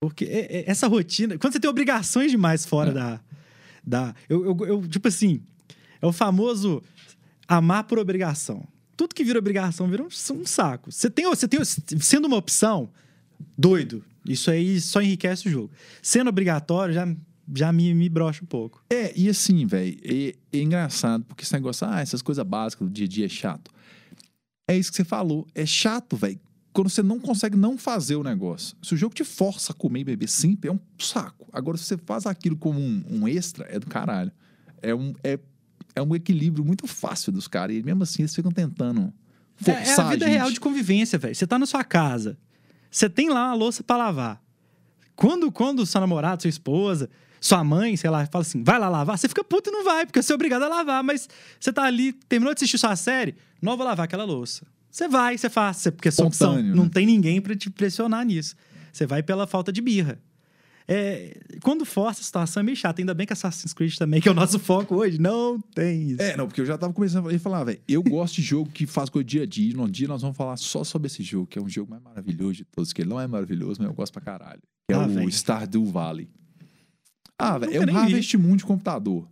Porque 0.00 0.24
é- 0.24 0.58
é- 0.60 0.70
essa 0.70 0.86
rotina. 0.86 1.38
Quando 1.38 1.52
você 1.52 1.60
tem 1.60 1.70
obrigações 1.70 2.30
demais 2.30 2.64
fora 2.66 2.90
É. 2.90 2.94
da. 2.94 3.20
da 3.84 4.14
eu, 4.28 4.44
eu, 4.44 4.66
eu- 4.66 4.88
tipo 4.88 5.08
assim. 5.08 5.42
É 6.02 6.06
o 6.06 6.12
famoso 6.12 6.82
amar 7.46 7.84
por 7.84 7.98
obrigação. 7.98 8.66
Tudo 8.96 9.14
que 9.14 9.22
vira 9.24 9.38
obrigação 9.38 9.88
vira 9.88 10.02
um, 10.02 10.06
um 10.06 10.46
saco. 10.46 10.90
Você 10.92 11.10
tem, 11.10 11.24
você 11.26 11.46
tem. 11.48 11.60
Sendo 11.64 12.26
uma 12.26 12.36
opção, 12.36 12.90
doido. 13.56 14.04
Isso 14.26 14.50
aí 14.50 14.80
só 14.80 15.00
enriquece 15.00 15.48
o 15.48 15.50
jogo. 15.50 15.70
Sendo 16.02 16.28
obrigatório, 16.28 16.92
já, 16.94 17.08
já 17.54 17.72
me, 17.72 17.92
me 17.94 18.08
brocha 18.08 18.42
um 18.42 18.46
pouco. 18.46 18.82
É, 18.90 19.12
e 19.18 19.28
assim, 19.28 19.66
velho, 19.66 19.98
é, 20.04 20.34
é 20.52 20.62
engraçado, 20.62 21.24
porque 21.24 21.42
esse 21.42 21.52
negócio, 21.54 21.86
ah, 21.86 22.00
essas 22.00 22.20
coisas 22.22 22.44
básicas 22.46 22.86
do 22.86 22.92
dia 22.92 23.06
a 23.06 23.08
dia 23.08 23.24
é 23.26 23.28
chato. 23.28 23.70
É 24.70 24.76
isso 24.78 24.90
que 24.90 24.96
você 24.96 25.04
falou, 25.04 25.46
é 25.54 25.66
chato, 25.66 26.16
velho, 26.16 26.38
quando 26.72 26.88
você 26.88 27.02
não 27.02 27.18
consegue 27.18 27.56
não 27.56 27.76
fazer 27.76 28.14
o 28.14 28.22
negócio. 28.22 28.76
Se 28.80 28.94
o 28.94 28.96
jogo 28.96 29.12
te 29.12 29.24
força 29.24 29.72
a 29.72 29.74
comer 29.74 30.00
e 30.00 30.04
beber 30.04 30.28
sempre, 30.28 30.70
é 30.70 30.72
um 30.72 30.78
saco. 30.96 31.48
Agora, 31.52 31.76
se 31.76 31.84
você 31.84 31.98
faz 31.98 32.24
aquilo 32.24 32.56
como 32.56 32.78
um, 32.78 33.02
um 33.10 33.26
extra, 33.28 33.66
é 33.68 33.80
do 33.80 33.86
caralho. 33.88 34.30
É 34.80 34.94
um, 34.94 35.12
é, 35.24 35.40
é 35.96 36.00
um 36.00 36.14
equilíbrio 36.14 36.64
muito 36.64 36.86
fácil 36.86 37.32
dos 37.32 37.48
caras, 37.48 37.74
e 37.76 37.82
mesmo 37.82 38.04
assim 38.04 38.22
eles 38.22 38.32
ficam 38.32 38.52
tentando 38.52 39.12
É, 39.60 39.64
forçar 39.64 40.04
é 40.04 40.08
a 40.08 40.10
vida 40.12 40.26
gente. 40.26 40.34
real 40.36 40.50
de 40.52 40.60
convivência, 40.60 41.18
velho. 41.18 41.34
Você 41.34 41.46
tá 41.48 41.58
na 41.58 41.66
sua 41.66 41.82
casa. 41.82 42.38
Você 42.88 43.10
tem 43.10 43.28
lá 43.28 43.48
uma 43.48 43.54
louça 43.54 43.82
pra 43.82 43.96
lavar. 43.96 44.40
Quando, 45.16 45.50
quando 45.50 45.84
seu 45.84 46.00
namorado, 46.00 46.42
sua 46.42 46.48
esposa, 46.48 47.10
sua 47.40 47.64
mãe, 47.64 47.96
sei 47.96 48.08
lá, 48.08 48.24
fala 48.26 48.42
assim, 48.42 48.62
vai 48.62 48.78
lá 48.78 48.88
lavar, 48.88 49.18
você 49.18 49.28
fica 49.28 49.42
puto 49.42 49.70
e 49.70 49.72
não 49.72 49.82
vai, 49.84 50.06
porque 50.06 50.22
você 50.22 50.30
é 50.30 50.34
obrigado 50.36 50.62
a 50.62 50.68
lavar. 50.68 51.02
Mas 51.02 51.28
você 51.58 51.72
tá 51.72 51.82
ali, 51.82 52.12
terminou 52.28 52.54
de 52.54 52.58
assistir 52.58 52.78
sua 52.78 52.94
série, 52.94 53.34
não 53.62 53.76
vou 53.76 53.86
lavar 53.86 54.04
aquela 54.04 54.24
louça. 54.24 54.66
Você 54.90 55.06
vai, 55.08 55.38
você 55.38 55.48
faz, 55.48 55.76
você- 55.78 55.90
porque 55.90 56.08
é 56.08 56.10
sua 56.10 56.26
opção. 56.26 56.50
Espontâneo, 56.52 56.74
Não 56.76 56.84
né? 56.84 56.90
tem 56.92 57.06
ninguém 57.06 57.40
pra 57.40 57.54
te 57.56 57.70
pressionar 57.70 58.24
nisso. 58.24 58.56
Você 58.92 59.06
vai 59.06 59.22
pela 59.22 59.46
falta 59.46 59.72
de 59.72 59.80
birra. 59.80 60.20
É, 60.88 61.38
quando 61.62 61.84
força 61.84 62.20
a 62.20 62.24
situação 62.24 62.60
é 62.60 62.64
meio 62.64 62.76
chato. 62.76 62.98
Ainda 62.98 63.14
bem 63.14 63.24
que 63.24 63.32
Assassin's 63.32 63.72
Creed 63.72 63.94
também, 63.96 64.20
que 64.20 64.28
é 64.28 64.32
o 64.32 64.34
nosso 64.34 64.58
foco 64.58 64.96
hoje, 64.96 65.20
não 65.20 65.60
tem 65.60 66.10
isso. 66.10 66.20
É, 66.22 66.36
não, 66.36 66.48
porque 66.48 66.60
eu 66.60 66.66
já 66.66 66.76
tava 66.76 66.92
começando 66.92 67.28
a 67.30 67.38
falar, 67.38 67.62
velho, 67.62 67.80
eu 67.86 68.02
gosto 68.02 68.34
de 68.36 68.42
jogo 68.42 68.68
que 68.72 68.86
faz 68.88 69.08
coisa 69.08 69.24
dia 69.24 69.44
a 69.44 69.46
dia. 69.46 69.72
No 69.76 69.88
dia 69.88 70.08
nós 70.08 70.20
vamos 70.22 70.36
falar 70.36 70.56
só 70.56 70.82
sobre 70.82 71.06
esse 71.06 71.22
jogo, 71.22 71.46
que 71.46 71.56
é 71.60 71.62
um 71.62 71.68
jogo 71.68 71.88
mais 71.88 72.02
maravilhoso 72.02 72.54
de 72.54 72.64
todos, 72.64 72.92
que 72.92 73.02
ele 73.02 73.08
não 73.10 73.20
é 73.20 73.26
maravilhoso, 73.28 73.76
mas 73.78 73.88
eu 73.88 73.94
gosto 73.94 74.12
pra 74.12 74.20
caralho. 74.22 74.60
Que 74.88 74.94
é 74.94 74.96
Ah, 74.96 75.06
o 75.06 75.08
velho. 75.08 75.30
Stardew 75.30 75.84
Valley. 75.84 76.28
Ah, 77.38 77.56
velho, 77.58 77.72
é 77.76 77.80
um. 77.92 77.96
Harvest 77.96 78.36
Moon 78.36 78.56
de 78.56 78.64
computador. 78.64 79.28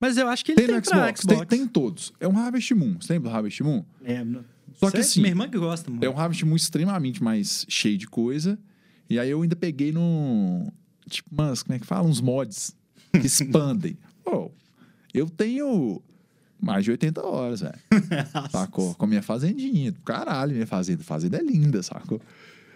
Mas 0.00 0.16
eu 0.16 0.28
acho 0.28 0.44
que 0.44 0.52
ele 0.52 0.56
Tem 0.56 0.66
tem, 0.66 0.74
no 0.76 0.82
pra 0.82 0.98
Xbox, 1.06 1.20
Xbox. 1.20 1.38
Tem, 1.48 1.58
tem 1.60 1.66
todos. 1.68 2.12
É 2.20 2.28
um 2.28 2.36
Harvest 2.36 2.74
Moon. 2.74 2.96
Você 3.00 3.14
lembra 3.14 3.30
do 3.30 3.36
Harvest 3.36 3.62
Moon? 3.62 3.82
É, 4.04 4.24
Só 4.74 4.90
que 4.90 4.98
assim, 4.98 5.20
Minha 5.20 5.30
irmã 5.32 5.48
que 5.48 5.58
gosta, 5.58 5.90
mano. 5.90 6.04
É 6.04 6.10
um 6.10 6.18
Harvest 6.18 6.44
Moon 6.44 6.56
extremamente 6.56 7.22
mais 7.22 7.64
cheio 7.68 7.96
de 7.96 8.06
coisa. 8.06 8.58
E 9.08 9.18
aí 9.18 9.30
eu 9.30 9.40
ainda 9.42 9.56
peguei 9.56 9.92
no. 9.92 10.70
Tipo, 11.08 11.30
umas, 11.32 11.62
como 11.62 11.76
é 11.76 11.78
que 11.78 11.86
fala? 11.86 12.06
Uns 12.08 12.20
mods 12.20 12.76
que 13.12 13.18
expandem. 13.26 13.96
Pô, 14.24 14.50
eu 15.14 15.30
tenho 15.30 16.02
mais 16.60 16.84
de 16.84 16.90
80 16.90 17.24
horas, 17.24 17.60
velho. 17.60 17.74
Sacou? 18.50 18.94
Com 18.96 19.04
a 19.04 19.08
minha 19.08 19.22
fazendinha. 19.22 19.94
Caralho, 20.04 20.52
minha 20.52 20.66
fazenda. 20.66 21.02
Fazenda 21.04 21.38
é 21.38 21.42
linda, 21.42 21.82
sacou? 21.82 22.20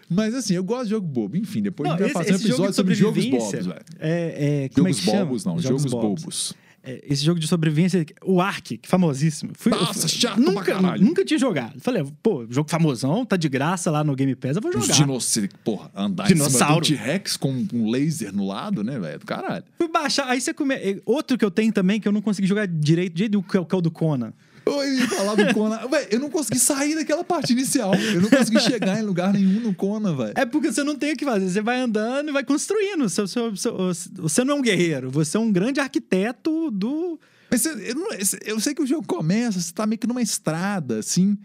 Mas 0.08 0.34
assim, 0.34 0.54
eu 0.54 0.64
gosto 0.64 0.84
de 0.84 0.90
jogo 0.90 1.06
bobo. 1.06 1.36
Enfim, 1.36 1.60
depois 1.62 1.88
Não, 1.88 1.96
a 1.96 1.98
gente 2.02 2.12
vai 2.14 2.22
esse- 2.22 2.32
fazer 2.32 2.44
um 2.44 2.48
jogo 2.56 2.64
episódio 2.64 2.70
de 2.70 2.76
sobre 2.76 2.94
jogos 2.94 3.26
bobos, 3.26 3.66
velho. 3.66 3.84
É, 3.98 4.10
é, 4.10 4.64
é 4.64 4.70
Jogos 4.74 4.96
chama? 4.98 5.18
bobos, 5.24 5.44
não. 5.44 5.58
Jogos, 5.60 5.84
bobos. 5.84 6.54
É, 6.82 7.04
esse 7.06 7.22
jogo 7.22 7.38
de 7.38 7.46
sobrevivência, 7.46 8.06
o 8.24 8.40
Ark, 8.40 8.78
que 8.78 8.88
famosíssimo. 8.88 9.52
Fui, 9.54 9.70
Nossa, 9.70 10.08
chato 10.08 10.42
pra 10.42 10.52
nunca, 10.52 10.74
caralho. 10.74 11.04
Nunca 11.04 11.24
tinha 11.24 11.38
jogado. 11.38 11.78
Falei, 11.80 12.02
pô, 12.22 12.46
jogo 12.48 12.70
famosão, 12.70 13.24
tá 13.24 13.36
de 13.36 13.48
graça 13.50 13.90
lá 13.90 14.02
no 14.02 14.16
Game 14.16 14.34
Pass, 14.34 14.56
eu 14.56 14.62
vou 14.62 14.70
Os 14.74 14.86
jogar. 14.86 14.94
dinossauros, 14.94 15.50
porra, 15.62 15.90
andar 15.94 16.24
em 16.24 16.28
cima 16.28 16.46
Dinossauro. 16.46 16.80
do 16.80 16.86
T-Rex 16.86 17.36
com 17.36 17.66
um 17.72 17.90
laser 17.90 18.34
no 18.34 18.46
lado, 18.46 18.82
né, 18.82 18.98
velho? 18.98 19.20
Caralho. 19.20 19.64
Fui 19.76 19.88
baixar, 19.88 20.26
aí 20.26 20.40
você 20.40 20.54
come... 20.54 20.74
Outro 21.04 21.36
que 21.36 21.44
eu 21.44 21.50
tenho 21.50 21.72
também, 21.72 22.00
que 22.00 22.08
eu 22.08 22.12
não 22.12 22.22
consegui 22.22 22.48
jogar 22.48 22.66
direito, 22.66 23.12
de 23.12 23.18
jeito 23.20 23.36
é 23.36 23.60
o 23.60 23.64
que 23.66 23.74
é 23.74 23.78
o 23.78 23.82
do 23.82 23.90
Conan. 23.90 24.32
Eu 24.66 24.94
ia 24.94 25.08
falar 25.08 25.34
do 25.34 25.54
Conan. 25.54 25.78
Véi, 25.88 26.08
eu 26.10 26.20
não 26.20 26.30
consegui 26.30 26.58
sair 26.58 26.94
daquela 26.94 27.24
parte 27.24 27.52
inicial. 27.52 27.94
Eu 27.94 28.20
não 28.20 28.28
consegui 28.30 28.60
chegar 28.60 28.98
em 28.98 29.02
lugar 29.02 29.32
nenhum 29.32 29.60
no 29.60 29.74
Conan, 29.74 30.16
velho. 30.16 30.32
É 30.36 30.44
porque 30.46 30.70
você 30.72 30.82
não 30.84 30.94
tem 30.96 31.12
o 31.12 31.16
que 31.16 31.24
fazer, 31.24 31.48
você 31.48 31.60
vai 31.60 31.80
andando 31.80 32.28
e 32.28 32.32
vai 32.32 32.44
construindo. 32.44 33.08
Seu, 33.08 33.26
seu, 33.26 33.54
seu- 33.56 33.76
você 34.16 34.44
não 34.44 34.54
é 34.56 34.58
um 34.58 34.62
guerreiro, 34.62 35.10
você 35.10 35.36
é 35.36 35.40
um 35.40 35.50
grande 35.50 35.80
arquiteto 35.80 36.70
do... 36.70 37.18
Mas 37.50 37.62
você- 37.62 37.90
eu, 37.90 37.94
não- 37.96 38.08
eu 38.44 38.60
sei 38.60 38.74
que 38.74 38.82
o 38.82 38.86
jogo 38.86 39.06
começa, 39.06 39.60
você 39.60 39.72
tá 39.72 39.86
meio 39.86 39.98
que 39.98 40.06
numa 40.06 40.22
estrada, 40.22 40.98
assim, 41.00 41.36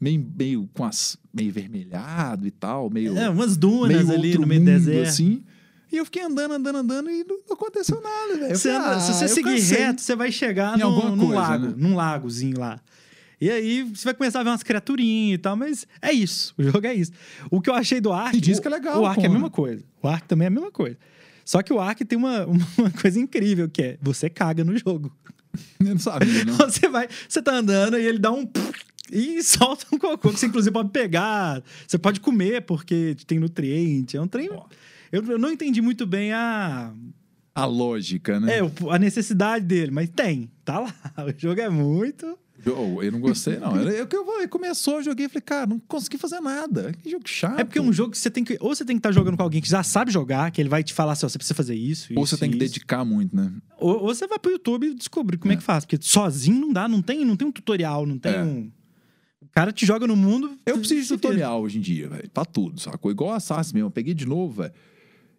meio, 0.00 0.26
meio 0.38 0.68
com 0.72 0.84
as. 0.84 1.18
meio 1.34 1.52
vermelhado 1.52 2.46
e 2.46 2.50
tal, 2.50 2.88
meio. 2.88 3.16
É, 3.18 3.28
umas 3.28 3.56
dunas 3.56 4.06
meio 4.06 4.18
ali 4.18 4.38
no 4.38 4.46
meio 4.46 4.60
do 4.60 4.64
deserto. 4.66 5.08
assim. 5.08 5.42
E 5.92 5.96
eu 5.96 6.04
fiquei 6.04 6.22
andando, 6.22 6.52
andando, 6.54 6.76
andando 6.76 7.10
e 7.10 7.24
não 7.24 7.38
aconteceu 7.54 8.00
nada, 8.00 8.36
velho. 8.38 8.56
Você 8.56 8.70
anda- 8.70 8.90
ah, 8.96 9.00
se 9.00 9.12
você 9.12 9.28
seguir 9.28 9.56
cansei. 9.56 9.78
reto, 9.78 10.00
você 10.00 10.14
vai 10.14 10.30
chegar 10.30 10.76
Em 10.76 10.80
num, 10.82 10.86
alguma 10.86 11.10
num 11.16 11.26
coisa, 11.26 11.40
lago, 11.40 11.66
né? 11.66 11.74
num 11.76 11.96
lagozinho 11.96 12.58
lá. 12.60 12.80
E 13.40 13.50
aí 13.50 13.82
você 13.82 14.04
vai 14.04 14.14
começar 14.14 14.40
a 14.40 14.42
ver 14.42 14.50
umas 14.50 14.62
criaturinhas 14.62 15.34
e 15.34 15.38
tal, 15.38 15.56
mas 15.56 15.86
é 16.02 16.12
isso. 16.12 16.54
O 16.58 16.62
jogo 16.62 16.86
é 16.86 16.94
isso. 16.94 17.10
O 17.50 17.60
que 17.60 17.70
eu 17.70 17.74
achei 17.74 18.00
do 18.00 18.12
Ark. 18.12 18.36
E 18.36 18.40
diz 18.40 18.58
o- 18.58 18.62
que 18.62 18.68
é 18.68 18.70
legal, 18.70 19.00
O 19.00 19.06
Ark 19.06 19.22
é 19.22 19.26
a 19.26 19.30
mesma 19.30 19.50
coisa. 19.50 19.82
O 20.02 20.06
Ark 20.08 20.28
também 20.28 20.44
é 20.44 20.48
a 20.48 20.50
mesma 20.50 20.70
coisa. 20.70 20.96
Só 21.44 21.62
que 21.62 21.72
o 21.72 21.80
Ark 21.80 22.04
tem 22.04 22.16
uma, 22.18 22.46
uma 22.78 22.90
coisa 23.00 23.18
incrível 23.18 23.68
que 23.68 23.82
é 23.82 23.98
você 24.00 24.28
caga 24.30 24.62
no 24.62 24.76
jogo. 24.78 25.10
Eu 25.80 25.86
não 25.86 25.98
sabia, 25.98 26.44
não. 26.44 26.54
Você 26.70 26.88
vai, 26.88 27.08
você 27.28 27.42
tá 27.42 27.52
andando 27.54 27.98
e 27.98 28.06
ele 28.06 28.18
dá 28.20 28.30
um 28.30 28.48
e 29.10 29.42
solta 29.42 29.84
um 29.92 29.98
cocô 29.98 30.30
que 30.30 30.38
você 30.38 30.46
inclusive 30.46 30.72
pode 30.72 30.90
pegar, 30.90 31.60
você 31.84 31.98
pode 31.98 32.20
comer 32.20 32.62
porque 32.62 33.16
tem 33.26 33.40
nutriente, 33.40 34.16
é 34.16 34.20
um 34.22 34.28
trem. 34.28 34.48
Eu, 35.12 35.22
eu 35.24 35.38
não 35.38 35.50
entendi 35.50 35.80
muito 35.80 36.06
bem 36.06 36.32
a 36.32 36.92
A 37.54 37.64
lógica, 37.64 38.38
né? 38.38 38.58
é, 38.58 38.60
a 38.90 38.98
necessidade 38.98 39.64
dele, 39.64 39.90
mas 39.90 40.08
tem, 40.08 40.50
tá 40.64 40.80
lá. 40.80 40.94
O 41.26 41.34
jogo 41.40 41.60
é 41.60 41.68
muito. 41.68 42.38
Eu, 42.64 43.02
eu 43.02 43.10
não 43.12 43.20
gostei, 43.20 43.56
não. 43.58 43.74
Eu, 43.74 43.90
eu, 43.90 44.06
eu, 44.42 44.48
começou, 44.48 44.96
eu 44.96 45.02
joguei 45.02 45.24
e 45.24 45.28
falei, 45.30 45.40
cara, 45.40 45.66
não 45.66 45.78
consegui 45.78 46.18
fazer 46.18 46.40
nada. 46.40 46.92
Que 47.02 47.10
jogo 47.10 47.26
chato. 47.26 47.58
É 47.58 47.64
porque 47.64 47.78
é 47.78 47.82
um 47.82 47.92
jogo 47.92 48.10
que 48.10 48.18
você 48.18 48.30
tem 48.30 48.44
que. 48.44 48.58
Ou 48.60 48.74
você 48.74 48.84
tem 48.84 48.96
que 48.96 48.98
estar 48.98 49.12
jogando 49.12 49.36
com 49.36 49.42
alguém 49.42 49.62
que 49.62 49.68
já 49.68 49.82
sabe 49.82 50.12
jogar, 50.12 50.50
que 50.50 50.60
ele 50.60 50.68
vai 50.68 50.84
te 50.84 50.92
falar 50.92 51.12
assim, 51.12 51.24
ó, 51.24 51.28
você 51.30 51.38
precisa 51.38 51.54
fazer 51.54 51.74
isso. 51.74 52.12
Ou 52.14 52.22
isso, 52.22 52.36
você 52.36 52.40
tem 52.40 52.50
que 52.50 52.56
isso. 52.62 52.74
dedicar 52.74 53.02
muito, 53.02 53.34
né? 53.34 53.50
Ou, 53.78 54.02
ou 54.02 54.14
você 54.14 54.26
vai 54.26 54.38
pro 54.38 54.50
YouTube 54.52 54.88
e 54.88 54.94
descobrir 54.94 55.38
como 55.38 55.52
é. 55.54 55.56
que 55.56 55.62
faz. 55.62 55.86
Porque 55.86 55.98
sozinho 56.02 56.60
não 56.60 56.70
dá, 56.72 56.86
não 56.86 57.00
tem, 57.00 57.24
não 57.24 57.34
tem 57.34 57.48
um 57.48 57.52
tutorial, 57.52 58.04
não 58.04 58.18
tem 58.18 58.34
É. 58.34 58.42
um. 58.42 58.70
O 59.40 59.48
cara 59.52 59.72
te 59.72 59.86
joga 59.86 60.06
no 60.06 60.14
mundo. 60.14 60.56
Eu 60.66 60.78
preciso 60.78 61.00
de 61.02 61.08
tutorial 61.08 61.62
hoje 61.62 61.78
em 61.78 61.80
dia, 61.80 62.08
velho. 62.08 62.30
Pra 62.30 62.44
tudo, 62.44 62.78
sacou? 62.78 63.10
Igual 63.10 63.32
Assassin 63.32 63.74
mesmo. 63.74 63.86
Eu 63.86 63.90
peguei 63.90 64.12
de 64.12 64.26
novo, 64.26 64.62
velho. 64.62 64.72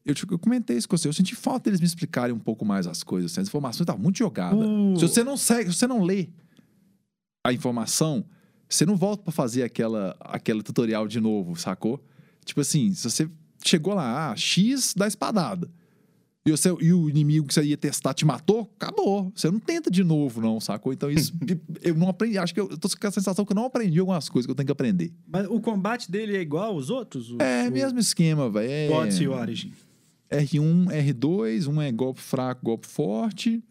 Eu, 0.05 0.15
eu 0.31 0.39
comentei 0.39 0.77
isso 0.77 0.87
com 0.89 0.97
você. 0.97 1.07
Eu 1.07 1.13
senti 1.13 1.35
falta 1.35 1.65
deles 1.65 1.79
me 1.79 1.85
explicarem 1.85 2.33
um 2.33 2.39
pouco 2.39 2.65
mais 2.65 2.87
as 2.87 3.03
coisas. 3.03 3.31
assim. 3.31 3.41
As 3.41 3.47
informações 3.47 3.81
estavam 3.81 4.01
muito 4.01 4.17
jogadas. 4.17 4.59
O- 4.59 4.95
Se 4.97 5.07
você 5.07 5.23
não 5.23 5.37
segue, 5.37 5.71
se 5.71 5.77
você 5.77 5.87
não 5.87 6.01
lê 6.03 6.29
a 7.45 7.53
informação, 7.53 8.23
você 8.69 8.85
não 8.85 8.95
volta 8.95 9.23
pra 9.23 9.31
fazer 9.31 9.63
aquela, 9.63 10.15
aquela 10.19 10.61
tutorial 10.63 11.07
de 11.07 11.19
novo, 11.19 11.55
sacou? 11.55 12.03
Tipo 12.45 12.61
assim, 12.61 12.93
se 12.93 13.09
você 13.09 13.29
chegou 13.63 13.93
lá, 13.93 14.31
ah, 14.31 14.35
X 14.35 14.93
da 14.95 15.07
espadada. 15.07 15.69
E, 16.43 16.49
você, 16.49 16.69
e 16.81 16.91
o 16.91 17.07
inimigo 17.07 17.45
que 17.45 17.53
você 17.53 17.63
ia 17.63 17.77
testar 17.77 18.15
te 18.15 18.25
matou, 18.25 18.67
acabou. 18.79 19.31
Você 19.35 19.51
não 19.51 19.59
tenta 19.59 19.91
de 19.91 20.03
novo, 20.03 20.41
não, 20.41 20.59
sacou? 20.59 20.91
Então 20.91 21.11
isso. 21.11 21.31
eu 21.83 21.93
não 21.93 22.09
aprendi. 22.09 22.39
Acho 22.39 22.51
que 22.51 22.59
eu, 22.59 22.67
eu 22.71 22.77
tô 22.79 22.89
com 22.89 23.07
a 23.07 23.11
sensação 23.11 23.45
que 23.45 23.51
eu 23.51 23.55
não 23.55 23.65
aprendi 23.65 23.99
algumas 23.99 24.27
coisas 24.27 24.47
que 24.47 24.51
eu 24.51 24.55
tenho 24.55 24.65
que 24.65 24.71
aprender. 24.71 25.13
Mas 25.27 25.45
o 25.47 25.59
combate 25.61 26.09
dele 26.11 26.35
é 26.35 26.41
igual 26.41 26.73
aos 26.73 26.89
outros? 26.89 27.31
O, 27.31 27.39
É, 27.39 27.69
o 27.69 27.71
mesmo 27.71 27.99
esquema, 27.99 28.49
velho. 28.49 28.91
É 28.91 28.97
Odyssey 28.97 29.25
e 29.25 29.27
Origin. 29.27 29.71
R1, 30.31 30.87
R2, 30.87 31.67
um 31.67 31.81
é 31.81 31.91
golpe 31.91 32.21
fraco, 32.21 32.61
golpe 32.63 32.87
forte. 32.87 33.63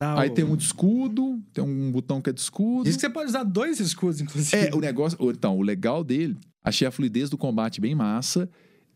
Dá 0.00 0.18
Aí 0.20 0.30
o- 0.30 0.34
tem 0.34 0.44
um 0.44 0.56
de 0.56 0.64
escudo, 0.64 1.42
tem 1.52 1.62
um 1.62 1.90
botão 1.90 2.20
que 2.22 2.30
é 2.30 2.32
de 2.32 2.40
escudo. 2.40 2.84
Diz 2.84 2.94
que 2.96 3.00
você 3.02 3.10
pode 3.10 3.28
usar 3.28 3.42
dois 3.44 3.80
escudos, 3.80 4.20
inclusive. 4.20 4.56
É, 4.68 4.74
o 4.74 4.80
negócio. 4.80 5.18
Então, 5.30 5.58
o 5.58 5.62
legal 5.62 6.02
dele, 6.02 6.36
achei 6.64 6.86
a 6.86 6.90
fluidez 6.90 7.28
do 7.28 7.36
combate 7.36 7.80
bem 7.80 7.94
massa 7.94 8.48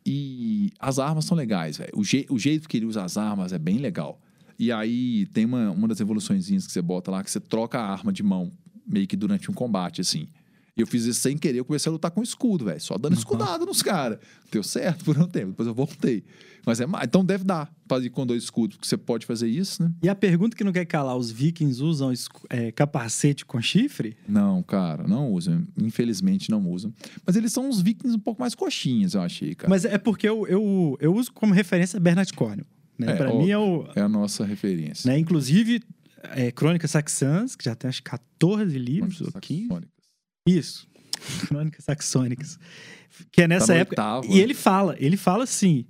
e 0.07 0.70
as 0.78 0.99
armas 0.99 1.24
são 1.24 1.36
legais, 1.36 1.76
velho. 1.78 1.92
O, 1.95 2.05
je- 2.05 2.26
o 2.30 2.38
jeito 2.38 2.68
que 2.68 2.76
ele 2.76 2.86
usa 2.86 3.03
as 3.05 3.16
armas 3.18 3.53
é 3.53 3.59
bem 3.59 3.78
legal. 3.78 4.20
E 4.59 4.70
aí 4.70 5.26
tem 5.26 5.45
uma, 5.45 5.70
uma 5.72 5.88
das 5.88 6.01
evoluçõezinhas 6.01 6.66
que 6.66 6.72
você 6.72 6.80
bota 6.80 7.11
lá 7.11 7.24
que 7.24 7.30
você 7.30 7.40
troca 7.40 7.78
a 7.78 7.90
arma 7.90 8.12
de 8.12 8.22
mão, 8.22 8.51
meio 8.86 9.07
que 9.07 9.16
durante 9.16 9.51
um 9.51 9.55
combate, 9.55 10.01
assim. 10.01 10.28
E 10.77 10.81
eu 10.81 10.87
fiz 10.87 11.05
isso 11.05 11.20
sem 11.20 11.39
querer, 11.39 11.59
eu 11.59 11.64
comecei 11.64 11.89
a 11.89 11.93
lutar 11.93 12.11
com 12.11 12.20
escudo, 12.20 12.64
velho. 12.64 12.81
Só 12.81 12.99
dando 12.99 13.14
escudada 13.14 13.64
nos 13.64 13.81
caras. 13.81 14.18
Deu 14.51 14.62
certo 14.62 15.05
por 15.05 15.16
um 15.16 15.27
tempo, 15.27 15.51
depois 15.51 15.68
eu 15.68 15.75
voltei. 15.75 16.25
Mas 16.66 16.81
é 16.81 16.87
mais. 16.87 17.05
Então 17.05 17.25
deve 17.25 17.45
dar 17.45 17.72
pra 17.87 17.99
ir 17.99 18.11
com 18.11 18.27
dois 18.27 18.43
escudos, 18.43 18.77
porque 18.77 18.89
você 18.89 18.97
pode 18.97 19.25
fazer 19.25 19.49
isso, 19.49 19.83
né? 19.83 19.93
E 20.03 20.09
a 20.09 20.14
pergunta 20.16 20.57
que 20.57 20.64
não 20.64 20.72
quer 20.72 20.85
calar, 20.85 21.16
os 21.16 21.31
vikings 21.31 21.81
usam 21.81 22.12
é, 22.51 22.72
capacete 22.72 23.45
com 23.45 23.61
chifre? 23.61 24.16
Não, 24.27 24.62
cara, 24.64 25.07
não 25.07 25.31
usam. 25.33 25.64
Infelizmente 25.81 26.51
não 26.51 26.68
usam. 26.68 26.93
Mas 27.25 27.37
eles 27.37 27.53
são 27.53 27.68
uns 27.68 27.81
vikings 27.81 28.16
um 28.16 28.20
pouco 28.20 28.41
mais 28.41 28.55
coxinhas, 28.55 29.14
eu 29.14 29.20
achei, 29.20 29.55
cara. 29.55 29.70
Mas 29.70 29.85
é 29.85 29.99
porque 29.99 30.29
eu, 30.29 30.47
eu, 30.49 30.97
eu 31.01 31.14
uso 31.14 31.33
como 31.33 31.55
referência 31.55 32.01
Bernard 32.01 32.33
Cornwell. 32.33 32.66
Né? 32.99 33.12
É, 33.12 33.16
pra 33.16 33.33
ó, 33.33 33.39
mim 33.39 33.51
é 33.51 33.59
o... 33.59 33.87
É 33.95 34.01
a 34.01 34.09
nossa 34.09 34.45
referência. 34.45 35.11
Né? 35.11 35.18
Inclusive, 35.18 35.83
é, 36.35 36.51
Crônicas 36.51 36.91
Saxãs, 36.93 37.55
que 37.55 37.64
já 37.64 37.75
tem 37.75 37.89
acho 37.89 38.03
que 38.03 38.11
14 38.11 38.79
livros, 38.79 39.20
ou 39.20 39.33
15. 39.41 39.68
Isso. 40.47 40.86
Crônicas 41.49 41.84
Saxônicas. 41.84 42.59
Que 43.30 43.42
é 43.42 43.49
nessa 43.49 43.68
Tá 43.68 43.74
época. 43.74 43.92
oitavo, 44.03 44.26
e 44.26 44.36
né? 44.36 44.40
ele 44.42 44.55
fala, 44.55 44.97
ele 44.99 45.16
fala 45.16 45.45
assim: 45.45 45.84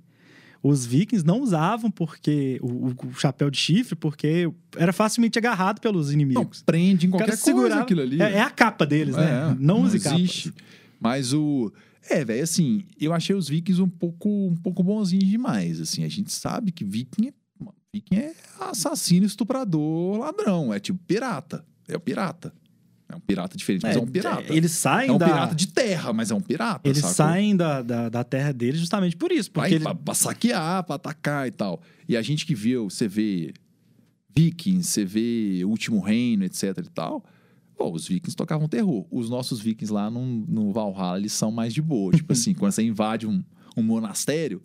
os 0.61 0.85
vikings 0.85 1.25
não 1.25 1.41
usavam 1.41 1.89
porque 1.91 2.59
o, 2.61 2.87
o- 2.89 3.13
chapéu 3.15 3.49
de 3.49 3.57
chifre, 3.57 3.95
porque 3.95 4.49
era 4.77 4.93
facilmente 4.93 5.37
agarrado 5.39 5.79
pelos 5.81 6.07
Não, 6.07 6.13
inimigos. 6.13 6.61
prende 6.63 7.07
em 7.07 7.09
qualquer 7.09 7.27
coisa 7.31 7.41
segurava- 7.43 7.81
aquilo 7.81 8.01
ali. 8.01 8.21
É, 8.21 8.33
é 8.33 8.41
a 8.41 8.49
capa 8.49 8.85
deles, 8.85 9.15
né? 9.15 9.51
É, 9.51 9.55
não 9.59 9.81
use 9.81 9.99
capa. 9.99 10.15
existe. 10.19 10.53
Mas 10.99 11.33
o. 11.33 11.71
É, 12.07 12.23
velho, 12.23 12.43
assim, 12.43 12.83
eu 13.01 13.11
achei 13.13 13.35
os 13.35 13.49
vikings 13.49 13.81
um 13.81 13.89
pouco, 13.89 14.29
um 14.29 14.55
pouco 14.55 14.83
bonzinhos 14.83 15.27
demais. 15.27 15.81
Assim, 15.81 16.03
a 16.03 16.07
gente 16.07 16.31
sabe 16.31 16.71
que 16.71 16.85
viking 16.85 17.29
é, 17.29 17.33
viking 17.91 18.15
é 18.17 18.33
assassino, 18.59 19.25
estuprador, 19.25 20.19
ladrão. 20.19 20.71
É 20.71 20.79
tipo 20.79 20.99
pirata. 21.07 21.65
É 21.87 21.95
o 21.97 21.99
pirata. 21.99 22.53
É 23.07 23.15
um 23.15 23.19
pirata 23.19 23.55
diferente, 23.55 23.83
mas 23.83 23.95
é, 23.95 23.99
um 23.99 24.07
pirata. 24.07 24.51
Eles 24.53 24.71
saem 24.71 25.09
é 25.09 25.13
um 25.13 25.17
da. 25.17 25.25
pirata 25.25 25.55
de 25.55 25.67
terra, 25.67 26.11
mas 26.11 26.31
é 26.31 26.35
um 26.35 26.41
pirata. 26.41 26.87
Eles 26.89 26.99
sacou? 26.99 27.13
saem 27.13 27.55
da, 27.55 27.81
da, 27.81 28.09
da 28.09 28.23
terra 28.23 28.51
deles 28.51 28.79
justamente 28.79 29.15
por 29.15 29.31
isso. 29.31 29.51
Porque 29.51 29.69
Vai 29.69 29.73
ele- 29.73 29.83
pra, 29.83 29.93
pra 29.93 30.13
saquear, 30.13 30.83
pra 30.83 30.95
atacar 30.95 31.47
e 31.47 31.51
tal. 31.51 31.81
E 32.09 32.17
a 32.17 32.21
gente 32.21 32.45
que 32.45 32.55
viu, 32.55 32.89
você 32.89 33.07
vê 33.07 33.53
Vikings, 34.35 34.89
você 34.89 35.05
vê 35.05 35.61
Último 35.65 35.99
Reino, 36.01 36.43
etc 36.43 36.77
e 36.79 36.89
tal. 36.89 37.23
Pô, 37.77 37.91
os 37.91 38.07
vikings 38.07 38.35
tocavam 38.35 38.67
terror. 38.67 39.05
Os 39.11 39.29
nossos 39.29 39.59
vikings 39.59 39.91
lá 39.93 40.09
no, 40.09 40.25
no 40.25 40.71
Valhalla, 40.71 41.17
eles 41.17 41.33
são 41.33 41.51
mais 41.51 41.73
de 41.73 41.81
boa. 41.81 42.11
tipo 42.13 42.31
assim, 42.33 42.53
quando 42.53 42.71
você 42.71 42.83
invade 42.83 43.27
um, 43.27 43.43
um 43.77 43.83
monastério, 43.83 44.61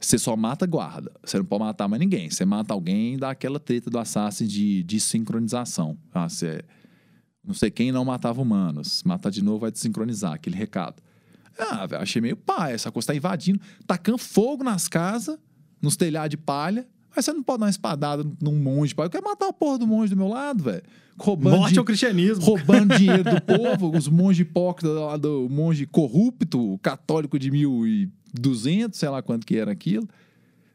você 0.00 0.18
só 0.18 0.34
mata 0.36 0.66
guarda. 0.66 1.12
Você 1.22 1.38
não 1.38 1.44
pode 1.44 1.62
matar 1.64 1.86
mais 1.88 2.00
ninguém. 2.00 2.30
Você 2.30 2.44
mata 2.44 2.72
alguém, 2.74 3.16
dá 3.18 3.30
aquela 3.30 3.60
treta 3.60 3.88
do 3.90 3.98
Assassin 3.98 4.46
de, 4.46 4.82
de 4.82 4.98
sincronização. 5.00 5.96
Ah, 6.12 6.28
você, 6.28 6.62
não 7.46 7.54
sei 7.54 7.70
quem 7.70 7.92
não 7.92 8.04
matava 8.04 8.40
humanos. 8.42 9.02
Matar 9.04 9.30
de 9.30 9.42
novo 9.42 9.60
vai 9.60 9.70
desincronizar, 9.70 10.32
aquele 10.34 10.56
recado. 10.56 11.02
Ah, 11.58 11.86
velho, 11.86 12.02
achei 12.02 12.20
meio 12.20 12.36
pai. 12.36 12.72
Essa 12.74 12.90
coisa 12.92 13.06
tá 13.08 13.14
invadindo, 13.14 13.60
tacando 13.86 14.18
fogo 14.18 14.62
nas 14.64 14.88
casas, 14.88 15.38
nos 15.80 15.96
telhados 15.96 16.30
de 16.30 16.36
palha. 16.36 16.86
Mas 17.14 17.24
você 17.24 17.32
não 17.32 17.42
pode 17.42 17.60
dar 17.60 17.64
uma 17.66 17.70
espadada 17.70 18.22
num 18.42 18.56
monge, 18.58 18.94
pai. 18.94 19.06
Eu 19.06 19.10
quero 19.10 19.24
matar 19.24 19.48
a 19.48 19.52
porra 19.52 19.78
do 19.78 19.86
monge 19.86 20.10
do 20.14 20.16
meu 20.18 20.28
lado, 20.28 20.62
velho. 20.64 20.82
Roubando, 21.18 21.56
Morte 21.56 21.72
di- 21.72 21.78
ao 21.78 21.84
cristianismo. 21.84 22.44
roubando 22.44 22.94
dinheiro 22.98 23.24
do 23.24 23.40
povo, 23.40 23.96
os 23.96 24.06
monges 24.06 24.46
hipócritas 24.46 24.94
lá 24.94 25.16
do 25.16 25.48
monge 25.50 25.86
corrupto, 25.86 26.78
católico 26.82 27.38
de 27.38 27.50
1200, 27.50 28.98
sei 28.98 29.08
lá 29.08 29.22
quanto 29.22 29.46
que 29.46 29.56
era 29.56 29.72
aquilo. 29.72 30.06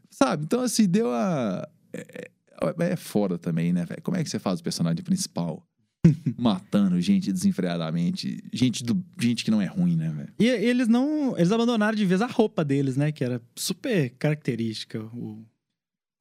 Sabe? 0.09 0.43
Então, 0.43 0.61
assim, 0.61 0.87
deu 0.87 1.11
a. 1.11 1.67
É, 1.93 2.31
é, 2.79 2.91
é 2.91 2.95
foda 2.95 3.37
também, 3.37 3.71
né, 3.71 3.85
velho? 3.85 4.01
Como 4.01 4.17
é 4.17 4.23
que 4.23 4.29
você 4.29 4.39
faz 4.39 4.59
o 4.59 4.63
personagem 4.63 5.03
principal 5.03 5.63
matando 6.37 6.99
gente 6.99 7.31
desenfreadamente? 7.31 8.43
Gente, 8.51 8.83
do, 8.83 9.03
gente 9.19 9.43
que 9.45 9.51
não 9.51 9.61
é 9.61 9.65
ruim, 9.65 9.95
né, 9.95 10.09
velho? 10.11 10.29
E 10.39 10.47
eles 10.47 10.87
não. 10.87 11.37
Eles 11.37 11.51
abandonaram 11.51 11.95
de 11.95 12.05
vez 12.05 12.21
a 12.21 12.27
roupa 12.27 12.65
deles, 12.65 12.97
né? 12.97 13.11
Que 13.11 13.23
era 13.23 13.41
super 13.55 14.09
característica. 14.17 14.99
O... 15.15 15.43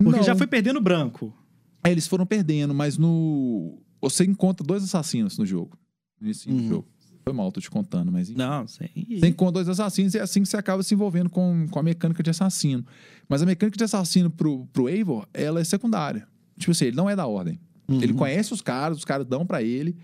Porque 0.03 0.18
Não. 0.18 0.26
já 0.26 0.35
foi 0.37 0.47
perdendo 0.47 0.81
branco. 0.81 1.35
Aí 1.83 1.93
eles 1.93 2.07
foram 2.07 2.26
perdendo, 2.26 2.74
mas 2.74 2.99
no. 2.99 3.78
Você 4.03 4.24
encontra 4.24 4.66
dois 4.66 4.83
assassinos 4.85 5.39
no 5.39 5.45
jogo. 5.47 5.78
No 6.20 6.26
início 6.26 6.51
do 6.51 6.57
Uhum. 6.57 6.68
jogo. 6.68 6.89
Foi 7.22 7.35
mal, 7.35 7.53
tô 7.53 7.61
te 7.61 7.70
contando, 7.70 8.11
mas. 8.11 8.28
enfim. 8.31 8.39
Não, 8.39 8.66
sem. 8.66 8.89
Você 9.18 9.28
encontra 9.28 9.55
dois 9.62 9.68
assassinos 9.68 10.14
e 10.14 10.18
é 10.18 10.22
assim 10.22 10.43
que 10.43 10.49
você 10.49 10.57
acaba 10.57 10.83
se 10.83 10.93
envolvendo 10.95 11.31
com, 11.31 11.66
com 11.70 11.78
a 11.78 11.83
mecânica 11.83 12.22
de 12.22 12.31
assassino. 12.31 12.85
Mas 13.28 13.41
a 13.43 13.47
mecânica 13.47 13.76
de 13.78 13.85
assassino 13.85 14.31
pro, 14.31 14.66
pro 14.72 14.89
Eivor, 14.89 15.26
ela 15.33 15.61
é 15.61 15.64
secundária. 15.64 16.26
Tipo 16.59 16.72
assim, 16.72 16.87
ele 16.87 16.97
não 16.97 17.09
é 17.09 17.16
da 17.16 17.26
ordem. 17.26 17.59
Uhum. 17.91 18.03
Ele 18.03 18.14
conhece 18.14 18.53
os 18.53 18.61
caras, 18.62 18.99
os 18.99 19.05
caras 19.05 19.26
dão 19.26 19.45
pra 19.45 19.62
ele. 19.62 19.97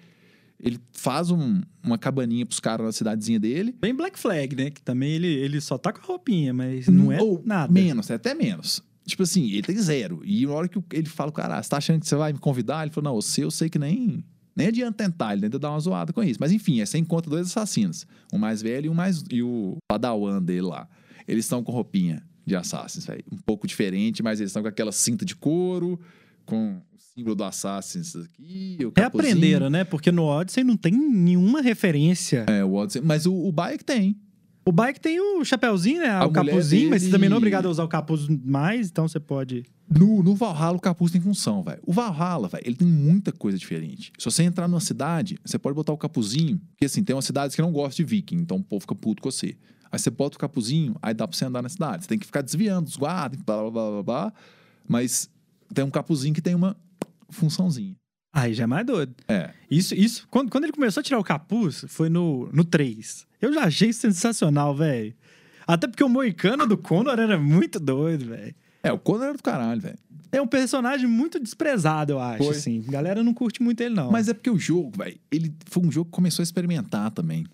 Ele 0.58 0.80
faz 0.92 1.30
um- 1.30 1.60
uma 1.84 1.98
cabaninha 1.98 2.44
pros 2.46 2.58
caras 2.60 2.86
na 2.86 2.92
cidadezinha 2.92 3.38
dele. 3.38 3.74
Bem 3.80 3.94
Black 3.94 4.18
Flag, 4.18 4.56
né? 4.56 4.70
Que 4.70 4.80
também 4.82 5.12
ele, 5.12 5.26
ele 5.28 5.60
só 5.60 5.76
tá 5.76 5.92
com 5.92 6.00
a 6.00 6.04
roupinha, 6.04 6.52
mas 6.54 6.88
não 6.88 7.12
é 7.12 7.20
Ou 7.20 7.42
nada. 7.44 7.72
Menos, 7.72 8.08
é 8.10 8.14
até 8.14 8.34
menos. 8.34 8.82
Tipo 9.06 9.22
assim, 9.22 9.50
ele 9.50 9.62
tem 9.62 9.76
zero. 9.76 10.22
E 10.24 10.46
na 10.46 10.52
hora 10.52 10.66
que 10.68 10.82
ele 10.92 11.06
fala, 11.06 11.30
cara, 11.30 11.62
você 11.62 11.68
tá 11.68 11.76
achando 11.76 12.00
que 12.00 12.08
você 12.08 12.16
vai 12.16 12.32
me 12.32 12.38
convidar? 12.38 12.82
Ele 12.82 12.90
falou, 12.92 13.12
não, 13.12 13.20
você 13.20 13.44
eu 13.44 13.50
sei 13.50 13.68
que 13.68 13.78
nem, 13.78 14.24
nem 14.56 14.66
adianta 14.68 15.04
tentar, 15.04 15.34
ele 15.34 15.44
ainda 15.44 15.58
dá 15.58 15.70
uma 15.70 15.78
zoada 15.78 16.12
com 16.12 16.22
isso. 16.24 16.38
Mas 16.40 16.50
enfim, 16.50 16.80
aí 16.80 16.86
você 16.86 16.98
encontra 16.98 17.30
dois 17.30 17.46
assassinos. 17.48 18.06
Um 18.32 18.38
mais 18.38 18.62
velho 18.62 18.86
e, 18.86 18.88
um 18.88 18.94
mais, 18.94 19.22
e 19.30 19.42
o 19.42 19.76
padawan 19.86 20.42
dele 20.42 20.62
lá. 20.62 20.88
Eles 21.28 21.44
estão 21.44 21.62
com 21.62 21.70
roupinha 21.70 22.22
de 22.46 22.56
assassins, 22.56 23.04
velho. 23.06 23.22
Um 23.30 23.36
pouco 23.36 23.66
diferente, 23.66 24.22
mas 24.22 24.40
eles 24.40 24.50
estão 24.50 24.62
com 24.62 24.68
aquela 24.68 24.90
cinta 24.92 25.24
de 25.24 25.36
couro, 25.36 26.00
com 26.46 26.76
o 26.76 26.98
símbolo 26.98 27.34
do 27.34 27.44
assassins 27.44 28.16
aqui. 28.16 28.78
O 28.80 28.90
capuzinho. 28.92 29.22
Reaprenderam, 29.24 29.68
né? 29.70 29.84
Porque 29.84 30.10
no 30.10 30.22
Odyssey 30.24 30.64
não 30.64 30.76
tem 30.76 30.92
nenhuma 30.92 31.60
referência. 31.60 32.46
É, 32.48 32.64
o 32.64 32.72
Odyssey. 32.74 33.02
Mas 33.04 33.26
o, 33.26 33.34
o 33.34 33.52
Bayek 33.52 33.84
tem. 33.84 34.16
O 34.68 34.72
bike 34.72 34.98
tem 34.98 35.20
o 35.20 35.44
chapéuzinho, 35.44 36.00
né? 36.00 36.08
A 36.08 36.26
o 36.26 36.32
capuzinho, 36.32 36.90
mas 36.90 37.00
você 37.02 37.06
dele- 37.06 37.12
também 37.12 37.28
não 37.28 37.36
é 37.36 37.38
obrigado 37.38 37.66
a 37.66 37.70
usar 37.70 37.84
o 37.84 37.88
capuz 37.88 38.26
mais, 38.28 38.88
então 38.88 39.06
você 39.06 39.20
pode. 39.20 39.62
No, 39.88 40.24
no 40.24 40.34
Valhalla, 40.34 40.76
o 40.76 40.80
capuz 40.80 41.12
tem 41.12 41.20
função, 41.20 41.62
velho. 41.62 41.78
O 41.86 41.92
Valhalla, 41.92 42.48
velho, 42.48 42.64
ele 42.66 42.74
tem 42.74 42.88
muita 42.88 43.30
coisa 43.30 43.56
diferente. 43.56 44.10
Se 44.18 44.24
você 44.24 44.42
entrar 44.42 44.66
numa 44.66 44.80
cidade, 44.80 45.38
você 45.44 45.56
pode 45.56 45.76
botar 45.76 45.92
o 45.92 45.96
capuzinho, 45.96 46.60
porque 46.72 46.86
assim, 46.86 47.04
tem 47.04 47.14
umas 47.14 47.24
cidades 47.24 47.54
que 47.54 47.62
não 47.62 47.70
gostam 47.70 48.04
de 48.04 48.10
viking, 48.10 48.38
então 48.38 48.56
o 48.56 48.62
povo 48.64 48.80
fica 48.80 48.94
puto 48.96 49.22
com 49.22 49.30
você. 49.30 49.56
Aí 49.92 50.00
você 50.00 50.10
bota 50.10 50.36
o 50.36 50.40
capuzinho, 50.40 50.96
aí 51.00 51.14
dá 51.14 51.28
pra 51.28 51.36
você 51.38 51.44
andar 51.44 51.62
na 51.62 51.68
cidade. 51.68 52.02
Você 52.02 52.08
tem 52.08 52.18
que 52.18 52.26
ficar 52.26 52.42
desviando 52.42 52.86
dos 52.86 52.96
guardas, 52.96 53.40
blá, 53.40 53.58
blá, 53.62 53.70
blá, 53.70 53.90
blá, 53.90 54.02
blá. 54.02 54.32
Mas 54.88 55.30
tem 55.74 55.84
um 55.84 55.90
capuzinho 55.90 56.34
que 56.34 56.42
tem 56.42 56.54
uma 56.54 56.76
funçãozinha. 57.28 57.96
Aí 58.32 58.52
já 58.52 58.64
é 58.64 58.66
mais 58.66 58.84
doido. 58.84 59.14
É. 59.26 59.50
Isso, 59.70 59.94
isso 59.94 60.26
quando, 60.30 60.50
quando 60.50 60.64
ele 60.64 60.72
começou 60.72 61.00
a 61.00 61.04
tirar 61.04 61.18
o 61.18 61.24
capuz, 61.24 61.84
foi 61.88 62.08
no, 62.08 62.50
no 62.52 62.64
3. 62.64 63.26
Eu 63.40 63.52
já 63.52 63.64
achei 63.64 63.92
sensacional, 63.92 64.74
velho. 64.74 65.14
Até 65.66 65.88
porque 65.88 66.04
o 66.04 66.08
Moicano 66.08 66.66
do 66.66 66.76
Condor 66.76 67.18
era 67.18 67.38
muito 67.38 67.80
doido, 67.80 68.26
velho. 68.26 68.54
É, 68.82 68.92
o 68.92 68.98
Conor 68.98 69.24
era 69.24 69.36
do 69.36 69.42
caralho, 69.42 69.80
velho. 69.80 69.98
É 70.30 70.40
um 70.40 70.46
personagem 70.46 71.08
muito 71.08 71.40
desprezado, 71.40 72.12
eu 72.12 72.20
acho, 72.20 72.44
Foi. 72.44 72.54
assim. 72.54 72.84
A 72.86 72.90
galera 72.90 73.24
não 73.24 73.32
curte 73.32 73.62
muito 73.62 73.80
ele, 73.80 73.94
não. 73.94 74.10
Mas 74.10 74.28
é 74.28 74.34
porque 74.34 74.50
o 74.50 74.58
jogo, 74.58 74.92
velho, 74.98 75.18
ele 75.30 75.54
foi 75.66 75.82
um 75.82 75.90
jogo 75.90 76.10
que 76.10 76.14
começou 76.14 76.42
a 76.42 76.44
experimentar 76.44 77.10
também. 77.10 77.46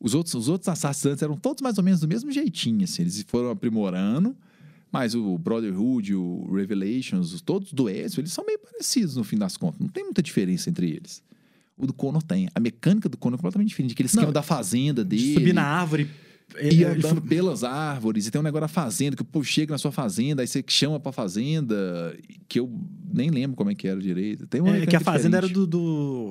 Os 0.00 0.14
outros, 0.14 0.34
os 0.34 0.48
outros 0.48 0.68
Assassins 0.68 1.06
antes 1.06 1.22
eram 1.22 1.36
todos 1.36 1.60
mais 1.60 1.76
ou 1.76 1.84
menos 1.84 2.00
do 2.00 2.08
mesmo 2.08 2.32
jeitinho, 2.32 2.84
assim. 2.84 3.02
Eles 3.02 3.22
foram 3.28 3.50
aprimorando, 3.50 4.34
mas 4.92 5.14
o 5.14 5.38
Brotherhood, 5.38 6.14
o 6.14 6.52
Revelations, 6.54 7.32
os- 7.32 7.40
todos 7.40 7.72
do 7.72 7.88
Ezio, 7.88 8.20
eles 8.20 8.32
são 8.32 8.44
meio 8.44 8.58
parecidos 8.58 9.16
no 9.16 9.24
fim 9.24 9.36
das 9.36 9.56
contas. 9.56 9.80
Não 9.80 9.88
tem 9.88 10.04
muita 10.04 10.22
diferença 10.22 10.68
entre 10.70 10.90
eles. 10.90 11.22
O 11.76 11.86
do 11.86 11.92
Conor 11.92 12.22
tem. 12.22 12.48
A 12.54 12.60
mecânica 12.60 13.08
do 13.08 13.16
Conor 13.16 13.36
é 13.36 13.38
completamente 13.38 13.68
diferente. 13.68 13.92
Aquele 13.92 14.06
esquema 14.08 14.26
Não, 14.26 14.32
da 14.32 14.42
fazenda 14.42 15.02
De 15.04 15.16
dele. 15.16 15.34
subir 15.34 15.52
na 15.54 15.62
árvore. 15.64 16.08
E 16.60 16.66
ele- 16.66 16.84
andando 16.84 17.22
pelas 17.22 17.62
árvores, 17.62 18.26
e 18.26 18.30
tem 18.30 18.40
um 18.40 18.42
negócio 18.44 18.62
da 18.62 18.68
fazenda, 18.68 19.14
que 19.14 19.22
o 19.22 19.24
povo 19.24 19.44
chega 19.44 19.72
na 19.72 19.78
sua 19.78 19.92
fazenda, 19.92 20.42
aí 20.42 20.48
você 20.48 20.64
chama 20.66 20.98
pra 20.98 21.12
fazenda, 21.12 22.16
que 22.48 22.58
eu 22.58 22.68
nem 23.14 23.30
lembro 23.30 23.56
como 23.56 23.70
é 23.70 23.74
que 23.74 23.86
era 23.86 24.00
direito. 24.00 24.48
Tem 24.48 24.60
uma 24.60 24.76
É, 24.76 24.84
que 24.84 24.96
a 24.96 25.00
fazenda 25.00 25.36
era 25.36 25.46
diferente. 25.46 25.70
do, 25.70 25.78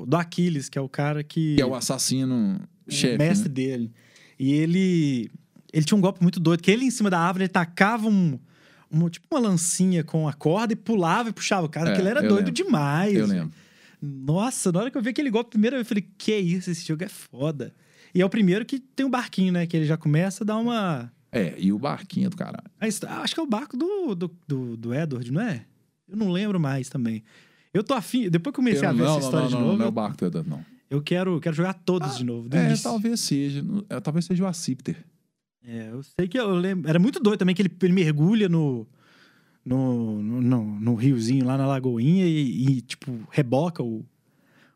do, 0.02 0.06
do 0.06 0.18
Aquiles, 0.18 0.68
que 0.68 0.78
é 0.78 0.82
o 0.82 0.90
cara 0.90 1.24
que. 1.24 1.56
Que 1.56 1.62
é 1.62 1.66
o 1.66 1.74
assassino 1.74 2.60
o 2.86 2.92
chefe. 2.92 3.18
mestre 3.18 3.48
né? 3.48 3.54
dele. 3.56 3.92
E 4.38 4.52
ele. 4.52 5.32
Ele 5.72 5.86
tinha 5.86 5.98
um 5.98 6.02
golpe 6.02 6.22
muito 6.22 6.40
doido, 6.40 6.62
que 6.64 6.70
ele 6.72 6.84
em 6.84 6.92
cima 6.92 7.10
da 7.10 7.20
árvore 7.20 7.44
ele 7.46 7.50
tacava 7.50 8.08
um. 8.10 8.38
Uma- 8.92 9.10
tipo 9.10 9.28
uma 9.32 9.40
lancinha 9.40 10.04
com 10.04 10.28
a 10.28 10.34
corda 10.34 10.74
e 10.74 10.76
pulava 10.76 11.30
e 11.30 11.34
puxava 11.34 11.66
o 11.66 11.70
cara, 11.70 11.92
É, 11.92 11.96
que 11.96 12.02
ele 12.02 12.10
era 12.10 12.22
doido 12.22 12.36
lembro. 12.48 12.52
demais. 12.52 13.16
Eu 13.16 13.26
lembro. 13.28 13.52
Nossa, 14.02 14.72
na 14.72 14.80
hora 14.80 14.92
que 14.92 14.98
eu 14.98 15.02
vi 15.02 15.10
aquele 15.10 15.30
golpe 15.30 15.52
primeiro, 15.52 15.76
eu 15.76 15.86
falei, 15.86 16.08
que 16.18 16.36
isso, 16.36 16.70
esse 16.72 16.86
jogo 16.88 17.04
é 17.04 17.10
foda. 17.10 17.74
E 18.16 18.22
é 18.22 18.26
o 18.26 18.30
primeiro 18.30 18.66
que 18.66 18.80
tem 18.80 19.06
o 19.06 19.10
barquinho, 19.10 19.52
né? 19.54 19.68
Que 19.68 19.78
ele 19.78 19.86
já 19.86 19.98
começa 19.98 20.44
a 20.44 20.48
dar 20.48 20.58
uma. 20.58 21.12
É, 21.32 21.54
e 21.60 21.72
o 21.72 21.78
barquinho 21.78 22.26
é 22.28 22.30
do 22.30 22.36
caralho. 22.38 22.64
Acho 22.80 23.34
que 23.36 23.40
é 23.40 23.44
o 23.44 23.48
barco 23.48 23.78
do, 23.78 24.16
do, 24.16 24.32
do, 24.48 24.78
do 24.78 24.94
Edward, 24.96 25.32
não 25.32 25.42
é? 25.42 25.66
Eu 26.08 26.18
não 26.18 26.32
lembro 26.32 26.60
mais 26.60 26.90
também. 26.90 27.24
Eu 27.72 27.84
tô 27.84 27.94
afim, 27.94 28.28
depois 28.30 28.52
que 28.52 28.60
eu 28.60 28.64
comecei 28.64 28.84
Eu- 28.86 28.90
a 28.90 28.94
ver 28.94 29.04
não, 29.04 29.06
essa 29.06 29.20
não, 29.20 29.26
história 29.26 29.42
não, 29.42 29.48
de 29.50 29.54
não, 29.56 29.62
novo, 29.68 29.78
não 29.78 29.86
é 29.86 29.90
o 29.90 29.92
barco 29.92 30.18
do 30.18 30.26
Edan, 30.26 30.44
não. 30.48 30.66
eu 30.90 31.04
quero, 31.04 31.40
quero 31.40 31.56
jogar 31.56 31.74
todos 31.76 32.16
Ah, 32.16 32.18
de 32.18 32.24
novo. 32.24 32.50
É, 32.52 32.66
início. 32.66 32.84
talvez 32.84 33.20
seja. 33.20 33.64
É, 33.90 34.00
talvez 34.00 34.26
seja 34.26 34.44
o 34.44 34.48
Acipter. 34.48 34.96
É, 35.66 35.90
eu 35.92 36.02
sei 36.04 36.28
que 36.28 36.40
eu 36.40 36.50
lembro. 36.52 36.90
Era 36.90 37.00
muito 37.00 37.20
doido 37.20 37.40
também 37.40 37.54
que 37.56 37.62
ele, 37.62 37.72
ele 37.82 37.94
mergulha 37.94 38.48
no, 38.50 38.88
no, 39.66 40.22
no, 40.24 40.42
no- 40.42 40.80
no 40.80 40.96
riozinho 40.96 41.46
lá 41.46 41.58
na 41.58 41.68
Lagoinha 41.68 42.26
e, 42.26 42.66
e, 42.78 42.82
tipo, 42.82 43.12
reboca 43.30 43.84
o, 43.84 44.06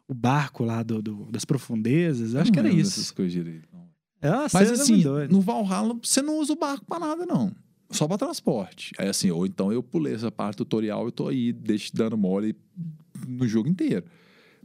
o 0.08 0.14
barco 0.14 0.64
lá 0.64 0.84
do, 0.84 1.02
do- 1.02 1.26
das 1.32 1.46
profundezas. 1.46 2.34
Eu 2.34 2.42
acho 2.42 2.50
não 2.50 2.54
que 2.54 2.60
era 2.60 2.70
isso. 2.70 2.92
dessas 2.98 3.12
coisas 3.12 3.32
direito, 3.34 3.68
não. 3.72 3.84
É 4.22 4.30
Mas 4.54 4.72
assim, 4.72 5.04
no 5.30 5.42
Valhalla, 5.42 5.98
você 6.02 6.22
não 6.22 6.38
usa 6.40 6.54
o 6.54 6.56
barco 6.56 6.86
pra 6.86 6.98
nada, 7.00 7.26
não. 7.26 7.52
Só 7.90 8.08
pra 8.08 8.18
transporte. 8.18 8.92
Aí 8.98 9.08
assim, 9.08 9.30
ou 9.32 9.46
então 9.46 9.72
eu 9.72 9.84
pulei 9.84 10.14
essa 10.14 10.32
parte 10.32 10.58
tutorial 10.58 11.08
e 11.10 11.12
tô 11.12 11.28
aí, 11.28 11.52
deixo 11.54 11.94
dando 11.96 12.18
mole 12.18 12.56
no 13.28 13.48
jogo 13.48 13.68
inteiro. 13.70 14.06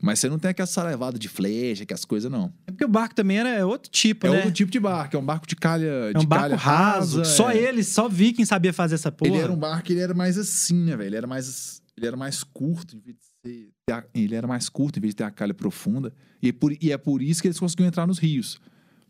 Mas 0.00 0.18
você 0.20 0.28
não 0.28 0.38
tem 0.38 0.50
aquela 0.50 0.68
levada 0.84 1.18
de 1.18 1.28
flecha, 1.28 1.84
que 1.84 1.92
as 1.92 2.04
coisas, 2.04 2.30
não. 2.30 2.52
É 2.66 2.70
porque 2.70 2.84
o 2.84 2.88
barco 2.88 3.14
também 3.14 3.38
era 3.38 3.66
outro 3.66 3.90
tipo, 3.90 4.26
É 4.26 4.30
né? 4.30 4.36
outro 4.36 4.52
tipo 4.52 4.70
de 4.70 4.78
barco, 4.78 5.16
é 5.16 5.18
um 5.18 5.24
barco 5.24 5.46
de 5.46 5.56
calha 5.56 5.86
é 5.86 6.12
de 6.12 6.18
um 6.18 6.24
barco 6.24 6.42
calha 6.44 6.56
raso. 6.56 7.18
rasa, 7.18 7.24
só 7.36 7.50
é. 7.50 7.56
ele, 7.56 7.82
só 7.82 8.08
Viking 8.08 8.44
sabia 8.44 8.72
fazer 8.72 8.94
essa 8.94 9.10
porra. 9.10 9.30
Ele 9.32 9.40
era 9.40 9.52
um 9.52 9.56
barco, 9.56 9.90
ele 9.90 10.00
era 10.00 10.14
mais 10.14 10.38
assim, 10.38 10.84
né, 10.84 10.96
velho? 10.96 11.08
Ele 11.08 11.16
era 11.16 11.26
mais, 11.26 11.82
ele 11.96 12.06
era 12.06 12.16
mais 12.16 12.44
curto, 12.44 12.96
em 12.96 13.00
vez 13.00 13.16
de 13.16 13.22
ser, 13.42 13.70
ter 13.86 13.92
a- 13.92 14.04
ele 14.14 14.34
era 14.36 14.46
mais 14.46 14.68
curto 14.68 14.98
em 14.98 15.00
vez 15.00 15.12
de 15.12 15.16
ter 15.16 15.24
a 15.24 15.30
calha 15.30 15.52
profunda. 15.54 16.12
E, 16.40 16.52
por- 16.52 16.72
e 16.80 16.92
é 16.92 16.96
por 16.98 17.20
isso 17.20 17.42
que 17.42 17.48
eles 17.48 17.58
conseguiam 17.58 17.88
entrar 17.88 18.06
nos 18.06 18.18
rios. 18.18 18.60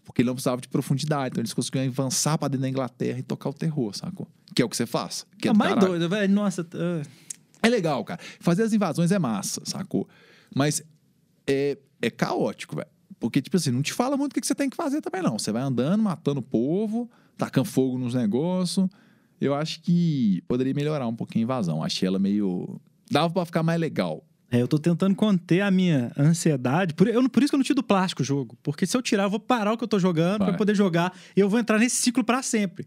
Porque 0.05 0.23
ele 0.23 0.29
não 0.29 0.35
precisava 0.35 0.59
de 0.59 0.69
profundidade, 0.69 1.33
então 1.33 1.43
eles 1.43 1.53
conseguiam 1.53 1.85
avançar 1.87 2.39
pra 2.39 2.49
dentro 2.49 2.63
da 2.63 2.69
Inglaterra 2.71 3.19
e 3.19 3.23
tocar 3.23 3.51
o 3.51 3.53
terror, 3.53 3.95
sacou? 3.95 4.27
Que 4.55 4.63
é 4.63 4.65
o 4.65 4.69
que 4.71 4.75
você 4.77 4.87
faz. 4.87 5.27
Que 5.39 5.49
é 5.49 5.51
É 5.51 5.55
mais 5.55 5.77
doido, 5.79 6.09
velho. 6.09 6.33
Nossa, 6.33 6.67
ah, 6.75 7.03
É 7.63 7.69
legal, 7.69 8.03
cara. 8.07 8.19
Fazer 8.41 8.63
as 8.63 8.73
invasões 8.73 9.13
é 9.13 9.19
massa, 9.19 9.61
sacou? 9.67 10.09
Mas 10.55 10.83
é, 11.47 11.79
é 12.01 12.11
caótico, 12.11 12.77
velho. 12.77 12.89
Porque, 13.21 13.43
tipo 13.43 13.57
assim, 13.57 13.71
não 13.71 13.83
te 13.83 13.93
fala 13.93 14.17
muito 14.17 14.33
o 14.33 14.35
que 14.35 14.41
que 14.41 14.47
você 14.47 14.55
tem 14.55 14.71
que 14.71 14.77
fazer 14.77 15.01
também, 15.01 15.23
não. 15.23 15.39
Você 15.39 15.51
vai 15.51 15.63
andando, 15.63 16.03
matando 16.03 16.41
o 16.41 16.43
povo, 16.43 17.11
tacando 17.37 17.67
fogo 17.69 17.99
nos 17.99 18.15
negócios. 18.15 18.89
Eu 19.41 19.55
acho 19.55 19.81
que 19.81 20.43
poderia 20.47 20.75
melhorar 20.75 21.07
um 21.07 21.15
pouquinho 21.15 21.45
a 21.45 21.45
invasão. 21.45 21.83
Achei 21.83 22.07
ela 22.07 22.19
meio. 22.19 22.81
Dava 23.11 23.33
pra 23.33 23.45
ficar 23.45 23.63
mais 23.63 23.81
legal. 23.81 24.25
É, 24.51 24.63
eu 24.63 24.69
tô 24.69 24.79
tentando 24.79 25.15
conter 25.15 25.61
a 25.61 25.71
minha 25.71 26.11
ansiedade. 26.19 26.95
Por, 26.95 27.07
eu, 27.07 27.29
por 27.29 27.43
isso 27.43 27.51
que 27.51 27.55
eu 27.55 27.59
não 27.59 27.65
tiro 27.65 27.77
do 27.77 27.83
plástico 27.83 28.23
o 28.23 28.25
jogo. 28.25 28.57
Porque 28.63 28.87
se 28.87 28.97
eu 28.97 29.03
tirar, 29.03 29.25
eu 29.25 29.31
vou 29.31 29.41
parar 29.41 29.73
o 29.73 29.77
que 29.79 29.85
eu 29.85 29.89
tô 29.89 29.99
jogando 29.99 30.39
Vai. 30.41 30.49
pra 30.49 30.57
poder 30.57 30.75
jogar. 30.75 31.13
E 31.37 31.41
eu 31.41 31.49
vou 31.49 31.59
entrar 31.61 31.79
nesse 31.79 31.97
ciclo 31.97 32.25
pra 32.25 32.43
sempre. 32.43 32.87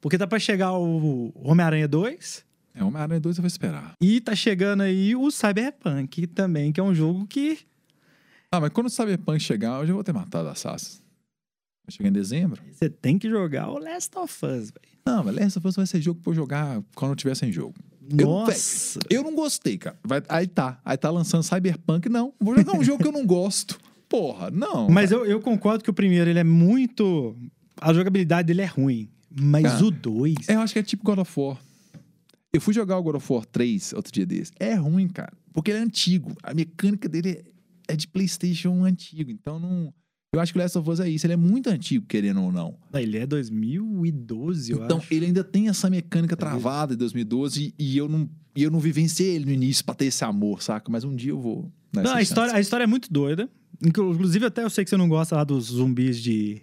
Porque 0.00 0.18
tá 0.18 0.26
pra 0.26 0.38
chegar 0.38 0.72
o 0.72 1.32
Homem-Aranha 1.34 1.88
2 1.88 2.44
É, 2.78 2.84
Homem-Aranha 2.84 3.20
2 3.20 3.36
eu 3.38 3.42
vou 3.42 3.46
esperar. 3.48 3.92
e 4.00 4.20
tá 4.20 4.34
chegando 4.34 4.82
aí 4.82 5.14
o 5.16 5.30
Cyberpunk 5.30 6.26
também, 6.28 6.72
que 6.72 6.80
é 6.80 6.82
um 6.82 6.94
jogo 6.94 7.26
que. 7.26 7.58
Ah, 8.52 8.60
mas 8.60 8.70
quando 8.70 8.86
o 8.86 8.90
Cyberpunk 8.90 9.40
chegar, 9.40 9.80
eu 9.80 9.86
já 9.86 9.92
vou 9.92 10.04
ter 10.04 10.12
matado 10.12 10.48
a 10.48 10.52
Assassin. 10.52 11.00
Vai 11.86 11.92
chegar 11.96 12.08
em 12.08 12.12
dezembro? 12.12 12.62
Você 12.72 12.88
tem 12.88 13.18
que 13.18 13.28
jogar 13.28 13.68
o 13.70 13.78
Last 13.78 14.16
of 14.18 14.32
Us, 14.46 14.70
velho. 14.70 14.98
Não, 15.06 15.24
mas 15.24 15.34
Last 15.34 15.58
of 15.58 15.68
Us 15.68 15.76
vai 15.76 15.86
ser 15.86 16.00
jogo 16.00 16.20
pra 16.22 16.30
eu 16.30 16.34
jogar 16.36 16.82
quando 16.94 17.12
eu 17.12 17.16
tiver 17.16 17.34
sem 17.34 17.50
jogo. 17.50 17.74
Eu- 18.18 18.26
Nossa! 18.26 18.98
Eu 19.10 19.22
não 19.22 19.34
gostei, 19.34 19.76
cara. 19.76 19.98
Vai- 20.04 20.22
aí 20.28 20.46
tá. 20.46 20.80
Aí 20.84 20.96
tá 20.96 21.10
lançando 21.10 21.42
Cyberpunk. 21.42 22.08
Não, 22.08 22.32
vou 22.40 22.56
jogar 22.56 22.74
um 22.76 22.82
jogo 22.84 23.02
que 23.02 23.08
eu 23.08 23.12
não 23.12 23.26
gosto. 23.26 23.78
Porra, 24.08 24.50
não. 24.50 24.88
Mas 24.88 25.10
eu, 25.10 25.26
eu 25.26 25.40
concordo 25.40 25.84
que 25.84 25.90
o 25.90 25.94
primeiro 25.94 26.30
ele 26.30 26.38
é 26.38 26.44
muito. 26.44 27.36
A 27.78 27.92
jogabilidade 27.92 28.46
dele 28.46 28.62
é 28.62 28.66
ruim. 28.66 29.10
Mas 29.38 29.64
Cara, 29.64 29.84
o 29.84 29.90
2. 29.90 30.48
Eu 30.48 30.60
acho 30.60 30.72
que 30.72 30.78
é 30.78 30.82
tipo 30.82 31.04
God 31.04 31.18
of 31.18 31.38
War. 31.38 31.58
Eu 32.52 32.60
fui 32.60 32.72
jogar 32.72 32.96
o 32.98 33.02
God 33.02 33.16
of 33.16 33.32
War 33.32 33.44
3 33.44 33.92
outro 33.92 34.12
dia 34.12 34.24
desse. 34.26 34.52
É 34.58 34.74
ruim, 34.74 35.08
cara. 35.08 35.32
Porque 35.52 35.70
ele 35.70 35.78
é 35.78 35.82
antigo. 35.82 36.34
A 36.42 36.54
mecânica 36.54 37.08
dele 37.08 37.30
é- 37.86 37.92
é 37.92 37.96
de 37.96 38.06
PlayStation 38.08 38.84
antigo. 38.84 39.30
Então 39.30 39.58
não. 39.58 39.92
Eu 40.34 40.40
acho 40.40 40.52
que 40.52 40.58
o 40.58 40.62
Last 40.62 40.76
of 40.78 40.88
Us 40.90 41.00
é 41.00 41.08
isso. 41.08 41.26
Ele 41.26 41.32
é 41.34 41.36
muito 41.36 41.68
antigo, 41.70 42.04
querendo 42.06 42.42
ou 42.42 42.52
não. 42.52 42.78
Ele 42.94 43.16
é 43.18 43.26
2012, 43.26 44.72
eu 44.72 44.84
então 44.84 44.98
acho. 44.98 45.12
ele 45.12 45.26
ainda 45.26 45.42
tem 45.44 45.68
essa 45.68 45.88
mecânica 45.88 46.36
travada 46.36 46.94
em 46.94 46.96
2012 46.96 47.74
e 47.78 47.96
eu 47.96 48.08
não, 48.08 48.28
e 48.54 48.62
eu 48.62 48.70
não 48.70 48.78
vivenciei 48.80 49.34
ele 49.36 49.46
no 49.46 49.52
início 49.52 49.84
pra 49.84 49.94
ter 49.94 50.06
esse 50.06 50.24
amor, 50.24 50.62
saca? 50.62 50.90
Mas 50.90 51.04
um 51.04 51.14
dia 51.14 51.30
eu 51.30 51.40
vou. 51.40 51.70
Não, 51.94 52.12
a 52.14 52.20
história, 52.22 52.54
a 52.54 52.60
história 52.60 52.84
é 52.84 52.86
muito 52.86 53.10
doida. 53.12 53.48
Inclusive, 53.84 54.44
até 54.46 54.62
eu 54.64 54.70
sei 54.70 54.84
que 54.84 54.90
você 54.90 54.96
não 54.96 55.08
gosta 55.08 55.36
lá 55.36 55.44
dos 55.44 55.66
zumbis 55.66 56.20
de. 56.20 56.62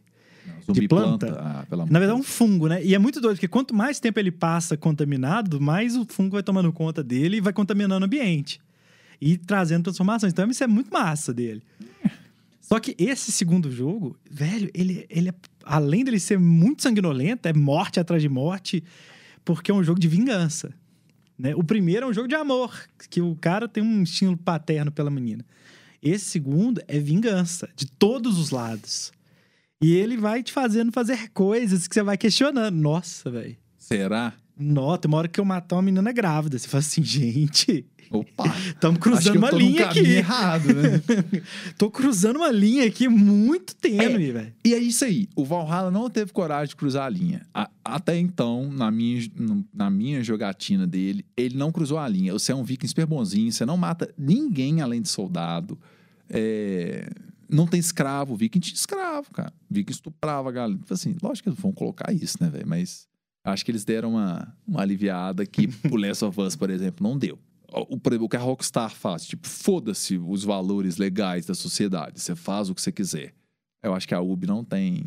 De 0.67 0.87
planta. 0.87 1.39
Ah, 1.39 1.65
pelo 1.69 1.83
amor 1.83 1.91
Na 1.91 1.99
verdade, 1.99 2.17
é 2.17 2.21
um 2.21 2.23
fungo, 2.23 2.67
né? 2.67 2.83
E 2.83 2.95
é 2.95 2.99
muito 2.99 3.21
doido, 3.21 3.35
porque 3.35 3.47
quanto 3.47 3.73
mais 3.73 3.99
tempo 3.99 4.19
ele 4.19 4.31
passa 4.31 4.75
contaminado, 4.75 5.61
mais 5.61 5.95
o 5.95 6.05
fungo 6.05 6.31
vai 6.31 6.43
tomando 6.43 6.71
conta 6.71 7.03
dele 7.03 7.37
e 7.37 7.41
vai 7.41 7.53
contaminando 7.53 8.03
o 8.03 8.05
ambiente. 8.05 8.59
E 9.21 9.37
trazendo 9.37 9.83
transformações. 9.83 10.33
Então, 10.33 10.49
isso 10.49 10.63
é 10.63 10.67
muito 10.67 10.91
massa 10.91 11.33
dele. 11.33 11.63
Só 12.59 12.79
que 12.79 12.95
esse 12.97 13.31
segundo 13.31 13.71
jogo, 13.71 14.17
velho, 14.29 14.69
ele, 14.73 15.05
ele 15.09 15.29
é. 15.29 15.33
Além 15.63 16.03
dele 16.03 16.19
ser 16.19 16.39
muito 16.39 16.81
sanguinolento, 16.81 17.47
é 17.47 17.53
morte 17.53 17.99
atrás 17.99 18.21
de 18.21 18.29
morte, 18.29 18.83
porque 19.43 19.71
é 19.71 19.73
um 19.73 19.83
jogo 19.83 19.99
de 19.99 20.07
vingança. 20.07 20.73
Né? 21.37 21.55
O 21.55 21.63
primeiro 21.63 22.05
é 22.05 22.09
um 22.09 22.13
jogo 22.13 22.27
de 22.27 22.35
amor, 22.35 22.73
que 23.09 23.21
o 23.21 23.35
cara 23.35 23.67
tem 23.67 23.83
um 23.83 24.03
estímulo 24.03 24.37
paterno 24.37 24.91
pela 24.91 25.09
menina. 25.09 25.45
Esse 26.01 26.25
segundo 26.25 26.81
é 26.87 26.99
vingança, 26.99 27.69
de 27.75 27.87
todos 27.87 28.37
os 28.37 28.51
lados. 28.51 29.11
E 29.81 29.93
ele 29.93 30.17
vai 30.17 30.41
te 30.41 30.51
fazendo 30.51 30.91
fazer 30.91 31.29
coisas 31.33 31.87
que 31.87 31.93
você 31.93 32.03
vai 32.03 32.17
questionando. 32.17 32.75
Nossa, 32.75 33.29
velho. 33.29 33.55
Será? 33.77 34.33
Nossa, 34.57 34.99
tem 34.99 35.09
uma 35.11 35.17
hora 35.17 35.27
que 35.27 35.39
eu 35.39 35.45
matar 35.45 35.75
uma 35.75 35.81
menina 35.81 36.11
grávida. 36.11 36.57
Você 36.57 36.67
fala 36.67 36.79
assim, 36.79 37.03
gente, 37.05 37.85
Opa! 38.09 38.45
estamos 38.67 38.99
cruzando 38.99 39.37
uma 39.37 39.51
linha 39.51 39.85
aqui. 39.87 39.99
errado, 39.99 40.73
né? 40.73 41.01
Tô 41.77 41.91
cruzando 41.91 42.37
uma 42.37 42.51
linha 42.51 42.85
aqui 42.87 43.09
muito 43.09 43.73
É. 43.83 43.89
tênue, 43.89 44.31
velho. 44.31 44.53
E 44.63 44.73
é 44.73 44.77
isso 44.79 45.03
aí. 45.03 45.27
O 45.35 45.43
Valhalla 45.43 45.91
não 45.91 46.09
teve 46.09 46.31
coragem 46.31 46.69
de 46.69 46.75
cruzar 46.77 47.05
a 47.05 47.09
linha. 47.09 47.45
A- 47.53 47.69
até 47.83 48.17
então, 48.17 48.71
na 48.71 48.89
minha, 48.89 49.21
na 49.73 49.89
minha 49.89 50.23
jogatina 50.23 50.87
dele, 50.87 51.25
ele 51.35 51.57
não 51.57 51.69
cruzou 51.71 51.97
a 51.97 52.07
linha. 52.07 52.31
Você 52.31 52.53
é 52.53 52.55
um 52.55 52.63
viking 52.63 52.87
super 52.87 53.05
bonzinho, 53.05 53.51
você 53.51 53.65
não 53.65 53.75
mata 53.75 54.09
ninguém 54.17 54.79
além 54.81 55.01
de 55.01 55.09
soldado. 55.09 55.77
É, 56.29 57.07
Não 57.49 57.67
tem 57.67 57.79
escravo. 57.79 58.35
Viking 58.35 58.59
tinha 58.59 58.75
escravo, 58.75 59.31
cara. 59.31 59.53
Viking 59.69 59.91
estuprava 59.91 60.49
a 60.49 60.51
galera. 60.51 60.77
Tipo 60.79 60.93
Assim, 60.93 61.15
lógico 61.21 61.43
que 61.43 61.49
eles 61.49 61.59
vão 61.59 61.71
colocar 61.71 62.11
isso, 62.13 62.37
né, 62.41 62.49
velho? 62.49 62.67
Mas 62.67 63.07
acho 63.43 63.63
que 63.63 63.71
eles 63.71 63.83
deram 63.85 64.11
uma, 64.11 64.55
uma 64.67 64.81
aliviada 64.81 65.45
que 65.45 65.67
o 65.91 65.95
Last 65.95 66.25
of 66.25 66.39
Us, 66.41 66.55
por 66.55 66.69
exemplo, 66.69 67.07
não 67.07 67.17
deu. 67.17 67.37
O, 67.71 67.95
o 68.23 68.29
que 68.29 68.37
a 68.37 68.39
Rockstar 68.39 68.91
faz, 68.91 69.25
tipo, 69.25 69.47
foda-se 69.47 70.17
os 70.17 70.43
valores 70.43 70.97
legais 70.97 71.45
da 71.45 71.53
sociedade. 71.53 72.19
Você 72.21 72.35
faz 72.35 72.69
o 72.69 72.75
que 72.75 72.81
você 72.81 72.91
quiser. 72.91 73.33
Eu 73.83 73.93
acho 73.93 74.07
que 74.07 74.13
a 74.15 74.21
Ubi 74.21 74.47
não 74.47 74.63
tem, 74.63 75.03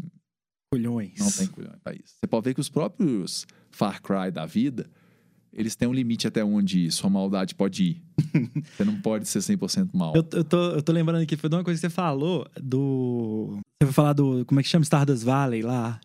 Culhões. 0.70 1.18
não 1.18 1.30
tem 1.30 1.46
culhões 1.46 1.78
pra 1.82 1.94
isso. 1.94 2.14
Você 2.20 2.26
pode 2.26 2.44
ver 2.44 2.54
que 2.54 2.60
os 2.60 2.68
próprios 2.68 3.46
Far 3.70 4.02
Cry 4.02 4.30
da 4.30 4.44
vida, 4.44 4.88
eles 5.52 5.74
têm 5.76 5.88
um 5.88 5.92
limite 5.92 6.26
até 6.26 6.44
onde 6.44 6.90
sua 6.90 7.08
maldade 7.10 7.54
pode 7.54 7.82
ir. 7.84 8.02
você 8.76 8.84
não 8.84 9.00
pode 9.00 9.26
ser 9.28 9.38
100% 9.40 9.90
mal. 9.94 10.14
Eu, 10.14 10.24
eu, 10.32 10.44
tô, 10.44 10.70
eu 10.72 10.82
tô 10.82 10.92
lembrando 10.92 11.22
aqui, 11.22 11.36
foi 11.36 11.48
de 11.50 11.56
uma 11.56 11.64
coisa 11.64 11.78
que 11.80 11.86
você 11.86 11.90
falou 11.90 12.46
do. 12.60 13.58
Você 13.82 13.86
foi 13.86 13.92
falar 13.92 14.12
do. 14.12 14.44
Como 14.46 14.60
é 14.60 14.62
que 14.62 14.68
chama? 14.68 14.82
Stardust 14.82 15.24
Valley 15.24 15.62
lá. 15.62 16.00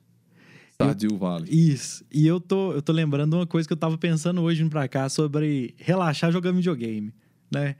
Stardew 0.73 1.17
Valley. 1.17 1.49
Isso. 1.49 2.03
E 2.11 2.25
eu 2.25 2.39
tô, 2.41 2.73
eu 2.73 2.81
tô 2.81 2.91
lembrando 2.91 3.29
de 3.31 3.35
uma 3.37 3.45
coisa 3.47 3.67
que 3.67 3.73
eu 3.73 3.77
tava 3.77 3.97
pensando 3.97 4.41
hoje 4.41 4.61
indo 4.63 4.69
pra 4.71 4.87
cá 4.87 5.07
sobre 5.07 5.73
relaxar 5.77 6.31
jogando 6.31 6.55
videogame, 6.57 7.13
né? 7.51 7.75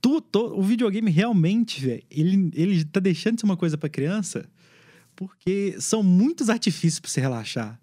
Tu, 0.00 0.20
tu- 0.22 0.58
o 0.58 0.62
videogame 0.62 1.10
realmente, 1.10 1.84
velho, 1.84 2.02
ele, 2.10 2.50
ele 2.54 2.84
tá 2.84 2.98
deixando 2.98 3.34
de 3.34 3.40
ser 3.42 3.44
uma 3.46 3.56
coisa 3.56 3.76
pra 3.76 3.88
criança 3.88 4.46
porque 5.14 5.76
são 5.78 6.02
muitos 6.02 6.48
artifícios 6.48 6.98
pra 7.00 7.10
você 7.10 7.20
relaxar. 7.20 7.78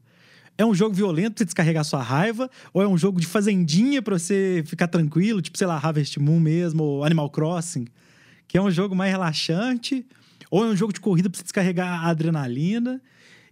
É 0.57 0.65
um 0.65 0.73
jogo 0.73 0.95
violento 0.95 1.33
pra 1.33 1.39
você 1.39 1.45
descarregar 1.45 1.83
sua 1.85 2.01
raiva, 2.01 2.49
ou 2.73 2.81
é 2.81 2.87
um 2.87 2.97
jogo 2.97 3.21
de 3.21 3.27
fazendinha 3.27 4.01
pra 4.01 4.17
você 4.17 4.63
ficar 4.65 4.87
tranquilo, 4.87 5.41
tipo, 5.41 5.57
sei 5.57 5.67
lá, 5.67 5.75
Harvest 5.77 6.19
Moon 6.19 6.39
mesmo, 6.39 6.83
ou 6.83 7.03
Animal 7.03 7.29
Crossing, 7.29 7.85
que 8.47 8.57
é 8.57 8.61
um 8.61 8.71
jogo 8.71 8.95
mais 8.95 9.11
relaxante, 9.11 10.05
ou 10.49 10.65
é 10.65 10.67
um 10.67 10.75
jogo 10.75 10.91
de 10.91 10.99
corrida 10.99 11.29
pra 11.29 11.37
você 11.37 11.43
descarregar 11.43 12.03
a 12.03 12.09
adrenalina. 12.09 13.01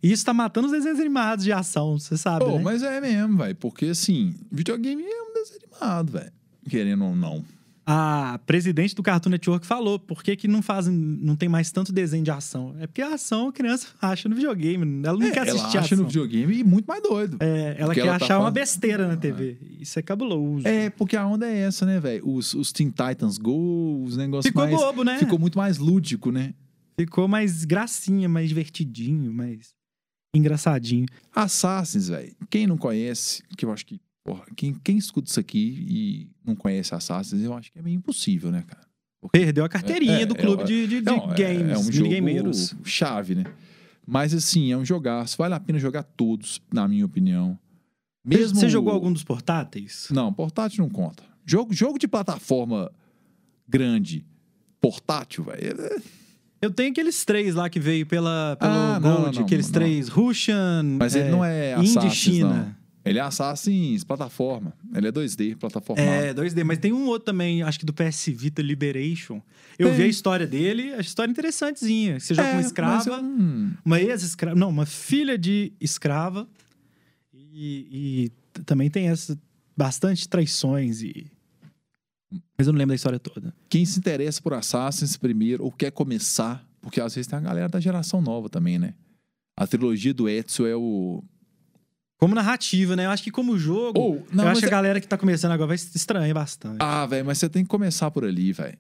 E 0.02 0.12
isso 0.12 0.26
tá 0.26 0.34
matando 0.34 0.68
os 0.68 0.74
desenhos 0.74 1.00
animados 1.00 1.44
de 1.46 1.52
ação, 1.52 2.00
você 2.00 2.18
sabe, 2.18 2.46
Pô, 2.46 2.58
né? 2.58 2.64
mas 2.64 2.84
é 2.84 3.00
mesmo, 3.02 3.38
velho. 3.38 3.56
Porque, 3.56 3.86
assim, 3.88 4.34
videogame 4.52 5.04
é 5.04 5.22
um 5.22 5.34
desanimado, 5.34 6.12
velho. 6.12 6.32
Querendo 6.70 7.06
ou 7.06 7.16
não. 7.16 7.44
A 7.88 8.40
presidente 8.48 8.96
do 8.96 9.04
Cartoon 9.04 9.30
Network 9.30 9.64
falou 9.66 10.00
por 10.00 10.24
que, 10.24 10.36
que 10.36 10.48
não 10.48 10.64
fazem, 10.64 10.92
não 10.92 11.36
tem 11.36 11.48
mais 11.48 11.72
tanto 11.72 11.94
desenho 11.94 12.24
de 12.24 12.32
ação. 12.32 12.76
É 12.80 12.88
porque 12.88 13.02
a 13.02 13.14
ação 13.14 13.50
a 13.50 13.54
criança 13.54 13.88
acha 14.02 14.28
no 14.28 14.34
videogame, 14.36 15.06
ela 15.06 15.18
não 15.20 15.28
É, 15.28 15.32
quer 15.32 15.48
ela 15.48 15.52
assistir 15.60 15.78
acha 15.78 15.94
ação. 15.94 15.98
no 16.00 16.06
videogame 16.08 16.58
e 16.58 16.64
muito 16.64 16.86
mais 16.88 17.04
doido. 17.04 17.38
É, 17.40 17.76
ela 17.78 17.90
Porque 17.90 18.02
quer 18.02 18.08
ela 18.08 18.18
tá 18.18 18.26
achar 18.26 18.36
uma 18.36 18.40
falando- 18.46 18.54
besteira 18.56 19.08
na 19.08 19.16
TV. 19.16 19.58
Isso 19.80 20.00
é 20.00 20.02
cabuloso. 20.02 20.68
É, 20.68 20.90
porque 20.90 21.16
a 21.16 21.28
onda 21.28 21.48
é 21.48 21.60
essa, 21.60 21.86
né, 21.86 22.00
velho? 22.00 22.28
Os, 22.28 22.56
os 22.56 22.72
Teen 22.72 22.90
Titans 22.90 23.38
Go, 23.38 24.04
os 24.04 24.18
negócios 24.18 24.48
Ficou 24.48 24.64
mais... 24.66 24.76
bobo, 24.76 25.04
né? 25.04 25.20
Ficou 25.20 25.38
muito 25.38 25.58
mais 25.58 25.78
lúdico, 25.78 26.32
né? 26.32 26.56
Ficou 27.00 27.28
mais 27.28 27.66
gracinha, 27.66 28.28
mais 28.28 28.48
divertidinho, 28.50 29.32
mais 29.32 29.76
engraçadinho. 30.36 31.06
Assassins, 31.36 32.08
velho. 32.08 32.36
Quem 32.50 32.66
não 32.66 32.78
conhece, 32.78 33.44
que 33.56 33.64
eu 33.66 33.72
acho 33.72 33.86
que 33.86 34.00
Porra, 34.26 34.44
quem, 34.56 34.74
quem 34.74 34.98
escuta 34.98 35.30
isso 35.30 35.40
aqui 35.40 35.86
e 35.88 36.30
não 36.44 36.56
conhece 36.56 36.96
Assassin's, 36.96 37.44
eu 37.44 37.54
acho 37.54 37.72
que 37.72 37.78
é 37.78 37.82
meio 37.82 37.96
impossível, 37.96 38.52
né, 38.52 38.64
cara? 38.68 38.84
Perdeu 39.32 39.64
a 39.64 39.70
carteirinha 39.70 40.22
É, 40.22 40.26
do 40.26 40.34
é, 40.36 40.38
clube 40.38 40.64
é, 40.64 40.66
de, 40.66 40.88
de, 40.88 41.00
de 41.00 41.06
Não, 41.06 41.32
é- 41.32 41.36
games, 41.36 41.72
é, 41.72 41.78
um 41.78 41.84
minigameiros. 41.84 42.70
jogo 42.70 42.86
chave, 42.86 43.36
né? 43.36 43.44
Mas 44.06 44.34
assim, 44.34 44.72
é 44.72 44.78
um 44.78 44.84
jogaço. 44.84 45.38
Vale 45.38 45.54
a 45.54 45.60
pena 45.60 45.78
jogar 45.80 46.04
todos, 46.04 46.60
na 46.74 46.88
minha 46.88 47.06
opinião. 47.06 47.58
Mesmo 48.24 48.60
Você 48.60 48.68
jogou 48.68 48.92
algum 48.92 49.14
dos 49.14 49.24
portáteis? 49.24 50.08
Não, 50.12 50.34
portátil 50.34 50.84
não 50.84 50.90
conta. 50.90 51.24
Jogo, 51.46 51.72
jogo 51.74 52.00
de 52.00 52.08
plataforma 52.08 52.92
grande, 53.68 54.26
portátil, 54.82 55.44
velho. 55.44 55.82
é- 55.82 56.02
Eu 56.62 56.72
tenho 56.72 56.92
aqueles 56.92 57.24
três 57.26 57.54
lá 57.54 57.70
que 57.70 57.80
veio 57.80 58.06
pela, 58.08 58.58
pelo 58.60 58.72
Ah, 58.72 59.00
não, 59.00 59.22
Gold, 59.22 59.38
não, 59.38 59.46
aqueles 59.46 59.68
não. 59.68 59.74
três 59.74 60.08
Russian, 60.08 60.84
Mas 61.00 61.16
ele 61.16 61.30
não 61.30 61.44
é 61.46 61.76
Indie 61.78 61.90
Assassin's, 61.98 62.14
China. 62.16 62.78
Ele 63.06 63.20
é 63.20 63.22
Assassin's 63.22 64.04
plataforma. 64.04 64.74
Ele 64.94 65.08
é 65.08 65.12
2D, 65.12 65.56
plataforma. 65.58 66.02
É, 66.02 66.34
2D, 66.34 66.64
mas 66.64 66.80
tem 66.80 66.92
um 66.92 67.06
outro 67.06 67.26
também, 67.26 67.62
acho 67.62 67.80
que 67.80 67.86
do 67.86 67.94
PS 67.94 68.26
Vita 68.30 68.64
Liberation. 68.64 69.42
Eu 69.78 69.90
Tem. 69.90 69.98
vi 69.98 70.04
a 70.04 70.08
história 70.08 70.48
dele, 70.48 70.92
a 70.94 71.00
história 71.00 71.30
interessantezinha. 71.30 72.20
Você 72.20 72.34
joga 72.34 72.52
uma 72.54 72.62
escrava, 72.62 73.22
Hum, 73.22 73.74
uma 73.86 74.02
ex-escrava, 74.02 74.58
não, 74.58 74.70
uma 74.70 74.88
filha 74.88 75.38
de 75.38 75.72
escrava. 75.80 76.48
E, 77.34 78.32
e 78.58 78.62
também 78.64 78.90
tem 78.90 79.08
essa, 79.10 79.38
bastante 79.78 80.28
traições 80.28 81.02
e... 81.02 81.28
Mas 82.58 82.68
eu 82.68 82.74
não 82.74 82.80
lembro 82.80 82.92
da 82.92 82.96
história 82.96 83.20
toda. 83.20 83.54
quem 83.70 83.86
se 83.86 84.00
interessa 84.00 84.42
por 84.42 84.54
Assassin's 84.54 85.16
primeiro 85.16 85.64
ou 85.64 85.72
quer 85.72 85.92
começar, 85.92 86.68
porque 86.82 87.00
às 87.00 87.14
vezes 87.14 87.28
tem 87.28 87.38
a 87.38 87.42
galera 87.42 87.70
da 87.70 87.80
geração 87.80 88.22
nova 88.22 88.50
também, 88.50 88.80
né? 88.80 88.94
A 89.56 89.66
trilogia 89.66 90.14
do 90.14 90.28
Ezio 90.28 90.66
é 90.66 90.76
o. 90.76 91.24
Como 92.18 92.34
narrativa, 92.34 92.96
né? 92.96 93.06
Eu 93.06 93.10
acho 93.12 93.24
que 93.24 93.32
como 93.32 93.58
jogo, 93.58 94.00
Ou, 94.00 94.28
não, 94.32 94.46
eu 94.46 94.50
acho 94.52 94.60
que 94.62 94.66
a 94.66 94.70
é- 94.70 94.72
galera 94.72 95.02
que 95.02 95.08
tá 95.08 95.18
começando 95.18 95.52
agora 95.52 95.68
vai 95.68 95.78
se 95.78 95.96
estranhar 95.96 96.34
bastante. 96.34 96.78
Ah, 96.80 97.06
velho, 97.06 97.26
mas 97.26 97.38
você 97.38 97.50
tem 97.50 97.64
que 97.64 97.70
começar 97.70 98.10
por 98.12 98.24
ali, 98.24 98.54
velho. 98.54 98.78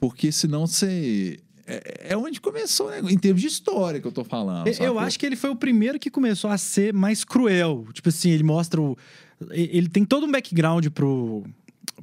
Porque 0.00 0.32
senão 0.32 0.66
você. 0.66 1.38
É, 1.66 2.08
é 2.10 2.16
onde 2.16 2.40
começou, 2.40 2.90
né? 2.90 3.00
Em 3.08 3.18
termos 3.18 3.40
de 3.40 3.46
história 3.46 4.00
que 4.00 4.06
eu 4.06 4.10
tô 4.12 4.24
falando. 4.24 4.66
Eu- 4.66 4.74
Eu 4.84 4.98
acho 4.98 5.18
que 5.18 5.24
ele 5.26 5.36
foi 5.36 5.50
o 5.50 5.56
primeiro 5.56 5.98
que 5.98 6.10
começou 6.10 6.50
a 6.50 6.58
ser 6.58 6.92
mais 6.92 7.22
cruel. 7.24 7.86
Tipo 7.92 8.08
assim, 8.08 8.30
ele 8.30 8.42
mostra 8.42 8.80
o. 8.80 8.96
Ele 9.50 9.88
tem 9.88 10.04
todo 10.04 10.26
um 10.26 10.30
background 10.32 10.86
pro, 10.88 11.44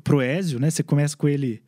pro 0.03 0.21
Ezio, 0.21 0.59
né? 0.59 0.69
Você 0.69 0.83
começa 0.83 1.17
com 1.17 1.27
ele. 1.27 1.61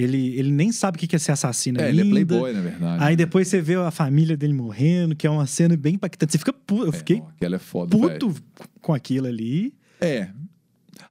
Ele, 0.00 0.38
ele 0.38 0.52
nem 0.52 0.70
sabe 0.70 0.96
o 0.96 1.00
que 1.00 1.16
é 1.16 1.18
ser 1.18 1.32
assassino 1.32 1.80
É, 1.80 1.86
ainda. 1.86 2.00
ele 2.02 2.08
é 2.08 2.12
playboy, 2.12 2.52
na 2.52 2.60
verdade. 2.60 3.02
Aí 3.04 3.16
depois 3.16 3.48
você 3.48 3.60
vê 3.60 3.74
a 3.74 3.90
família 3.90 4.36
dele 4.36 4.52
morrendo, 4.52 5.16
que 5.16 5.26
é 5.26 5.30
uma 5.30 5.46
cena 5.46 5.76
bem 5.76 5.94
impactante. 5.96 6.30
Você 6.32 6.38
fica 6.38 6.52
puto. 6.52 6.84
Eu 6.84 6.90
É, 6.90 6.92
fiquei 6.92 7.22
é 7.40 7.58
foda, 7.58 7.96
puto 7.96 8.34
com 8.80 8.94
aquilo 8.94 9.26
ali. 9.26 9.74
É. 10.00 10.28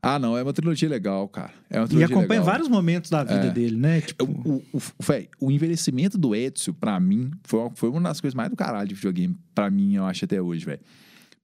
Ah, 0.02 0.18
não, 0.20 0.38
é 0.38 0.44
uma 0.44 0.54
trilogia 0.54 0.88
legal, 0.88 1.28
cara. 1.28 1.52
É 1.70 1.80
uma 1.80 1.86
E 1.86 1.90
trilogia 1.90 2.06
acompanha 2.16 2.40
legal. 2.40 2.46
vários 2.46 2.70
momentos 2.70 3.10
da 3.10 3.24
vida 3.24 3.48
É. 3.48 3.50
dele, 3.52 3.76
né? 3.76 4.00
Tipo, 4.02 4.24
O, 4.24 4.64
o, 4.72 4.78
o, 4.78 5.48
o 5.48 5.52
envelhecimento 5.52 6.18
do 6.18 6.34
Ezio, 6.36 6.74
pra 6.74 6.98
mim, 7.00 7.32
foi, 7.44 7.60
uma- 7.60 7.72
foi 7.76 7.90
uma 7.90 8.02
das 8.02 8.22
coisas 8.22 8.36
mais 8.36 8.50
do 8.50 8.56
caralho 8.56 8.88
de 8.88 8.96
videogame. 8.96 9.36
Pra 9.54 9.70
mim, 9.70 9.96
eu 9.96 10.06
acho 10.06 10.24
até 10.24 10.42
hoje, 10.42 10.64
velho. 10.66 10.80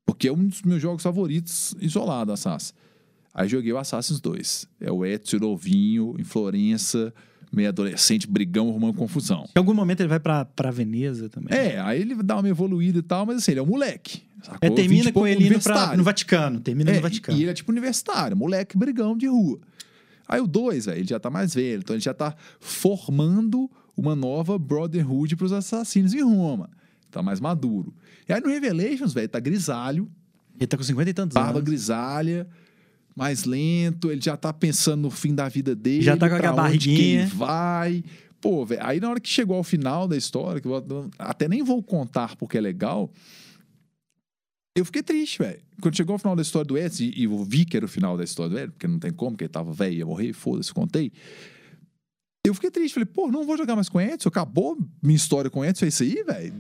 Porque 0.06 0.28
é 0.28 0.32
um 0.32 0.46
dos 0.48 0.62
meus 0.62 0.82
jogos 0.82 1.04
favoritos 1.04 1.76
isolado, 1.82 2.32
Assassin. 2.32 2.74
Aí 3.34 3.50
joguei 3.50 3.74
o 3.74 3.78
Assassin's 3.78 4.22
2. 4.22 4.68
É 4.80 4.92
o 4.92 5.04
Ezio 5.06 5.40
novinho, 5.40 6.16
em 6.20 6.24
Florença, 6.24 7.14
meio 7.56 7.70
adolescente, 7.70 8.28
brigão, 8.28 8.70
arrumando 8.70 8.96
confusão. 8.96 9.46
em 9.56 9.60
algum 9.60 9.74
momento 9.74 10.00
ele 10.02 10.10
vai 10.10 10.20
pra, 10.20 10.44
pra 10.46 10.72
Veneza 10.72 11.30
também. 11.30 11.58
É, 11.58 11.80
aí 11.80 12.02
ele 12.02 12.16
dá 12.24 12.38
uma 12.40 12.50
evoluída 12.50 13.00
e 13.00 13.02
tal, 13.04 13.26
mas 13.26 13.38
assim, 13.38 13.52
ele 13.52 13.60
é 13.60 13.64
um 13.64 13.68
moleque. 13.68 14.24
sacou? 14.42 14.58
É, 14.62 14.70
termina 14.70 15.12
com 15.12 15.28
ele 15.28 15.48
indo 15.48 15.60
pra, 15.60 15.96
no 15.96 16.04
Vaticano. 16.04 16.60
Termina 16.60 16.92
É, 16.92 16.96
no 16.96 17.02
Vaticano. 17.02 17.38
E 17.38 17.42
ele 17.44 17.52
é 17.52 17.54
tipo 17.54 17.72
universitário, 17.72 18.36
moleque 18.36 18.78
brigão 18.78 19.16
de 19.18 19.28
rua. 19.28 19.60
Aí 20.28 20.40
o 20.42 20.48
2, 20.48 20.88
ele 20.88 21.04
já 21.08 21.20
tá 21.20 21.30
mais 21.30 21.54
velho, 21.54 21.80
então 21.80 21.96
ele 21.96 22.02
já 22.04 22.14
tá 22.14 22.34
formando 22.60 23.70
uma 23.96 24.16
nova 24.16 24.58
Brotherhood 24.58 25.36
pros 25.36 25.52
assassinos 25.52 26.14
em 26.14 26.22
Roma. 26.24 26.70
Tá 27.12 27.22
mais 27.22 27.40
maduro. 27.40 27.94
E 28.28 28.34
aí 28.34 28.42
no 28.42 28.48
Revelations, 28.48 29.14
velho, 29.14 29.30
tá 29.30 29.40
grisalho, 29.40 30.10
Ele 30.58 30.66
tá 30.68 30.78
com 30.78 30.84
50 30.84 31.10
e 31.10 31.14
tantos 31.14 31.36
barba 31.36 31.60
anos. 31.60 31.64
grisalha, 31.64 32.48
mais 33.16 33.46
lento, 33.46 34.12
ele 34.12 34.22
já 34.22 34.36
tá 34.36 34.52
pensando 34.52 35.02
no 35.02 35.12
fim 35.12 35.34
da 35.34 35.48
vida 35.48 35.76
dele. 35.76 36.02
Já 36.02 36.18
tá 36.18 36.30
com 36.30 36.36
aquela 36.36 36.56
que 36.56 36.62
barriguinha. 36.62 37.28
vai. 37.28 38.04
Pô, 38.42 38.66
velho, 38.66 38.82
aí 38.84 39.00
na 39.00 39.10
hora 39.10 39.20
que 39.20 39.30
chegou 39.30 39.56
ao 39.56 39.64
final 39.64 40.08
da 40.08 40.18
história, 40.18 40.60
que 40.60 40.68
eu 40.68 41.10
até 41.18 41.48
nem 41.48 41.64
vou 41.64 41.82
contar 41.82 42.36
porque 42.36 42.58
é 42.58 42.62
legal, 42.62 43.10
eu 44.76 44.84
fiquei 44.84 45.04
triste, 45.04 45.40
velho. 45.40 45.62
Quando 45.82 45.96
chegou 45.96 46.14
ao 46.14 46.20
final 46.20 46.36
da 46.36 46.42
história 46.42 46.66
do 46.66 46.78
Edson, 46.78 47.04
e 47.04 47.24
eu 47.24 47.44
vi 47.44 47.64
que 47.64 47.78
era 47.78 47.86
o 47.86 47.90
final 47.90 48.18
da 48.18 48.24
história 48.24 48.50
do 48.50 48.58
Edson, 48.58 48.72
porque 48.72 48.88
não 48.88 49.00
tem 49.00 49.14
como, 49.14 49.32
porque 49.32 49.46
ele 49.46 49.50
tava 49.50 49.72
velho, 49.72 49.96
ia 49.96 50.06
morrer, 50.06 50.34
foda-se, 50.34 50.74
contei. 50.74 51.12
Eu 52.46 52.54
fiquei 52.54 52.72
triste, 52.72 52.96
falei, 52.96 53.06
pô, 53.06 53.32
não 53.32 53.46
vou 53.46 53.56
jogar 53.56 53.76
mais 53.76 53.88
com 53.88 54.00
o 54.00 54.02
Edson, 54.02 54.28
acabou 54.28 54.78
minha 55.02 55.16
história 55.16 55.50
com 55.50 55.62
o 55.62 55.66
Edson, 55.66 55.86
é 55.86 55.88
isso 55.88 56.04
aí, 56.04 56.24
velho. 56.24 56.54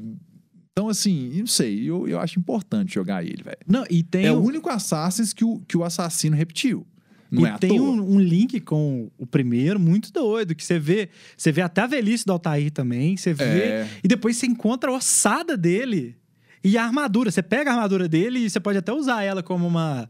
Então, 0.74 0.89
assim, 0.89 1.30
não 1.38 1.45
sei, 1.45 1.88
eu, 1.88 2.07
eu 2.07 2.19
acho 2.19 2.39
importante 2.39 2.95
jogar 2.95 3.24
ele, 3.24 3.43
velho. 3.43 3.57
Não, 3.67 3.86
e 3.91 4.01
tem, 4.01 4.26
É 4.26 4.32
o 4.32 4.39
único 4.39 4.69
Assassin's 4.71 5.32
que 5.32 5.45
o, 5.45 5.61
que 5.67 5.78
o 5.78 5.84
assassino 5.84 6.36
repetiu. 6.36 6.86
Não 7.30 7.43
e 7.43 7.45
é 7.45 7.57
tem 7.59 7.80
um, 7.80 8.15
um 8.15 8.19
link 8.19 8.59
com 8.59 9.09
o 9.17 9.26
primeiro 9.26 9.80
muito 9.80 10.11
doido, 10.11 10.55
que 10.55 10.63
você 10.65 10.80
vê, 10.80 11.09
você 11.38 11.51
vê 11.51 11.61
até 11.61 11.82
a 11.82 11.88
velhice 11.88 12.26
do 12.26 12.32
Altair 12.32 12.71
também, 12.71 13.15
você 13.17 13.34
vê, 13.34 13.43
É. 13.43 13.88
e 14.03 14.07
depois 14.07 14.38
você 14.38 14.47
encontra 14.47 14.89
a 14.89 14.93
ossada 14.95 15.55
dele 15.55 16.15
e 16.63 16.76
a 16.78 16.84
armadura. 16.84 17.30
Você 17.30 17.43
pega 17.43 17.69
a 17.71 17.74
armadura 17.76 18.07
dele 18.07 18.39
e 18.39 18.49
você 18.49 18.59
pode 18.59 18.78
até 18.78 18.91
usar 18.91 19.24
ela 19.24 19.43
como 19.43 19.67
uma, 19.67 20.09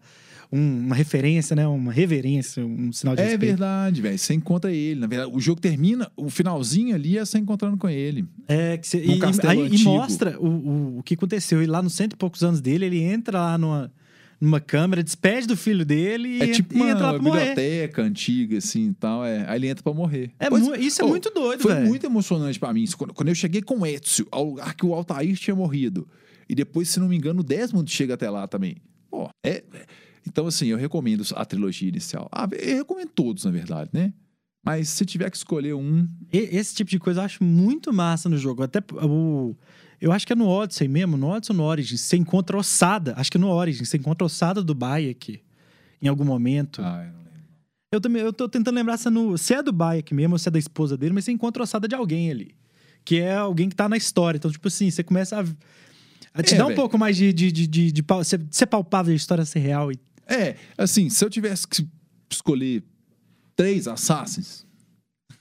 um- 0.53 0.79
uma 0.85 0.95
referência, 0.95 1.55
né? 1.55 1.67
Uma 1.67 1.91
reverência, 1.91 2.65
um 2.65 2.91
sinal 2.91 3.15
de 3.15 3.21
É 3.21 3.25
respeito. 3.25 3.49
verdade, 3.51 4.01
velho. 4.01 4.17
Você 4.17 4.33
encontra 4.33 4.71
ele. 4.71 4.99
Na 4.99 5.07
verdade, 5.07 5.31
o 5.33 5.39
jogo 5.39 5.59
termina, 5.59 6.11
o 6.15 6.29
finalzinho 6.29 6.93
ali 6.95 7.17
é 7.17 7.25
você 7.25 7.37
encontrando 7.39 7.75
com 7.77 7.89
ele. 7.89 8.25
É, 8.47 8.77
que 8.77 8.97
Num 8.97 9.13
e, 9.15 9.47
aí, 9.47 9.67
e 9.75 9.83
mostra 9.83 10.39
o, 10.39 10.47
o, 10.47 10.97
o 10.99 11.03
que 11.03 11.15
aconteceu. 11.15 11.61
E 11.63 11.65
lá 11.65 11.81
nos 11.81 11.93
cento 11.93 12.13
e 12.13 12.17
poucos 12.17 12.43
anos 12.43 12.61
dele, 12.61 12.85
ele 12.85 13.01
entra 13.01 13.39
lá 13.39 13.57
numa, 13.57 13.91
numa 14.39 14.59
câmera, 14.59 15.01
despede 15.03 15.47
do 15.47 15.55
filho 15.57 15.83
dele 15.85 16.39
É 16.41 16.45
e, 16.45 16.51
tipo 16.51 16.73
e 16.73 16.77
uma 16.77 16.89
entra 16.89 17.03
lá 17.07 17.13
pra 17.13 17.21
morrer. 17.23 17.39
biblioteca 17.55 18.01
antiga, 18.03 18.57
assim 18.57 18.89
e 18.89 18.93
tal. 18.93 19.25
É. 19.25 19.45
Aí 19.49 19.57
ele 19.57 19.67
entra 19.69 19.83
pra 19.83 19.93
morrer. 19.93 20.31
É 20.39 20.49
Pois- 20.49 20.67
isso 20.79 21.01
é 21.01 21.05
muito 21.05 21.29
doido, 21.31 21.61
Foi 21.61 21.73
velho. 21.73 21.87
muito 21.87 22.05
emocionante 22.05 22.59
pra 22.59 22.71
mim. 22.73 22.85
Quando, 22.97 23.13
quando 23.13 23.29
eu 23.29 23.35
cheguei 23.35 23.61
com 23.61 23.79
o 23.79 23.85
Ezio, 23.85 24.27
ao 24.31 24.43
lugar 24.45 24.73
que 24.75 24.85
o 24.85 24.93
Altair 24.93 25.35
tinha 25.37 25.55
morrido. 25.55 26.07
E 26.47 26.53
depois, 26.53 26.89
se 26.89 26.99
não 26.99 27.07
me 27.07 27.15
engano, 27.15 27.39
o 27.39 27.43
Desmond 27.43 27.89
chega 27.89 28.13
até 28.15 28.29
lá 28.29 28.47
também. 28.47 28.75
Pô, 29.09 29.29
é... 29.43 29.49
é- 29.49 29.63
Então, 30.27 30.47
assim, 30.47 30.67
eu 30.67 30.77
recomendo 30.77 31.23
a 31.35 31.45
trilogia 31.45 31.89
inicial. 31.89 32.29
Ah, 32.31 32.47
eu 32.51 32.77
recomendo 32.77 33.09
todos, 33.09 33.43
na 33.45 33.51
verdade, 33.51 33.89
né? 33.93 34.13
Mas 34.65 34.87
se 34.89 35.05
tiver 35.05 35.29
que 35.29 35.35
escolher 35.35 35.73
um... 35.73 36.07
Esse 36.31 36.73
tipo 36.75 36.89
de 36.89 36.97
coisa 36.97 37.19
eu 37.19 37.25
acho 37.25 37.43
muito 37.43 37.91
massa 37.91 38.29
no 38.29 38.37
jogo. 38.37 38.63
Até 38.63 38.79
o. 39.03 39.55
Eu 39.99 40.11
acho 40.11 40.25
que 40.25 40.33
é 40.33 40.35
no 40.35 40.47
Odyssey 40.47 40.87
mesmo, 40.87 41.17
no 41.17 41.27
Odyssey 41.27 41.53
ou 41.55 41.61
no 41.61 41.63
Origins, 41.67 42.01
você 42.01 42.15
encontra 42.17 42.57
ossada. 42.57 43.13
Acho 43.17 43.29
que 43.31 43.37
é 43.37 43.39
no 43.41 43.49
Origins, 43.49 43.87
você 43.89 43.97
encontra 43.97 44.25
ossada 44.25 44.61
do 44.63 44.73
Bayek 44.73 45.41
em 46.01 46.07
algum 46.07 46.25
momento. 46.25 46.81
Ah, 46.81 47.05
eu 47.05 47.11
não 47.13 47.19
lembro. 47.19 47.41
Eu 47.91 48.01
também 48.01 48.21
eu 48.21 48.33
tô 48.33 48.47
tentando 48.49 48.75
lembrar 48.75 48.97
se 48.97 49.07
é, 49.07 49.11
no, 49.11 49.37
se 49.37 49.53
é 49.53 49.61
do 49.61 49.71
Bayek 49.71 50.13
mesmo 50.13 50.35
ou 50.35 50.39
se 50.39 50.47
é 50.47 50.51
da 50.51 50.59
esposa 50.59 50.97
dele, 50.97 51.13
mas 51.13 51.25
você 51.25 51.31
encontra 51.31 51.63
ossada 51.63 51.87
de 51.87 51.95
alguém 51.95 52.31
ali. 52.31 52.55
Que 53.05 53.19
é 53.19 53.35
alguém 53.35 53.67
que 53.69 53.75
tá 53.75 53.87
na 53.89 53.97
história. 53.97 54.37
Então, 54.37 54.49
tipo 54.51 54.67
assim, 54.69 54.89
você 54.89 55.03
começa 55.03 55.39
a. 55.39 55.43
a 56.39 56.41
te 56.43 56.53
É, 56.53 56.57
dar 56.57 56.65
um 56.65 56.67
velho. 56.69 56.79
pouco 56.79 56.97
mais 56.97 57.15
de. 57.17 57.31
de, 57.33 57.51
de, 57.51 57.67
de, 57.67 57.91
de 57.91 58.03
ser, 58.23 58.41
ser 58.49 58.65
palpável 58.65 59.11
a 59.11 59.15
história 59.15 59.43
ser 59.45 59.59
real. 59.59 59.91
E... 59.91 59.99
É, 60.27 60.55
assim, 60.77 61.09
se 61.09 61.23
eu 61.23 61.29
tivesse 61.29 61.67
que 61.67 61.87
escolher 62.29 62.83
três 63.55 63.87
Assassins... 63.87 64.65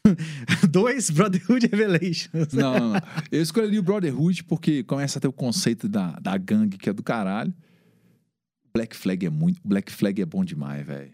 Dois 0.69 1.11
Brotherhood 1.11 1.69
Revelations. 1.69 2.53
Não, 2.53 2.73
não, 2.75 2.93
não. 2.95 3.01
Eu 3.31 3.41
escolheria 3.41 3.79
o 3.79 3.83
Brotherhood 3.83 4.43
porque 4.45 4.83
começa 4.83 5.19
a 5.19 5.23
ter 5.23 5.29
o 5.29 5.33
conceito 5.33 5.89
da, 5.89 6.19
da 6.21 6.37
gangue 6.37 6.77
que 6.77 6.91
é 6.91 6.93
do 6.93 7.05
caralho. 7.05 7.55
Black 8.75 8.97
Flag 8.97 9.27
é 9.27 9.31
muito. 9.31 9.61
Black 9.65 9.93
Flag 9.93 10.21
é 10.21 10.27
bom 10.27 10.45
demais, 10.45 10.85
velho. 10.85 11.13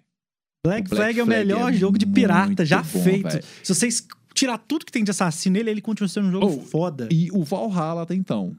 Black, 0.64 0.88
Black 0.88 0.88
Flag 0.88 1.20
é 1.20 1.22
o 1.22 1.26
melhor 1.26 1.70
é 1.70 1.76
jogo 1.76 1.98
de 1.98 2.06
pirata 2.06 2.64
já 2.64 2.82
bom, 2.82 3.02
feito. 3.02 3.28
velho. 3.28 3.44
Se 3.62 3.74
vocês 3.74 4.06
tirar 4.34 4.58
tudo 4.58 4.86
que 4.86 4.92
tem 4.92 5.04
de 5.04 5.10
assassino 5.10 5.54
nele, 5.54 5.70
ele 5.70 5.80
continua 5.80 6.08
sendo 6.08 6.28
um 6.28 6.32
jogo 6.32 6.46
Oh, 6.46 6.60
foda. 6.60 7.08
E 7.10 7.30
o 7.32 7.42
Valhalla 7.44 8.02
até 8.02 8.14
então. 8.14 8.56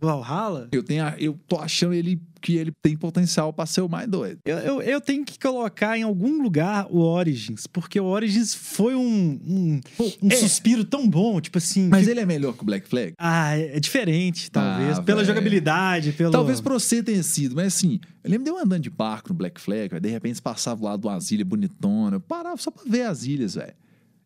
Valhalla? 0.00 0.68
Eu, 0.72 0.82
tenho, 0.82 1.04
eu 1.18 1.38
tô 1.48 1.56
achando 1.58 1.94
ele 1.94 2.20
que 2.40 2.54
ele 2.56 2.70
tem 2.82 2.96
potencial 2.96 3.52
pra 3.52 3.66
ser 3.66 3.80
o 3.80 3.88
mais 3.88 4.06
doido. 4.08 4.38
Eu, 4.44 4.58
eu, 4.58 4.82
eu 4.82 5.00
tenho 5.00 5.24
que 5.24 5.36
colocar 5.38 5.98
em 5.98 6.02
algum 6.02 6.40
lugar 6.42 6.86
o 6.90 6.98
Origins, 7.00 7.66
porque 7.66 7.98
o 7.98 8.04
Origins 8.04 8.54
foi 8.54 8.94
um, 8.94 9.40
um, 9.44 9.80
um 10.22 10.28
É. 10.30 10.36
suspiro 10.36 10.84
tão 10.84 11.08
bom, 11.08 11.40
tipo 11.40 11.58
assim. 11.58 11.88
Mas 11.88 12.04
que- 12.04 12.10
ele 12.10 12.20
é 12.20 12.26
melhor 12.26 12.52
que 12.54 12.62
o 12.62 12.66
Black 12.66 12.86
Flag? 12.88 13.14
Ah, 13.18 13.56
é 13.58 13.76
é 13.76 13.80
diferente, 13.80 14.50
talvez. 14.50 14.98
Ah, 14.98 15.02
pela 15.02 15.22
velho. 15.22 15.26
jogabilidade, 15.28 16.12
pelo. 16.12 16.30
Talvez 16.30 16.60
pra 16.60 16.74
você 16.74 17.02
tenha 17.02 17.22
sido, 17.22 17.56
mas 17.56 17.68
assim, 17.74 17.98
eu 18.22 18.30
lembro 18.30 18.44
de 18.44 18.50
eu 18.50 18.58
andando 18.58 18.82
de 18.82 18.90
barco 18.90 19.30
no 19.30 19.34
Black 19.34 19.60
Flag, 19.60 19.88
velho, 19.88 20.00
de 20.00 20.08
repente 20.10 20.40
passava 20.40 20.84
lá 20.84 20.96
do 20.96 21.08
uma 21.08 21.18
ilha 21.30 21.44
bonitona, 21.44 22.16
eu 22.16 22.20
parava 22.20 22.58
só 22.58 22.70
pra 22.70 22.84
ver 22.86 23.02
as 23.02 23.24
ilhas, 23.24 23.54
velho. 23.54 23.74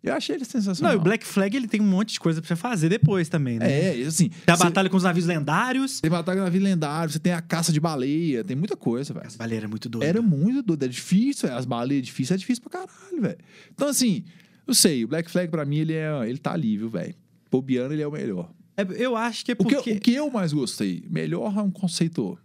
Eu 0.03 0.15
achei 0.15 0.35
ele 0.35 0.45
Não, 0.45 0.51
sensacional. 0.51 0.95
e 0.95 0.97
o 0.97 1.01
Black 1.01 1.27
Flag 1.27 1.55
ele 1.55 1.69
tem 1.69 1.79
um 1.81 1.85
monte 1.87 2.15
de 2.15 2.21
coisa 2.21 2.41
pra 2.41 2.49
você 2.49 2.57
fazer 2.57 2.89
depois 2.89 3.29
também, 3.29 3.59
né? 3.59 3.99
É, 4.01 4.03
assim. 4.07 4.31
Tem 4.31 4.53
a 4.53 4.57
você- 4.57 4.65
batalha 4.65 4.89
com 4.89 4.97
os 4.97 5.03
navios 5.03 5.27
lendários. 5.27 6.01
Tem 6.01 6.11
batalha 6.11 6.43
na 6.43 6.49
vida 6.49 6.65
lendária, 6.65 7.13
você 7.13 7.19
tem 7.19 7.33
a 7.35 7.41
caça 7.43 7.71
de 7.71 7.79
baleia, 7.79 8.43
tem 8.43 8.57
muita 8.57 8.77
coisa, 8.77 9.13
velho. 9.13 9.27
Essa 9.27 9.37
baleia 9.37 9.59
era 9.59 9.69
muito 9.69 9.89
doida. 9.91 10.07
Era 10.07 10.23
muito 10.23 10.63
doido, 10.63 10.85
é 10.85 10.89
difícil, 10.89 11.49
velho. 11.49 11.59
As 11.59 11.67
baleias 11.67 12.03
difíceis 12.07 12.37
é 12.37 12.39
difícil 12.39 12.63
pra 12.63 12.81
caralho, 12.81 13.21
velho. 13.21 13.39
Então, 13.75 13.89
assim, 13.89 14.25
eu 14.67 14.73
sei, 14.75 15.05
o 15.05 15.09
Black 15.09 15.31
Flag 15.31 15.51
pra 15.51 15.67
mim, 15.67 15.77
ele, 15.79 15.93
é, 15.93 16.09
ele 16.27 16.39
tá 16.39 16.53
ali, 16.53 16.79
viu, 16.79 16.89
velho. 16.89 17.15
Bobeano, 17.51 17.93
ele 17.93 18.01
é 18.01 18.07
o 18.07 18.13
melhor. 18.13 18.51
É, 18.79 18.87
eu 18.97 19.15
acho 19.17 19.45
que 19.45 19.53
é 19.53 19.55
O 19.59 19.65
que, 19.65 19.75
porque 19.75 19.93
o 19.93 20.01
que 20.01 20.15
eu 20.15 20.31
mais 20.31 20.53
gostei? 20.55 21.05
Melhor 21.11 21.53
é 21.59 21.61
um 21.61 21.71
conceito 21.71 22.39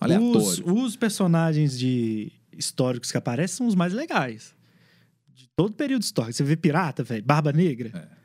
aleatório. 0.00 0.36
os, 0.38 0.58
os 0.64 0.94
personagens 0.96 1.76
de 1.76 2.30
históricos 2.56 3.10
que 3.10 3.18
aparecem 3.18 3.56
são 3.56 3.66
os 3.66 3.74
mais 3.74 3.92
legais. 3.92 4.54
Todo 5.60 5.74
período 5.74 6.00
histórico. 6.00 6.32
Você 6.32 6.42
vê 6.42 6.56
pirata, 6.56 7.02
velho, 7.04 7.22
Barba 7.22 7.52
Negra. 7.52 7.90
É. 7.94 8.19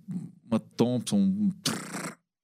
uma 0.49 0.59
Thompson, 0.59 1.17
um... 1.17 1.51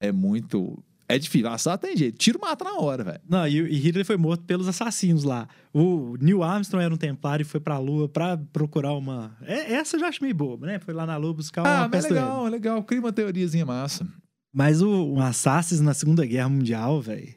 é 0.02 0.12
muito... 0.12 0.82
É 1.12 1.18
difícil. 1.18 1.48
Assar 1.50 1.76
tem 1.76 1.98
jeito. 1.98 2.20
Tiro 2.20 2.40
mata 2.40 2.64
na 2.64 2.76
hora, 2.78 3.04
velho. 3.04 3.20
Não, 3.28 3.48
e, 3.48 3.58
e 3.58 3.80
Hitler 3.80 4.06
foi 4.06 4.16
morto 4.16 4.44
pelos 4.44 4.68
assassinos 4.68 5.24
lá. 5.24 5.48
O 5.74 6.16
Neil 6.22 6.44
Armstrong 6.44 6.86
era 6.86 6.94
um 6.94 6.98
templário 6.98 7.42
e 7.42 7.46
foi 7.46 7.60
pra 7.60 7.80
Lua 7.80 8.08
pra 8.08 8.38
procurar 8.38 8.94
uma. 8.94 9.36
É, 9.42 9.74
essa 9.74 9.96
eu 9.96 10.02
já 10.02 10.08
acho 10.08 10.22
meio 10.22 10.36
boba, 10.36 10.68
né? 10.68 10.78
Foi 10.78 10.94
lá 10.94 11.08
na 11.08 11.18
Lua 11.18 11.34
buscar 11.34 11.64
uma 11.64 11.86
Ah, 11.86 11.90
mas 11.92 12.06
do 12.06 12.14
legal, 12.14 12.46
é 12.46 12.50
legal. 12.52 12.84
Cria 12.84 13.00
uma 13.02 13.12
teoriazinha 13.12 13.66
massa. 13.66 14.08
Mas 14.54 14.84
o, 14.84 15.14
o 15.14 15.20
Assassins 15.20 15.80
na 15.82 15.96
Segunda 15.96 16.24
Guerra 16.28 16.50
Mundial, 16.50 17.02
velho, 17.02 17.34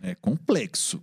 É 0.00 0.14
complexo. 0.14 1.02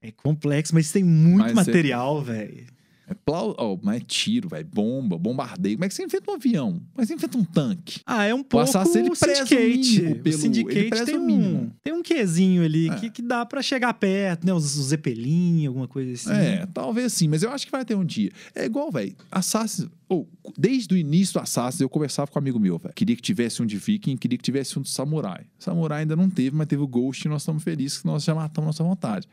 é 0.00 0.12
complexo, 0.12 0.72
mas 0.72 0.92
tem 0.92 1.02
muito 1.02 1.42
Mas 1.42 1.50
é- 1.52 1.54
material, 1.54 2.22
velho. 2.22 2.64
É 3.08 3.14
plau... 3.14 3.54
oh, 3.58 3.78
mas 3.82 3.96
é 3.98 4.00
tiro, 4.00 4.48
velho. 4.48 4.66
Bomba, 4.66 5.16
bombardeio. 5.16 5.76
Como 5.76 5.84
é 5.84 5.88
que 5.88 5.94
você 5.94 6.02
inventa 6.04 6.30
um 6.30 6.34
avião? 6.34 6.80
Que 6.96 7.06
você 7.06 7.14
inventa 7.14 7.38
um 7.38 7.44
tanque? 7.44 8.00
Ah, 8.04 8.24
é 8.24 8.34
um 8.34 8.42
pouco 8.42 8.66
ele 8.98 9.10
o 9.10 9.16
preza 9.16 9.44
o 9.44 9.46
Syndicate. 9.46 10.00
o 10.00 10.16
pelo- 10.16 10.26
ele 10.26 10.32
Syndicate 10.32 11.04
tem 11.04 11.16
o 11.16 11.20
um, 11.22 11.70
tem 11.84 11.92
um 11.92 12.02
quezinho 12.02 12.64
ali 12.64 12.88
É. 12.90 12.94
que, 12.96 13.10
que 13.10 13.22
dá 13.22 13.46
pra 13.46 13.62
chegar 13.62 13.94
perto, 13.94 14.44
né? 14.44 14.52
Os, 14.52 14.76
os 14.76 14.86
Zeppelin, 14.86 15.66
alguma 15.66 15.86
coisa 15.86 16.12
assim. 16.12 16.32
É, 16.32 16.66
talvez 16.72 17.12
sim, 17.12 17.28
mas 17.28 17.42
eu 17.42 17.50
acho 17.50 17.64
que 17.64 17.70
vai 17.72 17.84
ter 17.84 17.94
um 17.94 18.04
dia. 18.04 18.30
É 18.54 18.64
igual, 18.64 18.90
velho. 18.90 19.14
Assassin's. 19.30 19.88
Ou, 20.08 20.28
desde 20.56 20.94
o 20.94 20.96
início 20.96 21.34
do 21.34 21.40
Assassin's, 21.40 21.80
eu 21.80 21.88
conversava 21.88 22.30
com 22.30 22.38
um 22.38 22.42
amigo 22.42 22.60
meu, 22.60 22.78
velho. 22.78 22.94
Queria 22.94 23.16
que 23.16 23.22
tivesse 23.22 23.60
um 23.60 23.66
de 23.66 23.76
Viking, 23.76 24.16
queria 24.16 24.38
que 24.38 24.44
tivesse 24.44 24.78
um 24.78 24.82
de 24.82 24.88
Samurai. 24.88 25.44
Samurai 25.58 26.02
ainda 26.02 26.14
não 26.14 26.30
teve, 26.30 26.54
mas 26.54 26.68
teve 26.68 26.80
o 26.80 26.86
Ghost 26.86 27.26
e 27.26 27.28
nós 27.28 27.42
estamos 27.42 27.64
felizes 27.64 27.98
que 27.98 28.06
nós 28.06 28.22
já 28.22 28.32
matamos 28.32 28.66
nossa 28.68 28.84
vontade. 28.84 29.26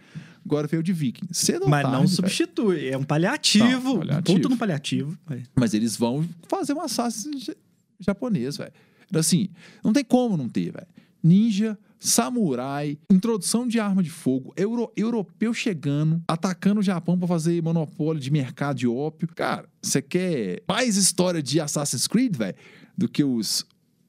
Agora 0.43 0.65
veio 0.67 0.79
o 0.79 0.83
de 0.83 0.91
Viking. 0.91 1.27
Cedo 1.31 1.67
Mas 1.69 1.83
tarde, 1.83 1.97
não 1.97 2.07
substitui. 2.07 2.87
É 2.89 2.97
um 2.97 3.03
paliativo. 3.03 3.65
Não, 3.93 3.99
paliativo. 3.99 4.37
puto 4.37 4.49
no 4.49 4.57
paliativo. 4.57 5.17
mas- 5.29 5.43
Mas 5.55 5.73
eles 5.75 5.95
vão 5.95 6.27
fazer 6.49 6.73
um 6.73 6.81
Assassin's 6.81 7.43
ja- 7.45 7.55
japonês, 7.99 8.57
velho. 8.57 8.73
Então, 9.07 9.19
Assim, 9.19 9.49
não 9.83 9.93
tem 9.93 10.03
como 10.03 10.35
não 10.35 10.49
ter, 10.49 10.71
velho. 10.71 10.87
Ninja, 11.23 11.77
samurai, 12.03 12.97
introdução 13.11 13.67
de 13.67 13.79
arma 13.79 14.03
de 14.03 14.09
fogo, 14.09 14.53
euro- 14.57 14.91
europeu 14.95 15.53
chegando, 15.53 16.21
atacando 16.27 16.79
o 16.79 16.83
Japão 16.83 17.17
pra 17.17 17.27
fazer 17.27 17.61
monopólio 17.63 18.21
de 18.21 18.31
mercado 18.31 18.77
de 18.77 18.87
ópio. 18.87 19.27
Cara, 19.35 19.65
você 19.81 20.01
quer 20.01 20.61
mais 20.67 20.95
história 20.97 21.41
de 21.41 21.59
Assassin's 21.59 22.07
Creed, 22.07 22.35
velho, 22.35 22.55
do 22.97 23.07
que 23.07 23.23
os 23.23 23.65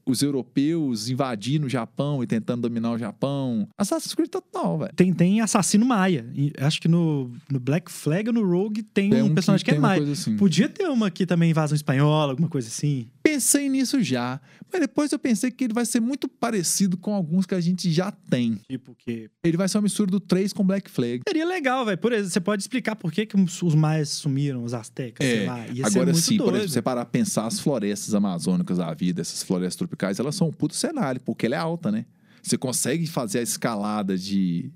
os 0.06 0.20
europeus 0.20 1.08
invadindo 1.08 1.64
o 1.64 1.68
Japão 1.70 2.22
e 2.22 2.26
tentando 2.26 2.60
dominar 2.68 2.92
o 2.92 2.98
Japão. 2.98 3.66
Assassin's 3.78 4.14
Creed 4.14 4.28
total, 4.28 4.76
velho. 4.80 4.92
Tem, 4.94 5.14
tem 5.14 5.40
assassino 5.40 5.86
maia. 5.86 6.26
Acho 6.58 6.78
que 6.78 6.88
no, 6.88 7.32
no 7.50 7.58
Black 7.58 7.90
Flag 7.90 8.28
ou 8.28 8.34
no 8.34 8.46
Rogue 8.46 8.82
tem, 8.82 9.08
Tem 9.08 9.22
um, 9.22 9.28
um 9.28 9.34
personagem 9.34 9.64
que, 9.64 9.70
tem 9.70 9.78
é 9.78 9.80
maia. 9.80 10.02
assim. 10.12 10.36
Podia 10.36 10.68
ter 10.68 10.86
uma 10.90 11.06
aqui 11.06 11.24
também, 11.24 11.48
invasão 11.48 11.74
espanhola, 11.74 12.32
alguma 12.32 12.50
coisa 12.50 12.68
assim. 12.68 13.06
Pensei 13.34 13.68
nisso 13.68 14.00
já, 14.00 14.40
mas 14.72 14.80
depois 14.80 15.10
eu 15.10 15.18
pensei 15.18 15.50
que 15.50 15.64
ele 15.64 15.74
vai 15.74 15.84
ser 15.84 15.98
muito 15.98 16.28
parecido 16.28 16.96
com 16.96 17.12
alguns 17.12 17.44
que 17.46 17.54
a 17.54 17.60
gente 17.60 17.90
já 17.90 18.12
tem. 18.12 18.60
Tipo, 18.70 18.94
que. 18.94 19.28
Ele 19.42 19.56
vai 19.56 19.68
ser 19.68 19.78
uma 19.78 19.82
mistura 19.82 20.08
do 20.08 20.20
3 20.20 20.52
com 20.52 20.64
Black 20.64 20.88
Flag. 20.88 21.22
Seria 21.26 21.44
legal, 21.44 21.84
velho. 21.84 21.98
Por 21.98 22.12
exemplo, 22.12 22.30
você 22.30 22.40
pode 22.40 22.62
explicar 22.62 22.94
por 22.94 23.10
que, 23.10 23.26
que 23.26 23.34
os 23.34 23.74
maias 23.74 24.10
sumiram, 24.10 24.62
os 24.62 24.72
astecas, 24.72 25.26
sei 25.26 25.46
lá. 25.46 25.66
Ia 25.66 25.82
É, 25.82 25.86
agora 25.86 26.14
sim, 26.14 26.36
por 26.36 26.54
exemplo, 26.54 26.68
você 26.68 26.80
parar 26.80 27.04
pra 27.04 27.10
pensar 27.10 27.48
as 27.48 27.58
florestas 27.58 28.14
amazônicas 28.14 28.78
da 28.78 28.94
vida, 28.94 29.20
essas 29.20 29.42
florestas 29.42 29.74
tropicais, 29.74 30.20
elas 30.20 30.36
são 30.36 30.46
um 30.46 30.52
puto 30.52 30.76
cenário, 30.76 31.20
porque 31.20 31.46
ela 31.46 31.56
é 31.56 31.58
alta, 31.58 31.90
né? 31.90 32.06
Você 32.40 32.56
consegue 32.56 33.08
fazer 33.08 33.40
a 33.40 33.42
escalada 33.42 34.16
de 34.16 34.70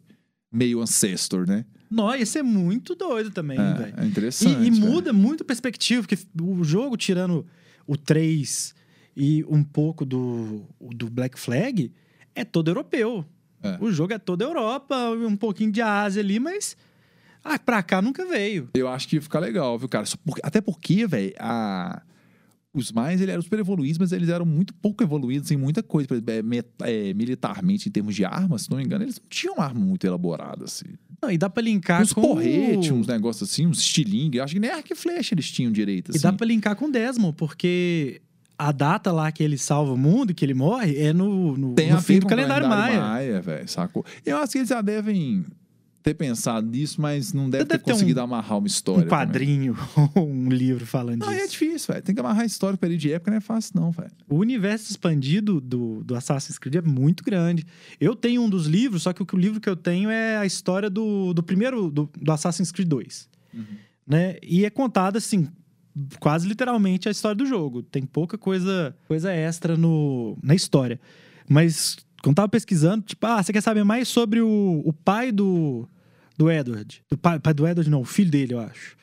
meio 0.50 0.80
ancestor, 0.80 1.46
né? 1.46 1.64
Não, 1.88 2.12
ia 2.12 2.26
ser 2.26 2.42
muito 2.42 2.96
doido 2.96 3.30
também, 3.30 3.56
velho. 3.56 3.94
É, 3.96 4.02
é 4.02 4.04
interessante. 4.04 4.64
E, 4.64 4.66
e 4.66 4.70
muda 4.72 5.12
muito 5.12 5.42
a 5.42 5.46
perspectiva, 5.46 6.02
porque 6.02 6.18
o 6.42 6.64
jogo, 6.64 6.96
tirando 6.96 7.46
o 7.88 7.96
3 7.96 8.74
e 9.16 9.44
um 9.48 9.64
pouco 9.64 10.04
do, 10.04 10.62
do 10.80 11.10
Black 11.10 11.40
Flag, 11.40 11.90
é 12.34 12.44
todo 12.44 12.68
europeu. 12.70 13.24
É. 13.60 13.76
O 13.80 13.90
jogo 13.90 14.12
é 14.12 14.18
toda 14.18 14.44
Europa, 14.44 14.94
um 15.10 15.36
pouquinho 15.36 15.72
de 15.72 15.82
Ásia 15.82 16.22
ali, 16.22 16.38
mas 16.38 16.76
ah, 17.42 17.58
pra 17.58 17.82
cá 17.82 18.00
nunca 18.00 18.24
veio. 18.26 18.68
Eu 18.74 18.86
acho 18.86 19.08
que 19.08 19.16
ia 19.16 19.22
ficar 19.22 19.40
legal, 19.40 19.76
viu, 19.78 19.88
cara? 19.88 20.04
Porque- 20.24 20.40
até 20.44 20.60
porque, 20.60 21.06
velho, 21.06 21.32
a... 21.40 22.02
os 22.72 22.92
mais 22.92 23.20
eles 23.20 23.32
eram 23.32 23.42
super 23.42 23.58
evoluídos, 23.58 23.98
mas 23.98 24.12
eles 24.12 24.28
eram 24.28 24.44
muito 24.46 24.72
pouco 24.74 25.02
evoluídos 25.02 25.50
em 25.50 25.56
muita 25.56 25.82
coisa. 25.82 26.06
Por 26.06 26.14
exemplo, 26.16 26.32
é, 26.84 27.08
é, 27.08 27.14
militarmente, 27.14 27.88
em 27.88 27.92
termos 27.92 28.14
de 28.14 28.24
armas, 28.24 28.62
se 28.62 28.70
não 28.70 28.76
me 28.76 28.84
engano, 28.84 29.02
eles 29.04 29.18
não 29.18 29.26
tinham 29.28 29.60
arma 29.60 29.80
muito 29.80 30.06
elaborada, 30.06 30.64
assim. 30.64 30.86
Não, 31.20 31.30
e 31.30 31.36
dá 31.38 31.50
pra 31.50 31.62
linkar 31.62 32.00
uns 32.02 32.12
com... 32.12 32.20
porretes, 32.22 32.90
uns 32.90 33.06
negócios 33.06 33.50
assim, 33.50 33.66
uns 33.66 33.80
estilingue. 33.80 34.40
Acho 34.40 34.54
que 34.54 34.60
nem 34.60 34.70
arco 34.70 34.92
e 34.92 34.96
flecha 34.96 35.34
eles 35.34 35.50
tinham 35.50 35.72
direito, 35.72 36.10
E 36.10 36.16
assim. 36.16 36.22
dá 36.22 36.32
pra 36.32 36.46
linkar 36.46 36.76
com 36.76 36.86
o 36.86 36.92
Desmond, 36.92 37.34
porque 37.36 38.20
a 38.56 38.70
data 38.72 39.10
lá 39.12 39.30
que 39.32 39.42
ele 39.42 39.58
salva 39.58 39.92
o 39.92 39.96
mundo, 39.96 40.34
que 40.34 40.44
ele 40.44 40.54
morre, 40.54 40.96
é 41.00 41.12
no, 41.12 41.56
no, 41.56 41.74
Tem 41.74 41.90
no 41.90 41.98
a 41.98 42.00
fim 42.00 42.18
do 42.18 42.22
com 42.22 42.26
o 42.26 42.30
calendário, 42.30 42.68
Maia. 42.68 43.00
Maia, 43.00 43.40
velho, 43.40 43.68
sacou? 43.68 44.04
Eu 44.24 44.36
acho 44.38 44.52
que 44.52 44.58
eles 44.58 44.68
já 44.68 44.80
devem 44.80 45.44
ter 46.02 46.14
pensado 46.14 46.66
nisso, 46.68 47.00
mas 47.00 47.32
não 47.32 47.50
deve 47.50 47.64
ter 47.64 47.74
deve 47.74 47.84
ter 47.84 47.92
conseguido 47.92 48.20
um- 48.20 48.24
amarrar 48.24 48.58
uma 48.58 48.66
história. 48.66 49.04
Um 49.04 49.08
quadrinho 49.08 49.76
ou 50.14 50.26
um 50.28 50.48
livro 50.48 50.86
falando. 50.86 51.20
Não, 51.20 51.28
disso. 51.28 51.42
é 51.42 51.46
difícil, 51.46 51.92
velho. 51.92 52.04
Tem 52.04 52.14
que 52.14 52.20
amarrar 52.20 52.42
a 52.42 52.46
história 52.46 52.76
com 52.76 52.80
período 52.80 53.00
de 53.00 53.12
época, 53.12 53.30
não 53.30 53.38
é 53.38 53.40
fácil, 53.40 53.72
não, 53.74 53.90
velho. 53.90 54.10
O 54.28 54.36
universo 54.36 54.90
expandido 54.90 55.60
do, 55.60 56.02
do 56.04 56.14
Assassin's 56.14 56.58
Creed 56.58 56.76
é 56.76 56.82
muito 56.82 57.22
grande. 57.24 57.66
Eu 58.00 58.14
tenho 58.14 58.42
um 58.42 58.48
dos 58.48 58.66
livros, 58.66 59.02
só 59.02 59.12
que 59.12 59.22
o, 59.22 59.26
o 59.32 59.36
livro 59.36 59.60
que 59.60 59.68
eu 59.68 59.76
tenho 59.76 60.08
é 60.10 60.36
a 60.38 60.46
história 60.46 60.88
do, 60.88 61.34
do 61.34 61.42
primeiro, 61.42 61.90
do, 61.90 62.10
do 62.20 62.32
Assassin's 62.32 62.70
Creed 62.72 62.88
2. 62.88 63.28
Né? 64.06 64.36
E 64.42 64.64
é 64.64 64.70
contada, 64.70 65.18
assim, 65.18 65.48
quase 66.20 66.48
literalmente 66.48 67.08
a 67.08 67.10
história 67.10 67.34
do 67.36 67.44
jogo. 67.44 67.82
Tem 67.82 68.02
pouca 68.04 68.38
coisa, 68.38 68.96
coisa 69.06 69.32
extra 69.32 69.76
no, 69.76 70.38
na 70.42 70.54
história. 70.54 70.98
Mas, 71.48 71.96
quando 72.22 72.36
tava 72.36 72.48
pesquisando, 72.48 73.04
tipo, 73.04 73.26
ah, 73.26 73.42
você 73.42 73.52
quer 73.52 73.60
saber 73.60 73.84
mais 73.84 74.08
sobre 74.08 74.40
o, 74.40 74.82
o 74.84 74.92
pai 74.92 75.30
do, 75.32 75.88
do 76.36 76.50
Edward? 76.50 77.02
Do 77.10 77.16
pai, 77.16 77.38
pai 77.38 77.54
do 77.54 77.66
Edward, 77.66 77.88
não, 77.90 78.00
o 78.00 78.04
filho 78.04 78.30
dele, 78.30 78.54
eu 78.54 78.60
acho. 78.60 78.96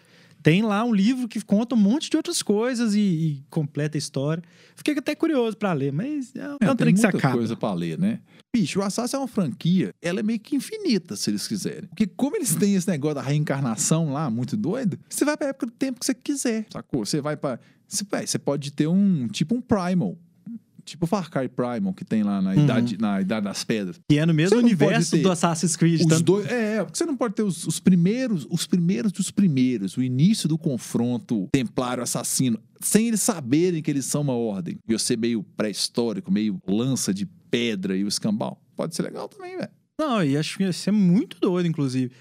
tem 0.44 0.62
lá 0.62 0.84
um 0.84 0.94
livro 0.94 1.28
que 1.28 1.42
conta 1.42 1.76
um 1.76 1.78
monte 1.78 2.10
de 2.10 2.18
outras 2.18 2.42
coisas 2.44 2.94
e, 2.94 3.00
e 3.00 3.44
completa 3.50 3.98
a 3.98 4.00
história. 4.00 4.44
Fiquei 4.76 4.94
até 4.98 5.16
curioso 5.16 5.58
pra 5.58 5.74
ler, 5.74 5.92
mas 5.92 6.36
é, 6.36 6.40
é 6.40 6.44
É, 6.44 6.48
um 6.54 6.58
tem 6.58 6.76
trem 6.76 6.94
que 6.94 7.00
se 7.00 7.06
muita 7.06 7.18
acaba. 7.18 7.38
coisa 7.38 7.56
pra 7.56 7.74
ler, 7.74 7.98
né? 7.98 8.20
Bicho, 8.56 8.80
o 8.80 8.84
Assassin 8.84 9.18
é 9.18 9.20
uma 9.20 9.28
franquia, 9.28 9.92
ela 10.02 10.22
é 10.22 10.24
meio 10.24 10.40
que 10.40 10.56
infinita, 10.56 11.16
se 11.18 11.30
eles 11.30 11.46
quiserem. 11.46 11.90
Porque 11.90 12.08
como 12.08 12.38
eles 12.38 12.56
têm 12.56 12.76
esse 12.76 12.88
negócio 12.88 13.16
da 13.16 13.22
reencarnação 13.22 14.14
lá, 14.14 14.30
muito 14.30 14.56
doido, 14.56 14.98
você 15.10 15.26
vai 15.26 15.36
pra 15.36 15.48
época 15.48 15.66
do 15.66 15.72
tempo 15.74 16.00
que 16.00 16.06
você 16.06 16.14
quiser, 16.14 16.66
sacou? 16.72 17.06
Você 17.06 17.20
vai 17.20 17.36
pra... 17.36 17.60
Você 17.88 18.40
pode 18.40 18.72
ter 18.72 18.88
um, 18.88 19.28
tipo 19.28 19.54
um 19.56 19.62
Primal, 19.62 20.18
tipo 20.86 21.06
o 21.06 21.08
Far 21.08 21.30
Cry 21.30 21.50
Primal 21.50 21.94
que 21.94 22.06
tem 22.06 22.22
lá 22.24 22.42
na, 22.42 22.52
Uhum. 22.54 22.64
idade, 22.64 22.98
na 23.00 23.20
Idade 23.20 23.44
das 23.46 23.64
Pedras. 23.64 24.00
Que 24.10 24.20
é 24.20 24.26
no 24.26 24.34
mesmo 24.34 24.58
universo 24.60 25.18
do 25.18 25.32
Assassin's 25.32 25.76
Creed. 25.76 26.02
Os 26.02 26.06
tanto- 26.08 26.24
dois, 26.24 26.46
é, 26.48 26.84
porque 26.84 26.98
você 26.98 27.06
não 27.06 27.18
pode 27.18 27.34
ter 27.36 27.44
os, 27.44 27.66
os 27.66 27.80
primeiros, 27.80 28.48
os 28.50 28.66
primeiros 28.68 29.12
dos 29.12 29.32
primeiros, 29.32 29.98
o 29.98 30.04
início 30.04 30.48
do 30.48 30.58
confronto 30.58 31.48
templário 31.52 32.02
assassino, 32.04 32.60
sem 32.80 33.08
eles 33.08 33.22
saberem 33.22 33.82
que 33.82 33.90
eles 33.90 34.06
são 34.06 34.22
uma 34.22 34.34
ordem. 34.34 34.78
E 34.88 34.94
você 34.94 35.18
meio 35.18 35.44
pré-histórico, 35.58 36.32
meio 36.32 36.62
lança 36.68 37.14
de 37.14 37.26
pedra 37.50 37.98
e 37.98 38.04
o 38.04 38.08
escambau. 38.08 38.62
Pode 38.76 38.96
ser 38.96 39.02
legal 39.04 39.28
também, 39.28 39.58
velho. 39.58 39.70
Não, 39.98 40.24
e 40.24 40.38
acho 40.38 40.58
que 40.58 40.64
ia 40.64 40.74
ser 40.74 40.92
muito 40.92 41.38
doido, 41.40 41.68
inclusive. 41.68 42.12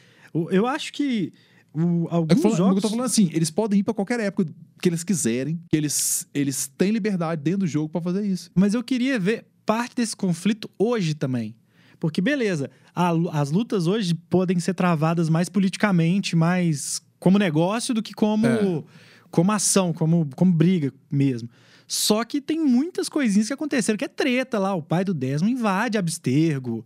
Eu 0.51 0.67
acho 0.67 0.93
que 0.93 1.33
o, 1.73 1.81
Eu, 1.81 2.09
alguns 2.11 2.37
tô 2.37 2.43
falando- 2.43 2.57
jogos... 2.57 2.77
eu 2.77 2.83
tô 2.83 2.89
falando 2.89 3.07
assim, 3.07 3.29
eles 3.33 3.51
podem 3.51 3.81
ir 3.81 3.83
pra 3.83 3.93
qualquer 3.93 4.21
época 4.21 4.49
que 4.85 4.89
eles 4.91 5.03
quiserem, 5.03 5.59
que 5.71 5.77
eles, 5.79 6.29
eles 6.35 6.71
têm 6.77 6.91
liberdade 6.93 7.41
dentro 7.43 7.61
do 7.61 7.67
jogo 7.67 7.89
pra 7.89 8.03
fazer 8.03 8.27
isso. 8.27 8.51
Mas 8.55 8.75
eu 8.75 8.83
queria 8.85 9.19
ver 9.19 9.47
parte 9.65 9.97
desse 9.97 10.15
conflito 10.15 10.71
hoje 10.79 11.15
também. 11.15 11.55
Porque, 11.99 12.21
beleza, 12.21 12.71
a 12.95 13.11
as 13.41 13.51
lutas 13.51 13.87
hoje 13.87 14.13
podem 14.29 14.61
ser 14.61 14.75
travadas 14.75 15.31
mais 15.31 15.49
politicamente, 15.49 16.37
mais 16.37 17.01
como 17.19 17.39
negócio 17.39 17.95
do 17.95 18.03
que 18.03 18.13
como, 18.13 18.47
É. 18.47 18.83
como 19.31 19.53
ação, 19.53 19.91
como, 19.95 20.29
como 20.37 20.53
briga 20.53 20.93
mesmo. 21.11 21.49
Só 21.87 22.23
que 22.25 22.39
tem 22.41 22.61
muitas 22.63 23.09
coisinhas 23.09 23.47
que 23.47 23.55
aconteceram, 23.55 23.97
que 23.97 24.05
é 24.05 24.09
treta 24.09 24.59
lá. 24.59 24.75
O 24.75 24.83
pai 24.83 25.03
do 25.03 25.15
Desmond 25.15 25.51
invade 25.55 25.97
Abstergo. 25.97 26.85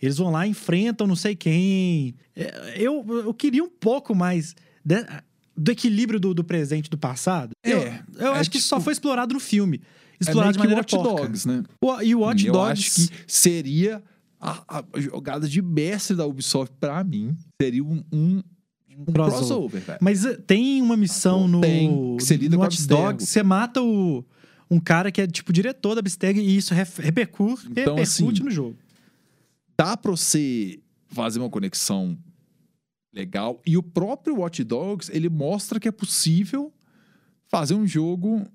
Eles 0.00 0.18
vão 0.18 0.30
lá, 0.30 0.46
enfrentam 0.46 1.04
não 1.06 1.16
sei 1.16 1.34
quem. 1.34 2.14
É, 2.36 2.74
Eu, 2.76 3.04
eu 3.26 3.34
queria 3.34 3.64
um 3.64 3.68
pouco 3.68 4.14
mais 4.14 4.54
de- 4.84 5.04
do 5.62 5.70
equilíbrio 5.72 6.18
do, 6.18 6.32
do 6.32 6.42
presente 6.42 6.86
e 6.86 6.90
do 6.90 6.96
passado. 6.98 7.52
É, 7.62 7.72
eu, 7.72 7.80
eu 8.18 8.34
é 8.34 8.38
acho 8.38 8.50
que 8.50 8.58
tipo- 8.58 8.68
só 8.68 8.80
foi 8.80 8.92
explorado 8.92 9.34
no 9.34 9.40
filme. 9.40 9.80
É 10.18 10.24
Explorado 10.24 10.52
de 10.52 10.58
que 10.58 10.64
maneira 10.64 10.80
Watch 10.80 10.96
porca. 10.96 11.22
Dogs, 11.22 11.46
né? 11.48 11.62
O- 11.82 12.02
E 12.02 12.14
o 12.14 12.20
Watch 12.20 12.46
eu 12.46 12.52
Dogs. 12.52 12.72
acho 12.72 13.08
que 13.08 13.14
seria 13.26 14.02
a, 14.40 14.62
a 14.68 15.00
jogada 15.00 15.46
de 15.48 15.60
mestre 15.62 16.16
da 16.16 16.26
Ubisoft 16.26 16.74
pra 16.80 17.02
mim. 17.04 17.36
Seria 17.60 17.82
um, 17.84 18.02
um, 18.12 18.42
um 18.98 19.04
crossover. 19.12 19.38
crossover, 19.38 19.82
velho. 19.82 19.98
Mas 20.00 20.24
eh, 20.24 20.36
tem 20.46 20.80
uma 20.82 20.96
missão 20.96 21.46
no, 21.48 21.60
Tem, 21.60 22.16
que 22.16 22.24
você 22.24 22.36
lida 22.36 22.56
no 22.56 22.62
Watch. 22.62 22.86
Dogs. 22.86 23.26
Você 23.26 23.42
mata 23.42 23.82
o, 23.82 24.24
um 24.70 24.78
cara 24.80 25.10
que 25.12 25.20
é 25.20 25.26
tipo 25.26 25.52
diretor 25.52 25.94
da 25.94 26.00
Abstergo 26.00 26.38
e 26.40 26.56
isso 26.56 26.72
repercute, 26.74 27.66
Então, 27.70 27.94
repercute 27.96 28.02
assim, 28.02 28.24
no 28.44 28.50
jogo. 28.50 28.76
Dá 29.78 29.96
pra 29.96 30.10
você 30.10 30.78
fazer 31.08 31.38
uma 31.38 31.48
conexão 31.50 32.16
legal. 33.12 33.60
E 33.66 33.76
o 33.76 33.82
próprio 33.82 34.36
Watch 34.36 34.62
Dogs, 34.64 35.10
ele 35.14 35.28
mostra 35.28 35.78
que 35.80 35.88
é 35.88 35.92
possível 35.92 36.72
fazer 37.48 37.74
um 37.74 37.86
jogo 37.86 38.46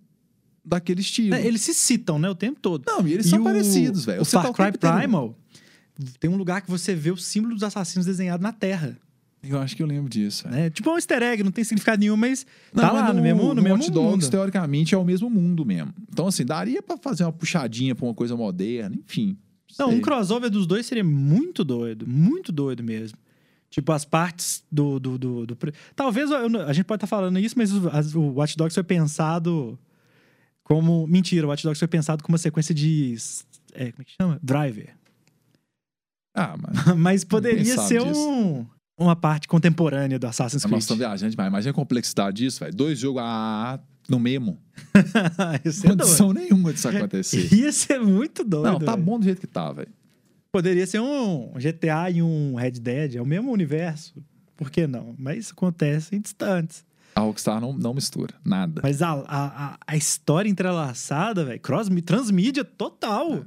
daquele 0.63 1.01
estilo. 1.01 1.35
É, 1.35 1.45
eles 1.45 1.61
se 1.61 1.73
citam, 1.73 2.17
né, 2.17 2.29
o 2.29 2.35
tempo 2.35 2.59
todo. 2.59 2.83
Não, 2.87 3.07
e 3.07 3.13
eles 3.13 3.25
E 3.27 3.29
são 3.29 3.41
o- 3.41 3.43
parecidos, 3.43 4.05
velho. 4.05 4.21
O 4.21 4.25
Far 4.25 4.43
tá 4.43 4.49
o 4.49 4.53
Cry 4.53 4.71
Primal 4.77 5.35
tem 6.19 6.29
um 6.29 6.35
lugar 6.35 6.61
que 6.61 6.69
você 6.69 6.93
vê 6.93 7.09
o 7.11 7.15
símbolo 7.17 7.53
dos 7.53 7.63
assassinos 7.63 8.05
desenhado 8.05 8.43
na 8.43 8.51
terra. 8.51 8.97
Eu 9.41 9.59
acho 9.59 9.75
que 9.75 9.83
eu 9.83 9.87
lembro 9.87 10.09
disso, 10.09 10.43
velho. 10.43 10.55
Né? 10.55 10.69
Tipo 10.71 10.89
um 10.91 10.95
easter 10.95 11.21
egg, 11.21 11.43
não 11.43 11.51
tem 11.51 11.63
significado 11.63 11.99
nenhum, 11.99 12.17
mas 12.17 12.45
Não, 12.73 12.81
tá 12.83 12.91
mas 12.93 13.01
lá 13.03 13.13
no, 13.13 13.21
mesmo, 13.21 13.53
no, 13.53 13.61
mesmo 13.61 13.77
Watch 13.77 13.91
Dogs, 13.91 14.25
mundo. 14.25 14.31
teoricamente, 14.31 14.95
é 14.95 14.97
o 14.97 15.05
mesmo 15.05 15.29
mundo 15.29 15.63
mesmo. 15.63 15.93
Então, 16.11 16.25
assim, 16.27 16.43
daria 16.43 16.81
pra 16.81 16.97
fazer 16.97 17.23
uma 17.23 17.31
puxadinha 17.31 17.93
pra 17.95 18.05
uma 18.05 18.13
coisa 18.13 18.35
moderna, 18.35 18.95
enfim. 18.95 19.37
Não, 19.77 19.89
sei. 19.89 19.97
um 19.97 20.01
crossover 20.01 20.49
dos 20.49 20.65
dois 20.65 20.85
seria 20.85 21.03
muito 21.03 21.63
doido, 21.63 22.07
muito 22.07 22.51
doido 22.51 22.83
mesmo. 22.83 23.17
Tipo, 23.75 23.91
as 23.91 24.05
partes 24.05 24.63
do. 24.71 24.97
do, 25.01 25.17
do, 25.17 25.45
do- 25.47 25.57
Talvez 25.97 26.31
eu 26.31 26.37
a 26.65 26.71
gente 26.71 26.85
pode 26.85 26.95
estar 27.03 27.07
falando 27.07 27.37
isso, 27.37 27.55
mas 27.57 27.73
o, 27.73 27.89
as- 27.89 28.15
o 28.15 28.21
Watch 28.35 28.55
Dogs 28.55 28.73
foi 28.73 28.83
pensado 28.85 29.77
como. 30.63 31.05
Mentira, 31.07 31.45
o 31.45 31.49
Watch 31.49 31.61
Dogs 31.61 31.77
foi 31.79 31.87
pensado 31.89 32.23
como 32.23 32.35
uma 32.35 32.37
sequência 32.37 32.73
de. 32.73 33.17
é, 33.73 33.91
como 33.91 34.01
é 34.01 34.05
que 34.05 34.13
chama? 34.17 34.39
Driver. 34.41 34.95
Ah, 36.33 36.55
mas 36.57 36.85
Mas 36.97 37.23
poderia 37.25 37.77
ser 37.77 38.01
disso? 38.01 38.29
um, 38.29 38.65
uma 38.97 39.13
parte 39.15 39.45
contemporânea 39.45 40.17
do 40.17 40.25
Assassin's 40.25 40.63
Creed. 40.63 40.79
estamos 40.79 40.99
viajando 40.99 41.31
demais. 41.31 41.49
Imagina 41.49 41.71
a 41.71 41.73
complexidade 41.73 42.37
disso, 42.37 42.61
velho. 42.61 42.73
Dois 42.73 42.97
jogos 42.97 43.21
ah, 43.25 43.77
no 44.07 44.19
mesmo. 44.19 44.57
É 45.53 45.69
doido. 45.69 45.97
Condição 45.97 46.31
nenhuma 46.31 46.71
disso 46.71 46.87
acontecer. 46.95 47.53
Ia 47.53 47.73
ser 47.73 47.99
muito 47.99 48.41
doido. 48.43 48.71
Não, 48.71 48.79
tá 48.79 48.93
velho. 48.93 49.03
bom 49.03 49.19
do 49.19 49.25
jeito 49.25 49.41
que 49.41 49.47
tá, 49.47 49.69
velho. 49.73 49.89
Poderia 50.55 50.87
ser 50.87 51.01
um 51.01 51.51
GTA 51.57 52.09
e 52.09 52.21
um 52.21 52.55
Red 52.55 52.71
Dead, 52.79 53.15
é 53.15 53.21
o 53.21 53.25
mesmo 53.25 53.51
universo. 53.51 54.23
Por 54.55 54.71
que 54.71 54.87
não? 54.87 55.13
Mas 55.19 55.51
acontece 55.51 56.15
em 56.15 56.21
distantes. 56.21 56.85
A 57.13 57.19
Rockstar 57.19 57.59
não, 57.59 57.73
não 57.73 57.93
mistura 57.93 58.33
nada. 58.41 58.79
Mas 58.81 59.01
a, 59.01 59.11
a, 59.27 59.77
a- 59.85 59.97
história 59.97 60.47
entrelaçada, 60.47 61.43
velho, 61.43 61.59
cross 61.59 61.89
transmídia 62.05 62.63
total. 62.63 63.45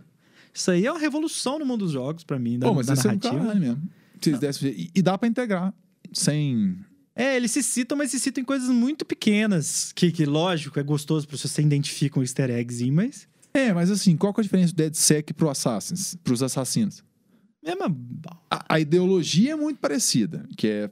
Isso 0.53 0.71
aí 0.71 0.85
é 0.85 0.93
uma 0.93 1.01
revolução 1.01 1.59
no 1.59 1.65
mundo 1.65 1.87
dos 1.87 1.93
jogos, 1.93 2.25
pra 2.25 2.39
mim, 2.39 2.59
da, 2.59 2.67
Pô, 2.69 2.75
mas 2.75 2.89
da 2.89 2.93
é 2.93 2.97
um 2.99 3.03
narrativa. 3.05 3.39
caralho 3.39 3.61
mesmo. 3.61 3.83
Se 4.21 4.33
dessem- 4.37 4.69
e, 4.71 4.91
e 4.97 5.01
dá 5.01 5.17
pra 5.17 5.27
integrar. 5.29 5.73
Sem. 6.13 6.77
é, 7.17 7.37
eles 7.37 7.53
se 7.53 7.63
citam, 7.63 7.97
mas 7.97 8.11
se 8.11 8.21
citam 8.21 8.43
em 8.43 8.45
coisas 8.45 8.69
muito 8.69 9.07
pequenas. 9.07 9.93
Que, 9.95 10.13
que 10.13 10.27
lógico, 10.27 10.79
é 10.79 10.83
gostoso 10.83 11.27
pra 11.27 11.39
você 11.39 11.63
identificar 11.63 12.21
um 12.21 12.23
easter 12.23 12.51
eggzinho, 12.51 12.93
mas. 12.93 13.27
É, 13.59 13.73
mas 13.75 13.91
assim, 13.91 14.17
qual 14.17 14.33
que 14.33 14.41
é 14.41 14.43
a 14.43 14.45
diferença 14.45 14.73
do 14.73 14.77
DeadSec 14.77 15.33
pro 15.35 15.51
Assassins, 15.51 16.15
pros 16.23 16.43
assassinos? 16.43 17.03
Uma. 17.65 17.95
A, 18.51 18.75
a 18.75 18.81
ideologia 18.81 19.53
é 19.53 19.57
muito 19.57 19.79
parecida, 19.81 20.47
que 20.57 20.67
é 20.69 20.91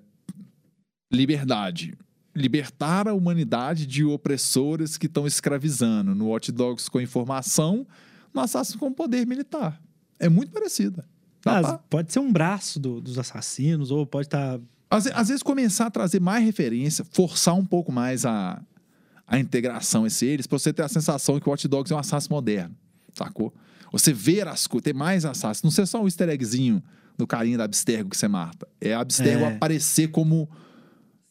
liberdade. 1.13 1.95
Libertar 2.35 3.09
a 3.09 3.15
humanidade 3.15 3.87
de 3.87 4.05
opressores 4.05 4.99
que 4.99 5.07
estão 5.07 5.27
escravizando. 5.27 6.15
No 6.15 6.27
Watch 6.27 6.53
Dogs 6.53 6.89
com 6.91 7.01
informação, 7.01 7.87
no 8.35 8.41
Assassin's 8.43 8.77
com 8.77 8.93
poder 8.93 9.27
militar. 9.27 9.81
É 10.19 10.29
muito 10.29 10.53
parecida. 10.53 11.05
Ah, 11.47 11.61
pra- 11.61 11.79
pode 11.79 12.13
ser 12.13 12.19
um 12.19 12.31
braço 12.33 12.79
do- 12.81 13.01
dos 13.01 13.19
assassinos, 13.19 13.91
ou 13.91 14.05
pode 14.07 14.27
estar. 14.27 14.59
às, 14.91 15.07
às 15.07 15.29
vezes 15.29 15.43
começar 15.43 15.87
a 15.87 15.91
trazer 15.91 16.21
mais 16.21 16.45
referência, 16.45 17.05
forçar 17.11 17.55
um 17.55 17.65
pouco 17.65 17.91
mais 17.93 18.27
a, 18.27 18.61
a 19.27 19.39
integração 19.39 20.07
entre 20.07 20.27
eles, 20.27 20.47
pra 20.47 20.59
você 20.59 20.73
ter 20.73 20.83
a 20.83 20.89
sensação 20.89 21.39
que 21.41 21.49
o 21.49 21.51
Watch 21.51 21.67
Dogs 21.69 21.93
é 21.93 21.97
um 21.97 21.99
Assassin 21.99 22.29
moderno, 22.31 22.75
sacou? 23.15 23.53
Você 23.93 24.13
ver 24.13 24.47
as 24.49 24.67
coisas, 24.67 24.85
ter 24.85 24.95
mais 24.95 25.25
Assassins, 25.25 25.63
não 25.63 25.71
ser 25.71 25.87
só 25.87 26.03
um 26.03 26.07
easter 26.07 26.29
eggzinho 26.29 26.83
do 27.17 27.27
carinha 27.27 27.57
da 27.57 27.65
Abstergo 27.65 28.11
que 28.11 28.17
você 28.17 28.29
mata. 28.29 28.67
É 28.81 28.93
a 28.95 29.01
Abstergo 29.01 29.45
É. 29.45 29.55
aparecer 29.55 30.09
como 30.09 30.49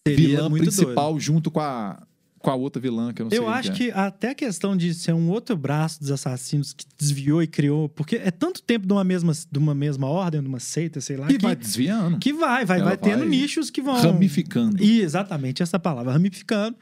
Seria 0.08 0.28
vilã 0.30 0.52
principal 0.52 1.20
junto 1.20 1.52
com 1.52 1.60
a, 1.60 2.02
com 2.40 2.50
a 2.50 2.56
outra 2.56 2.82
vilã, 2.82 3.14
que 3.14 3.22
eu 3.22 3.26
não 3.26 3.30
sei 3.30 3.40
Eu 3.40 3.48
acho 3.50 3.72
é. 3.72 3.74
que 3.74 3.92
até 3.92 4.30
a 4.30 4.36
questão 4.36 4.76
de 4.76 4.94
ser 4.94 5.14
um 5.14 5.30
outro 5.30 5.56
braço 5.58 6.00
dos 6.00 6.12
assassinos 6.12 6.74
que 6.74 6.86
desviou 6.98 7.42
e 7.44 7.48
criou, 7.48 7.88
porque 7.90 8.16
é 8.18 8.32
tanto 8.32 8.62
tempo 8.64 8.86
de 8.88 8.94
uma 8.94 9.04
mesma, 9.04 9.34
de 9.34 9.60
uma 9.60 9.76
mesma 9.76 10.08
ordem, 10.08 10.42
de 10.42 10.48
uma 10.48 10.60
seita, 10.60 11.00
sei 11.02 11.18
lá, 11.18 11.28
E 11.30 11.38
que, 11.38 11.42
vai 11.46 11.56
desviando, 11.56 12.18
que 12.20 12.34
vai, 12.34 12.66
vai, 12.66 12.80
Ela 12.80 12.90
vai 12.90 12.98
tendo 12.98 13.20
vai 13.20 13.28
nichos 13.28 13.70
que 13.70 13.82
vão. 13.82 13.96
ramificando. 13.96 14.82
E 14.84 15.02
exatamente 15.02 15.62
essa 15.62 15.78
palavra, 15.80 16.12
ramificando. 16.14 16.76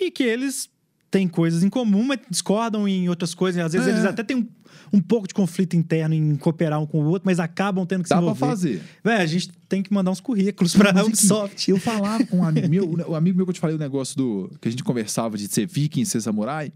E 0.00 0.10
que 0.10 0.22
eles 0.22 0.68
têm 1.10 1.28
coisas 1.28 1.62
em 1.62 1.68
comum, 1.70 2.02
mas 2.04 2.18
discordam 2.28 2.88
em 2.88 3.08
outras 3.08 3.34
coisas. 3.34 3.64
Às 3.64 3.72
vezes 3.72 3.86
É. 3.88 3.90
eles 3.92 4.04
até 4.04 4.22
têm 4.24 4.36
um, 4.36 4.48
um 4.92 5.00
pouco 5.00 5.28
de 5.28 5.34
conflito 5.34 5.76
interno 5.76 6.14
em 6.14 6.34
cooperar 6.36 6.80
um 6.80 6.86
com 6.86 7.00
o 7.00 7.06
outro, 7.06 7.22
mas 7.24 7.38
acabam 7.38 7.86
tendo 7.86 8.02
que 8.02 8.08
Dá 8.08 8.16
se 8.16 8.20
pra 8.22 8.30
envolver. 8.32 8.46
fazer. 8.52 8.82
Véi, 9.04 9.16
a 9.18 9.26
gente 9.26 9.50
tem 9.68 9.82
que 9.82 9.92
mandar 9.94 10.10
uns 10.10 10.20
currículos 10.20 10.74
pra 10.74 10.92
Mas 10.92 11.02
é 11.02 11.06
Ubisoft. 11.06 11.70
Eu 11.70 11.78
falava 11.78 12.26
com 12.26 12.38
um 12.38 12.44
amigo 12.44 12.66
meu, 12.68 12.90
o 13.08 13.14
amigo 13.14 13.36
meu 13.36 13.46
que 13.46 13.50
eu 13.50 13.54
te 13.54 13.60
falei 13.60 13.76
o 13.76 13.78
negócio 13.78 14.16
do. 14.16 14.50
que 14.60 14.66
a 14.66 14.70
gente 14.70 14.82
conversava 14.82 15.36
de 15.38 15.46
ser 15.46 15.66
viking, 15.68 16.04
ser 16.04 16.20
samurai. 16.20 16.72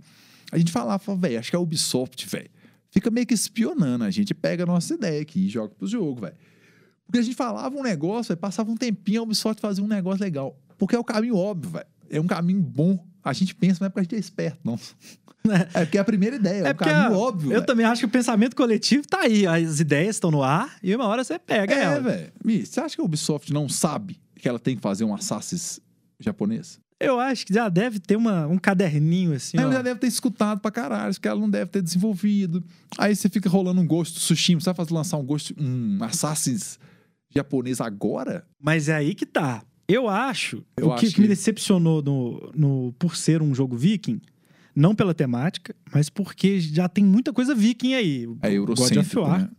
A 0.52 0.56
gente 0.58 0.70
falava, 0.70 1.16
velho, 1.16 1.38
acho 1.38 1.50
que 1.50 1.56
a 1.56 1.60
Ubisoft, 1.60 2.26
velho, 2.28 2.48
fica 2.92 3.10
meio 3.10 3.26
que 3.26 3.34
espionando. 3.34 4.04
A 4.04 4.10
gente 4.10 4.32
pega 4.34 4.62
a 4.62 4.66
nossa 4.66 4.94
ideia 4.94 5.20
aqui 5.20 5.46
e 5.46 5.48
joga 5.48 5.74
pro 5.74 5.86
jogo, 5.86 6.20
velho. 6.20 6.36
Porque 7.06 7.18
a 7.18 7.22
gente 7.22 7.34
falava 7.34 7.76
um 7.76 7.82
negócio, 7.82 8.28
véio, 8.28 8.38
passava 8.38 8.70
um 8.70 8.76
tempinho, 8.76 9.20
a 9.20 9.22
Ubisoft 9.24 9.60
fazia 9.60 9.82
um 9.82 9.88
negócio 9.88 10.22
legal. 10.22 10.56
Porque 10.78 10.94
é 10.94 10.98
o 10.98 11.02
caminho 11.04 11.36
óbvio, 11.36 11.72
velho. 11.72 11.86
É 12.08 12.20
um 12.20 12.26
caminho 12.26 12.60
bom. 12.62 13.04
A 13.28 13.32
gente 13.32 13.54
pensa, 13.54 13.78
não 13.80 13.86
é 13.86 13.88
porque 13.90 14.00
a 14.00 14.02
gente 14.04 14.14
é 14.16 14.18
esperto, 14.18 14.58
não. 14.64 14.78
É 15.72 15.84
porque 15.86 15.96
é 15.96 16.00
a 16.00 16.04
primeira 16.04 16.36
ideia, 16.36 16.64
é, 16.64 16.68
É 16.68 16.72
um 16.72 16.74
porque 16.74 16.90
caminho 16.90 17.14
a- 17.14 17.18
óbvio. 17.18 17.46
Eu 17.48 17.54
velho. 17.54 17.64
também 17.66 17.86
acho 17.86 18.00
que 18.00 18.06
o 18.06 18.08
pensamento 18.10 18.54
coletivo 18.54 19.06
tá 19.08 19.20
aí. 19.20 19.46
As 19.46 19.80
ideias 19.80 20.16
estão 20.16 20.30
no 20.30 20.42
ar 20.42 20.76
e 20.82 20.94
uma 20.94 21.06
hora 21.06 21.24
você 21.24 21.38
pega 21.38 21.72
É, 21.74 21.84
ela. 21.84 22.00
velho. 22.00 22.32
Você 22.66 22.80
acha 22.80 22.94
que 22.96 23.00
a 23.00 23.04
Ubisoft 23.04 23.50
não 23.52 23.66
sabe 23.66 24.20
que 24.36 24.46
ela 24.46 24.58
tem 24.58 24.76
que 24.76 24.82
fazer 24.82 25.04
um 25.04 25.14
Assassin's 25.14 25.80
japonês? 26.20 26.78
Eu 27.00 27.18
acho 27.18 27.46
que 27.46 27.54
já 27.54 27.68
deve 27.70 27.98
ter 27.98 28.16
uma, 28.16 28.46
um 28.46 28.58
caderninho 28.58 29.32
assim. 29.32 29.56
Ela 29.56 29.70
ó. 29.70 29.72
já 29.72 29.80
deve 29.82 30.00
ter 30.00 30.08
escutado 30.08 30.60
pra 30.60 30.70
caralho, 30.70 31.14
porque 31.14 31.28
ela 31.28 31.40
não 31.40 31.48
deve 31.48 31.70
ter 31.70 31.80
desenvolvido. 31.80 32.62
Aí 32.98 33.14
você 33.16 33.28
fica 33.30 33.48
rolando 33.48 33.80
um 33.80 33.86
Tsushima. 34.02 34.60
Você 34.60 34.66
vai 34.66 34.74
fazer 34.74 34.92
lançar 34.92 35.16
um 35.16 35.24
Ghost, 35.24 35.54
um 35.58 35.98
Assassin's 36.02 36.78
japonês 37.34 37.80
agora? 37.80 38.44
Mas 38.60 38.88
é 38.88 38.96
aí 38.96 39.14
que 39.14 39.24
tá. 39.24 39.62
Eu 39.88 40.08
acho. 40.08 40.62
Eu 40.76 40.90
o 40.90 40.96
que, 40.96 41.06
acho 41.06 41.14
que 41.14 41.20
me 41.22 41.28
decepcionou 41.28 42.02
no, 42.02 42.52
no, 42.54 42.94
por 42.98 43.16
ser 43.16 43.40
um 43.40 43.54
jogo 43.54 43.76
viking, 43.76 44.20
não 44.74 44.94
pela 44.94 45.14
temática, 45.14 45.74
mas 45.92 46.10
porque 46.10 46.60
já 46.60 46.88
tem 46.88 47.02
muita 47.02 47.32
coisa 47.32 47.54
viking 47.54 47.94
aí. 47.94 48.24
É 48.24 48.24
God 48.26 48.32
of 48.32 48.54
eurocêntrico, 48.54 49.20
War 49.22 49.40
né? 49.40 49.50
E 49.50 49.58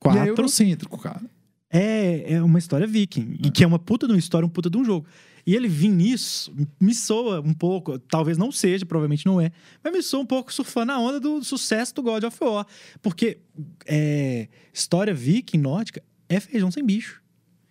4 0.00 0.20
é 0.20 0.28
eurocêntrico, 0.28 0.98
cara. 0.98 1.22
é, 1.70 2.32
é 2.34 2.42
uma 2.42 2.58
história 2.58 2.86
viking. 2.86 3.36
E 3.44 3.50
que 3.50 3.62
é 3.62 3.66
uma 3.66 3.78
puta 3.78 4.06
de 4.06 4.14
uma 4.14 4.18
história, 4.18 4.46
um 4.46 4.50
puta 4.50 4.70
de 4.70 4.78
um 4.78 4.84
jogo. 4.84 5.06
E 5.46 5.54
ele 5.54 5.68
vir 5.68 5.88
nisso, 5.88 6.54
me 6.80 6.94
soa 6.94 7.40
um 7.40 7.54
pouco, 7.54 7.98
talvez 7.98 8.36
não 8.38 8.50
seja, 8.50 8.84
provavelmente 8.84 9.24
não 9.24 9.40
é, 9.40 9.50
mas 9.82 9.92
me 9.92 10.02
soa 10.02 10.20
um 10.20 10.26
pouco 10.26 10.52
surfando 10.52 10.92
a 10.92 10.98
onda 10.98 11.18
do 11.18 11.42
sucesso 11.42 11.94
do 11.94 12.02
God 12.02 12.24
of 12.24 12.36
War. 12.42 12.66
Porque 13.02 13.38
é, 13.86 14.48
história 14.72 15.14
viking 15.14 15.58
nórdica 15.58 16.02
é 16.28 16.40
feijão 16.40 16.70
sem 16.70 16.84
bicho. 16.84 17.22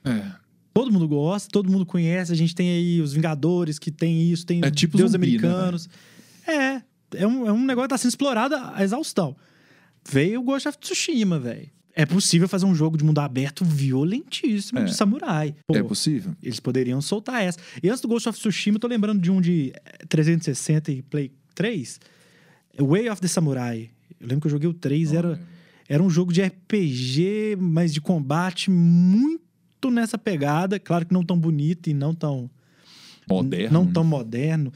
É. 0.03 0.31
Todo 0.73 0.91
mundo 0.91 1.07
gosta, 1.07 1.49
todo 1.51 1.69
mundo 1.69 1.85
conhece. 1.85 2.31
A 2.31 2.35
gente 2.35 2.53
tem 2.55 2.69
aí 2.69 3.01
os 3.01 3.13
Vingadores 3.13 3.77
que 3.79 3.91
tem 3.91 4.29
isso, 4.31 4.45
tem 4.45 4.61
É 4.63 4.71
tipo 4.71 4.97
Deus 4.97 5.11
zumbi, 5.11 5.37
né, 5.37 5.47
Americanos. 5.47 5.89
é, 6.47 6.81
é 7.15 7.27
um, 7.27 7.47
é 7.47 7.51
um 7.51 7.65
negócio 7.65 7.87
que 7.87 7.93
tá 7.93 7.97
sendo 7.97 8.09
explorado 8.09 8.55
a 8.55 8.83
exaustão. 8.83 9.35
Veio 10.09 10.39
o 10.39 10.43
Ghost 10.43 10.67
of 10.67 10.77
Tsushima, 10.77 11.37
velho. 11.39 11.69
É 11.93 12.05
possível 12.05 12.47
fazer 12.47 12.65
um 12.65 12.73
jogo 12.73 12.97
de 12.97 13.03
mundo 13.03 13.19
aberto 13.19 13.65
violentíssimo 13.65 14.79
É. 14.79 14.83
de 14.85 14.93
samurai. 14.95 15.53
Pô, 15.67 15.75
É 15.75 15.83
possível? 15.83 16.33
eles 16.41 16.59
poderiam 16.59 17.01
soltar 17.01 17.43
essa. 17.43 17.59
E 17.83 17.89
antes 17.89 17.99
do 17.99 18.07
Ghost 18.07 18.29
of 18.29 18.39
Tsushima, 18.39 18.75
eu 18.77 18.79
tô 18.79 18.87
lembrando 18.87 19.19
de 19.19 19.29
um 19.29 19.41
de 19.41 19.73
eh, 19.75 20.05
360 20.07 20.91
e 20.91 21.01
Play 21.01 21.31
3. 21.55 21.99
Way 22.79 23.09
of 23.09 23.19
the 23.21 23.27
Samurai. 23.27 23.89
Eu 24.19 24.27
lembro 24.27 24.41
que 24.41 24.47
eu 24.47 24.51
joguei 24.51 24.69
o 24.69 24.73
3, 24.73 25.11
era, 25.13 25.41
era 25.89 26.01
um 26.01 26.09
jogo 26.09 26.31
de 26.31 26.41
RPG, 26.41 27.57
mas 27.59 27.93
de 27.93 27.99
combate 27.99 28.69
muito 28.71 29.43
nessa 29.89 30.17
pegada. 30.17 30.79
Claro 30.79 31.05
que 31.05 31.13
não 31.13 31.23
tão 31.23 31.37
bonito 31.39 31.89
e 31.89 31.93
não 31.93 32.13
tão. 32.13 32.49
Moderno. 33.29 33.71
Não 33.79 33.85
né? 33.85 33.91
tão 33.93 34.03
moderno. 34.03 34.73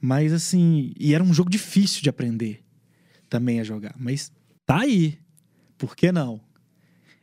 Mas 0.00 0.32
assim. 0.32 0.92
E 0.98 1.14
era 1.14 1.22
um 1.22 1.34
jogo 1.34 1.50
difícil 1.50 2.02
de 2.02 2.08
aprender 2.08 2.62
também 3.28 3.60
a 3.60 3.64
jogar. 3.64 3.94
Mas 3.98 4.32
tá 4.64 4.80
aí. 4.80 5.18
Por 5.76 5.94
que 5.96 6.10
não? 6.12 6.40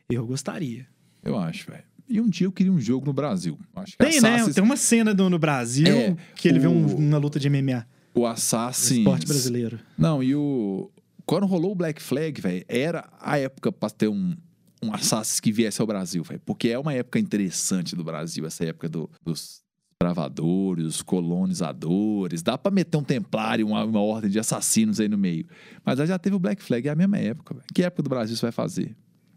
Eu 0.10 0.26
gostaria. 0.28 0.86
Eu 1.24 1.38
acho, 1.38 1.66
velho. 1.72 1.84
E 2.10 2.20
um 2.20 2.28
dia 2.30 2.46
eu 2.46 2.52
queria 2.52 2.72
um 2.72 2.80
jogo 2.80 3.06
no 3.06 3.14
Brasil. 3.14 3.58
Acho 3.76 3.94
que 3.94 3.98
Tem, 4.06 4.20
né? 4.22 4.36
Assassin's- 4.36 4.56
Tem 4.56 4.64
uma 4.64 4.76
cena 4.78 5.14
do- 5.16 5.30
no 5.30 5.40
Brasil 5.40 5.88
É, 5.88 6.16
que 6.36 6.48
ele 6.48 6.60
vê 6.60 6.68
um- 6.68 6.86
o- 6.86 6.98
uma 6.98 7.18
luta 7.18 7.40
de 7.40 7.48
MMA. 7.50 7.88
O 8.14 8.28
Assassin. 8.28 9.00
Esporte 9.00 9.26
brasileiro. 9.26 9.80
Não, 9.98 10.22
e 10.22 10.36
o. 10.36 10.92
Quando 11.26 11.46
rolou 11.48 11.72
o 11.72 11.76
Black 11.76 12.02
Flag, 12.02 12.40
velho, 12.42 12.66
era 12.68 13.10
a 13.22 13.38
época 13.40 13.72
pra 13.72 13.90
ter 13.90 14.10
um, 14.10 14.36
um 14.84 14.94
Assassin 14.94 15.42
que 15.42 15.52
viesse 15.52 15.80
ao 15.82 15.88
Brasil, 15.88 16.24
velho. 16.24 16.42
Porque 16.46 16.70
é 16.70 16.78
uma 16.80 16.94
época 16.94 17.20
interessante 17.20 17.96
do 17.96 18.04
Brasil, 18.04 18.46
essa 18.46 18.66
época 18.66 18.88
do- 18.90 19.10
dos 19.24 19.62
bravadores, 20.02 20.84
dos 20.86 21.02
colonizadores. 21.02 22.42
Dá 22.44 22.58
pra 22.58 22.72
meter 22.72 22.98
um 22.98 23.04
templário, 23.04 23.66
uma, 23.68 23.84
uma 23.86 24.02
ordem 24.02 24.30
de 24.30 24.40
assassinos 24.40 25.00
aí 25.00 25.08
no 25.08 25.18
meio. 25.18 25.46
Mas 25.86 26.00
aí 26.00 26.08
já 26.08 26.20
teve 26.20 26.36
o 26.36 26.40
Black 26.40 26.62
Flag, 26.62 26.88
é 26.88 26.92
a 26.92 26.96
mesma 26.96 27.18
época, 27.18 27.54
velho. 27.54 27.66
Que 27.74 27.84
época 27.84 28.04
do 28.04 28.10
Brasil 28.10 28.36
você 28.36 28.42
vai 28.46 28.52
fazer? 28.52 28.96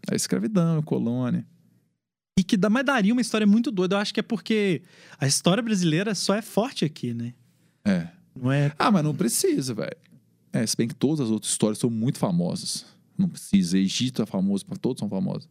A 0.09 0.15
escravidão, 0.15 0.79
a 0.79 0.83
colônia. 0.83 1.45
E 2.39 2.43
que 2.43 2.55
dá, 2.55 2.69
mas 2.69 2.85
daria 2.85 3.11
uma 3.13 3.21
história 3.21 3.47
muito 3.47 3.71
doida. 3.71 3.95
Eu 3.95 3.99
acho 3.99 4.13
que 4.13 4.19
é 4.19 4.23
porque 4.23 4.81
a 5.19 5.25
história 5.25 5.63
brasileira 5.63 6.13
só 6.13 6.35
é 6.35 6.41
forte 6.41 6.85
aqui, 6.85 7.13
né? 7.13 7.33
É. 7.85 8.07
Não 8.35 8.51
é. 8.51 8.71
Ah, 8.77 8.91
mas 8.91 9.03
não 9.03 9.15
precisa, 9.15 9.73
velho. 9.73 9.95
É, 10.53 10.65
se 10.65 10.77
bem 10.77 10.87
que 10.87 10.93
todas 10.95 11.19
as 11.21 11.31
outras 11.31 11.51
histórias 11.51 11.79
são 11.79 11.89
muito 11.89 12.19
famosas. 12.19 12.85
Não 13.17 13.27
precisa. 13.29 13.77
Egito 13.77 14.21
é 14.21 14.25
famoso, 14.25 14.65
todos 14.79 14.99
são 14.99 15.09
famosos. 15.09 15.47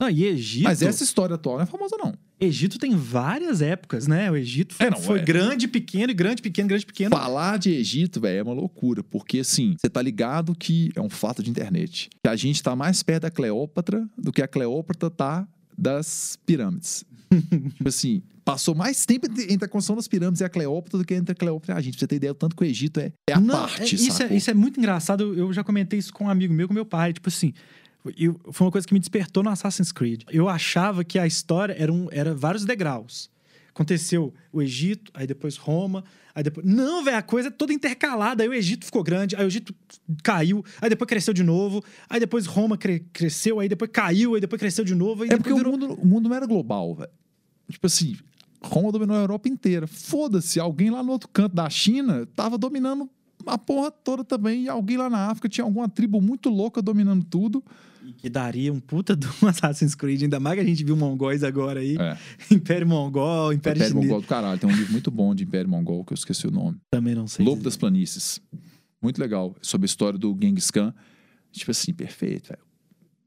Não, 0.00 0.08
e 0.08 0.24
Egito. 0.24 0.64
Mas 0.64 0.80
essa 0.80 1.04
história 1.04 1.34
atual 1.34 1.56
não 1.56 1.64
é 1.64 1.66
famosa, 1.66 1.94
não. 1.98 2.14
Egito 2.40 2.78
tem 2.78 2.96
várias 2.96 3.60
épocas, 3.60 4.06
né? 4.06 4.30
O 4.30 4.36
Egito 4.36 4.74
foi, 4.74 4.86
É, 4.86 4.90
não, 4.90 4.98
foi 4.98 5.18
é. 5.18 5.22
grande, 5.22 5.68
pequeno, 5.68 6.10
e 6.10 6.14
grande, 6.14 6.40
pequeno, 6.40 6.68
grande, 6.68 6.86
pequeno. 6.86 7.10
Falar 7.10 7.58
de 7.58 7.70
Egito, 7.70 8.18
velho, 8.18 8.38
é 8.38 8.42
uma 8.42 8.54
loucura. 8.54 9.02
Porque, 9.04 9.40
assim, 9.40 9.76
você 9.78 9.90
tá 9.90 10.00
ligado 10.00 10.54
que 10.54 10.90
é 10.96 11.02
um 11.02 11.10
fato 11.10 11.42
de 11.42 11.50
internet. 11.50 12.08
Que 12.24 12.30
a 12.30 12.34
gente 12.36 12.62
tá 12.62 12.74
mais 12.74 13.02
perto 13.02 13.24
da 13.24 13.30
Cleópatra 13.30 14.08
do 14.16 14.32
que 14.32 14.40
a 14.40 14.48
Cleópatra 14.48 15.10
tá 15.10 15.46
das 15.76 16.38
pirâmides. 16.46 17.04
tipo 17.76 17.88
assim, 17.88 18.22
passou 18.44 18.74
mais 18.74 19.04
tempo 19.06 19.26
entre 19.48 19.64
a 19.64 19.68
construção 19.68 19.96
das 19.96 20.08
pirâmides 20.08 20.40
e 20.40 20.44
a 20.44 20.48
Cleópatra 20.48 20.98
do 20.98 21.04
que 21.04 21.14
entre 21.14 21.32
a 21.32 21.34
Cleópatra 21.34 21.74
e 21.74 21.78
a 21.78 21.80
gente. 21.80 21.94
Pra 21.94 22.00
você 22.00 22.06
ter 22.08 22.16
ideia, 22.16 22.32
o 22.32 22.34
tanto 22.34 22.56
que 22.56 22.62
o 22.62 22.66
Egito 22.66 22.98
é, 23.00 23.12
é 23.28 23.34
a 23.34 23.40
Não, 23.40 23.54
parte, 23.54 23.94
é- 23.94 23.98
isso, 23.98 24.22
é, 24.22 24.34
isso 24.34 24.50
é 24.50 24.54
muito 24.54 24.78
engraçado. 24.80 25.34
Eu 25.34 25.52
já 25.52 25.62
comentei 25.62 25.98
isso 25.98 26.12
com 26.12 26.24
um 26.24 26.28
amigo 26.30 26.52
meu, 26.52 26.66
com 26.66 26.74
meu 26.74 26.84
pai. 26.84 27.12
Tipo 27.12 27.28
assim, 27.28 27.52
eu- 28.18 28.40
foi 28.50 28.66
uma 28.66 28.70
coisa 28.72 28.86
que 28.86 28.92
me 28.94 29.00
despertou 29.00 29.42
no 29.42 29.50
Assassin's 29.50 29.92
Creed. 29.92 30.22
Eu 30.30 30.48
achava 30.48 31.04
que 31.04 31.18
a 31.18 31.26
história 31.26 31.74
era, 31.78 31.92
um, 31.92 32.08
era 32.10 32.34
vários 32.34 32.64
degraus. 32.64 33.30
Aconteceu 33.80 34.34
o 34.52 34.60
Egito, 34.60 35.10
aí 35.14 35.26
depois 35.26 35.56
Roma, 35.56 36.04
aí 36.34 36.42
depois. 36.42 36.66
Não, 36.66 37.02
velho, 37.02 37.16
a 37.16 37.22
coisa 37.22 37.48
é 37.48 37.50
toda 37.50 37.72
intercalada. 37.72 38.42
Aí 38.42 38.48
o 38.48 38.52
Egito 38.52 38.84
ficou 38.84 39.02
grande, 39.02 39.34
aí 39.34 39.42
o 39.42 39.46
Egito 39.46 39.74
caiu, 40.22 40.62
aí 40.82 40.90
depois 40.90 41.08
cresceu 41.08 41.32
de 41.32 41.42
novo, 41.42 41.82
aí 42.08 42.20
depois 42.20 42.44
Roma 42.44 42.76
cre- 42.76 43.06
cresceu, 43.10 43.58
aí 43.58 43.70
depois 43.70 43.90
caiu, 43.90 44.34
aí 44.34 44.40
depois 44.40 44.60
cresceu 44.60 44.84
de 44.84 44.94
novo. 44.94 45.22
Aí 45.22 45.30
É 45.32 45.36
porque 45.38 45.50
o 45.50 45.56
virou- 45.56 45.72
mundo, 45.72 45.94
o 45.94 46.06
mundo 46.06 46.28
não 46.28 46.36
era 46.36 46.44
global, 46.46 46.94
velho. 46.94 47.08
Tipo 47.70 47.86
assim, 47.86 48.18
Roma 48.62 48.92
dominou 48.92 49.16
a 49.16 49.20
Europa 49.20 49.48
inteira. 49.48 49.86
Foda-se, 49.86 50.60
alguém 50.60 50.90
lá 50.90 51.02
no 51.02 51.12
outro 51.12 51.30
canto 51.32 51.54
da 51.54 51.70
China 51.70 52.26
tava 52.36 52.58
dominando 52.58 53.08
a 53.46 53.56
porra 53.56 53.90
toda 53.90 54.22
também. 54.22 54.64
E 54.64 54.68
alguém 54.68 54.98
lá 54.98 55.08
na 55.08 55.28
África 55.30 55.48
tinha 55.48 55.64
alguma 55.64 55.88
tribo 55.88 56.20
muito 56.20 56.50
louca 56.50 56.82
dominando 56.82 57.24
tudo. 57.24 57.64
Que 58.18 58.28
daria 58.28 58.72
um 58.72 58.80
puta 58.80 59.14
do 59.14 59.28
Assassin's 59.46 59.94
Creed, 59.94 60.22
ainda 60.22 60.40
mais 60.40 60.56
que 60.56 60.60
a 60.60 60.66
gente 60.66 60.84
viu 60.84 60.96
mongóis 60.96 61.42
agora 61.42 61.80
aí. 61.80 61.96
É, 61.98 62.16
Império 62.54 62.86
Mongol, 62.86 63.52
Império, 63.52 63.78
Império 63.78 63.92
Chinês. 63.92 64.06
Mongol 64.06 64.20
do 64.20 64.26
caralho. 64.26 64.58
Tem 64.58 64.68
um 64.68 64.74
livro 64.74 64.92
muito 64.92 65.10
bom 65.10 65.34
de 65.34 65.44
Império 65.44 65.68
Mongol, 65.68 66.04
que 66.04 66.12
eu 66.12 66.16
esqueci 66.16 66.46
o 66.46 66.50
nome. 66.50 66.78
Também 66.90 67.14
não 67.14 67.26
sei. 67.26 67.44
Lobo 67.44 67.58
dizer. 67.58 67.64
das 67.64 67.76
Planícies. 67.76 68.40
Muito 69.00 69.18
legal. 69.18 69.54
Sobre 69.62 69.84
a 69.84 69.86
história 69.86 70.18
do 70.18 70.36
Genghis 70.40 70.70
Khan. 70.70 70.94
Tipo 71.52 71.70
assim, 71.70 71.92
perfeito, 71.92 72.48
velho. 72.48 72.62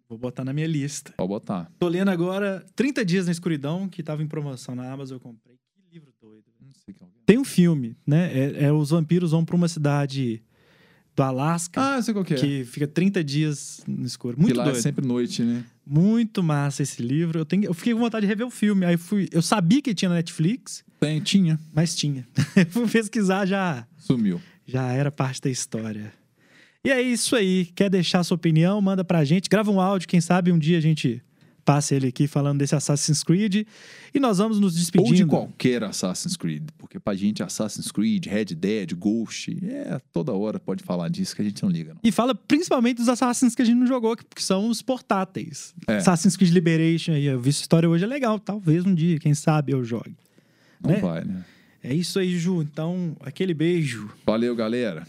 Vou 0.07 0.17
botar 0.17 0.45
na 0.45 0.53
minha 0.53 0.67
lista. 0.67 1.13
Pode 1.17 1.29
botar. 1.29 1.71
Tô 1.79 1.87
lendo 1.87 2.09
agora 2.09 2.63
30 2.75 3.03
Dias 3.03 3.25
na 3.25 3.31
Escuridão, 3.31 3.89
que 3.89 4.03
tava 4.03 4.21
em 4.21 4.27
promoção 4.27 4.75
na 4.75 4.91
Amazon, 4.91 5.15
eu 5.15 5.19
comprei. 5.19 5.55
Que 5.55 5.81
livro 5.91 6.13
doido. 6.21 6.43
Não 6.61 6.71
sei 6.85 6.93
qual 6.93 7.09
que 7.09 7.17
é. 7.17 7.21
Tem 7.25 7.39
um 7.39 7.43
filme, 7.43 7.97
né? 8.05 8.31
É, 8.31 8.65
é 8.65 8.71
os 8.71 8.91
vampiros 8.91 9.31
vão 9.31 9.43
pra 9.43 9.55
uma 9.55 9.67
cidade 9.67 10.43
do 11.15 11.21
Alasca, 11.23 11.79
Ah, 11.79 11.95
eu 11.97 12.03
sei 12.03 12.13
qual 12.13 12.25
que 12.25 12.33
é. 12.33 12.37
que 12.37 12.63
fica 12.65 12.87
30 12.87 13.23
dias 13.23 13.81
no 13.87 14.05
escuro. 14.05 14.35
Muito 14.37 14.51
que 14.51 14.57
lá 14.57 14.63
doido. 14.65 14.77
é 14.77 14.81
sempre 14.81 15.05
noite, 15.05 15.43
né? 15.43 15.63
Muito 15.85 16.41
massa 16.41 16.81
esse 16.81 17.01
livro. 17.01 17.39
Eu, 17.39 17.45
tenho, 17.45 17.65
eu 17.65 17.73
fiquei 17.73 17.93
com 17.93 17.99
vontade 17.99 18.25
de 18.25 18.27
rever 18.29 18.47
o 18.47 18.49
filme. 18.49 18.85
Aí 18.85 18.97
fui. 18.97 19.27
Eu 19.31 19.41
sabia 19.41 19.81
que 19.81 19.93
tinha 19.93 20.09
na 20.09 20.15
Netflix, 20.15 20.83
Tem, 20.99 21.19
tinha. 21.21 21.59
mas 21.73 21.93
tinha. 21.95 22.27
fui 22.71 22.87
pesquisar, 22.87 23.45
já, 23.45 23.85
Sumiu. 23.97 24.41
já 24.65 24.91
era 24.91 25.11
parte 25.11 25.41
da 25.41 25.49
história. 25.49 26.11
E 26.85 26.89
é 26.89 27.01
isso 27.01 27.35
aí. 27.35 27.65
Quer 27.75 27.89
deixar 27.89 28.23
sua 28.23 28.35
opinião? 28.35 28.81
Manda 28.81 29.03
pra 29.03 29.23
gente. 29.23 29.47
Grava 29.49 29.69
um 29.71 29.79
áudio, 29.79 30.07
quem 30.07 30.19
sabe 30.19 30.51
um 30.51 30.57
dia 30.57 30.77
a 30.77 30.81
gente 30.81 31.21
passa 31.63 31.95
ele 31.95 32.07
aqui 32.07 32.27
falando 32.27 32.59
desse 32.59 32.75
Assassin's 32.75 33.23
Creed. 33.23 33.65
E 34.13 34.19
nós 34.19 34.37
vamos 34.37 34.59
nos 34.59 34.75
despedindo. 34.75 35.09
Ou 35.09 35.15
de 35.15 35.25
qualquer 35.25 35.83
Assassin's 35.83 36.35
Creed. 36.37 36.63
Porque 36.77 36.99
pra 36.99 37.15
gente, 37.15 37.41
Assassin's 37.41 37.91
Creed, 37.91 38.25
Red 38.27 38.45
Dead, 38.45 38.93
Ghost, 38.95 39.57
é 39.63 39.99
toda 40.11 40.31
hora 40.33 40.59
pode 40.59 40.83
falar 40.83 41.09
disso 41.09 41.35
que 41.35 41.41
a 41.41 41.45
gente 41.45 41.63
não 41.63 41.69
liga, 41.69 41.93
não. 41.93 41.99
E 42.03 42.11
fala 42.11 42.35
principalmente 42.35 42.97
dos 42.97 43.09
Assassins 43.09 43.55
que 43.55 43.61
a 43.61 43.65
gente 43.65 43.77
não 43.77 43.87
jogou, 43.87 44.15
que 44.15 44.23
que 44.35 44.43
são 44.43 44.67
os 44.67 44.81
portáteis. 44.81 45.73
É. 45.87 45.97
Assassin's 45.97 46.35
Creed 46.35 46.51
Liberation 46.51 47.13
aí. 47.13 47.25
Eu 47.25 47.39
vi 47.39 47.49
essa 47.49 47.61
história 47.61 47.89
hoje, 47.89 48.03
é 48.03 48.07
legal. 48.07 48.37
Talvez 48.39 48.85
um 48.85 48.93
dia, 48.93 49.19
quem 49.19 49.33
sabe, 49.33 49.71
eu 49.71 49.83
jogue. 49.83 50.15
Não 50.81 50.91
Né? 50.91 50.99
vai, 50.99 51.23
né? 51.23 51.45
É 51.85 51.93
isso 51.93 52.17
aí, 52.17 52.37
Ju. 52.37 52.61
Então, 52.61 53.15
aquele 53.19 53.53
beijo. 53.53 54.09
Valeu, 54.25 54.55
galera. 54.55 55.05